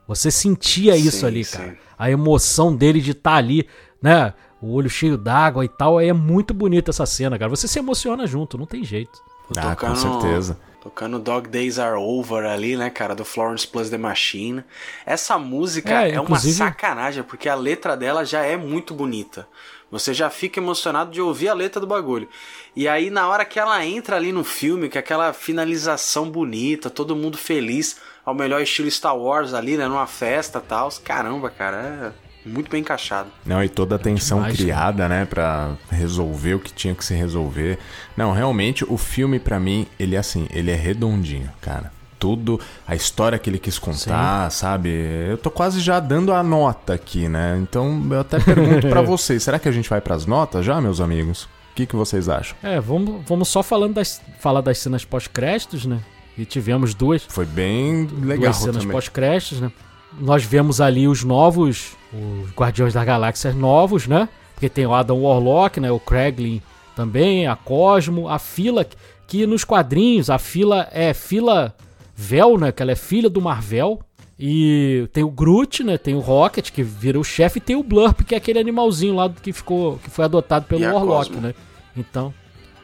Você 0.07 0.31
sentia 0.31 0.97
isso 0.97 1.21
Sim, 1.21 1.27
ali, 1.27 1.45
sim. 1.45 1.57
cara. 1.59 1.77
A 1.99 2.11
emoção 2.11 2.75
dele 2.75 3.01
de 3.01 3.13
estar 3.13 3.35
ali, 3.35 3.67
né? 4.03 4.33
O 4.61 4.73
olho 4.75 4.91
cheio 4.91 5.17
d'água 5.17 5.65
e 5.65 5.69
tal. 5.69 6.01
É 6.01 6.13
muito 6.13 6.53
bonita 6.53 6.91
essa 6.91 7.07
cena, 7.07 7.39
cara. 7.39 7.49
Você 7.49 7.69
se 7.69 7.79
emociona 7.79 8.27
junto, 8.27 8.59
não 8.59 8.67
tem 8.67 8.83
jeito. 8.85 9.19
Ah, 9.57 9.75
com 9.77 9.95
certeza. 9.95 10.57
Tocando 10.81 11.19
Dog 11.19 11.49
Days 11.49 11.79
Are 11.79 11.97
Over 11.97 12.47
ali, 12.47 12.77
né, 12.77 12.89
cara, 12.89 13.15
do 13.15 13.25
Florence 13.25 13.67
Plus 13.67 13.91
The 13.91 13.99
Machine. 13.99 14.65
Essa 15.05 15.39
música 15.39 16.07
É, 16.07 16.13
é, 16.13 16.21
uma 16.21 16.39
sacanagem, 16.39 17.23
porque 17.23 17.49
a 17.49 17.55
letra 17.55 17.97
dela 17.97 18.25
já 18.25 18.43
é 18.43 18.57
muito 18.57 18.95
bonita. 18.95 19.47
Você 19.91 20.15
já 20.15 20.31
fica 20.31 20.59
emocionado 20.59 21.11
de 21.11 21.21
ouvir 21.21 21.49
a 21.49 21.55
letra 21.55 21.81
do 21.81 21.87
bagulho. 21.87 22.29
E 22.75 22.89
aí, 22.89 23.11
na 23.11 23.29
hora 23.29 23.45
que 23.45 23.59
ela 23.59 23.85
entra 23.85 24.17
ali 24.17 24.33
no 24.33 24.45
filme, 24.45 24.89
que 24.89 24.97
é 24.97 25.01
aquela 25.01 25.33
finalização 25.33 26.31
bonita, 26.31 26.89
todo 26.89 27.17
mundo 27.17 27.37
feliz, 27.37 27.97
ao 28.25 28.35
melhor 28.35 28.63
estilo 28.63 28.91
Star 28.91 29.17
Wars 29.17 29.53
ali, 29.53 29.77
né, 29.77 29.87
numa 29.87 30.07
festa 30.07 30.63
e 30.65 30.69
tal. 30.69 30.89
Caramba, 31.05 31.51
cara, 31.51 32.15
é 32.17 32.30
muito 32.45 32.71
bem 32.71 32.81
encaixado. 32.81 33.29
Não, 33.45 33.63
e 33.63 33.69
toda 33.69 33.97
a 33.97 33.99
tensão 33.99 34.39
demais, 34.39 34.57
criada, 34.57 35.09
né, 35.09 35.25
Pra 35.25 35.73
resolver 35.91 36.55
o 36.55 36.59
que 36.59 36.73
tinha 36.73 36.95
que 36.95 37.05
se 37.05 37.15
resolver. 37.15 37.79
Não, 38.17 38.33
realmente 38.33 38.85
o 38.89 38.97
filme 38.97 39.39
pra 39.39 39.61
mim, 39.61 39.87
ele 39.99 40.17
é 40.17 40.19
assim, 40.19 40.47
ele 40.51 40.71
é 40.71 40.75
redondinho, 40.77 41.51
cara. 41.61 41.93
Tudo, 42.19 42.61
a 42.87 42.95
história 42.95 43.39
que 43.39 43.49
ele 43.49 43.59
quis 43.59 43.79
contar, 43.79 44.51
sabe? 44.51 44.91
Eu 45.31 45.39
tô 45.39 45.51
quase 45.51 45.81
já 45.81 45.99
dando 45.99 46.35
a 46.35 46.43
nota 46.43 46.93
aqui, 46.93 47.29
né? 47.29 47.59
Então 47.63 48.07
eu 48.11 48.21
até 48.21 48.39
pergunto 48.39 48.89
pra 48.89 49.01
vocês, 49.03 49.43
será 49.43 49.59
que 49.59 49.69
a 49.69 49.73
gente 49.73 49.89
vai 49.89 50.03
pras 50.03 50.27
notas 50.27 50.65
já, 50.65 50.79
meus 50.83 51.01
amigos? 51.01 51.45
O 51.73 51.75
que, 51.75 51.87
que 51.87 51.97
vocês 51.97 52.29
acham? 52.29 52.57
É, 52.63 52.79
vamos, 52.79 53.23
vamos 53.27 53.49
só 53.49 53.63
falando 53.63 53.95
das, 53.95 54.21
falar 54.39 54.61
das 54.61 54.77
cenas 54.79 55.03
pós-créditos, 55.03 55.87
né? 55.87 56.01
E 56.37 56.45
tivemos 56.45 56.95
duas, 56.95 57.25
Foi 57.29 57.47
bem 57.47 58.07
legal 58.21 58.53
duas 58.53 58.57
cenas 58.57 58.85
pós-créditos, 58.85 59.61
né? 59.61 59.73
Nós 60.19 60.45
vemos 60.45 60.81
ali 60.81 61.07
os 61.07 61.23
novos, 61.25 61.97
os 62.13 62.51
Guardiões 62.53 62.95
da 62.95 63.05
Galáxia 63.05 63.53
novos, 63.53 64.07
né? 64.07 64.29
Porque 64.55 64.69
tem 64.69 64.87
o 64.87 64.95
Adam 64.95 65.23
Warlock, 65.23 65.81
né? 65.81 65.91
O 65.91 66.01
Kraglin 66.01 66.61
também, 66.97 67.47
a 67.47 67.57
Cosmo, 67.57 68.29
a 68.29 68.39
Fila, 68.39 68.87
que 69.27 69.47
nos 69.47 69.65
quadrinhos 69.65 70.29
a 70.29 70.39
Fila 70.39 70.89
é 70.91 71.15
Fila 71.15 71.75
Vel, 72.15 72.59
né? 72.59 72.73
Que 72.73 72.83
ela 72.83 72.93
é 72.93 72.97
filha 72.97 73.31
do 73.31 73.41
Marvel. 73.41 74.01
E 74.39 75.07
tem 75.13 75.23
o 75.23 75.31
Groot, 75.31 75.85
né? 75.85 75.99
Tem 75.99 76.15
o 76.15 76.21
Rocket, 76.21 76.71
que 76.71 76.83
vira 76.83 77.19
o 77.21 77.25
chefe, 77.25 77.59
e 77.59 77.61
tem 77.61 77.77
o 77.77 77.83
Blurp, 77.83 78.23
que 78.23 78.35
é 78.35 78.39
aquele 78.39 78.59
animalzinho 78.59 79.15
lá 79.15 79.29
que 79.29 79.53
ficou, 79.53 79.99
que 79.99 80.09
foi 80.11 80.25
adotado 80.25 80.65
pelo 80.65 80.83
Warlock, 80.83 81.29
Cosmo? 81.29 81.41
né? 81.43 81.55
Então, 81.95 82.33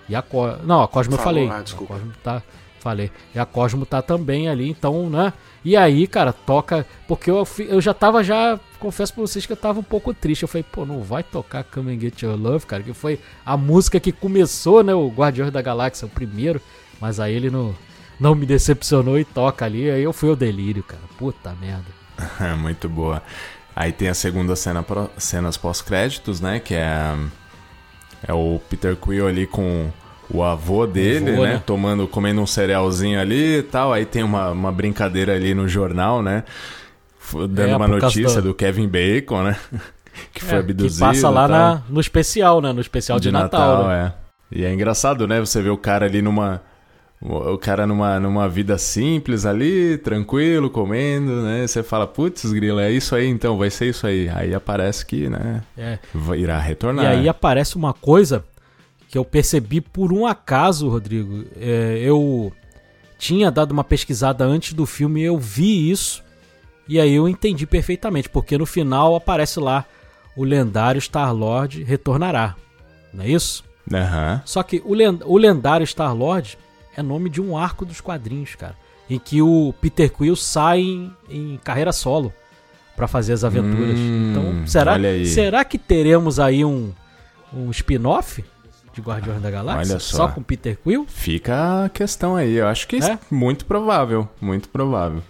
e 0.08 0.14
a 0.14 0.20
Cosmo. 0.22 0.58
Não, 0.66 0.82
a 0.82 0.88
Cosmo 0.88 1.14
eu 1.14 1.18
Falou, 1.18 1.46
falei. 1.46 1.58
ah, 1.58 1.62
desculpa. 1.62 1.94
A 1.94 1.98
Cosmo 1.98 2.12
tá. 2.22 2.42
Falei. 2.86 3.10
E 3.34 3.38
a 3.40 3.44
Cosmo 3.44 3.84
tá 3.84 4.00
também 4.00 4.48
ali, 4.48 4.70
então, 4.70 5.10
né? 5.10 5.32
E 5.64 5.76
aí, 5.76 6.06
cara, 6.06 6.32
toca. 6.32 6.86
Porque 7.08 7.28
eu, 7.28 7.44
eu 7.68 7.80
já 7.80 7.92
tava 7.92 8.22
já. 8.22 8.60
Confesso 8.78 9.12
pra 9.12 9.22
vocês 9.22 9.44
que 9.44 9.52
eu 9.52 9.56
tava 9.56 9.80
um 9.80 9.82
pouco 9.82 10.14
triste. 10.14 10.42
Eu 10.42 10.48
falei, 10.48 10.62
pô, 10.70 10.86
não 10.86 11.02
vai 11.02 11.24
tocar 11.24 11.64
Come 11.64 11.92
and 11.92 11.98
Get 11.98 12.22
Your 12.22 12.40
Love, 12.40 12.64
cara. 12.64 12.84
Que 12.84 12.92
foi 12.92 13.18
a 13.44 13.56
música 13.56 13.98
que 13.98 14.12
começou, 14.12 14.84
né? 14.84 14.94
O 14.94 15.08
Guardiões 15.08 15.50
da 15.50 15.60
Galáxia, 15.60 16.06
o 16.06 16.08
primeiro. 16.08 16.60
Mas 17.00 17.18
aí 17.18 17.34
ele 17.34 17.50
não, 17.50 17.74
não 18.20 18.36
me 18.36 18.46
decepcionou 18.46 19.18
e 19.18 19.24
toca 19.24 19.64
ali. 19.64 19.90
Aí 19.90 20.04
eu 20.04 20.12
fui 20.12 20.28
ao 20.28 20.36
delírio, 20.36 20.84
cara. 20.84 21.02
Puta 21.18 21.52
merda. 21.60 21.86
Muito 22.56 22.88
boa. 22.88 23.20
Aí 23.74 23.90
tem 23.90 24.06
a 24.08 24.14
segunda 24.14 24.54
cena, 24.54 24.84
pró- 24.84 25.10
cenas 25.18 25.56
pós-créditos, 25.56 26.40
né? 26.40 26.60
Que 26.60 26.74
é, 26.74 27.16
é 28.28 28.32
o 28.32 28.60
Peter 28.70 28.94
Quill 28.94 29.26
ali 29.26 29.44
com 29.44 29.90
o 30.30 30.42
avô 30.42 30.86
dele, 30.86 31.30
avô, 31.32 31.42
né? 31.44 31.52
né? 31.54 31.62
Tomando, 31.64 32.06
comendo 32.08 32.40
um 32.40 32.46
cerealzinho 32.46 33.20
ali 33.20 33.58
e 33.58 33.62
tal. 33.62 33.92
Aí 33.92 34.04
tem 34.04 34.22
uma, 34.22 34.50
uma 34.50 34.72
brincadeira 34.72 35.34
ali 35.34 35.54
no 35.54 35.68
jornal, 35.68 36.22
né? 36.22 36.44
Dando 37.32 37.60
É, 37.60 37.76
uma 37.76 37.88
notícia 37.88 38.40
do- 38.40 38.48
do 38.48 38.54
Kevin 38.54 38.86
Bacon, 38.88 39.42
né? 39.42 39.56
que 40.32 40.42
foi 40.44 40.56
É, 40.56 40.60
abduzido. 40.60 40.94
que 40.94 41.00
passa 41.14 41.28
lá 41.28 41.46
e 41.46 41.48
na, 41.48 41.82
no 41.88 42.00
especial, 42.00 42.60
né? 42.60 42.72
No 42.72 42.80
especial 42.80 43.18
de, 43.18 43.30
Natal. 43.32 43.88
né? 43.88 44.12
é. 44.52 44.58
E 44.58 44.64
é 44.64 44.72
engraçado, 44.72 45.26
né? 45.26 45.40
Você 45.40 45.60
vê 45.60 45.68
o 45.70 45.76
cara 45.76 46.06
ali 46.06 46.22
numa. 46.22 46.62
O 47.20 47.54
o 47.54 47.58
cara 47.58 47.86
numa, 47.86 48.20
numa 48.20 48.46
vida 48.48 48.76
simples 48.78 49.44
ali, 49.46 49.96
tranquilo, 49.98 50.68
comendo, 50.70 51.42
né? 51.42 51.66
Você 51.66 51.82
fala, 51.82 52.06
putz, 52.06 52.52
grilo, 52.52 52.78
é 52.78 52.92
isso 52.92 53.14
aí 53.16 53.26
então, 53.26 53.56
vai 53.56 53.70
ser 53.70 53.86
isso 53.86 54.06
aí. 54.06 54.28
Aí 54.28 54.54
aparece 54.54 55.04
que, 55.04 55.28
né? 55.28 55.62
É. 55.76 55.98
Irá 56.36 56.58
E 56.58 56.62
retornar. 56.62 57.06
aí 57.06 57.28
aparece 57.28 57.74
uma 57.74 57.92
coisa 57.94 58.44
que 59.16 59.18
eu 59.18 59.24
percebi 59.24 59.80
por 59.80 60.12
um 60.12 60.26
acaso, 60.26 60.90
Rodrigo. 60.90 61.46
É, 61.58 61.98
eu 62.02 62.52
tinha 63.18 63.50
dado 63.50 63.72
uma 63.72 63.82
pesquisada 63.82 64.44
antes 64.44 64.74
do 64.74 64.84
filme 64.84 65.22
e 65.22 65.24
eu 65.24 65.38
vi 65.38 65.90
isso. 65.90 66.22
E 66.86 67.00
aí 67.00 67.14
eu 67.14 67.26
entendi 67.26 67.66
perfeitamente, 67.66 68.28
porque 68.28 68.58
no 68.58 68.66
final 68.66 69.16
aparece 69.16 69.58
lá 69.58 69.86
o 70.36 70.44
lendário 70.44 71.00
Star-Lord 71.00 71.82
retornará. 71.82 72.54
Não 73.10 73.24
é 73.24 73.28
isso? 73.30 73.64
Aham. 73.90 74.42
Só 74.44 74.62
que 74.62 74.82
o, 74.84 74.92
len- 74.92 75.20
o 75.24 75.38
lendário 75.38 75.86
Star-Lord 75.86 76.58
é 76.94 77.02
nome 77.02 77.30
de 77.30 77.40
um 77.40 77.56
arco 77.56 77.86
dos 77.86 78.02
quadrinhos, 78.02 78.54
cara. 78.54 78.76
Em 79.08 79.18
que 79.18 79.40
o 79.40 79.72
Peter 79.80 80.12
Quill 80.12 80.36
sai 80.36 80.80
em, 80.80 81.10
em 81.30 81.60
carreira 81.64 81.90
solo 81.90 82.30
pra 82.94 83.08
fazer 83.08 83.32
as 83.32 83.44
aventuras. 83.44 83.98
Hum, 83.98 84.30
então, 84.30 84.66
será, 84.66 84.98
será 85.24 85.64
que 85.64 85.78
teremos 85.78 86.38
aí 86.38 86.66
um, 86.66 86.92
um 87.54 87.70
spin-off 87.70 88.44
de 88.96 89.02
Guardiões 89.02 89.42
da 89.42 89.50
Galáxia? 89.50 89.92
Olha 89.94 90.00
só. 90.00 90.28
com 90.28 90.42
Peter 90.42 90.76
Quill? 90.82 91.04
Fica 91.06 91.84
a 91.84 91.88
questão 91.90 92.34
aí. 92.34 92.54
Eu 92.54 92.66
acho 92.66 92.88
que 92.88 92.96
É? 92.96 93.18
muito 93.30 93.66
provável. 93.66 94.26
Muito 94.40 94.68
provável. 94.70 95.22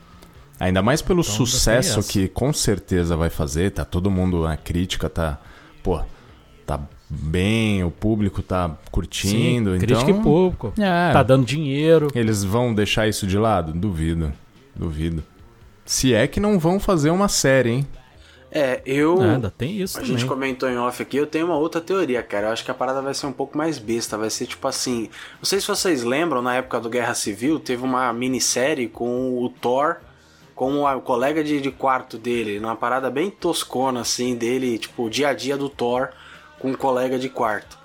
Ainda 0.59 0.81
mais 0.83 1.03
pelo 1.03 1.21
Então, 1.21 1.35
sucesso 1.35 2.03
que 2.03 2.29
com 2.29 2.53
certeza 2.53 3.17
vai 3.17 3.29
fazer. 3.29 3.73
Tá 3.73 3.85
todo 3.85 4.11
mundo, 4.11 4.47
a 4.47 4.57
crítica 4.57 5.09
tá. 5.11 5.39
Pô, 5.83 6.01
tá 6.65 6.81
bem, 7.11 7.83
o 7.85 7.91
público 7.91 8.41
tá 8.41 8.71
curtindo. 8.91 9.71
Sim, 9.73 9.75
então, 9.75 9.79
crítica 9.79 10.11
e 10.13 10.23
público. 10.23 10.73
É, 10.79 11.13
Tá 11.13 11.23
dando 11.23 11.45
dinheiro. 11.45 12.09
Eles 12.15 12.43
vão 12.45 12.73
deixar 12.73 13.07
isso 13.09 13.27
de 13.27 13.37
lado? 13.37 13.73
Duvido. 13.73 14.33
Duvido. 14.75 15.23
Se 15.85 16.15
é 16.15 16.27
que 16.27 16.41
não 16.41 16.59
vão 16.59 16.81
fazer 16.81 17.11
uma 17.11 17.29
série, 17.29 17.71
hein? 17.71 17.87
É, 18.59 18.81
eu. 18.87 19.19
Nada, 19.19 19.51
tem 19.51 19.83
isso 19.83 19.99
A 19.99 20.01
também. 20.01 20.17
gente 20.17 20.27
comentou 20.27 20.67
em 20.67 20.79
off 20.79 21.03
aqui, 21.03 21.19
eu 21.19 21.27
tenho 21.27 21.45
uma 21.45 21.59
outra 21.59 21.79
teoria, 21.79 22.23
cara. 22.23 22.47
Eu 22.47 22.53
acho 22.53 22.65
que 22.65 22.71
a 22.71 22.75
parada 22.75 23.03
vai 23.03 23.13
ser 23.13 23.27
um 23.27 23.33
pouco 23.33 23.59
mais 23.59 23.79
besta. 23.79 24.17
Vai 24.17 24.31
ser 24.31 24.47
tipo 24.47 24.67
assim. 24.67 25.11
Não 25.39 25.45
sei 25.45 25.61
se 25.61 25.69
vocês 25.69 26.03
lembram, 26.03 26.41
na 26.41 26.55
época 26.55 26.81
do 26.81 26.89
Guerra 26.89 27.13
Civil, 27.13 27.61
teve 27.61 27.85
uma 27.85 28.11
minissérie 28.15 28.89
com 28.89 29.43
o 29.43 29.51
Thor, 29.51 29.97
com 30.55 30.83
o 30.85 31.01
colega 31.03 31.45
de, 31.45 31.61
de 31.61 31.71
quarto 31.71 32.17
dele, 32.17 32.59
numa 32.59 32.75
parada 32.75 33.11
bem 33.11 33.31
toscona, 33.31 34.01
assim, 34.01 34.35
dele, 34.35 34.79
tipo, 34.79 35.05
o 35.05 35.11
dia 35.11 35.29
a 35.29 35.35
dia 35.35 35.59
do 35.59 35.69
Thor 35.69 36.09
com 36.59 36.71
um 36.71 36.75
colega 36.75 37.19
de 37.19 37.29
quarto. 37.29 37.76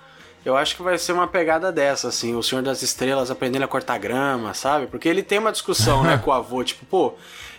Eu 0.46 0.58
acho 0.58 0.76
que 0.76 0.82
vai 0.82 0.98
ser 0.98 1.12
uma 1.14 1.28
pegada 1.28 1.72
dessa, 1.72 2.08
assim, 2.08 2.36
o 2.36 2.42
Senhor 2.42 2.64
das 2.64 2.82
Estrelas 2.82 3.30
aprendendo 3.30 3.64
a 3.64 3.68
cortar 3.68 3.98
grama, 4.00 4.54
sabe? 4.54 4.88
Porque 4.88 5.08
ele 5.08 5.22
tem 5.22 5.38
uma 5.38 5.52
discussão, 5.52 6.04
né, 6.04 6.18
com 6.24 6.32
o 6.32 6.34
avô, 6.34 6.64
tipo, 6.64 6.84
pô, 6.86 7.14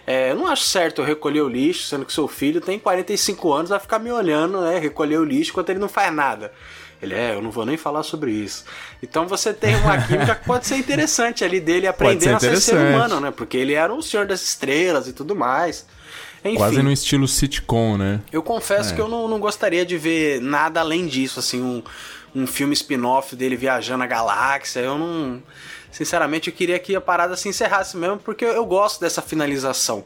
é, 0.05 0.33
eu 0.33 0.37
não 0.37 0.49
acho 0.49 0.64
certo 0.64 1.01
eu 1.01 1.05
recolher 1.05 1.43
o 1.43 1.49
lixo, 1.49 1.87
sendo 1.87 2.05
que 2.05 2.12
seu 2.12 2.26
filho 2.26 2.61
tem 2.61 2.78
45 2.80 3.53
anos, 3.53 3.70
vai 3.70 3.78
ficar 3.78 4.01
me 4.01 4.11
olhando, 4.11 4.61
né, 4.62 4.78
recolher 4.80 5.18
o 5.18 5.24
lixo 5.24 5.53
enquanto 5.53 5.70
ele 5.70 5.78
não 5.78 5.89
faz 5.89 6.12
nada. 6.12 6.53
Ele 7.01 7.14
é, 7.14 7.35
eu 7.35 7.43
não 7.43 7.51
vou 7.51 7.66
nem 7.66 7.76
falar 7.76 8.03
sobre 8.05 8.30
isso. 8.30 8.64
Então 9.03 9.26
você 9.26 9.53
tem 9.53 9.74
uma 9.76 10.01
química 10.03 10.37
que 10.37 10.45
pode 10.45 10.66
ser 10.68 10.76
interessante 10.76 11.45
ali 11.45 11.59
dele 11.61 11.89
aprendendo 11.89 12.37
a 12.37 12.41
ser 12.41 12.61
ser 12.61 12.76
humano, 12.76 13.18
né? 13.18 13.33
Porque 13.33 13.57
ele 13.57 13.74
era 13.74 13.93
o 13.93 14.01
Senhor 14.01 14.24
das 14.24 14.41
Estrelas 14.41 15.09
e 15.09 15.12
tudo 15.12 15.35
mais. 15.35 15.85
Enfim, 16.45 16.57
Quase 16.57 16.80
no 16.80 16.93
estilo 16.93 17.26
sitcom, 17.26 17.97
né? 17.97 18.20
eu 18.33 18.41
confesso 18.43 18.93
É. 18.93 18.95
que 18.95 19.01
eu 19.01 19.09
não, 19.09 19.26
não 19.26 19.41
gostaria 19.41 19.85
de 19.85 19.97
ver 19.99 20.41
nada 20.41 20.78
além 20.80 21.07
disso, 21.09 21.41
assim, 21.41 21.61
um, 21.61 21.83
um 22.35 22.47
filme 22.47 22.72
spin-off 22.74 23.35
dele 23.37 23.57
viajando 23.57 24.03
a 24.05 24.07
galáxia. 24.07 24.80
Eu 24.80 24.99
não. 24.99 25.43
Sinceramente, 25.91 26.49
eu 26.49 26.57
queria 26.57 26.78
que 26.78 26.97
a 26.97 27.01
parada 27.03 27.37
se 27.37 27.51
encerrasse 27.51 27.99
mesmo, 27.99 28.16
porque 28.16 28.47
eu 28.47 28.64
gosto 28.64 28.99
dessa 28.99 29.20
finalização. 29.20 30.03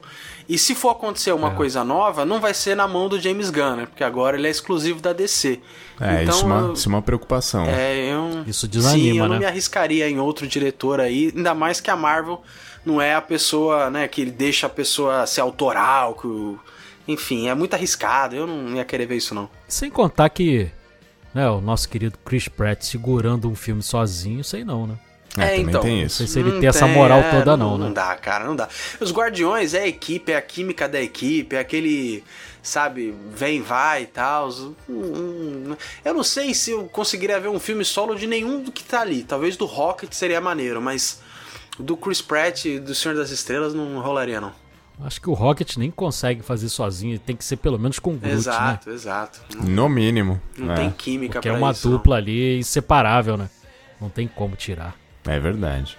E 0.49 0.59
se 0.59 0.75
for 0.75 0.91
acontecer 0.91 1.31
uma 1.31 1.53
É. 1.53 1.55
coisa 1.55 1.85
nova, 1.85 2.25
não 2.25 2.41
vai 2.41 2.53
ser 2.55 2.75
na 2.75 2.89
mão 2.89 3.09
do 3.09 3.21
James 3.21 3.51
Gunn, 3.51 3.77
né? 3.77 3.87
Porque 3.87 4.03
agora 4.03 4.37
ele 4.37 4.49
é 4.49 4.51
exclusivo 4.51 5.01
da 5.01 5.13
DC. 5.13 5.61
É, 6.01 6.25
então, 6.25 6.35
isso, 6.35 6.43
é 6.43 6.47
uma, 6.47 6.73
isso 6.73 6.89
é 6.89 6.91
uma 6.91 7.03
preocupação. 7.03 7.65
é, 7.67 8.13
eu... 8.13 8.43
Isso 8.49 8.67
desanima, 8.67 9.13
Sim, 9.13 9.19
eu 9.19 9.25
não 9.29 9.35
né? 9.35 9.39
me 9.41 9.45
arriscaria 9.47 10.09
em 10.11 10.19
outro 10.19 10.47
diretor 10.49 11.01
aí, 11.01 11.33
ainda 11.35 11.55
mais 11.55 11.81
que 11.81 11.89
a 11.91 11.95
Marvel 11.97 12.43
não 12.85 13.01
é 13.01 13.15
a 13.15 13.21
pessoa, 13.23 13.89
né, 13.89 14.09
que 14.09 14.25
deixa 14.25 14.67
a 14.67 14.71
pessoa 14.71 15.25
ser 15.27 15.41
autoral, 15.41 16.15
que 16.15 16.27
o... 16.27 16.59
enfim, 17.07 17.49
é 17.49 17.55
muito 17.55 17.75
arriscado, 17.75 18.35
eu 18.35 18.47
não 18.47 18.75
ia 18.77 18.85
querer 18.85 19.07
ver 19.07 19.17
isso 19.17 19.35
não. 19.37 19.49
Sem 19.69 19.89
contar 19.91 20.29
que 20.31 20.69
né, 21.37 21.51
o 21.51 21.61
nosso 21.61 21.87
querido 21.87 22.17
Chris 22.25 22.49
Pratt 22.49 22.83
segurando 22.83 23.47
um 23.47 23.55
filme 23.55 23.83
sozinho, 23.83 24.43
sei 24.43 24.65
não, 24.65 24.87
né? 24.87 24.99
É, 25.37 25.59
também 25.59 25.81
tem 25.83 26.03
isso. 26.03 26.17
sei 26.17 26.27
se 26.27 26.39
ele 26.39 26.51
Não 26.51 26.61
tem 26.61 26.69
essa 26.71 26.87
moral 26.87 27.23
toda 27.31 27.59
não, 27.59 27.77
Não 27.77 27.89
né? 27.89 27.95
dá, 27.95 28.17
cara, 28.17 28.47
não 28.47 28.57
dá. 28.57 28.67
Os 28.99 29.13
Guardiões 29.13 29.75
é 29.75 29.81
a 29.81 29.87
equipe, 29.87 30.33
é 30.33 30.37
a 30.37 30.41
química 30.41 30.89
da 30.89 30.99
equipe, 30.99 31.55
é 31.55 31.59
aquele, 31.59 32.25
sabe, 32.63 33.15
vem, 33.35 33.61
vai 33.61 34.05
e 34.05 34.07
tal. 34.07 34.49
Hum, 34.49 34.75
hum, 34.89 35.77
Eu 36.03 36.15
não 36.15 36.23
sei 36.23 36.55
se 36.55 36.71
eu 36.71 36.85
conseguiria 36.85 37.39
ver 37.39 37.49
um 37.49 37.61
filme 37.61 37.85
solo 37.85 38.15
de 38.15 38.27
nenhum 38.27 38.63
do 38.63 38.73
que 38.73 38.83
tá 38.83 39.03
ali. 39.03 39.23
Talvez 39.25 39.59
do 39.59 39.67
Rocket 39.67 40.11
seria 40.15 40.41
maneiro, 40.41 40.81
mas 40.81 41.21
do 41.79 41.99
Chris 41.99 42.23
Pratt 42.23 42.65
e 42.65 42.79
do 42.79 42.95
Senhor 42.95 43.15
das 43.15 43.29
Estrelas 43.31 43.75
não 43.75 44.01
rolaria, 44.01 44.41
não. 44.41 44.55
Acho 45.01 45.21
que 45.21 45.29
o 45.29 45.35
Rocket 45.35 45.77
nem 45.77 45.91
consegue 45.91 46.41
fazer 46.43 46.69
sozinho, 46.71 47.19
tem 47.19 47.37
que 47.37 47.45
ser 47.45 47.57
pelo 47.59 47.79
menos 47.79 47.99
com 47.99 48.11
o 48.11 48.17
Groot, 48.17 48.27
né? 48.29 48.33
exato, 48.35 48.91
exato. 48.91 49.41
Não, 49.57 49.65
No 49.65 49.89
mínimo. 49.91 50.41
não 50.57 50.73
é. 50.73 50.77
tem 50.77 50.91
química 50.91 51.35
Porque 51.35 51.49
é 51.49 51.53
uma 51.53 51.71
isso, 51.73 51.89
não. 51.91 51.97
dupla 51.99 52.17
ali 52.17 52.59
inseparável, 52.59 53.37
né? 53.37 53.51
Não 54.01 54.09
tem 54.09 54.27
como 54.27 54.57
tirar. 54.57 54.95
É 55.27 55.39
verdade. 55.39 55.99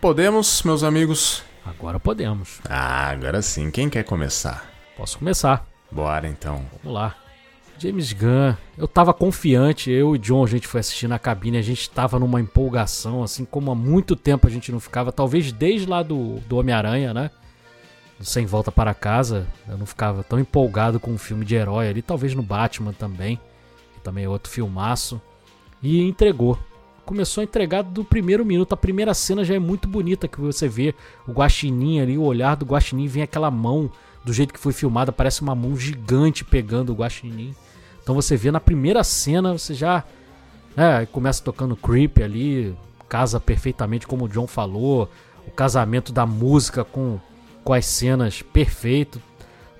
Podemos, 0.00 0.62
meus 0.64 0.82
amigos? 0.82 1.42
Agora 1.64 2.00
podemos. 2.00 2.60
Ah, 2.68 3.10
agora 3.10 3.40
sim. 3.42 3.70
Quem 3.70 3.88
quer 3.88 4.02
começar? 4.02 4.68
Posso 4.96 5.18
começar. 5.18 5.64
Bora 5.90 6.26
então. 6.26 6.64
Vamos 6.82 6.98
lá. 6.98 7.14
James 7.78 8.12
Gunn, 8.12 8.54
eu 8.78 8.86
tava 8.88 9.12
confiante, 9.14 9.90
eu 9.90 10.14
e 10.14 10.18
John, 10.18 10.44
a 10.44 10.46
gente 10.48 10.68
foi 10.68 10.80
assistir 10.80 11.08
na 11.08 11.18
cabine, 11.18 11.58
a 11.58 11.62
gente 11.62 11.88
tava 11.90 12.18
numa 12.18 12.40
empolgação, 12.40 13.22
assim 13.24 13.44
como 13.44 13.70
há 13.72 13.74
muito 13.74 14.14
tempo 14.14 14.46
a 14.46 14.50
gente 14.50 14.70
não 14.70 14.78
ficava, 14.78 15.10
talvez 15.10 15.50
desde 15.50 15.88
lá 15.88 16.00
do, 16.02 16.36
do 16.48 16.58
Homem-Aranha, 16.58 17.12
né? 17.12 17.30
Sem 18.22 18.46
Volta 18.46 18.70
para 18.70 18.94
Casa, 18.94 19.46
eu 19.68 19.76
não 19.76 19.86
ficava 19.86 20.22
tão 20.22 20.38
empolgado 20.38 21.00
com 21.00 21.10
um 21.10 21.18
filme 21.18 21.44
de 21.44 21.54
herói 21.54 21.88
ali, 21.88 22.02
talvez 22.02 22.34
no 22.34 22.42
Batman 22.42 22.92
também, 22.92 23.38
que 23.94 24.00
também 24.00 24.24
é 24.24 24.28
outro 24.28 24.50
filmaço, 24.50 25.20
e 25.82 26.02
entregou. 26.02 26.58
Começou 27.04 27.40
a 27.40 27.44
entregar 27.44 27.82
do 27.82 28.04
primeiro 28.04 28.44
minuto, 28.44 28.72
a 28.72 28.76
primeira 28.76 29.12
cena 29.12 29.44
já 29.44 29.54
é 29.54 29.58
muito 29.58 29.88
bonita, 29.88 30.28
que 30.28 30.40
você 30.40 30.68
vê 30.68 30.94
o 31.26 31.32
guaxinim 31.32 32.00
ali, 32.00 32.16
o 32.16 32.22
olhar 32.22 32.54
do 32.54 32.64
guaxinim, 32.64 33.08
vem 33.08 33.22
aquela 33.22 33.50
mão 33.50 33.90
do 34.24 34.32
jeito 34.32 34.54
que 34.54 34.60
foi 34.60 34.72
filmada, 34.72 35.10
parece 35.10 35.42
uma 35.42 35.54
mão 35.54 35.76
gigante 35.76 36.44
pegando 36.44 36.92
o 36.92 36.94
guaxinim. 36.94 37.54
Então 38.02 38.14
você 38.14 38.36
vê 38.36 38.50
na 38.50 38.60
primeira 38.60 39.02
cena, 39.02 39.52
você 39.52 39.74
já 39.74 40.04
né, 40.76 41.06
começa 41.06 41.42
tocando 41.42 41.76
Creep 41.76 42.18
ali, 42.18 42.74
casa 43.08 43.38
perfeitamente 43.40 44.06
como 44.06 44.24
o 44.24 44.28
John 44.28 44.46
falou, 44.46 45.10
o 45.46 45.50
casamento 45.50 46.12
da 46.12 46.24
música 46.24 46.84
com, 46.84 47.20
com 47.64 47.72
as 47.72 47.86
cenas 47.86 48.42
perfeito. 48.42 49.20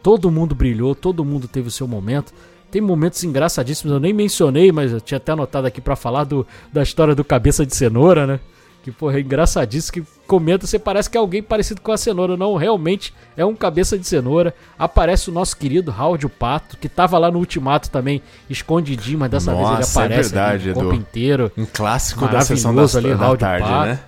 Todo 0.02 0.30
mundo 0.30 0.54
brilhou, 0.54 0.94
todo 0.94 1.24
mundo 1.24 1.46
teve 1.46 1.68
o 1.68 1.70
seu 1.70 1.86
momento. 1.86 2.32
Tem 2.70 2.80
momentos 2.80 3.22
engraçadíssimos, 3.22 3.92
eu 3.92 4.00
nem 4.00 4.12
mencionei, 4.12 4.72
mas 4.72 4.92
eu 4.92 5.00
tinha 5.00 5.18
até 5.18 5.32
anotado 5.32 5.66
aqui 5.66 5.80
pra 5.80 5.94
falar 5.94 6.24
do, 6.24 6.46
da 6.72 6.82
história 6.82 7.14
do 7.14 7.22
cabeça 7.22 7.66
de 7.66 7.76
cenoura, 7.76 8.26
né? 8.26 8.40
Que, 8.82 8.90
porra, 8.90 9.18
é 9.18 9.20
engraçadíssimo 9.20 9.92
que 9.92 10.10
comenta, 10.26 10.66
você 10.66 10.76
parece 10.76 11.08
que 11.08 11.16
é 11.16 11.20
alguém 11.20 11.40
parecido 11.40 11.80
com 11.80 11.92
a 11.92 11.96
cenoura. 11.96 12.36
Não, 12.36 12.56
realmente 12.56 13.14
é 13.36 13.44
um 13.44 13.54
cabeça 13.54 13.96
de 13.96 14.04
cenoura. 14.04 14.52
Aparece 14.76 15.30
o 15.30 15.32
nosso 15.32 15.56
querido 15.56 15.94
o 16.24 16.28
Pato, 16.28 16.76
que 16.78 16.88
tava 16.88 17.16
lá 17.16 17.30
no 17.30 17.38
Ultimato 17.38 17.88
também, 17.90 18.20
escondidinho, 18.50 19.20
mas 19.20 19.30
dessa 19.30 19.54
vez 19.54 19.68
ele 19.68 19.76
Nossa, 19.76 20.00
é 20.00 20.04
aparece 20.04 20.30
verdade, 20.30 20.62
ali, 20.62 20.70
o 20.72 20.74
corpo 20.74 20.94
inteiro. 20.94 21.52
Um 21.56 21.66
clássico 21.66 22.26
da 22.26 22.40
sessão 22.40 22.74
da, 22.74 22.82
ali, 22.82 23.10
da 23.10 23.16
Raul 23.16 23.36
de 23.36 23.40
tarde, 23.40 23.68
Pato. 23.68 23.86
né? 23.86 24.00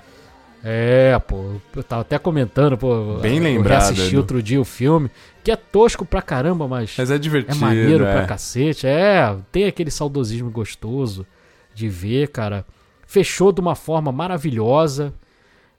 É, 0.66 1.18
pô, 1.18 1.56
eu 1.76 1.82
tava 1.82 2.00
até 2.00 2.18
comentando, 2.18 2.78
pô. 2.78 3.18
Bem 3.20 3.36
eu 3.36 3.42
lembrado, 3.42 3.82
assisti 3.82 4.08
Edu. 4.08 4.16
outro 4.16 4.42
dia 4.42 4.58
o 4.58 4.64
filme, 4.64 5.10
que 5.42 5.50
é 5.50 5.56
tosco 5.56 6.06
pra 6.06 6.22
caramba, 6.22 6.66
mas, 6.66 6.94
Mas 6.96 7.10
é 7.10 7.16
é 7.16 7.18
divertido. 7.18 7.58
maneiro 7.58 8.06
é. 8.06 8.12
pra 8.12 8.26
cacete. 8.26 8.86
É, 8.86 9.36
tem 9.52 9.66
aquele 9.66 9.90
saudosismo 9.90 10.50
gostoso 10.50 11.26
de 11.74 11.86
ver, 11.86 12.28
cara. 12.28 12.64
Fechou 13.06 13.52
de 13.52 13.60
uma 13.60 13.74
forma 13.74 14.10
maravilhosa. 14.10 15.12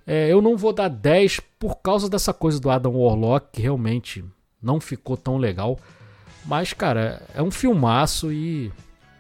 É, 0.05 0.31
eu 0.31 0.39
não 0.39 0.55
vou 0.55 0.71
dar 0.71 0.88
10 0.88 1.39
por 1.57 1.77
causa 1.77 2.07
dessa 2.07 2.31
coisa 2.31 2.59
do 2.59 2.69
Adam 2.69 2.95
Warlock, 2.95 3.47
que 3.53 3.61
realmente 3.63 4.23
não 4.61 4.79
ficou 4.79 5.17
tão 5.17 5.38
legal. 5.38 5.79
Mas, 6.45 6.73
cara, 6.73 7.23
é 7.33 7.41
um 7.41 7.49
filmaço 7.49 8.31
e 8.31 8.71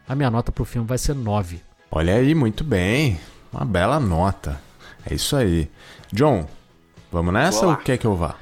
a 0.07 0.13
minha 0.13 0.29
nota 0.29 0.51
pro 0.51 0.63
filme 0.63 0.87
vai 0.87 0.99
ser 0.99 1.15
9. 1.15 1.59
Olha 1.89 2.13
aí, 2.13 2.35
muito 2.35 2.63
bem. 2.63 3.19
Uma 3.51 3.65
bela 3.65 3.99
nota. 3.99 4.61
É 5.09 5.13
isso 5.13 5.35
aí. 5.35 5.69
John, 6.11 6.47
vamos 7.11 7.33
nessa 7.33 7.67
ou 7.67 7.75
quer 7.77 7.97
que 7.97 8.05
eu 8.05 8.15
vá? 8.15 8.35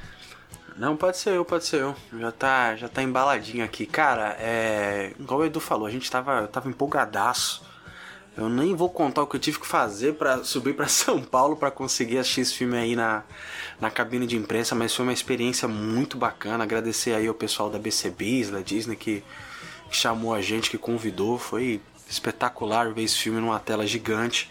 Não, 0.76 0.96
pode 0.96 1.18
ser 1.18 1.30
eu, 1.30 1.44
pode 1.44 1.64
ser 1.64 1.82
eu. 1.82 1.94
Já 2.18 2.32
tá, 2.32 2.74
já 2.74 2.88
tá 2.88 3.02
embaladinho 3.02 3.64
aqui. 3.64 3.86
Cara, 3.86 4.36
é. 4.40 5.12
Igual 5.18 5.40
o 5.40 5.44
Edu 5.44 5.60
falou, 5.60 5.86
a 5.86 5.90
gente 5.90 6.10
tava, 6.10 6.48
tava 6.48 6.68
empolgadaço. 6.68 7.62
Eu 8.36 8.48
nem 8.48 8.74
vou 8.74 8.90
contar 8.90 9.22
o 9.22 9.26
que 9.28 9.36
eu 9.36 9.40
tive 9.40 9.60
que 9.60 9.66
fazer 9.66 10.14
pra 10.14 10.42
subir 10.42 10.74
pra 10.74 10.88
São 10.88 11.22
Paulo 11.22 11.56
pra 11.56 11.70
conseguir 11.70 12.18
assistir 12.18 12.40
esse 12.40 12.54
filme 12.54 12.76
aí 12.76 12.96
na, 12.96 13.22
na 13.80 13.90
cabine 13.90 14.26
de 14.26 14.36
imprensa, 14.36 14.74
mas 14.74 14.92
foi 14.92 15.04
uma 15.04 15.12
experiência 15.12 15.68
muito 15.68 16.16
bacana. 16.16 16.64
Agradecer 16.64 17.14
aí 17.14 17.28
ao 17.28 17.34
pessoal 17.34 17.70
da 17.70 17.78
BCBs, 17.78 18.50
da 18.50 18.60
Disney, 18.60 18.96
que, 18.96 19.22
que 19.88 19.96
chamou 19.96 20.34
a 20.34 20.42
gente, 20.42 20.68
que 20.68 20.78
convidou. 20.78 21.38
Foi 21.38 21.80
espetacular 22.10 22.92
ver 22.92 23.04
esse 23.04 23.16
filme 23.16 23.40
numa 23.40 23.60
tela 23.60 23.86
gigante. 23.86 24.50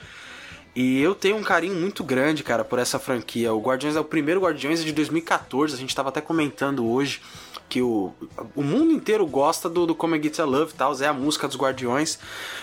E 0.75 0.99
eu 1.01 1.13
tenho 1.13 1.37
um 1.37 1.43
carinho 1.43 1.75
muito 1.75 2.03
grande, 2.03 2.43
cara, 2.43 2.63
por 2.63 2.79
essa 2.79 2.97
franquia. 2.97 3.53
O 3.53 3.61
Guardiões 3.61 3.95
é 3.95 3.99
o 3.99 4.03
primeiro 4.03 4.41
Guardiões 4.41 4.81
é 4.81 4.83
de 4.83 4.91
2014. 4.91 5.75
A 5.75 5.77
gente 5.77 5.95
tava 5.95 6.09
até 6.09 6.19
comentando 6.19 6.83
hoje 6.85 7.21
que 7.69 7.81
o, 7.81 8.11
o 8.55 8.63
mundo 8.63 8.91
inteiro 8.91 9.25
gosta 9.25 9.69
do, 9.69 9.85
do 9.85 9.95
Come 9.95 10.21
Get 10.21 10.37
Love 10.39 10.71
e 10.73 10.75
tal, 10.75 10.99
é 10.99 11.07
a 11.07 11.13
música 11.13 11.47
dos 11.47 11.57
Guardiões. 11.57 12.17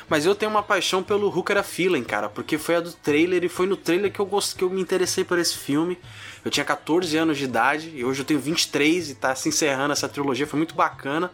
Mas 0.08 0.26
eu 0.26 0.34
tenho 0.34 0.50
uma 0.50 0.62
paixão 0.62 1.02
pelo 1.02 1.28
Hooker 1.28 1.56
a 1.58 1.62
Feeling, 1.62 2.02
cara, 2.02 2.28
porque 2.28 2.58
foi 2.58 2.76
a 2.76 2.80
do 2.80 2.92
trailer 2.92 3.44
e 3.44 3.48
foi 3.48 3.66
no 3.66 3.76
trailer 3.76 4.12
que 4.12 4.20
eu 4.20 4.26
gost, 4.26 4.56
que 4.56 4.64
eu 4.64 4.70
me 4.70 4.80
interessei 4.80 5.22
por 5.22 5.38
esse 5.38 5.56
filme. 5.56 5.96
Eu 6.44 6.50
tinha 6.50 6.64
14 6.64 7.16
anos 7.16 7.38
de 7.38 7.44
idade 7.44 7.92
e 7.94 8.04
hoje 8.04 8.22
eu 8.22 8.24
tenho 8.24 8.40
23 8.40 9.10
e 9.10 9.14
tá 9.14 9.34
se 9.34 9.48
encerrando 9.48 9.92
essa 9.92 10.08
trilogia. 10.08 10.46
Foi 10.46 10.58
muito 10.58 10.74
bacana 10.74 11.30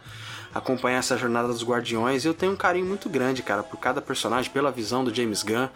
acompanhar 0.53 0.99
essa 0.99 1.17
jornada 1.17 1.47
dos 1.47 1.63
Guardiões. 1.63 2.25
Eu 2.25 2.33
tenho 2.33 2.51
um 2.51 2.55
carinho 2.55 2.85
muito 2.85 3.09
grande, 3.09 3.41
cara, 3.41 3.63
por 3.63 3.77
cada 3.77 4.01
personagem, 4.01 4.51
pela 4.51 4.71
visão 4.71 5.03
do 5.03 5.13
James 5.13 5.43
Gunn. 5.43 5.67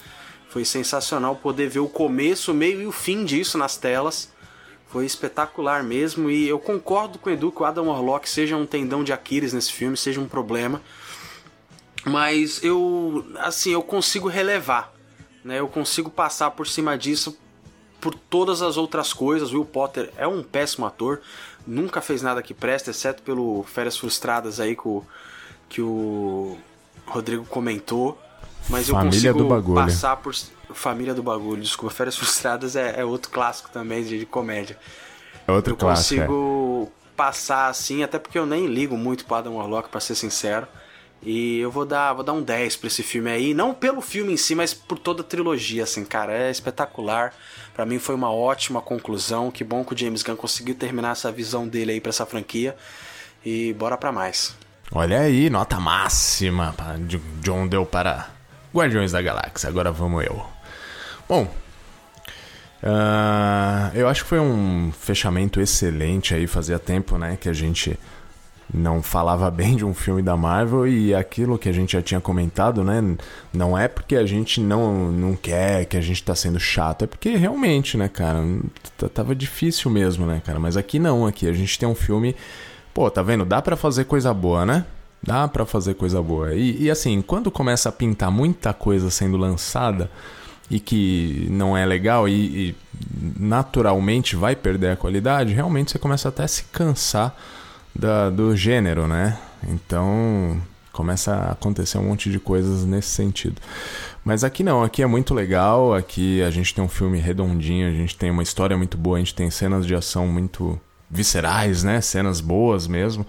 Foi 0.51 0.65
sensacional 0.65 1.33
poder 1.33 1.69
ver 1.69 1.79
o 1.79 1.87
começo, 1.87 2.51
o 2.51 2.53
meio 2.53 2.81
e 2.81 2.85
o 2.85 2.91
fim 2.91 3.23
disso 3.23 3.57
nas 3.57 3.77
telas. 3.77 4.29
Foi 4.89 5.05
espetacular 5.05 5.81
mesmo 5.81 6.29
e 6.29 6.45
eu 6.45 6.59
concordo 6.59 7.17
com 7.17 7.29
o 7.29 7.33
Edu 7.33 7.53
que 7.53 7.61
o 7.61 7.65
Adam 7.65 7.87
Warlock 7.87 8.29
seja 8.29 8.57
um 8.57 8.65
tendão 8.65 9.01
de 9.01 9.13
Aquiles 9.13 9.53
nesse 9.53 9.71
filme, 9.71 9.95
seja 9.95 10.19
um 10.19 10.27
problema. 10.27 10.81
Mas 12.03 12.61
eu, 12.61 13.25
assim, 13.37 13.71
eu 13.71 13.81
consigo 13.81 14.27
relevar, 14.27 14.93
né? 15.41 15.61
Eu 15.61 15.69
consigo 15.69 16.09
passar 16.09 16.51
por 16.51 16.67
cima 16.67 16.97
disso 16.97 17.39
por 18.01 18.13
todas 18.13 18.61
as 18.61 18.75
outras 18.75 19.13
coisas. 19.13 19.53
Will 19.53 19.63
Potter 19.63 20.11
é 20.17 20.27
um 20.27 20.43
péssimo 20.43 20.85
ator, 20.85 21.21
nunca 21.65 22.01
fez 22.01 22.21
nada 22.21 22.43
que 22.43 22.53
presta, 22.53 22.91
exceto 22.91 23.23
pelo 23.23 23.63
Férias 23.63 23.97
Frustradas 23.97 24.59
aí 24.59 24.75
que 24.75 24.85
o, 24.85 25.01
que 25.69 25.81
o 25.81 26.57
Rodrigo 27.05 27.45
comentou. 27.45 28.19
Mas 28.71 28.87
eu 28.89 28.95
Família 28.95 29.31
consigo 29.33 29.37
do 29.39 29.45
Bagulho. 29.49 29.75
passar 29.85 30.15
por. 30.17 30.33
Família 30.73 31.13
do 31.13 31.21
Bagulho, 31.21 31.61
desculpa. 31.61 31.93
Férias 31.93 32.15
Frustradas 32.17 32.75
é, 32.75 32.99
é 33.01 33.05
outro 33.05 33.29
clássico 33.31 33.69
também 33.69 34.03
de, 34.03 34.19
de 34.19 34.25
comédia. 34.25 34.77
É 35.47 35.51
outro 35.51 35.73
eu 35.73 35.77
clássico. 35.77 36.21
é. 36.21 36.25
consigo 36.25 36.91
passar 37.15 37.67
assim, 37.67 38.01
até 38.03 38.17
porque 38.17 38.39
eu 38.39 38.45
nem 38.45 38.65
ligo 38.67 38.95
muito 38.97 39.25
pro 39.25 39.35
Adam 39.35 39.55
Warlock, 39.57 39.89
pra 39.89 39.99
ser 39.99 40.15
sincero. 40.15 40.65
E 41.23 41.59
eu 41.59 41.69
vou 41.69 41.85
dar, 41.85 42.13
vou 42.13 42.23
dar 42.23 42.33
um 42.33 42.41
10 42.41 42.77
pra 42.77 42.87
esse 42.87 43.03
filme 43.03 43.29
aí, 43.29 43.53
não 43.53 43.75
pelo 43.75 44.01
filme 44.01 44.33
em 44.33 44.37
si, 44.37 44.55
mas 44.55 44.73
por 44.73 44.97
toda 44.97 45.21
a 45.21 45.23
trilogia, 45.23 45.83
assim, 45.83 46.03
cara, 46.03 46.33
é 46.33 46.49
espetacular. 46.49 47.31
Pra 47.75 47.85
mim 47.85 47.99
foi 47.99 48.15
uma 48.15 48.31
ótima 48.31 48.81
conclusão. 48.81 49.51
Que 49.51 49.63
bom 49.63 49.83
que 49.83 49.93
o 49.93 49.97
James 49.97 50.23
Gunn 50.23 50.35
conseguiu 50.35 50.73
terminar 50.73 51.11
essa 51.11 51.31
visão 51.31 51.67
dele 51.67 51.91
aí 51.91 52.01
pra 52.01 52.09
essa 52.09 52.25
franquia. 52.25 52.75
E 53.45 53.71
bora 53.73 53.97
pra 53.97 54.11
mais. 54.11 54.55
Olha 54.91 55.19
aí, 55.19 55.47
nota 55.49 55.79
máxima. 55.79 56.73
de- 57.07 57.17
John 57.41 57.67
deu 57.67 57.85
para 57.85 58.29
Guardiões 58.73 59.11
da 59.11 59.21
Galáxia. 59.21 59.69
Agora 59.69 59.91
vamos 59.91 60.23
eu. 60.23 60.45
Bom, 61.27 61.47
ah, 62.83 63.91
eu 63.93 64.07
acho 64.07 64.23
que 64.23 64.29
foi 64.29 64.39
um 64.39 64.91
fechamento 64.91 65.61
excelente 65.61 66.33
aí. 66.33 66.47
Fazia 66.47 66.79
tempo, 66.79 67.17
né, 67.17 67.37
que 67.39 67.47
a 67.47 67.53
gente 67.53 67.97
não 68.73 69.03
falava 69.03 69.49
bem 69.51 69.75
de 69.75 69.85
um 69.85 69.93
filme 69.93 70.21
da 70.21 70.35
Marvel 70.35 70.87
e 70.87 71.13
aquilo 71.13 71.57
que 71.59 71.69
a 71.69 71.71
gente 71.71 71.93
já 71.93 72.01
tinha 72.01 72.19
comentado, 72.19 72.83
né? 72.83 73.01
Não 73.53 73.77
é 73.77 73.87
porque 73.87 74.15
a 74.15 74.25
gente 74.25 74.59
não, 74.59 75.11
não 75.11 75.35
quer, 75.35 75.85
que 75.85 75.97
a 75.97 76.01
gente 76.01 76.23
tá 76.23 76.33
sendo 76.33 76.59
chato, 76.59 77.03
é 77.03 77.07
porque 77.07 77.35
realmente, 77.35 77.97
né, 77.97 78.07
cara, 78.07 78.39
tava 79.13 79.35
difícil 79.35 79.91
mesmo, 79.91 80.25
né, 80.25 80.41
cara? 80.43 80.59
Mas 80.59 80.75
aqui 80.77 80.97
não, 80.99 81.27
aqui 81.27 81.47
a 81.47 81.53
gente 81.53 81.77
tem 81.77 81.87
um 81.87 81.95
filme. 81.95 82.35
Pô, 82.93 83.09
tá 83.09 83.21
vendo? 83.21 83.45
Dá 83.45 83.61
pra 83.61 83.77
fazer 83.77 84.05
coisa 84.05 84.33
boa, 84.33 84.65
né? 84.65 84.85
Dá 85.23 85.47
pra 85.47 85.65
fazer 85.65 85.93
coisa 85.95 86.21
boa. 86.21 86.53
E, 86.55 86.83
e 86.83 86.91
assim, 86.91 87.21
quando 87.21 87.51
começa 87.51 87.89
a 87.89 87.91
pintar 87.91 88.31
muita 88.31 88.73
coisa 88.73 89.09
sendo 89.11 89.37
lançada 89.37 90.09
e 90.69 90.79
que 90.79 91.47
não 91.51 91.77
é 91.77 91.85
legal 91.85 92.27
e, 92.27 92.69
e 92.69 92.75
naturalmente 93.39 94.35
vai 94.35 94.55
perder 94.55 94.91
a 94.91 94.95
qualidade, 94.95 95.53
realmente 95.53 95.91
você 95.91 95.99
começa 95.99 96.29
até 96.29 96.43
a 96.43 96.47
se 96.47 96.63
cansar 96.71 97.35
da- 97.93 98.29
do 98.29 98.55
gênero, 98.55 99.07
né? 99.07 99.37
Então 99.67 100.59
começa 100.91 101.33
a 101.33 101.51
acontecer 101.51 101.97
um 101.97 102.03
monte 102.03 102.29
de 102.31 102.39
coisas 102.39 102.83
nesse 102.85 103.09
sentido. 103.09 103.61
Mas 104.25 104.43
aqui 104.43 104.63
não, 104.63 104.83
aqui 104.83 105.01
é 105.01 105.07
muito 105.07 105.33
legal, 105.33 105.93
aqui 105.93 106.41
a 106.41 106.49
gente 106.51 106.73
tem 106.73 106.83
um 106.83 106.87
filme 106.89 107.19
redondinho, 107.19 107.87
a 107.87 107.91
gente 107.91 108.15
tem 108.17 108.29
uma 108.31 108.43
história 108.43 108.77
muito 108.77 108.97
boa, 108.97 109.17
a 109.17 109.19
gente 109.19 109.35
tem 109.35 109.49
cenas 109.49 109.85
de 109.85 109.95
ação 109.95 110.27
muito 110.27 110.79
viscerais, 111.09 111.83
né? 111.83 112.01
Cenas 112.01 112.39
boas 112.41 112.87
mesmo. 112.87 113.25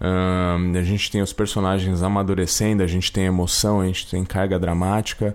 A 0.00 0.82
gente 0.82 1.10
tem 1.10 1.20
os 1.20 1.32
personagens 1.32 2.02
amadurecendo, 2.02 2.82
a 2.82 2.86
gente 2.86 3.10
tem 3.12 3.24
emoção, 3.24 3.80
a 3.80 3.86
gente 3.86 4.08
tem 4.08 4.24
carga 4.24 4.58
dramática. 4.58 5.34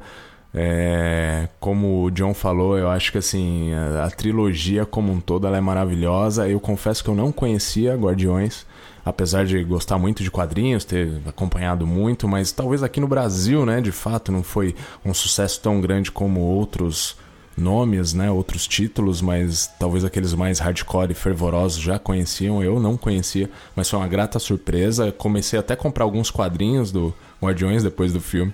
É, 0.55 1.49
como 1.59 2.03
o 2.03 2.11
John 2.11 2.33
falou, 2.33 2.77
eu 2.77 2.87
acho 2.87 3.11
que 3.11 3.17
assim 3.17 3.73
a, 3.73 4.05
a 4.05 4.11
trilogia 4.11 4.85
como 4.85 5.11
um 5.11 5.19
todo 5.19 5.47
ela 5.47 5.57
é 5.57 5.61
maravilhosa. 5.61 6.47
Eu 6.47 6.59
confesso 6.59 7.03
que 7.03 7.09
eu 7.09 7.15
não 7.15 7.31
conhecia 7.31 7.95
Guardiões, 7.95 8.65
apesar 9.03 9.45
de 9.45 9.63
gostar 9.63 9.97
muito 9.97 10.21
de 10.21 10.29
quadrinhos, 10.29 10.85
ter 10.85 11.09
acompanhado 11.25 11.87
muito, 11.87 12.27
mas 12.27 12.51
talvez 12.51 12.83
aqui 12.83 12.99
no 12.99 13.07
Brasil, 13.07 13.65
né, 13.65 13.81
de 13.81 13.91
fato, 13.91 14.31
não 14.31 14.43
foi 14.43 14.75
um 15.03 15.13
sucesso 15.13 15.59
tão 15.59 15.81
grande 15.81 16.11
como 16.11 16.39
outros 16.39 17.17
nomes, 17.57 18.13
né, 18.13 18.31
outros 18.31 18.67
títulos, 18.67 19.21
mas 19.21 19.71
talvez 19.79 20.03
aqueles 20.03 20.33
mais 20.33 20.59
hardcore 20.59 21.11
e 21.11 21.15
fervorosos 21.15 21.81
já 21.81 21.99
conheciam, 21.99 22.63
eu 22.63 22.79
não 22.79 22.97
conhecia, 22.97 23.49
mas 23.75 23.89
foi 23.89 23.99
uma 23.99 24.07
grata 24.07 24.39
surpresa. 24.39 25.11
Comecei 25.11 25.59
até 25.59 25.73
a 25.73 25.77
comprar 25.77 26.03
alguns 26.03 26.31
quadrinhos 26.31 26.91
do 26.91 27.13
Guardiões 27.41 27.83
depois 27.83 28.11
do 28.11 28.19
filme. 28.19 28.53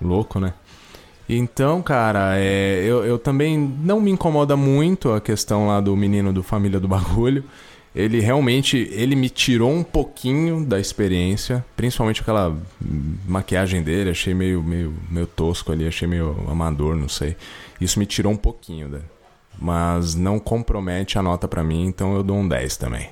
Louco, 0.00 0.40
né? 0.40 0.54
Então, 1.28 1.80
cara, 1.80 2.38
é, 2.38 2.82
eu, 2.84 3.04
eu 3.04 3.18
também 3.18 3.56
não 3.56 4.00
me 4.00 4.10
incomoda 4.10 4.56
muito 4.56 5.12
a 5.12 5.20
questão 5.20 5.66
lá 5.66 5.80
do 5.80 5.96
menino 5.96 6.32
do 6.32 6.42
Família 6.42 6.80
do 6.80 6.88
Bagulho. 6.88 7.44
Ele 7.94 8.20
realmente, 8.20 8.88
ele 8.90 9.14
me 9.14 9.28
tirou 9.28 9.70
um 9.70 9.82
pouquinho 9.82 10.64
da 10.64 10.80
experiência, 10.80 11.64
principalmente 11.76 12.22
aquela 12.22 12.56
maquiagem 13.28 13.82
dele, 13.82 14.10
achei 14.10 14.32
meio, 14.32 14.62
meio, 14.62 14.94
meio 15.10 15.26
tosco 15.26 15.70
ali, 15.70 15.86
achei 15.86 16.08
meio 16.08 16.34
amador, 16.48 16.96
não 16.96 17.08
sei. 17.08 17.36
Isso 17.82 17.98
me 17.98 18.06
tirou 18.06 18.32
um 18.32 18.36
pouquinho, 18.36 18.88
né? 18.88 19.00
mas 19.58 20.14
não 20.14 20.38
compromete 20.38 21.18
a 21.18 21.22
nota 21.22 21.46
pra 21.46 21.62
mim, 21.62 21.86
então 21.86 22.14
eu 22.14 22.22
dou 22.22 22.36
um 22.36 22.48
10 22.48 22.76
também. 22.76 23.10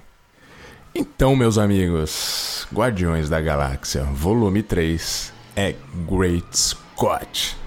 Então, 0.94 1.36
meus 1.36 1.56
amigos, 1.56 2.66
Guardiões 2.72 3.28
da 3.28 3.40
Galáxia, 3.40 4.02
volume 4.04 4.62
3 4.62 5.32
é 5.54 5.74
Great 6.08 6.58
Scott. 6.58 7.59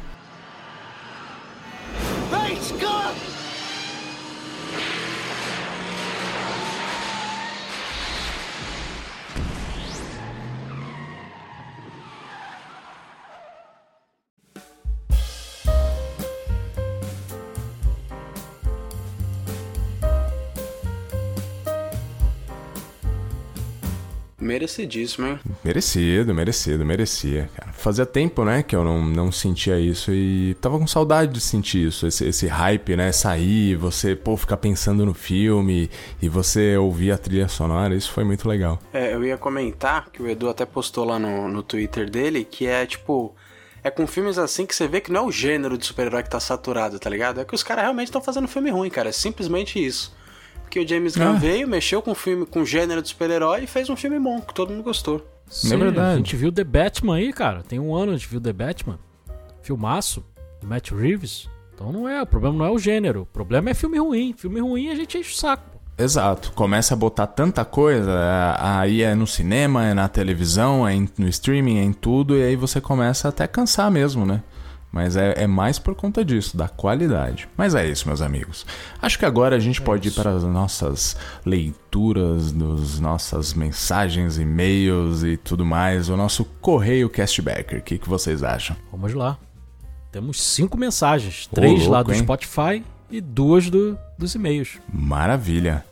Merecidíssimo, 24.64 25.28
hein? 25.28 25.40
Merecido, 25.62 26.34
merecido, 26.34 26.86
merecia, 26.86 27.50
cara. 27.54 27.74
fazia 27.74 28.06
tempo, 28.06 28.46
né, 28.46 28.64
que 28.64 28.74
eu 28.74 28.84
não, 28.84 29.04
não 29.04 29.30
sentia 29.30 29.78
isso 29.78 30.10
e 30.14 30.56
tava 30.62 30.80
com 30.80 30.88
saudade 30.88 31.34
de 31.34 31.42
sentir 31.42 31.88
isso, 31.88 32.08
esse, 32.08 32.26
esse 32.26 32.48
hype, 32.48 32.96
né, 32.96 33.12
sair, 33.12 33.76
você, 33.76 34.16
pô, 34.16 34.38
ficar 34.38 34.56
pensando 34.56 35.06
no 35.06 35.14
filme 35.14 35.90
e 36.22 36.30
você 36.30 36.78
ouvir 36.78 37.12
a 37.12 37.18
trilha 37.18 37.50
sonora, 37.50 37.94
isso 37.94 38.10
foi 38.12 38.24
muito 38.24 38.48
legal. 38.48 38.80
É, 38.94 39.14
eu 39.14 39.26
ia 39.26 39.38
comentar 39.38 40.10
que 40.10 40.24
o 40.24 40.30
Edu 40.30 40.48
até 40.48 40.66
postou 40.66 41.04
lá 41.04 41.20
no, 41.20 41.50
no 41.50 41.62
Twitter 41.62 42.10
dele 42.10 42.46
que 42.46 42.66
é 42.66 42.86
tipo. 42.86 43.36
É 43.84 43.92
com 43.92 44.08
filmes 44.08 44.38
assim 44.38 44.66
que 44.66 44.74
você 44.74 44.88
vê 44.88 45.02
que 45.02 45.12
não 45.12 45.26
é 45.26 45.26
o 45.26 45.32
gênero 45.32 45.78
de 45.78 45.86
super-herói 45.86 46.24
que 46.24 46.30
tá 46.30 46.40
saturado, 46.40 46.98
tá 46.98 47.10
ligado? 47.10 47.42
É 47.42 47.44
que 47.44 47.54
os 47.54 47.64
caras 47.64 47.84
realmente 47.84 48.08
estão 48.08 48.22
fazendo 48.22 48.48
filme 48.48 48.70
ruim, 48.70 48.90
cara. 48.90 49.10
É 49.10 49.12
simplesmente 49.12 49.86
isso. 49.86 50.16
Porque 50.74 50.80
o 50.80 50.88
James 50.88 51.16
Gunn 51.16 51.36
Ah. 51.36 51.40
veio, 51.40 51.68
mexeu 51.68 52.02
com 52.02 52.16
filme 52.16 52.48
com 52.48 52.66
gênero 52.66 53.00
de 53.00 53.10
super-herói 53.10 53.66
e 53.66 53.68
fez 53.68 53.92
um 53.92 53.96
filme 53.96 54.18
bom, 54.20 54.42
que 54.42 54.56
todo 54.56 54.72
mundo 54.72 54.82
gostou. 54.82 55.24
Sim, 55.48 55.78
verdade. 55.78 56.14
A 56.14 56.18
gente 56.18 56.36
viu 56.36 56.52
The 56.52 56.64
Batman 56.64 57.18
aí, 57.18 57.32
cara. 57.32 57.62
Tem 57.62 57.80
um 57.80 57.96
ano 57.96 58.12
a 58.12 58.16
gente 58.18 58.28
viu 58.28 58.42
The 58.42 58.52
Batman. 58.52 58.98
Filmaço, 59.62 60.26
do 60.60 60.68
Matt 60.68 60.90
Reeves. 60.90 61.48
Então 61.76 61.92
não 61.92 62.10
é, 62.10 62.20
o 62.24 62.26
problema 62.26 62.58
não 62.58 62.66
é 62.66 62.72
o 62.72 62.80
gênero. 62.80 63.22
O 63.22 63.26
problema 63.28 63.70
é 63.70 63.76
filme 63.76 64.00
ruim. 64.00 64.34
Filme 64.36 64.62
ruim 64.62 64.90
a 64.90 64.96
gente 64.96 65.16
enche 65.16 65.32
o 65.32 65.36
saco. 65.36 65.64
Exato, 65.96 66.52
começa 66.54 66.96
a 66.96 66.98
botar 66.98 67.28
tanta 67.28 67.64
coisa, 67.64 68.10
é, 68.10 68.56
aí 68.60 69.04
é 69.04 69.14
no 69.14 69.28
cinema, 69.28 69.86
é 69.86 69.94
na 69.94 70.08
televisão, 70.08 70.88
é 70.88 70.96
no 71.20 71.28
streaming, 71.28 71.78
é 71.78 71.84
em 71.84 71.94
tudo, 71.94 72.36
e 72.36 72.42
aí 72.42 72.56
você 72.56 72.82
começa 72.82 73.30
até 73.30 73.44
a 73.44 73.48
cansar 73.48 73.92
mesmo, 73.92 74.26
né? 74.26 74.42
Mas 74.94 75.16
é, 75.16 75.34
é 75.44 75.48
mais 75.48 75.80
por 75.80 75.96
conta 75.96 76.24
disso, 76.24 76.56
da 76.56 76.68
qualidade. 76.68 77.50
Mas 77.58 77.74
é 77.74 77.84
isso, 77.84 78.08
meus 78.08 78.22
amigos. 78.22 78.64
Acho 79.02 79.18
que 79.18 79.26
agora 79.26 79.56
a 79.56 79.60
gente 79.60 79.82
pode 79.82 80.10
ir 80.10 80.12
para 80.12 80.30
as 80.30 80.44
nossas 80.44 81.18
leituras, 81.44 82.52
das 82.52 83.00
nossas 83.00 83.56
mensagens, 83.56 84.38
e-mails 84.38 85.24
e 85.24 85.36
tudo 85.36 85.66
mais, 85.66 86.10
o 86.10 86.16
nosso 86.16 86.46
correio 86.62 87.10
castbacker. 87.10 87.80
O 87.80 87.82
que, 87.82 87.98
que 87.98 88.08
vocês 88.08 88.44
acham? 88.44 88.76
Vamos 88.92 89.16
lá. 89.16 89.40
Temos 90.12 90.40
cinco 90.40 90.78
mensagens. 90.78 91.48
Três 91.48 91.88
lá 91.88 91.98
louco, 91.98 92.12
do 92.12 92.14
hein? 92.14 92.22
Spotify 92.22 92.84
e 93.10 93.20
duas 93.20 93.72
do, 93.72 93.98
dos 94.16 94.36
e-mails. 94.36 94.78
Maravilha. 94.88 95.84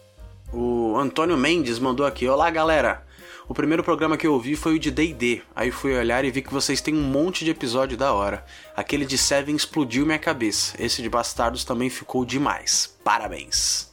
O 0.54 0.96
Antônio 0.96 1.36
Mendes 1.36 1.80
mandou 1.80 2.06
aqui: 2.06 2.28
Olá, 2.28 2.52
galera. 2.52 3.04
O 3.48 3.54
primeiro 3.54 3.84
programa 3.84 4.16
que 4.18 4.26
eu 4.26 4.34
ouvi 4.34 4.56
foi 4.56 4.76
o 4.76 4.80
de 4.80 4.90
D&D. 4.92 5.42
Aí 5.56 5.72
fui 5.72 5.94
olhar 5.98 6.24
e 6.24 6.32
vi 6.32 6.42
que 6.42 6.54
vocês 6.54 6.80
têm 6.80 6.96
um 6.96 7.04
monte 7.04 7.44
de 7.44 7.52
episódio 7.52 7.98
da 7.98 8.14
hora. 8.14 8.46
Aquele 8.76 9.06
de 9.06 9.18
Seven 9.18 9.56
explodiu 9.56 10.06
minha 10.06 10.20
cabeça. 10.20 10.76
Esse 10.80 11.02
de 11.02 11.10
Bastardos 11.10 11.66
também 11.66 11.90
ficou 11.90 12.24
demais. 12.24 12.96
Parabéns. 13.04 13.90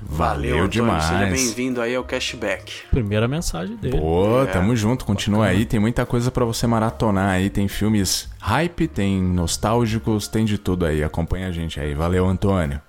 Valeu, 0.00 0.50
Antônio. 0.54 0.68
demais. 0.68 1.04
Seja 1.04 1.26
bem-vindo 1.26 1.80
aí 1.80 1.94
ao 1.94 2.04
Cashback. 2.04 2.72
Primeira 2.90 3.26
mensagem 3.26 3.76
dele. 3.76 3.98
Pô, 3.98 4.42
É. 4.42 4.46
tamo 4.46 4.74
junto, 4.76 5.04
continua 5.04 5.46
aí, 5.46 5.66
tem 5.66 5.80
muita 5.80 6.06
coisa 6.06 6.30
pra 6.30 6.44
você 6.44 6.66
maratonar 6.68 7.30
aí, 7.30 7.50
tem 7.50 7.66
filmes 7.66 8.28
hype, 8.38 8.86
tem 8.86 9.20
nostálgicos, 9.20 10.28
tem 10.28 10.44
de 10.44 10.56
tudo 10.56 10.86
aí, 10.86 11.02
acompanha 11.02 11.48
a 11.48 11.52
gente 11.52 11.80
aí, 11.80 11.94
valeu 11.94 12.26
Antônio. 12.26 12.80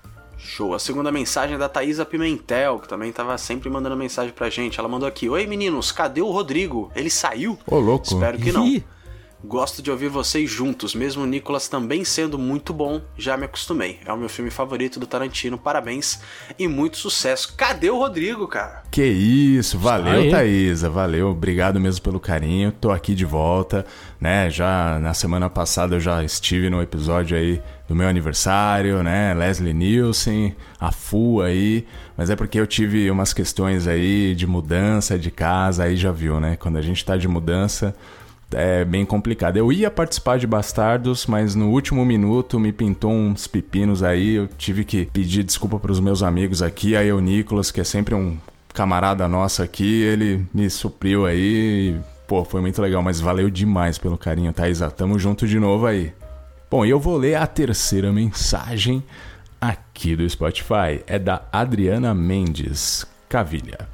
Show. 0.50 0.74
A 0.74 0.78
segunda 0.78 1.12
mensagem 1.12 1.54
é 1.54 1.58
da 1.58 1.68
Thaisa 1.68 2.04
Pimentel, 2.04 2.80
que 2.80 2.88
também 2.88 3.12
tava 3.12 3.38
sempre 3.38 3.70
mandando 3.70 3.96
mensagem 3.96 4.32
pra 4.32 4.50
gente. 4.50 4.80
Ela 4.80 4.88
mandou 4.88 5.08
aqui: 5.08 5.28
Oi 5.28 5.46
meninos, 5.46 5.92
cadê 5.92 6.20
o 6.20 6.30
Rodrigo? 6.30 6.90
Ele 6.94 7.08
saiu? 7.08 7.56
Ô, 7.66 7.78
louco. 7.78 8.06
Espero 8.06 8.36
que 8.36 8.50
não. 8.50 8.66
Ih, 8.66 8.84
Gosto 9.42 9.80
de 9.80 9.90
ouvir 9.90 10.08
vocês 10.08 10.50
juntos, 10.50 10.94
mesmo 10.94 11.22
o 11.22 11.26
Nicolas 11.26 11.66
também 11.66 12.04
sendo 12.04 12.38
muito 12.38 12.74
bom, 12.74 13.00
já 13.16 13.38
me 13.38 13.46
acostumei. 13.46 13.98
É 14.04 14.12
o 14.12 14.16
meu 14.16 14.28
filme 14.28 14.50
favorito 14.50 15.00
do 15.00 15.06
Tarantino, 15.06 15.56
parabéns 15.56 16.20
e 16.58 16.68
muito 16.68 16.98
sucesso. 16.98 17.54
Cadê 17.56 17.88
o 17.88 17.96
Rodrigo, 17.96 18.46
cara? 18.46 18.82
Que 18.90 19.02
isso, 19.02 19.78
valeu 19.78 20.20
Aí. 20.20 20.30
Thaisa, 20.30 20.90
valeu, 20.90 21.30
obrigado 21.30 21.80
mesmo 21.80 22.02
pelo 22.02 22.20
carinho, 22.20 22.70
tô 22.70 22.90
aqui 22.90 23.14
de 23.14 23.24
volta, 23.24 23.86
né, 24.20 24.50
já 24.50 24.98
na 24.98 25.14
semana 25.14 25.48
passada 25.48 25.96
eu 25.96 26.00
já 26.00 26.22
estive 26.22 26.68
no 26.68 26.82
episódio 26.82 27.34
aí 27.34 27.62
do 27.90 27.96
meu 27.96 28.06
aniversário, 28.06 29.02
né, 29.02 29.34
Leslie 29.34 29.74
Nielsen, 29.74 30.54
a 30.78 30.92
Fu 30.92 31.42
aí, 31.42 31.84
mas 32.16 32.30
é 32.30 32.36
porque 32.36 32.60
eu 32.60 32.64
tive 32.64 33.10
umas 33.10 33.32
questões 33.32 33.88
aí 33.88 34.32
de 34.36 34.46
mudança 34.46 35.18
de 35.18 35.28
casa, 35.28 35.82
aí 35.82 35.96
já 35.96 36.12
viu, 36.12 36.38
né, 36.38 36.54
quando 36.54 36.76
a 36.76 36.82
gente 36.82 37.04
tá 37.04 37.16
de 37.16 37.26
mudança 37.26 37.92
é 38.52 38.84
bem 38.84 39.04
complicado. 39.04 39.56
Eu 39.56 39.72
ia 39.72 39.90
participar 39.90 40.38
de 40.38 40.46
Bastardos, 40.46 41.26
mas 41.26 41.54
no 41.54 41.70
último 41.70 42.04
minuto 42.04 42.58
me 42.58 42.72
pintou 42.72 43.12
uns 43.12 43.46
pepinos 43.46 44.02
aí. 44.02 44.34
Eu 44.34 44.48
tive 44.48 44.84
que 44.84 45.06
pedir 45.06 45.44
desculpa 45.44 45.78
para 45.78 45.92
os 45.92 46.00
meus 46.00 46.20
amigos 46.20 46.60
aqui. 46.60 46.96
Aí 46.96 47.12
o 47.12 47.20
Nicolas, 47.20 47.70
que 47.70 47.80
é 47.80 47.84
sempre 47.84 48.12
um 48.12 48.36
camarada 48.74 49.28
nosso 49.28 49.62
aqui, 49.62 50.02
ele 50.02 50.44
me 50.52 50.68
supriu 50.68 51.26
aí. 51.26 51.94
E, 51.94 51.96
pô, 52.26 52.44
foi 52.44 52.60
muito 52.60 52.82
legal, 52.82 53.00
mas 53.04 53.20
valeu 53.20 53.48
demais 53.48 53.98
pelo 53.98 54.18
carinho, 54.18 54.52
Thaisa. 54.52 54.90
Tamo 54.90 55.16
junto 55.16 55.46
de 55.46 55.60
novo 55.60 55.86
aí. 55.86 56.12
Bom, 56.70 56.86
e 56.86 56.90
eu 56.90 57.00
vou 57.00 57.16
ler 57.16 57.34
a 57.34 57.48
terceira 57.48 58.12
mensagem 58.12 59.02
aqui 59.60 60.14
do 60.14 60.28
Spotify. 60.30 61.02
É 61.04 61.18
da 61.18 61.42
Adriana 61.52 62.14
Mendes 62.14 63.04
Cavilha. 63.28 63.88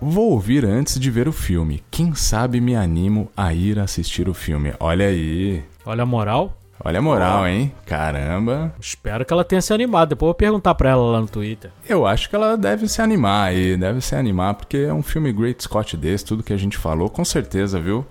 Vou 0.00 0.30
ouvir 0.30 0.64
antes 0.64 1.00
de 1.00 1.10
ver 1.10 1.26
o 1.26 1.32
filme. 1.32 1.82
Quem 1.90 2.14
sabe 2.14 2.60
me 2.60 2.76
animo 2.76 3.28
a 3.36 3.52
ir 3.52 3.80
assistir 3.80 4.28
o 4.28 4.34
filme. 4.34 4.72
Olha 4.78 5.08
aí. 5.08 5.64
olha 5.84 6.04
a 6.04 6.06
moral. 6.06 6.56
Olha 6.84 7.00
a 7.00 7.02
moral, 7.02 7.48
hein? 7.48 7.74
Caramba. 7.84 8.72
Espero 8.80 9.24
que 9.24 9.32
ela 9.32 9.42
tenha 9.42 9.60
se 9.60 9.74
animado. 9.74 10.10
Depois 10.10 10.28
eu 10.28 10.32
vou 10.32 10.38
perguntar 10.38 10.76
pra 10.76 10.90
ela 10.90 11.10
lá 11.10 11.20
no 11.20 11.26
Twitter. 11.26 11.72
Eu 11.88 12.06
acho 12.06 12.30
que 12.30 12.36
ela 12.36 12.56
deve 12.56 12.86
se 12.86 13.02
animar 13.02 13.48
aí. 13.48 13.76
Deve 13.76 14.00
se 14.00 14.14
animar, 14.14 14.54
porque 14.54 14.76
é 14.76 14.94
um 14.94 15.02
filme 15.02 15.32
Great 15.32 15.60
Scott 15.60 15.96
desse, 15.96 16.24
tudo 16.24 16.44
que 16.44 16.52
a 16.52 16.56
gente 16.56 16.78
falou, 16.78 17.10
com 17.10 17.24
certeza, 17.24 17.80
viu? 17.80 18.06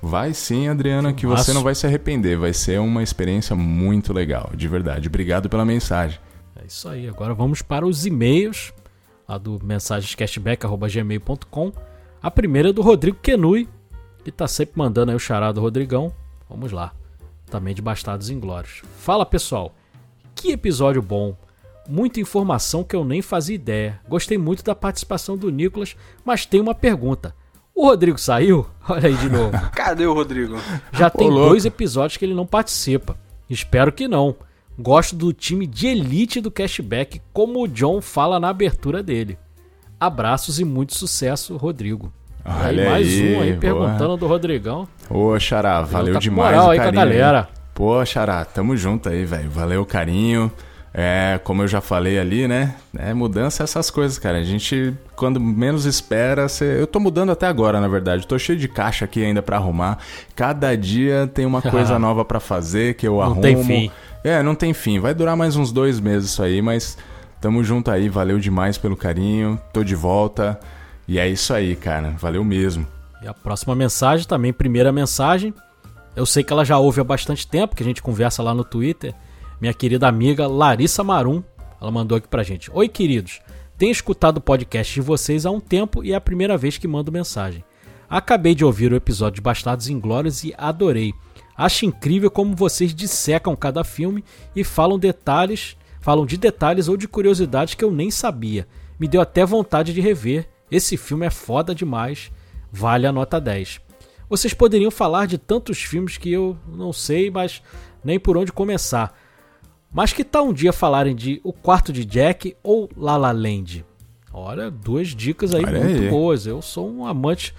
Vai 0.00 0.32
sim, 0.32 0.68
Adriana, 0.68 1.12
que 1.12 1.26
você 1.26 1.52
não 1.52 1.62
vai 1.62 1.74
se 1.74 1.86
arrepender. 1.86 2.38
Vai 2.38 2.52
ser 2.52 2.78
uma 2.80 3.02
experiência 3.02 3.56
muito 3.56 4.12
legal, 4.12 4.52
de 4.54 4.68
verdade. 4.68 5.08
Obrigado 5.08 5.48
pela 5.48 5.64
mensagem. 5.64 6.20
É 6.56 6.66
isso 6.66 6.88
aí. 6.88 7.08
Agora 7.08 7.34
vamos 7.34 7.62
para 7.62 7.86
os 7.86 8.06
e-mails. 8.06 8.72
Lá 9.28 9.36
do 9.36 9.58
mensagenscashback.gmail.com. 9.62 11.72
A 12.22 12.30
primeira 12.30 12.70
é 12.70 12.72
do 12.72 12.82
Rodrigo 12.82 13.18
Kenui, 13.20 13.68
que 14.24 14.30
tá 14.30 14.46
sempre 14.48 14.78
mandando 14.78 15.10
aí 15.10 15.16
o 15.16 15.20
chará 15.20 15.52
do 15.52 15.60
Rodrigão. 15.60 16.14
Vamos 16.48 16.72
lá. 16.72 16.94
Também 17.46 17.74
de 17.74 17.82
Bastardos 17.82 18.30
Inglórios. 18.30 18.82
Fala 18.98 19.26
pessoal. 19.26 19.74
Que 20.34 20.52
episódio 20.52 21.02
bom. 21.02 21.36
Muita 21.88 22.20
informação 22.20 22.84
que 22.84 22.94
eu 22.94 23.04
nem 23.04 23.20
fazia 23.20 23.54
ideia. 23.54 24.00
Gostei 24.08 24.38
muito 24.38 24.62
da 24.62 24.74
participação 24.74 25.36
do 25.36 25.50
Nicolas, 25.50 25.96
mas 26.24 26.46
tem 26.46 26.60
uma 26.60 26.74
pergunta. 26.74 27.34
O 27.78 27.86
Rodrigo 27.86 28.18
saiu? 28.18 28.66
Olha 28.88 29.06
aí 29.06 29.14
de 29.14 29.30
novo. 29.30 29.52
Cadê 29.70 30.04
o 30.04 30.12
Rodrigo? 30.12 30.56
Já 30.90 31.08
tem 31.08 31.30
louco. 31.30 31.50
dois 31.50 31.64
episódios 31.64 32.16
que 32.16 32.24
ele 32.24 32.34
não 32.34 32.44
participa. 32.44 33.16
Espero 33.48 33.92
que 33.92 34.08
não. 34.08 34.34
Gosto 34.76 35.14
do 35.14 35.32
time 35.32 35.64
de 35.64 35.86
elite 35.86 36.40
do 36.40 36.50
cashback, 36.50 37.22
como 37.32 37.62
o 37.62 37.68
John 37.68 38.00
fala 38.00 38.40
na 38.40 38.48
abertura 38.48 39.00
dele. 39.00 39.38
Abraços 40.00 40.58
e 40.58 40.64
muito 40.64 40.96
sucesso, 40.96 41.56
Rodrigo. 41.56 42.12
Olha 42.44 42.82
aí, 42.82 42.88
mais 42.88 43.06
aí, 43.06 43.36
um 43.36 43.40
aí 43.42 43.48
boa. 43.50 43.60
perguntando 43.60 44.16
do 44.16 44.26
Rodrigão. 44.26 44.88
Ô, 45.08 45.38
Xará, 45.38 45.80
valeu 45.82 46.14
tá 46.14 46.20
demais 46.20 46.50
moral 46.56 46.66
o 46.66 46.70
aí 46.70 46.78
com 46.78 46.82
a 46.82 46.86
carinho. 46.86 47.04
galera. 47.04 47.48
Pô, 47.74 48.04
Xará, 48.04 48.44
tamo 48.44 48.76
junto 48.76 49.08
aí, 49.08 49.24
velho. 49.24 49.50
Valeu 49.50 49.82
o 49.82 49.86
carinho. 49.86 50.50
É, 50.92 51.38
como 51.44 51.62
eu 51.62 51.68
já 51.68 51.80
falei 51.80 52.18
ali, 52.18 52.48
né? 52.48 52.74
É 52.98 53.12
mudança 53.12 53.62
essas 53.62 53.90
coisas, 53.90 54.18
cara. 54.18 54.38
A 54.38 54.42
gente, 54.42 54.94
quando 55.14 55.38
menos 55.38 55.84
espera, 55.84 56.48
cê... 56.48 56.80
eu 56.80 56.86
tô 56.86 56.98
mudando 56.98 57.30
até 57.30 57.46
agora, 57.46 57.80
na 57.80 57.88
verdade. 57.88 58.26
Tô 58.26 58.38
cheio 58.38 58.58
de 58.58 58.68
caixa 58.68 59.04
aqui 59.04 59.22
ainda 59.24 59.42
pra 59.42 59.56
arrumar. 59.56 59.98
Cada 60.34 60.74
dia 60.76 61.30
tem 61.32 61.44
uma 61.46 61.60
coisa 61.62 61.98
nova 61.98 62.24
pra 62.24 62.40
fazer 62.40 62.94
que 62.94 63.06
eu 63.06 63.14
Não 63.16 63.22
arrumo. 63.22 63.42
tem 63.42 63.62
fim. 63.64 63.90
É, 64.24 64.42
não 64.42 64.54
tem 64.54 64.72
fim. 64.72 64.98
Vai 64.98 65.14
durar 65.14 65.36
mais 65.36 65.56
uns 65.56 65.70
dois 65.70 66.00
meses 66.00 66.30
isso 66.30 66.42
aí, 66.42 66.60
mas 66.62 66.96
tamo 67.40 67.62
junto 67.62 67.90
aí. 67.90 68.08
Valeu 68.08 68.38
demais 68.38 68.78
pelo 68.78 68.96
carinho. 68.96 69.60
Tô 69.72 69.84
de 69.84 69.94
volta. 69.94 70.58
E 71.06 71.18
é 71.18 71.28
isso 71.28 71.52
aí, 71.54 71.76
cara. 71.76 72.14
Valeu 72.18 72.42
mesmo. 72.44 72.86
E 73.22 73.28
a 73.28 73.34
próxima 73.34 73.74
mensagem, 73.74 74.26
também 74.26 74.52
primeira 74.52 74.90
mensagem. 74.90 75.54
Eu 76.16 76.26
sei 76.26 76.42
que 76.42 76.52
ela 76.52 76.64
já 76.64 76.78
ouve 76.78 77.00
há 77.00 77.04
bastante 77.04 77.46
tempo, 77.46 77.76
que 77.76 77.82
a 77.82 77.86
gente 77.86 78.02
conversa 78.02 78.42
lá 78.42 78.52
no 78.52 78.64
Twitter. 78.64 79.14
Minha 79.60 79.74
querida 79.74 80.06
amiga 80.06 80.46
Larissa 80.46 81.02
Marum, 81.02 81.42
ela 81.80 81.90
mandou 81.90 82.16
aqui 82.16 82.28
pra 82.28 82.44
gente. 82.44 82.70
Oi, 82.72 82.88
queridos. 82.88 83.40
Tenho 83.76 83.90
escutado 83.90 84.36
o 84.36 84.40
podcast 84.40 84.94
de 84.94 85.00
vocês 85.00 85.44
há 85.44 85.50
um 85.50 85.58
tempo 85.58 86.04
e 86.04 86.12
é 86.12 86.14
a 86.14 86.20
primeira 86.20 86.56
vez 86.56 86.78
que 86.78 86.86
mando 86.86 87.10
mensagem. 87.10 87.64
Acabei 88.08 88.54
de 88.54 88.64
ouvir 88.64 88.92
o 88.92 88.96
episódio 88.96 89.36
de 89.36 89.40
Bastardos 89.40 89.88
Inglórios 89.88 90.44
e 90.44 90.54
adorei. 90.56 91.12
Acho 91.56 91.86
incrível 91.86 92.30
como 92.30 92.54
vocês 92.54 92.94
dissecam 92.94 93.56
cada 93.56 93.82
filme 93.82 94.24
e 94.54 94.62
falam 94.62 94.96
detalhes, 94.96 95.76
falam 96.00 96.24
de 96.24 96.36
detalhes 96.36 96.86
ou 96.86 96.96
de 96.96 97.08
curiosidades 97.08 97.74
que 97.74 97.84
eu 97.84 97.90
nem 97.90 98.12
sabia. 98.12 98.66
Me 98.98 99.08
deu 99.08 99.20
até 99.20 99.44
vontade 99.44 99.92
de 99.92 100.00
rever. 100.00 100.48
Esse 100.70 100.96
filme 100.96 101.26
é 101.26 101.30
foda 101.30 101.74
demais. 101.74 102.30
Vale 102.70 103.08
a 103.08 103.12
nota 103.12 103.40
10. 103.40 103.80
Vocês 104.28 104.54
poderiam 104.54 104.90
falar 104.90 105.26
de 105.26 105.36
tantos 105.36 105.82
filmes 105.82 106.16
que 106.16 106.30
eu 106.30 106.56
não 106.68 106.92
sei, 106.92 107.28
mas 107.28 107.60
nem 108.04 108.20
por 108.20 108.36
onde 108.36 108.52
começar. 108.52 109.12
Mas 109.92 110.12
que 110.12 110.22
tal 110.24 110.46
um 110.48 110.52
dia 110.52 110.72
falarem 110.72 111.14
de 111.14 111.40
O 111.42 111.52
Quarto 111.52 111.92
de 111.92 112.04
Jack 112.04 112.56
ou 112.62 112.88
La 112.96 113.16
La 113.16 113.32
Land? 113.32 113.84
Olha, 114.32 114.70
duas 114.70 115.08
dicas 115.08 115.54
aí 115.54 115.64
Olha 115.64 115.80
muito 115.80 116.02
aí. 116.02 116.10
boas. 116.10 116.46
Eu 116.46 116.60
sou 116.62 116.90
um 116.90 117.06
amante 117.06 117.54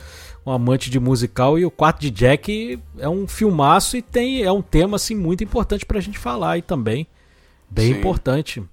um 0.46 0.52
amante 0.52 0.90
de 0.90 1.00
musical 1.00 1.60
e 1.60 1.66
o 1.66 1.72
Quarto 1.72 2.00
de 2.00 2.10
Jack 2.10 2.80
é 2.98 3.10
um 3.10 3.28
filmaço 3.28 3.98
e 3.98 4.02
tem 4.02 4.42
é 4.44 4.52
um 4.52 4.62
tema 4.62 4.96
assim 4.96 5.16
muito 5.16 5.44
importante 5.44 5.86
pra 5.86 6.00
gente 6.00 6.18
falar 6.18 6.52
aí 6.52 6.62
também. 6.62 7.06
Bem 7.70 7.94
Sim. 7.94 8.00
importante. 8.00 8.64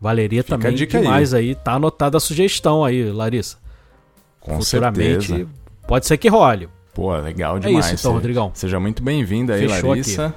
Valeria 0.00 0.42
Fica 0.42 0.56
a 0.56 0.58
também 0.58 0.74
demais 0.86 1.32
aí. 1.32 1.54
Tá 1.54 1.72
anotada 1.74 2.16
a 2.18 2.20
sugestão 2.20 2.84
aí, 2.84 3.10
Larissa. 3.10 3.56
Com 4.38 4.60
Futuramente 4.60 5.26
certeza. 5.28 5.48
pode 5.88 6.06
ser 6.06 6.18
que 6.18 6.28
role. 6.28 6.68
Pô, 6.92 7.16
legal 7.16 7.56
É 7.56 7.60
demais. 7.60 7.86
isso 7.86 7.94
então, 7.94 8.12
Rodrigão. 8.12 8.50
Seja 8.54 8.78
muito 8.78 9.02
bem-vindo 9.02 9.52
aí, 9.52 9.66
Fechou 9.66 9.90
Larissa. 9.90 10.34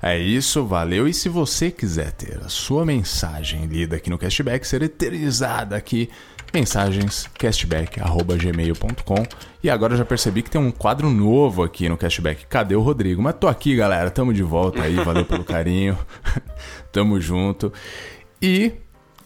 É 0.00 0.16
isso, 0.16 0.64
valeu. 0.64 1.08
E 1.08 1.14
se 1.14 1.28
você 1.28 1.70
quiser 1.70 2.12
ter 2.12 2.38
a 2.44 2.48
sua 2.48 2.84
mensagem 2.84 3.66
lida 3.66 3.96
aqui 3.96 4.08
no 4.08 4.18
Cashback, 4.18 4.64
ser 4.66 4.82
eternizada 4.82 5.76
aqui, 5.76 6.08
mensagens 6.54 7.28
cashback.gmail.com. 7.38 9.26
E 9.62 9.68
agora 9.68 9.94
eu 9.94 9.98
já 9.98 10.04
percebi 10.04 10.42
que 10.42 10.50
tem 10.50 10.60
um 10.60 10.70
quadro 10.70 11.10
novo 11.10 11.64
aqui 11.64 11.88
no 11.88 11.96
Cashback. 11.96 12.46
Cadê 12.46 12.76
o 12.76 12.80
Rodrigo? 12.80 13.20
Mas 13.20 13.34
tô 13.34 13.48
aqui, 13.48 13.74
galera. 13.74 14.10
Tamo 14.10 14.32
de 14.32 14.42
volta 14.42 14.82
aí. 14.82 14.94
Valeu 14.94 15.24
pelo 15.24 15.44
carinho. 15.44 15.98
Tamo 16.92 17.20
junto. 17.20 17.72
E, 18.40 18.72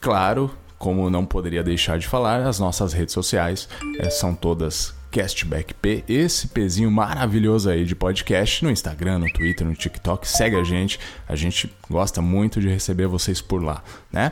claro, 0.01 0.49
como 0.79 1.07
não 1.09 1.23
poderia 1.23 1.63
deixar 1.63 1.99
de 1.99 2.07
falar, 2.07 2.41
as 2.47 2.59
nossas 2.59 2.93
redes 2.93 3.13
sociais 3.13 3.69
eh, 3.99 4.09
são 4.09 4.33
todas 4.33 4.95
Castback 5.13 5.75
P, 5.75 6.03
esse 6.09 6.47
pezinho 6.47 6.89
maravilhoso 6.89 7.69
aí 7.69 7.85
de 7.85 7.93
podcast 7.95 8.65
no 8.65 8.71
Instagram, 8.71 9.19
no 9.19 9.31
Twitter, 9.31 9.65
no 9.65 9.75
TikTok. 9.75 10.27
Segue 10.27 10.55
a 10.55 10.63
gente, 10.63 10.99
a 11.29 11.35
gente 11.35 11.71
gosta 11.87 12.19
muito 12.19 12.59
de 12.59 12.67
receber 12.67 13.05
vocês 13.05 13.39
por 13.39 13.63
lá, 13.63 13.83
né? 14.11 14.31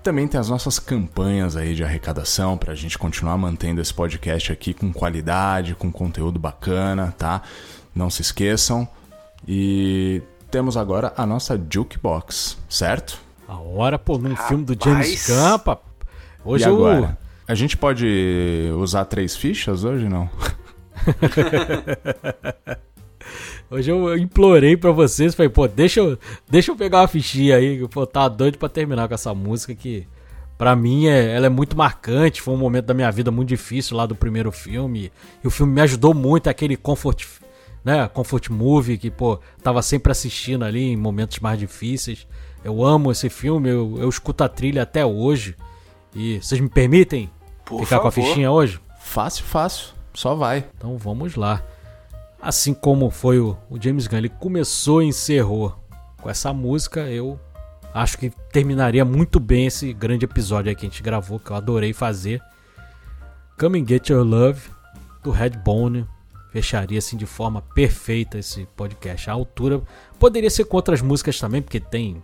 Também 0.00 0.28
tem 0.28 0.38
as 0.38 0.48
nossas 0.48 0.78
campanhas 0.78 1.56
aí 1.56 1.74
de 1.74 1.82
arrecadação 1.82 2.56
para 2.56 2.72
a 2.72 2.76
gente 2.76 2.96
continuar 2.96 3.36
mantendo 3.36 3.80
esse 3.80 3.92
podcast 3.92 4.52
aqui 4.52 4.72
com 4.72 4.92
qualidade, 4.92 5.74
com 5.74 5.90
conteúdo 5.90 6.38
bacana, 6.38 7.12
tá? 7.18 7.42
Não 7.92 8.08
se 8.08 8.22
esqueçam. 8.22 8.86
E 9.46 10.22
temos 10.52 10.76
agora 10.76 11.12
a 11.16 11.26
nossa 11.26 11.60
Jukebox, 11.68 12.58
certo? 12.68 13.18
A 13.48 13.58
hora, 13.58 13.98
pô, 13.98 14.18
num 14.18 14.36
filme 14.36 14.64
do 14.64 14.76
James 14.82 15.28
pá. 15.64 15.78
Hoje 16.44 16.64
e 16.64 16.68
eu. 16.68 16.76
agora? 16.76 17.18
A 17.52 17.54
gente 17.54 17.76
pode 17.76 18.70
usar 18.78 19.04
três 19.04 19.36
fichas 19.36 19.84
hoje, 19.84 20.08
não? 20.08 20.26
Hoje 23.70 23.90
eu 23.90 24.16
implorei 24.16 24.74
pra 24.74 24.90
vocês, 24.90 25.34
falei, 25.34 25.50
pô, 25.50 25.68
deixa 25.68 26.00
eu, 26.00 26.18
deixa 26.48 26.70
eu 26.70 26.76
pegar 26.76 27.02
uma 27.02 27.08
fichinha 27.08 27.56
aí, 27.56 27.78
que 27.78 27.86
pô, 27.88 28.06
tá 28.06 28.26
doido 28.26 28.56
pra 28.56 28.70
terminar 28.70 29.06
com 29.06 29.12
essa 29.12 29.34
música 29.34 29.74
que 29.74 30.08
pra 30.56 30.74
mim 30.74 31.08
é, 31.08 31.36
ela 31.36 31.44
é 31.44 31.50
muito 31.50 31.76
marcante, 31.76 32.40
foi 32.40 32.54
um 32.54 32.56
momento 32.56 32.86
da 32.86 32.94
minha 32.94 33.10
vida 33.10 33.30
muito 33.30 33.50
difícil 33.50 33.98
lá 33.98 34.06
do 34.06 34.14
primeiro 34.14 34.50
filme, 34.50 35.12
e 35.44 35.46
o 35.46 35.50
filme 35.50 35.74
me 35.74 35.82
ajudou 35.82 36.14
muito, 36.14 36.48
aquele 36.48 36.74
comfort, 36.74 37.26
né, 37.84 38.08
comfort 38.08 38.48
movie 38.48 38.96
que, 38.96 39.10
pô, 39.10 39.38
tava 39.62 39.82
sempre 39.82 40.10
assistindo 40.10 40.64
ali 40.64 40.84
em 40.84 40.96
momentos 40.96 41.38
mais 41.38 41.58
difíceis. 41.58 42.26
Eu 42.64 42.82
amo 42.82 43.12
esse 43.12 43.28
filme, 43.28 43.68
eu, 43.68 43.98
eu 43.98 44.08
escuto 44.08 44.42
a 44.42 44.48
trilha 44.48 44.84
até 44.84 45.04
hoje. 45.04 45.54
E 46.14 46.38
vocês 46.40 46.60
me 46.60 46.68
permitem 46.68 47.30
Por 47.64 47.84
ficar 47.84 48.00
com 48.00 48.08
a 48.08 48.10
favor. 48.10 48.28
fichinha 48.28 48.50
hoje? 48.50 48.80
Fácil, 49.00 49.44
fácil. 49.44 49.94
Só 50.14 50.34
vai. 50.34 50.66
Então 50.76 50.96
vamos 50.96 51.36
lá. 51.36 51.62
Assim 52.40 52.74
como 52.74 53.10
foi 53.10 53.38
o, 53.38 53.56
o 53.70 53.80
James 53.80 54.06
Gunn, 54.06 54.18
ele 54.18 54.28
começou 54.28 55.02
e 55.02 55.06
encerrou 55.06 55.76
com 56.20 56.28
essa 56.28 56.52
música, 56.52 57.00
eu 57.08 57.38
acho 57.94 58.18
que 58.18 58.30
terminaria 58.52 59.04
muito 59.04 59.38
bem 59.38 59.66
esse 59.66 59.92
grande 59.92 60.24
episódio 60.24 60.70
aí 60.70 60.74
que 60.74 60.86
a 60.86 60.88
gente 60.88 61.02
gravou, 61.02 61.38
que 61.38 61.50
eu 61.50 61.56
adorei 61.56 61.92
fazer. 61.92 62.42
Come 63.58 63.80
and 63.80 63.86
Get 63.86 64.08
Your 64.08 64.24
Love, 64.24 64.60
do 65.22 65.30
Redbone, 65.30 66.06
fecharia 66.50 66.98
assim 66.98 67.16
de 67.16 67.26
forma 67.26 67.62
perfeita 67.62 68.38
esse 68.38 68.66
podcast. 68.76 69.30
A 69.30 69.34
altura 69.34 69.82
poderia 70.18 70.50
ser 70.50 70.64
com 70.64 70.76
outras 70.76 71.00
músicas 71.00 71.38
também, 71.38 71.62
porque 71.62 71.80
tem 71.80 72.22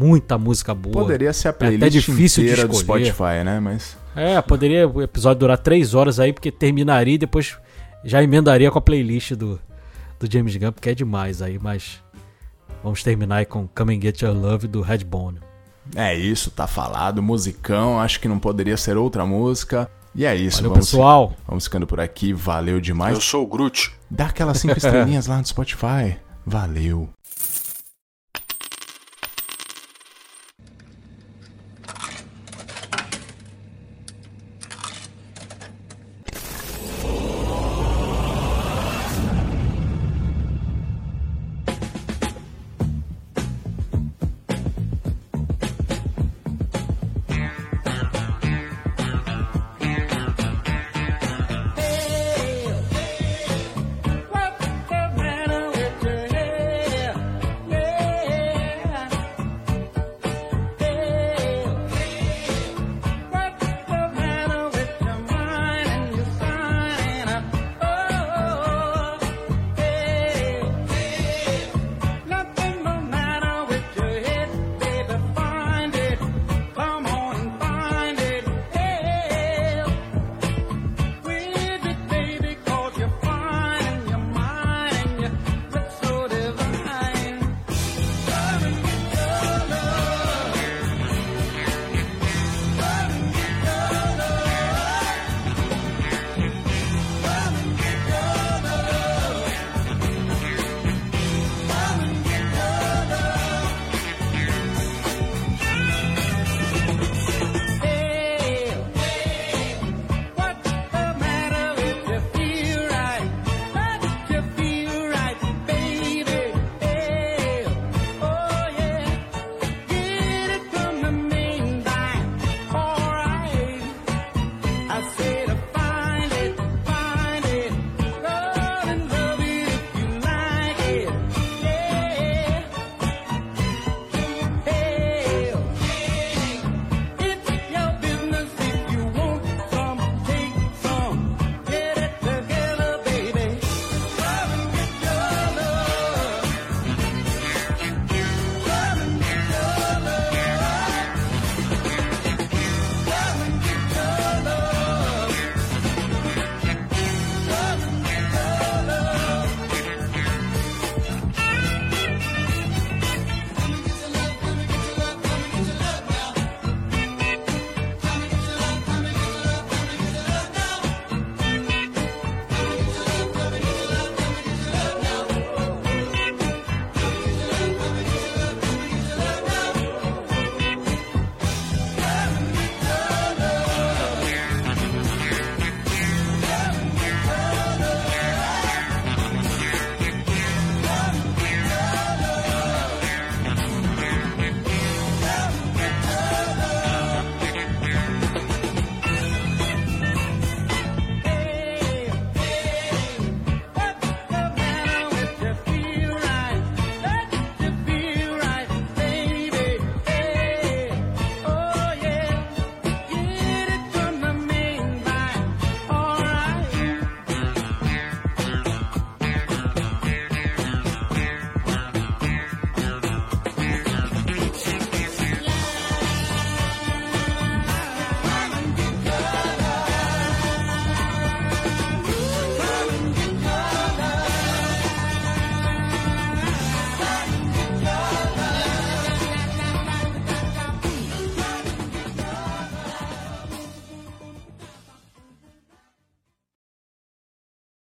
muita 0.00 0.38
música 0.38 0.74
boa. 0.74 0.94
Poderia 0.94 1.32
ser 1.32 1.48
a 1.48 1.50
É 1.50 1.52
até 1.52 1.66
playlist 1.76 1.92
difícil 2.06 2.42
de 2.44 2.50
inteira 2.50 2.66
do 2.68 2.74
escolher. 2.74 3.06
Spotify, 3.12 3.44
né? 3.44 3.60
Mas 3.60 3.96
É, 4.16 4.40
poderia 4.40 4.88
o 4.88 5.02
episódio 5.02 5.40
durar 5.40 5.58
três 5.58 5.94
horas 5.94 6.18
aí, 6.18 6.32
porque 6.32 6.50
terminaria 6.50 7.14
e 7.14 7.18
depois 7.18 7.56
já 8.04 8.22
emendaria 8.22 8.70
com 8.70 8.78
a 8.78 8.82
playlist 8.82 9.32
do, 9.34 9.60
do 10.18 10.30
James 10.32 10.56
Gunn, 10.56 10.72
porque 10.72 10.90
é 10.90 10.94
demais 10.94 11.42
aí, 11.42 11.58
mas 11.60 12.02
vamos 12.82 13.02
terminar 13.02 13.36
aí 13.36 13.44
com 13.46 13.68
Come 13.68 13.96
and 13.96 14.00
Get 14.00 14.22
Your 14.22 14.34
Love 14.34 14.66
do 14.66 14.80
Redbone. 14.80 15.38
é 15.94 16.14
isso, 16.16 16.50
tá 16.50 16.66
falado. 16.66 17.22
Musicão, 17.22 18.00
acho 18.00 18.18
que 18.20 18.26
não 18.28 18.38
poderia 18.38 18.76
ser 18.76 18.96
outra 18.96 19.26
música. 19.26 19.88
E 20.14 20.24
é 20.24 20.34
isso, 20.34 20.56
Valeu, 20.56 20.70
vamos, 20.72 20.86
pessoal. 20.90 21.34
vamos 21.46 21.64
ficando 21.64 21.86
por 21.86 22.00
aqui. 22.00 22.32
Valeu 22.32 22.80
demais. 22.80 23.14
Eu 23.14 23.20
sou 23.20 23.44
o 23.44 23.46
Groot. 23.46 23.92
Dá 24.10 24.26
aquelas 24.26 24.58
cinco 24.58 24.74
estrelinhas 24.78 25.26
lá 25.28 25.38
no 25.38 25.46
Spotify. 25.46 26.16
Valeu. 26.44 27.08